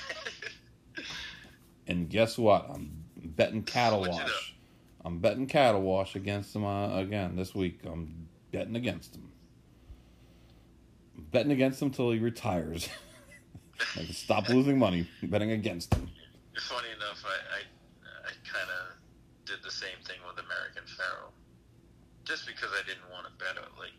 and 1.88 2.10
guess 2.10 2.38
what? 2.38 2.70
I'm 2.70 3.06
betting 3.16 3.64
Cattlewash. 3.64 4.52
I'm 5.06 5.20
betting 5.20 5.48
Cattlewash 5.48 6.16
against 6.16 6.54
him 6.54 6.66
uh, 6.66 6.98
again 6.98 7.38
this 7.38 7.56
week. 7.56 7.80
I'm 7.86 8.28
betting 8.52 8.76
against 8.76 9.16
him. 9.16 9.30
I'm 11.18 11.24
betting 11.32 11.54
against 11.54 11.82
him 11.82 11.92
till 11.92 12.12
he 12.12 12.20
retires. 12.20 12.90
I 13.96 14.04
can 14.04 14.14
stop 14.14 14.50
losing 14.50 14.78
money 14.78 15.08
betting 15.24 15.52
against 15.52 15.94
him. 15.94 16.10
Funny 16.60 16.90
enough, 16.96 17.24
I, 17.26 17.60
I 17.60 17.62
kind 18.44 18.70
of 18.70 18.98
did 19.46 19.64
the 19.64 19.72
same 19.72 19.98
thing 20.04 20.18
American 20.88 20.96
Pharoah, 20.96 21.32
just 22.26 22.48
because 22.48 22.70
I 22.74 22.86
didn't 22.88 23.10
want 23.12 23.26
to 23.26 23.32
bet 23.44 23.56
a 23.58 23.62
like 23.80 23.94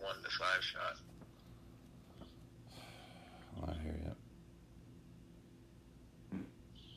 one 0.00 0.16
to 0.22 0.30
five 0.30 0.62
shot. 0.62 0.96
I 3.68 3.82
hear 3.82 3.98
you. 6.32 6.40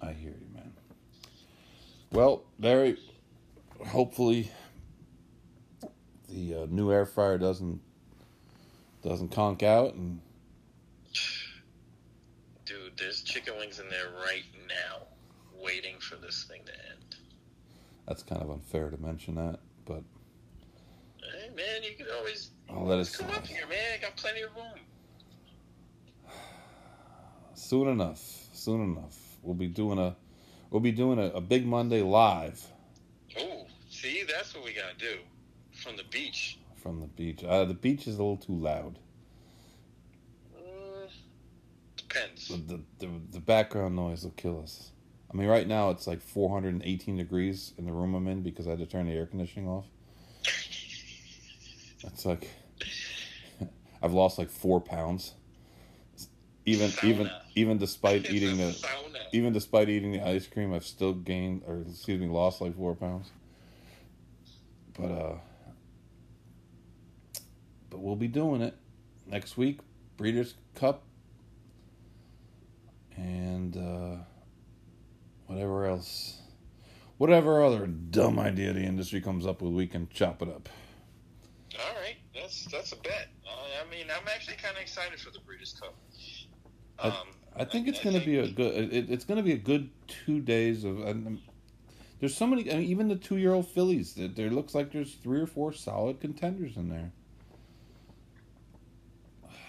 I 0.01 0.13
hear 0.13 0.31
you, 0.31 0.47
man. 0.53 0.73
Well, 2.11 2.43
Barry, 2.59 2.97
hopefully 3.87 4.51
the 6.29 6.55
uh, 6.55 6.65
new 6.69 6.91
air 6.91 7.05
fryer 7.05 7.37
doesn't 7.37 7.81
doesn't 9.03 9.29
conk 9.29 9.63
out 9.63 9.93
and 9.93 10.19
Dude, 12.65 12.97
there's 12.97 13.21
chicken 13.21 13.53
wings 13.59 13.79
in 13.79 13.87
there 13.89 14.09
right 14.25 14.43
now, 14.67 15.05
waiting 15.63 15.99
for 15.99 16.15
this 16.15 16.45
thing 16.45 16.61
to 16.65 16.71
end. 16.73 16.84
That's 18.07 18.23
kind 18.23 18.41
of 18.41 18.49
unfair 18.49 18.89
to 18.89 18.97
mention 18.97 19.35
that, 19.35 19.59
but 19.85 20.03
Hey 21.21 21.49
man, 21.55 21.83
you 21.83 21.95
can 21.97 22.05
always 22.17 22.51
I'll 22.69 22.85
let 22.85 22.99
it 22.99 23.11
come 23.17 23.29
up 23.31 23.45
here, 23.47 23.65
man. 23.67 23.77
I 23.97 24.01
got 24.01 24.15
plenty 24.15 24.41
of 24.41 24.55
room. 24.55 24.79
Soon 27.53 27.87
enough, 27.87 28.21
soon 28.53 28.81
enough, 28.95 29.17
we'll 29.41 29.55
be 29.55 29.67
doing 29.67 29.97
a 29.97 30.15
we'll 30.69 30.81
be 30.81 30.91
doing 30.91 31.19
a, 31.19 31.25
a 31.27 31.41
big 31.41 31.65
Monday 31.65 32.01
live 32.01 32.61
Oh, 33.39 33.65
see, 33.89 34.23
that's 34.23 34.53
what 34.55 34.63
we 34.63 34.73
gotta 34.73 34.97
do 34.97 35.17
from 35.71 35.97
the 35.97 36.03
beach. 36.11 36.57
from 36.75 36.99
the 37.01 37.07
beach. 37.07 37.43
Uh, 37.43 37.65
the 37.65 37.73
beach 37.73 38.07
is 38.07 38.15
a 38.15 38.17
little 38.19 38.37
too 38.37 38.55
loud. 38.55 38.97
Mm, 40.57 41.09
depends. 41.97 42.47
The 42.47 42.81
the 42.99 43.09
the 43.31 43.39
background 43.39 43.95
noise 43.95 44.23
will 44.23 44.31
kill 44.31 44.61
us. 44.61 44.91
I 45.35 45.37
mean, 45.37 45.49
right 45.49 45.67
now 45.67 45.89
it's 45.89 46.07
like 46.07 46.21
418 46.21 47.17
degrees 47.17 47.73
in 47.77 47.85
the 47.85 47.91
room 47.91 48.15
I'm 48.15 48.25
in 48.29 48.41
because 48.41 48.67
I 48.67 48.69
had 48.69 48.79
to 48.79 48.85
turn 48.85 49.05
the 49.05 49.11
air 49.11 49.25
conditioning 49.25 49.67
off. 49.67 49.83
It's 52.05 52.25
like 52.25 52.49
I've 54.01 54.13
lost 54.13 54.37
like 54.37 54.49
four 54.49 54.79
pounds. 54.79 55.33
Even 56.65 56.89
even 57.03 57.27
Sauna. 57.27 57.41
even 57.53 57.77
despite 57.77 58.29
eating 58.31 58.55
the 58.55 58.71
sauna. 58.71 59.17
even 59.33 59.51
despite 59.51 59.89
eating 59.89 60.13
the 60.13 60.25
ice 60.25 60.47
cream, 60.47 60.73
I've 60.73 60.85
still 60.85 61.11
gained 61.11 61.63
or 61.67 61.81
excuse 61.81 62.21
me, 62.21 62.27
lost 62.27 62.61
like 62.61 62.73
four 62.77 62.95
pounds. 62.95 63.29
But 64.97 65.11
uh, 65.11 65.35
but 67.89 67.99
we'll 67.99 68.15
be 68.15 68.29
doing 68.29 68.61
it 68.61 68.77
next 69.27 69.57
week, 69.57 69.81
Breeders' 70.15 70.53
Cup, 70.75 71.03
and 73.17 73.75
uh, 73.75 74.23
whatever 75.47 75.85
else, 75.85 76.39
whatever 77.17 77.63
other 77.63 77.87
dumb 77.87 78.39
idea 78.39 78.73
the 78.73 78.81
industry 78.83 79.21
comes 79.21 79.45
up 79.45 79.61
with, 79.61 79.73
we 79.73 79.87
can 79.87 80.07
chop 80.09 80.41
it 80.41 80.49
up. 80.49 80.69
All 81.79 81.95
right, 82.01 82.15
that's 82.33 82.65
that's 82.65 82.91
a 82.93 82.97
bet. 82.97 83.27
Uh, 83.45 83.51
I 83.85 83.89
mean, 83.91 84.05
I'm 84.09 84.27
actually 84.33 84.57
kind 84.57 84.75
of 84.75 84.81
excited 84.81 85.19
for 85.19 85.31
the 85.31 85.39
Breeders' 85.39 85.75
Cup. 85.79 85.93
I- 86.99 87.09
Um, 87.09 87.27
I 87.57 87.63
think 87.63 87.87
it's 87.87 88.01
going 88.03 88.19
to 88.19 88.25
be 88.25 88.37
a 88.37 88.49
good. 88.49 88.93
It, 88.93 89.09
it's 89.09 89.23
going 89.23 89.37
to 89.37 89.43
be 89.43 89.53
a 89.53 89.57
good 89.57 89.89
two 90.07 90.41
days 90.41 90.83
of. 90.83 90.99
And 91.01 91.39
there's 92.19 92.35
so 92.35 92.45
many. 92.45 92.69
I 92.69 92.75
mean, 92.79 92.87
even 92.89 93.07
the 93.07 93.15
two-year-old 93.15 93.69
fillies. 93.69 94.13
There, 94.13 94.27
there 94.27 94.49
looks 94.49 94.75
like 94.75 94.91
there's 94.91 95.13
three 95.15 95.39
or 95.39 95.47
four 95.47 95.71
solid 95.71 96.19
contenders 96.19 96.75
in 96.75 96.89
there. 96.89 97.11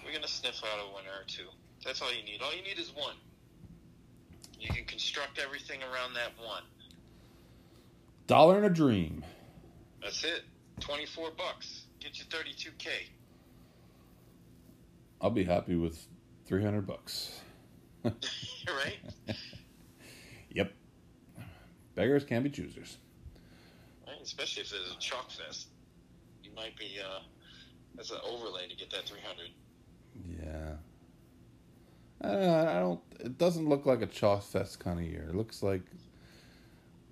We're 0.03 0.11
gonna 0.13 0.27
sniff 0.27 0.61
out 0.63 0.79
a 0.79 0.87
winner 0.95 1.11
or 1.17 1.25
two. 1.27 1.47
That's 1.85 2.01
all 2.01 2.13
you 2.13 2.23
need. 2.23 2.41
All 2.41 2.53
you 2.53 2.61
need 2.61 2.77
is 2.77 2.91
one. 2.93 3.15
You 4.59 4.69
can 4.69 4.85
construct 4.85 5.39
everything 5.39 5.79
around 5.83 6.13
that 6.13 6.31
one. 6.43 6.63
Dollar 8.27 8.57
and 8.57 8.65
a 8.65 8.69
dream. 8.69 9.23
That's 10.01 10.23
it. 10.23 10.43
Twenty 10.79 11.05
four 11.05 11.29
bucks. 11.37 11.85
Get 11.99 12.17
you 12.19 12.25
thirty 12.29 12.53
two 12.53 12.71
K. 12.77 12.89
I'll 15.21 15.29
be 15.31 15.43
happy 15.43 15.75
with 15.75 16.05
three 16.45 16.63
hundred 16.63 16.85
bucks. 16.87 17.41
right? 18.03 18.97
Yep. 20.51 20.71
Beggars 21.95 22.23
can 22.23 22.43
be 22.43 22.49
choosers. 22.49 22.97
right? 24.07 24.15
Especially 24.21 24.63
if 24.63 24.69
there's 24.69 24.91
a 24.95 24.99
chalk 24.99 25.31
fest. 25.31 25.67
You 26.43 26.51
might 26.55 26.77
be 26.77 26.97
uh 27.03 27.19
that's 27.95 28.11
an 28.11 28.19
overlay 28.23 28.67
to 28.67 28.75
get 28.75 28.91
that 28.91 29.05
three 29.07 29.19
hundred. 29.25 29.49
Yeah. 30.43 30.75
Uh, 32.23 32.27
I 32.27 32.79
don't. 32.79 32.99
It 33.19 33.37
doesn't 33.37 33.67
look 33.67 33.85
like 33.85 34.01
a 34.01 34.07
Chalk 34.07 34.43
Fest 34.43 34.79
kind 34.79 34.99
of 34.99 35.05
year. 35.05 35.25
It 35.29 35.35
looks 35.35 35.61
like. 35.61 35.81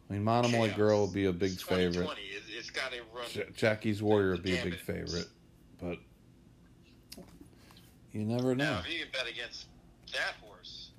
I 0.10 0.14
mean, 0.14 0.24
Monomoy 0.24 0.68
Chaos. 0.68 0.78
Girl 0.78 1.00
will 1.00 1.08
be 1.08 1.26
a 1.26 1.34
big 1.34 1.52
favorite. 1.52 1.94
2020. 1.94 2.22
It, 2.22 2.44
it's 2.58 2.70
got 2.70 2.92
to 2.92 3.00
run. 3.14 3.54
Jackie's 3.56 4.02
Warrior 4.02 4.32
would 4.32 4.44
be 4.44 4.58
a 4.58 4.64
big 4.64 4.74
it. 4.74 4.80
favorite, 4.80 5.28
but 5.82 5.98
you 8.14 8.24
never 8.24 8.56
know. 8.56 8.74
Now, 8.74 8.80
if 8.80 8.92
you 8.92 9.00
can 9.00 9.08
bet 9.12 9.30
against 9.30 9.66
that 10.14 10.36
horse, 10.42 10.92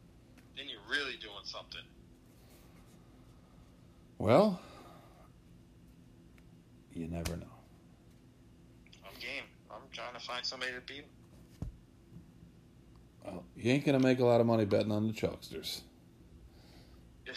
then 0.56 0.66
you're 0.68 0.80
really 0.90 1.16
doing 1.16 1.44
something. 1.44 1.80
Well, 4.18 4.60
you 6.94 7.06
never 7.08 7.36
know. 7.36 7.46
I'm 9.04 9.14
game. 9.20 9.44
I'm 9.70 9.82
trying 9.92 10.14
to 10.14 10.20
find 10.20 10.44
somebody 10.44 10.72
to 10.72 10.80
beat 10.80 11.04
him. 11.04 11.15
Well, 13.26 13.44
you 13.56 13.72
ain't 13.72 13.84
gonna 13.84 14.00
make 14.00 14.20
a 14.20 14.24
lot 14.24 14.40
of 14.40 14.46
money 14.46 14.64
betting 14.64 14.92
on 14.92 15.06
the 15.06 15.12
Chalksters. 15.12 15.80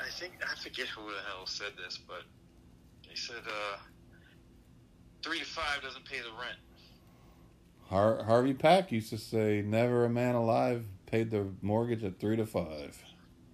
I 0.00 0.08
think 0.18 0.34
I 0.42 0.54
forget 0.62 0.86
who 0.86 1.02
the 1.10 1.18
hell 1.26 1.46
said 1.46 1.72
this, 1.84 1.98
but 1.98 2.22
they 3.08 3.14
said 3.14 3.42
uh, 3.46 3.78
three 5.22 5.40
to 5.40 5.44
five 5.44 5.82
doesn't 5.82 6.04
pay 6.04 6.18
the 6.18 6.30
rent. 6.40 6.58
Har- 7.88 8.22
Harvey 8.24 8.54
Pack 8.54 8.92
used 8.92 9.10
to 9.10 9.18
say, 9.18 9.62
"Never 9.66 10.04
a 10.04 10.08
man 10.08 10.36
alive 10.36 10.84
paid 11.06 11.30
the 11.30 11.46
mortgage 11.62 12.04
at 12.04 12.20
three 12.20 12.36
to 12.36 12.46
five. 12.46 13.02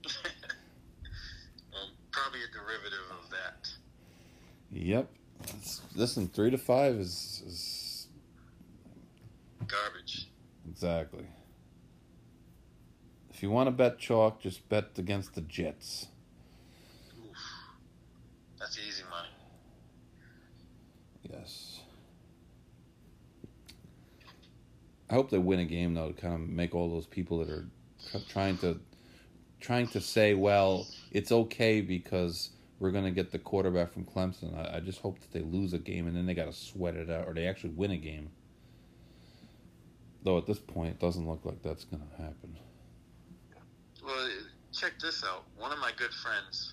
um, 0.06 1.90
probably 2.10 2.40
a 2.40 2.52
derivative 2.52 3.10
of 3.10 3.30
that. 3.30 3.68
Yep. 4.72 5.08
Listen, 5.94 6.28
three 6.28 6.50
to 6.50 6.58
five 6.58 6.96
is, 6.96 7.42
is 7.46 7.73
exactly. 10.74 11.24
If 13.30 13.44
you 13.44 13.50
want 13.50 13.68
to 13.68 13.70
bet 13.70 13.96
chalk, 13.98 14.40
just 14.40 14.68
bet 14.68 14.90
against 14.98 15.34
the 15.34 15.40
Jets. 15.40 16.08
Oof. 17.16 17.36
That's 18.58 18.76
easy 18.78 19.04
money. 19.08 19.28
Yes. 21.30 21.80
I 25.08 25.14
hope 25.14 25.30
they 25.30 25.38
win 25.38 25.60
a 25.60 25.64
game 25.64 25.94
though 25.94 26.08
to 26.08 26.20
kind 26.20 26.34
of 26.34 26.40
make 26.40 26.74
all 26.74 26.90
those 26.90 27.06
people 27.06 27.38
that 27.38 27.50
are 27.50 27.66
trying 28.28 28.58
to 28.58 28.80
trying 29.60 29.86
to 29.88 30.00
say, 30.00 30.34
well, 30.34 30.88
it's 31.12 31.30
okay 31.30 31.80
because 31.80 32.50
we're 32.80 32.90
going 32.90 33.04
to 33.04 33.12
get 33.12 33.30
the 33.30 33.38
quarterback 33.38 33.92
from 33.92 34.04
Clemson. 34.04 34.56
I, 34.58 34.78
I 34.78 34.80
just 34.80 35.00
hope 35.00 35.20
that 35.20 35.32
they 35.32 35.40
lose 35.40 35.72
a 35.72 35.78
game 35.78 36.08
and 36.08 36.16
then 36.16 36.26
they 36.26 36.34
got 36.34 36.46
to 36.46 36.52
sweat 36.52 36.96
it 36.96 37.08
out, 37.08 37.28
or 37.28 37.32
they 37.32 37.46
actually 37.46 37.70
win 37.70 37.92
a 37.92 37.96
game. 37.96 38.30
Though 40.24 40.38
at 40.38 40.46
this 40.46 40.58
point, 40.58 40.90
it 40.90 40.98
doesn't 40.98 41.28
look 41.28 41.44
like 41.44 41.62
that's 41.62 41.84
going 41.84 42.02
to 42.02 42.22
happen. 42.22 42.56
Well, 44.04 44.28
check 44.72 44.92
this 45.00 45.22
out. 45.22 45.44
One 45.56 45.70
of 45.70 45.78
my 45.78 45.90
good 45.96 46.12
friends 46.12 46.72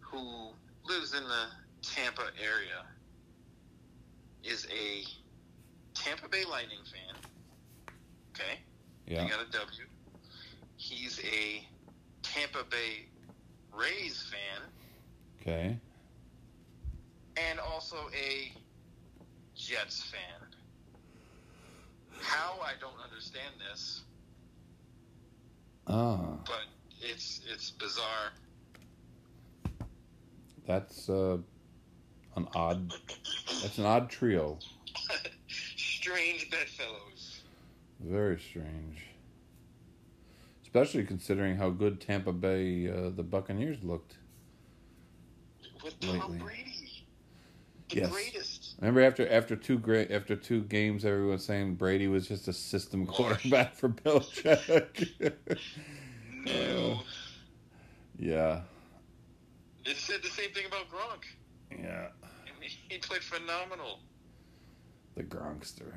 who 0.00 0.50
lives 0.84 1.14
in 1.14 1.22
the 1.24 1.46
Tampa 1.82 2.26
area 2.40 2.84
is 4.44 4.66
a 4.66 5.04
Tampa 5.94 6.28
Bay 6.28 6.44
Lightning 6.44 6.78
fan. 6.84 7.16
Okay? 8.34 8.58
Yeah. 9.06 9.24
They 9.24 9.30
got 9.30 9.40
a 9.40 9.50
W. 9.50 9.84
He's 10.76 11.18
a 11.20 11.66
Tampa 12.22 12.64
Bay 12.70 13.06
Rays 13.72 14.30
fan 14.30 14.62
Okay. 15.40 15.76
and 17.36 17.58
also 17.58 17.96
a 18.14 18.52
Jets 19.56 20.02
fan. 20.02 20.41
How 22.22 22.54
I 22.62 22.72
don't 22.80 22.98
understand 23.04 23.54
this, 23.70 24.02
Ah, 25.86 26.38
but 26.46 26.62
it's 27.00 27.40
it's 27.52 27.70
bizarre. 27.72 28.32
that's 30.66 31.08
uh, 31.10 31.38
an 32.36 32.48
odd. 32.54 32.92
That's 33.62 33.78
an 33.78 33.84
odd 33.86 34.08
trio. 34.10 34.58
Strange 35.48 36.50
bedfellows. 36.50 37.40
Very 38.00 38.38
strange. 38.40 39.02
Especially 40.62 41.04
considering 41.04 41.56
how 41.56 41.70
good 41.70 42.00
Tampa 42.00 42.32
Bay 42.32 42.88
uh, 42.88 43.10
the 43.10 43.22
Buccaneers 43.22 43.82
looked. 43.82 44.16
With 45.84 45.98
Tom 46.00 46.18
Lately. 46.18 46.38
Brady. 46.38 47.06
The 47.90 47.96
Yes. 47.96 48.10
greatest. 48.10 48.61
Remember 48.82 49.00
after 49.02 49.28
after 49.30 49.54
two 49.54 49.78
great 49.78 50.10
after 50.10 50.34
two 50.34 50.62
games, 50.62 51.04
everyone 51.04 51.30
was 51.34 51.44
saying 51.44 51.76
Brady 51.76 52.08
was 52.08 52.26
just 52.26 52.48
a 52.48 52.52
system 52.52 53.06
oh, 53.08 53.12
quarterback 53.12 53.76
for 53.76 53.88
Belichick. 54.04 55.08
No. 56.44 57.00
yeah, 58.18 58.62
It 59.84 59.96
said 59.96 60.20
the 60.24 60.28
same 60.30 60.50
thing 60.50 60.66
about 60.66 60.88
Gronk. 60.90 61.22
yeah, 61.70 62.08
I 62.24 62.60
mean, 62.60 62.70
he 62.88 62.98
played 62.98 63.22
phenomenal. 63.22 64.00
the 65.14 65.22
Gronkster. 65.22 65.92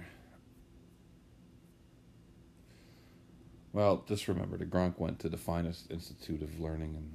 Well, 3.73 4.05
just 4.07 4.27
remember, 4.27 4.57
the 4.57 4.65
Gronk 4.65 4.99
went 4.99 5.17
to 5.21 5.29
the 5.29 5.37
finest 5.37 5.89
institute 5.89 6.43
of 6.43 6.59
learning 6.59 6.93
in 6.93 7.09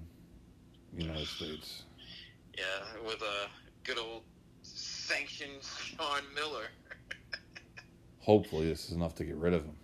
the 0.98 1.04
United 1.04 1.28
States. 1.28 1.84
Yeah, 2.58 3.06
with 3.06 3.22
a 3.22 3.46
good 3.84 3.98
old 3.98 4.22
sanctioned 5.10 5.62
Sean 5.62 6.22
Miller. 6.34 6.66
Hopefully, 8.20 8.68
this 8.68 8.86
is 8.86 8.92
enough 8.92 9.14
to 9.16 9.24
get 9.24 9.36
rid 9.36 9.54
of 9.54 9.64
him. 9.64 9.76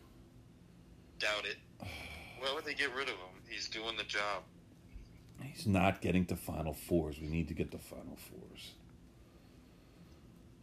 Doubt 1.18 1.44
it. 1.44 1.56
Why 2.38 2.54
would 2.54 2.64
they 2.64 2.74
get 2.74 2.94
rid 2.94 3.08
of 3.08 3.14
him? 3.14 3.42
He's 3.48 3.68
doing 3.68 3.96
the 3.96 4.04
job. 4.04 4.42
He's 5.42 5.66
not 5.66 6.00
getting 6.00 6.26
to 6.26 6.36
Final 6.36 6.72
Fours. 6.72 7.18
We 7.20 7.28
need 7.28 7.48
to 7.48 7.54
get 7.54 7.70
to 7.72 7.78
Final 7.78 8.16
Fours. 8.16 8.72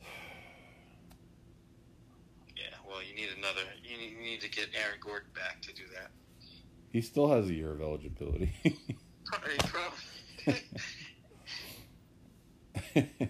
Yeah, 2.56 2.70
well, 2.88 3.00
you 3.04 3.16
need 3.16 3.30
another. 3.38 3.62
You 3.84 3.98
need, 3.98 4.12
you 4.12 4.24
need 4.24 4.42
to 4.42 4.50
get 4.50 4.68
Aaron 4.74 5.00
Gordon 5.02 5.28
back 5.36 5.62
to 5.64 5.74
do 5.74 5.84
that. 5.96 6.12
He 6.92 7.02
still 7.02 7.28
has 7.30 7.50
a 7.50 7.54
year 7.54 7.72
of 7.72 7.82
eligibility. 7.82 8.54
Probably, 9.26 9.58
probably. 9.58 10.62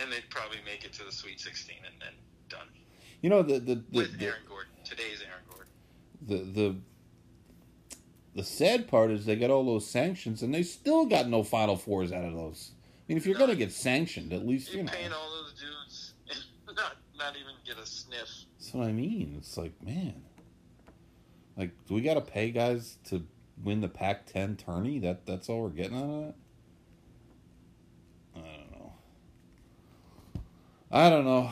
and 0.00 0.10
they'd 0.10 0.28
probably 0.30 0.58
make 0.64 0.84
it 0.84 0.89
to 1.00 1.06
the 1.06 1.12
Sweet 1.12 1.40
16 1.40 1.76
and 1.84 1.94
then 2.00 2.12
done. 2.48 2.68
you 3.22 3.30
know 3.30 3.42
the 3.42 3.58
the 3.58 3.74
the, 3.76 3.84
With 3.92 4.18
the, 4.18 4.26
Aaron 4.26 4.40
Gordon. 4.48 4.72
Today's 4.84 5.22
Aaron 5.22 5.44
Gordon. 5.50 6.52
the 6.54 6.60
the 6.60 6.76
the 8.36 8.44
sad 8.44 8.86
part 8.88 9.10
is 9.10 9.24
they 9.26 9.36
got 9.36 9.50
all 9.50 9.64
those 9.64 9.86
sanctions 9.90 10.42
and 10.42 10.54
they 10.54 10.62
still 10.62 11.04
got 11.06 11.28
no 11.28 11.42
Final 11.42 11.76
Fours 11.76 12.12
out 12.12 12.24
of 12.24 12.32
those. 12.34 12.70
I 12.78 13.02
mean, 13.08 13.18
if 13.18 13.26
you're 13.26 13.38
gonna 13.38 13.56
get 13.56 13.72
sanctioned, 13.72 14.32
at 14.32 14.46
least 14.46 14.70
you 14.70 14.76
You're 14.76 14.84
know. 14.84 14.92
paying 14.92 15.12
all 15.12 15.28
those 15.30 15.52
dudes 15.58 16.14
and 16.30 16.76
not, 16.76 16.96
not 17.18 17.34
even 17.36 17.52
get 17.66 17.76
a 17.82 17.86
sniff. 17.86 18.28
That's 18.58 18.72
what 18.74 18.86
I 18.86 18.92
mean. 18.92 19.34
It's 19.38 19.56
like, 19.56 19.72
man, 19.84 20.22
like, 21.56 21.70
do 21.88 21.94
we 21.94 22.02
got 22.02 22.14
to 22.14 22.20
pay 22.20 22.50
guys 22.52 22.98
to 23.08 23.24
win 23.64 23.80
the 23.80 23.88
Pac-10 23.88 24.64
tourney? 24.64 24.98
That 25.00 25.26
that's 25.26 25.48
all 25.48 25.62
we're 25.62 25.70
getting 25.70 25.96
out 25.98 26.04
of 26.04 26.28
it. 26.28 26.34
I 28.36 28.38
don't 28.38 28.70
know. 28.72 28.92
I 30.90 31.08
don't 31.08 31.24
know, 31.24 31.50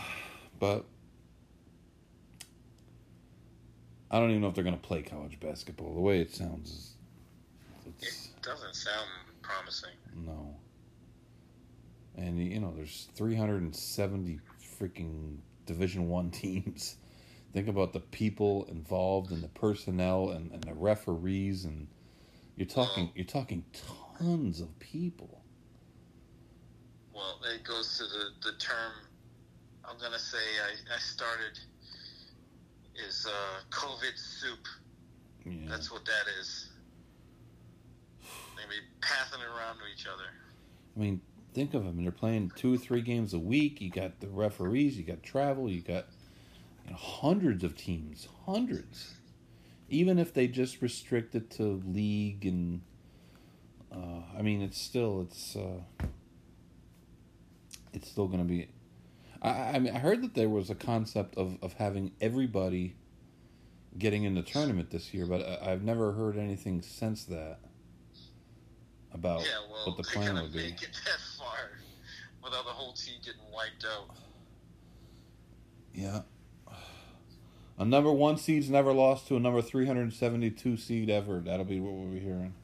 but 0.58 0.84
I 4.10 4.18
don't 4.18 4.30
even 4.30 4.42
know 4.42 4.48
if 4.48 4.54
they're 4.54 4.64
gonna 4.64 4.76
play 4.76 5.02
college 5.02 5.38
basketball. 5.38 5.94
The 5.94 6.00
way 6.00 6.20
it 6.20 6.34
sounds 6.34 6.94
is, 8.00 8.30
It 8.36 8.42
doesn't 8.42 8.74
sound 8.74 9.08
promising. 9.42 9.92
no. 10.16 10.56
And 12.16 12.42
you 12.44 12.58
know, 12.58 12.72
there's 12.74 13.08
370 13.14 14.40
freaking 14.80 15.36
Division 15.66 16.08
One 16.08 16.30
teams. 16.32 16.96
Think 17.52 17.68
about 17.68 17.92
the 17.92 18.00
people 18.00 18.64
involved 18.64 19.30
and 19.30 19.42
the 19.42 19.48
personnel 19.48 20.30
and, 20.30 20.50
and 20.52 20.62
the 20.64 20.74
referees 20.74 21.64
and 21.64 21.86
you're 22.56 22.66
talking 22.66 23.10
you're 23.14 23.24
talking 23.24 23.64
tons 24.18 24.60
of 24.60 24.76
people. 24.80 25.42
Well, 27.14 27.38
it 27.54 27.62
goes 27.64 27.98
to 27.98 28.04
the, 28.04 28.50
the 28.50 28.58
term. 28.58 28.92
I'm 29.88 29.98
gonna 29.98 30.18
say 30.18 30.38
I, 30.38 30.94
I 30.94 30.98
started 30.98 31.58
is 33.06 33.26
uh, 33.26 33.60
COVID 33.70 34.16
soup. 34.16 34.66
Yeah. 35.44 35.68
That's 35.68 35.90
what 35.90 36.04
that 36.04 36.24
is. 36.40 36.70
They 38.22 38.64
be 38.68 38.82
passing 39.00 39.40
it 39.40 39.46
around 39.46 39.76
to 39.76 39.82
each 39.94 40.06
other. 40.06 40.24
I 40.96 41.00
mean, 41.00 41.20
think 41.54 41.74
of 41.74 41.84
them. 41.84 42.02
They're 42.02 42.10
playing 42.10 42.52
two 42.56 42.74
or 42.74 42.76
three 42.76 43.02
games 43.02 43.32
a 43.34 43.38
week. 43.38 43.80
You 43.80 43.90
got 43.90 44.20
the 44.20 44.28
referees. 44.28 44.98
You 44.98 45.04
got 45.04 45.22
travel. 45.22 45.70
You 45.70 45.80
got 45.80 46.06
you 46.84 46.90
know, 46.90 46.96
hundreds 46.96 47.64
of 47.64 47.76
teams. 47.76 48.28
Hundreds. 48.46 49.14
Even 49.88 50.18
if 50.18 50.34
they 50.34 50.48
just 50.48 50.82
restrict 50.82 51.34
it 51.34 51.50
to 51.52 51.80
league 51.86 52.44
and, 52.44 52.82
uh, 53.90 54.22
I 54.36 54.42
mean, 54.42 54.60
it's 54.60 54.78
still 54.78 55.22
it's 55.22 55.56
uh, 55.56 56.06
it's 57.94 58.10
still 58.10 58.26
going 58.26 58.40
to 58.40 58.44
be. 58.44 58.68
I, 59.42 59.50
I 59.50 59.78
mean, 59.78 59.94
I 59.94 59.98
heard 59.98 60.22
that 60.22 60.34
there 60.34 60.48
was 60.48 60.70
a 60.70 60.74
concept 60.74 61.36
of 61.36 61.58
of 61.62 61.74
having 61.74 62.12
everybody 62.20 62.96
getting 63.96 64.24
in 64.24 64.34
the 64.34 64.42
tournament 64.42 64.90
this 64.90 65.12
year, 65.14 65.26
but 65.26 65.42
I, 65.42 65.72
I've 65.72 65.82
never 65.82 66.12
heard 66.12 66.36
anything 66.36 66.82
since 66.82 67.24
that 67.24 67.58
about 69.12 69.40
yeah, 69.40 69.46
well, 69.70 69.86
what 69.86 69.96
the 69.96 70.02
plan 70.02 70.34
would 70.34 70.52
be. 70.52 70.58
make 70.58 70.82
it 70.82 70.90
that 71.04 71.20
far 71.38 71.70
without 72.42 72.64
the 72.64 72.70
whole 72.70 72.92
team 72.92 73.14
getting 73.24 73.40
wiped 73.52 73.84
out. 73.84 74.14
Yeah. 75.94 76.20
A 77.80 77.84
number 77.84 78.12
one 78.12 78.36
seed's 78.36 78.68
never 78.68 78.92
lost 78.92 79.28
to 79.28 79.36
a 79.36 79.40
number 79.40 79.62
372 79.62 80.76
seed 80.76 81.08
ever. 81.10 81.38
That'll 81.40 81.64
be 81.64 81.78
what 81.78 81.92
we'll 81.92 82.08
be 82.08 82.18
hearing. 82.18 82.54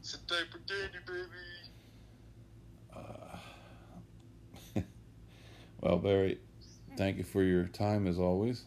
It's 0.00 0.14
a 0.14 0.18
diaper 0.26 0.58
dandy, 0.66 0.98
baby. 1.06 1.20
Well, 5.80 5.96
Barry, 5.96 6.38
thank 6.96 7.16
you 7.16 7.24
for 7.24 7.42
your 7.42 7.64
time 7.64 8.06
as 8.06 8.18
always. 8.18 8.64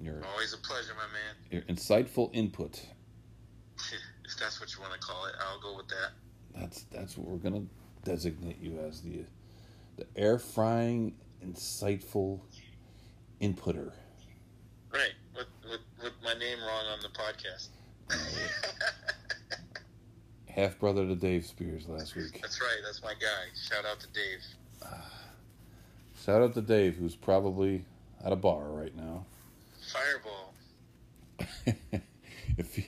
Your 0.00 0.24
Always 0.24 0.54
a 0.54 0.58
pleasure, 0.58 0.92
my 0.96 1.06
man. 1.12 1.36
your 1.50 1.62
insightful 1.62 2.30
input. 2.32 2.84
if 4.24 4.36
that's 4.38 4.60
what 4.60 4.74
you 4.74 4.80
want 4.80 4.92
to 4.92 4.98
call 4.98 5.26
it, 5.26 5.34
I'll 5.40 5.60
go 5.60 5.76
with 5.76 5.88
that. 5.88 6.10
That's 6.54 6.82
that's 6.84 7.16
what 7.18 7.28
we're 7.28 7.38
gonna 7.38 7.64
designate 8.04 8.60
you 8.60 8.78
as 8.78 9.02
the 9.02 9.24
the 9.96 10.06
air 10.16 10.38
frying 10.38 11.14
insightful 11.44 12.40
inputter. 13.40 13.92
Right, 14.92 15.12
with, 15.36 15.46
with, 15.68 15.80
with 16.02 16.12
my 16.22 16.34
name 16.34 16.58
wrong 16.60 16.84
on 16.86 17.00
the 17.00 17.08
podcast. 17.08 17.68
Half 20.48 20.78
brother 20.78 21.06
to 21.06 21.16
Dave 21.16 21.44
Spears 21.44 21.88
last 21.88 22.14
week. 22.14 22.38
That's 22.40 22.60
right, 22.60 22.78
that's 22.84 23.02
my 23.02 23.14
guy. 23.14 23.50
Shout 23.68 23.84
out 23.84 23.98
to 24.00 24.06
Dave. 24.08 24.40
Ah. 24.84 25.10
Shout 26.24 26.40
out 26.40 26.54
to 26.54 26.62
Dave, 26.62 26.96
who's 26.96 27.14
probably 27.14 27.84
at 28.24 28.32
a 28.32 28.36
bar 28.36 28.64
right 28.70 28.96
now. 28.96 29.26
Fireball. 29.92 30.54
if 32.56 32.78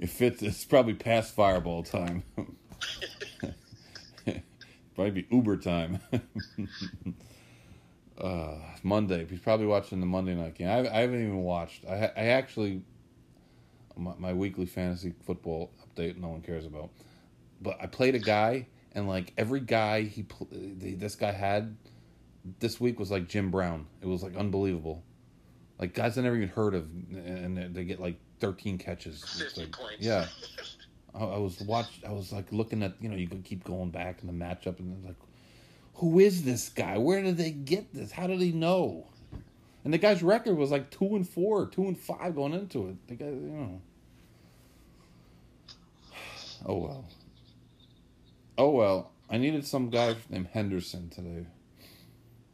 if 0.00 0.20
it's 0.20 0.42
it's 0.42 0.64
probably 0.64 0.94
past 0.94 1.36
fireball 1.36 1.84
time. 1.84 2.24
probably 4.96 5.10
be 5.12 5.26
Uber 5.30 5.58
time. 5.58 6.00
uh, 8.20 8.54
Monday. 8.82 9.24
He's 9.30 9.38
probably 9.38 9.66
watching 9.66 10.00
the 10.00 10.06
Monday 10.06 10.34
night 10.34 10.56
game. 10.56 10.66
I, 10.68 10.78
I 10.80 11.02
haven't 11.02 11.22
even 11.22 11.44
watched. 11.44 11.84
I 11.86 12.10
I 12.16 12.24
actually 12.30 12.82
my, 13.96 14.14
my 14.18 14.32
weekly 14.32 14.66
fantasy 14.66 15.14
football 15.24 15.70
update. 15.80 16.16
No 16.16 16.30
one 16.30 16.42
cares 16.42 16.66
about. 16.66 16.90
But 17.62 17.80
I 17.80 17.86
played 17.86 18.16
a 18.16 18.18
guy, 18.18 18.66
and 18.96 19.06
like 19.06 19.32
every 19.38 19.60
guy 19.60 20.02
he 20.02 20.24
pl- 20.24 20.48
this 20.50 21.14
guy 21.14 21.30
had 21.30 21.76
this 22.60 22.80
week 22.80 22.98
was 22.98 23.10
like 23.10 23.28
Jim 23.28 23.50
Brown. 23.50 23.86
It 24.00 24.06
was 24.06 24.22
like 24.22 24.36
unbelievable. 24.36 25.02
Like 25.78 25.94
guys 25.94 26.16
I 26.16 26.22
never 26.22 26.36
even 26.36 26.48
heard 26.48 26.74
of, 26.74 26.84
and 27.12 27.74
they- 27.74 27.84
get 27.84 28.00
like 28.00 28.16
thirteen 28.40 28.78
catches. 28.78 29.22
50 29.24 29.60
like- 29.62 29.72
points. 29.72 29.96
Yeah, 30.00 30.26
I, 31.14 31.24
I 31.24 31.38
was 31.38 31.60
watch. 31.60 32.00
I 32.06 32.12
was 32.12 32.32
like 32.32 32.50
looking 32.52 32.82
at 32.82 32.94
you 33.00 33.08
know 33.08 33.16
you 33.16 33.28
could 33.28 33.44
keep 33.44 33.64
going 33.64 33.90
back 33.90 34.20
in 34.22 34.26
the 34.26 34.32
matchup, 34.44 34.78
and 34.78 35.04
like, 35.04 35.16
who 35.94 36.18
is 36.20 36.44
this 36.44 36.68
guy? 36.70 36.96
Where 36.98 37.22
did 37.22 37.36
they 37.36 37.50
get 37.50 37.92
this? 37.92 38.12
How 38.12 38.26
did 38.26 38.40
he 38.40 38.52
know? 38.52 39.06
And 39.84 39.94
the 39.94 39.98
guy's 39.98 40.20
record 40.22 40.56
was 40.56 40.70
like 40.72 40.90
two 40.90 41.14
and 41.14 41.28
four, 41.28 41.66
two 41.66 41.86
and 41.86 41.96
five 41.98 42.34
going 42.34 42.54
into 42.54 42.88
it. 42.88 42.96
The 43.06 43.14
guy, 43.14 43.26
you 43.26 43.32
know. 43.32 43.80
Oh 46.66 46.78
well. 46.78 47.04
Oh 48.58 48.70
well. 48.70 49.10
I 49.28 49.38
needed 49.38 49.66
some 49.66 49.90
guy 49.90 50.14
named 50.30 50.48
Henderson 50.52 51.08
today 51.10 51.46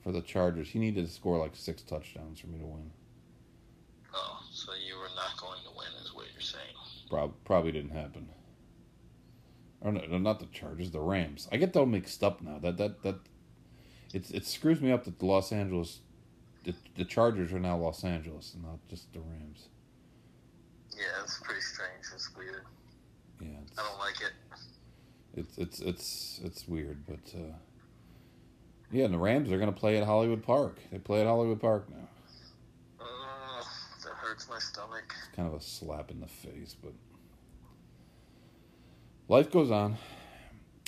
for 0.02 0.12
the 0.12 0.20
Chargers. 0.20 0.68
He 0.68 0.78
needed 0.78 1.06
to 1.06 1.12
score 1.12 1.38
like 1.38 1.54
six 1.54 1.82
touchdowns 1.82 2.40
for 2.40 2.48
me 2.48 2.58
to 2.58 2.64
win. 2.66 2.90
oh, 4.14 4.40
so 4.50 4.72
you 4.86 4.96
were 4.96 5.08
not 5.16 5.36
going 5.40 5.60
to 5.64 5.70
win, 5.76 5.88
is 6.02 6.14
what 6.14 6.26
you're 6.32 6.40
saying. 6.42 6.74
Prob- 7.08 7.34
probably 7.44 7.72
didn't 7.72 7.90
happen. 7.90 8.28
Or 9.80 9.90
no, 9.92 10.00
no, 10.08 10.18
not 10.18 10.38
the 10.40 10.46
Chargers, 10.46 10.90
the 10.90 11.00
Rams. 11.00 11.48
I 11.50 11.56
get 11.56 11.72
them 11.72 11.90
mixed 11.90 12.22
up 12.22 12.40
now. 12.40 12.58
That 12.60 12.76
that 12.78 13.02
that 13.02 13.16
it's 14.14 14.30
it 14.30 14.46
screws 14.46 14.80
me 14.80 14.92
up 14.92 15.04
that 15.04 15.18
the 15.18 15.26
Los 15.26 15.50
Angeles, 15.50 16.00
the, 16.64 16.74
the 16.96 17.04
Chargers 17.04 17.52
are 17.52 17.58
now 17.58 17.76
Los 17.76 18.04
Angeles 18.04 18.54
and 18.54 18.62
not 18.62 18.78
just 18.88 19.12
the 19.12 19.18
Rams. 19.20 19.68
Yeah, 20.96 21.22
it's 21.24 21.38
pretty 21.42 21.60
strange. 21.62 22.04
It's 22.14 22.30
weird. 22.36 22.62
Yeah, 23.40 23.48
it's 23.66 23.76
I 23.78 23.82
don't 23.82 23.98
like 23.98 24.20
it. 24.20 24.32
it's 25.34 25.58
it's 25.58 25.80
it's, 25.80 26.40
it's 26.44 26.68
weird, 26.68 27.04
but 27.06 27.34
uh, 27.36 27.54
yeah, 28.92 29.06
and 29.06 29.14
the 29.14 29.18
Rams 29.18 29.50
are 29.50 29.58
gonna 29.58 29.72
play 29.72 29.96
at 29.96 30.04
Hollywood 30.04 30.42
Park. 30.42 30.78
They 30.90 30.98
play 30.98 31.20
at 31.20 31.26
Hollywood 31.26 31.60
Park 31.60 31.88
now. 31.90 32.08
Uh, 33.00 33.64
that 34.04 34.12
hurts 34.12 34.48
my 34.48 34.58
stomach. 34.58 35.14
It's 35.18 35.34
kind 35.34 35.48
of 35.48 35.54
a 35.54 35.60
slap 35.60 36.10
in 36.10 36.20
the 36.20 36.26
face, 36.26 36.76
but 36.80 36.92
life 39.28 39.50
goes 39.50 39.70
on. 39.70 39.96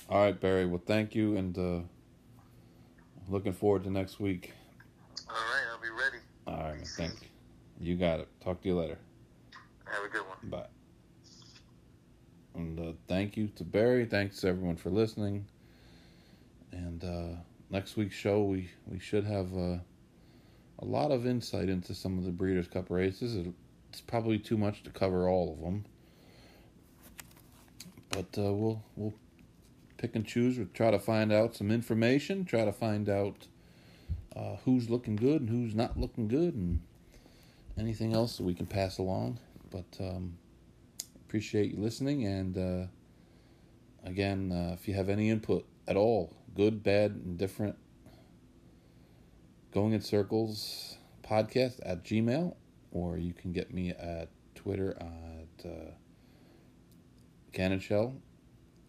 All 0.09 0.21
right, 0.23 0.39
Barry. 0.39 0.67
Well, 0.67 0.83
thank 0.85 1.15
you, 1.15 1.37
and 1.37 1.57
uh, 1.59 1.81
looking 3.29 3.55
forward 3.55 3.85
to 3.85 3.91
next 3.91 4.21
week. 4.21 4.53
All 5.29 5.35
right, 5.35 5.65
I'll 5.73 5.81
be 5.81 5.89
ready. 5.89 6.23
All 6.47 6.69
right, 6.69 6.77
man. 6.77 6.85
Thank 6.85 7.13
you. 7.23 7.29
You 7.81 7.97
got 7.97 8.21
it. 8.21 8.29
Talk 8.43 8.61
to 8.63 8.69
you 8.69 8.77
later. 8.79 8.99
Have 9.87 10.05
a 10.05 10.09
good 10.09 10.23
one. 10.23 10.51
Bye. 10.51 10.67
And 12.55 12.79
uh, 12.79 12.93
thank 13.09 13.37
you 13.37 13.49
to 13.57 13.65
Barry. 13.65 14.05
Thanks 14.05 14.41
to 14.43 14.49
everyone 14.49 14.77
for 14.77 14.91
listening. 14.91 15.47
And 16.71 17.03
uh, 17.03 17.41
next 17.75 17.97
week's 17.97 18.15
show, 18.15 18.41
we, 18.41 18.71
we 18.87 19.01
should 19.01 19.25
have 19.25 19.53
uh, 19.53 19.79
a 20.79 20.85
lot 20.85 21.11
of 21.11 21.27
insight 21.27 21.69
into 21.69 21.93
some 21.93 22.19
of 22.19 22.25
the 22.25 22.31
Breeders' 22.31 22.69
Cup 22.69 22.89
races. 22.89 23.35
It, 23.35 23.53
it's 23.91 24.01
probably 24.01 24.39
too 24.39 24.57
much 24.57 24.85
to 24.85 24.91
cover 24.91 25.29
all 25.29 25.53
of 25.53 25.61
them, 25.61 25.85
but 28.11 28.39
uh, 28.39 28.53
we'll 28.53 28.83
we'll 28.97 29.15
pick 29.99 30.15
and 30.15 30.25
choose. 30.25 30.57
We'll 30.57 30.69
try 30.73 30.93
to 30.93 30.99
find 30.99 31.33
out 31.33 31.55
some 31.55 31.71
information. 31.71 32.45
Try 32.45 32.65
to 32.65 32.73
find 32.73 33.09
out 33.09 33.47
uh, 34.35 34.57
who's 34.65 34.89
looking 34.89 35.17
good 35.17 35.43
and 35.43 35.51
who's 35.51 35.75
not 35.75 35.99
looking 35.99 36.29
good, 36.29 36.55
and 36.55 36.81
anything 37.79 38.15
else 38.15 38.37
that 38.37 38.45
we 38.45 38.55
can 38.55 38.67
pass 38.67 38.99
along. 38.99 39.39
But 39.71 39.97
um, 40.01 40.39
appreciate 41.27 41.73
you 41.73 41.79
listening, 41.79 42.25
and 42.25 42.57
uh, 42.57 42.87
again, 44.09 44.53
uh, 44.53 44.75
if 44.75 44.89
you 44.89 44.95
have 44.95 45.09
any 45.09 45.31
input 45.31 45.67
at 45.87 45.97
all, 45.97 46.37
good, 46.55 46.83
bad, 46.83 47.21
indifferent, 47.25 47.77
going 49.73 49.93
in 49.93 50.01
circles. 50.01 50.99
Podcast 51.23 51.81
at 51.87 52.05
gmail 52.05 52.55
or 52.95 53.19
you 53.19 53.35
can 53.35 53.53
get 53.53 53.75
me 53.75 53.91
at 53.91 54.29
twitter 54.55 54.97
at 54.99 55.67
uh, 55.67 55.91
cannon 57.53 57.81
shell. 57.81 58.15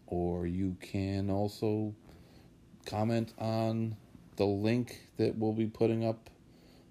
Or 0.06 0.46
you 0.46 0.76
can 0.80 1.30
also 1.30 1.94
comment 2.86 3.32
on 3.38 3.96
the 4.36 4.44
link 4.44 5.00
that 5.16 5.36
we'll 5.36 5.52
be 5.52 5.66
putting 5.66 6.04
up 6.04 6.30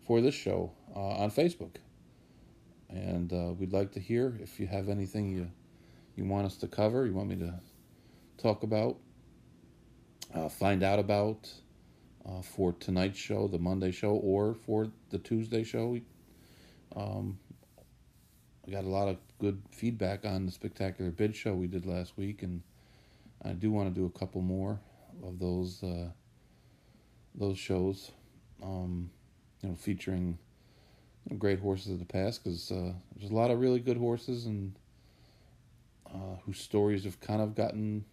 for 0.05 0.19
this 0.19 0.35
show 0.35 0.73
uh, 0.93 0.99
on 0.99 1.31
facebook. 1.31 1.77
And 2.89 3.31
uh, 3.31 3.53
we'd 3.53 3.71
like 3.71 3.93
to 3.93 3.99
hear 3.99 4.37
if 4.41 4.59
you 4.59 4.67
have 4.67 4.89
anything 4.89 5.29
you 5.29 5.49
you 6.15 6.25
want 6.25 6.45
us 6.45 6.55
to 6.57 6.67
cover 6.67 7.05
you 7.05 7.13
want 7.13 7.27
me 7.29 7.35
to 7.35 7.53
talk 8.37 8.63
about 8.63 8.97
uh, 10.35 10.49
find 10.49 10.83
out 10.83 10.99
about 10.99 11.49
uh, 12.25 12.41
for 12.41 12.73
tonight's 12.73 13.17
show, 13.17 13.47
the 13.47 13.59
Monday 13.59 13.91
show, 13.91 14.11
or 14.11 14.53
for 14.53 14.91
the 15.09 15.17
Tuesday 15.17 15.63
show. 15.63 15.87
We, 15.87 16.03
um, 16.95 17.37
I 18.67 18.71
got 18.71 18.83
a 18.83 18.89
lot 18.89 19.07
of 19.07 19.17
good 19.39 19.61
feedback 19.71 20.25
on 20.25 20.45
the 20.45 20.51
spectacular 20.51 21.11
bid 21.11 21.35
show 21.35 21.53
we 21.53 21.67
did 21.67 21.85
last 21.85 22.17
week, 22.17 22.43
and 22.43 22.61
I 23.43 23.53
do 23.53 23.71
want 23.71 23.93
to 23.93 23.99
do 23.99 24.05
a 24.05 24.19
couple 24.19 24.41
more 24.41 24.79
of 25.23 25.39
those 25.39 25.83
uh, 25.83 26.09
those 27.35 27.57
shows, 27.57 28.11
um, 28.63 29.09
you 29.61 29.69
know, 29.69 29.75
featuring 29.75 30.37
great 31.37 31.59
horses 31.59 31.91
of 31.91 31.99
the 31.99 32.05
past 32.05 32.43
because 32.43 32.71
uh, 32.71 32.93
there's 33.15 33.31
a 33.31 33.35
lot 33.35 33.51
of 33.51 33.59
really 33.59 33.79
good 33.79 33.97
horses 33.97 34.45
and 34.45 34.75
uh, 36.07 36.37
whose 36.45 36.59
stories 36.59 37.03
have 37.03 37.19
kind 37.19 37.41
of 37.41 37.55
gotten 37.55 38.05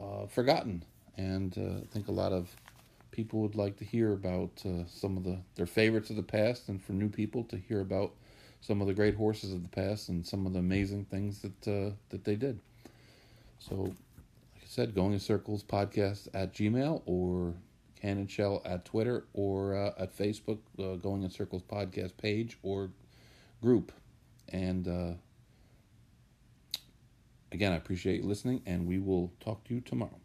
uh, 0.00 0.26
forgotten, 0.26 0.84
and 1.18 1.58
uh, 1.58 1.82
I 1.82 1.86
think 1.92 2.08
a 2.08 2.12
lot 2.12 2.32
of 2.32 2.56
people 3.10 3.40
would 3.40 3.56
like 3.56 3.76
to 3.78 3.84
hear 3.84 4.12
about 4.12 4.50
uh, 4.64 4.86
some 4.86 5.16
of 5.16 5.24
the 5.24 5.38
their 5.56 5.66
favorites 5.66 6.08
of 6.08 6.16
the 6.16 6.22
past, 6.22 6.68
and 6.68 6.80
for 6.80 6.92
new 6.92 7.08
people 7.08 7.44
to 7.44 7.58
hear 7.58 7.80
about 7.80 8.12
some 8.60 8.80
of 8.80 8.86
the 8.86 8.94
great 8.94 9.16
horses 9.16 9.52
of 9.52 9.62
the 9.62 9.68
past 9.68 10.08
and 10.08 10.26
some 10.26 10.46
of 10.46 10.52
the 10.52 10.58
amazing 10.60 11.04
things 11.04 11.42
that 11.42 11.68
uh, 11.68 11.90
that 12.10 12.24
they 12.24 12.36
did. 12.36 12.60
So, 13.58 13.74
like 13.74 14.62
I 14.62 14.66
said, 14.66 14.94
going 14.94 15.12
in 15.12 15.20
circles 15.20 15.64
podcast 15.64 16.28
at 16.32 16.54
Gmail 16.54 17.02
or 17.04 17.54
Cannon 18.00 18.28
Shell 18.28 18.62
at 18.64 18.84
Twitter 18.84 19.24
or 19.34 19.74
uh, 19.74 20.02
at 20.02 20.16
Facebook, 20.16 20.58
uh, 20.78 20.94
going 20.94 21.24
in 21.24 21.30
circles 21.30 21.62
podcast 21.62 22.16
page 22.16 22.56
or 22.62 22.90
group, 23.60 23.90
and 24.50 24.86
uh, 24.86 25.14
again, 27.50 27.72
I 27.72 27.76
appreciate 27.76 28.22
you 28.22 28.28
listening, 28.28 28.62
and 28.64 28.86
we 28.86 29.00
will 29.00 29.32
talk 29.40 29.64
to 29.64 29.74
you 29.74 29.80
tomorrow. 29.80 30.20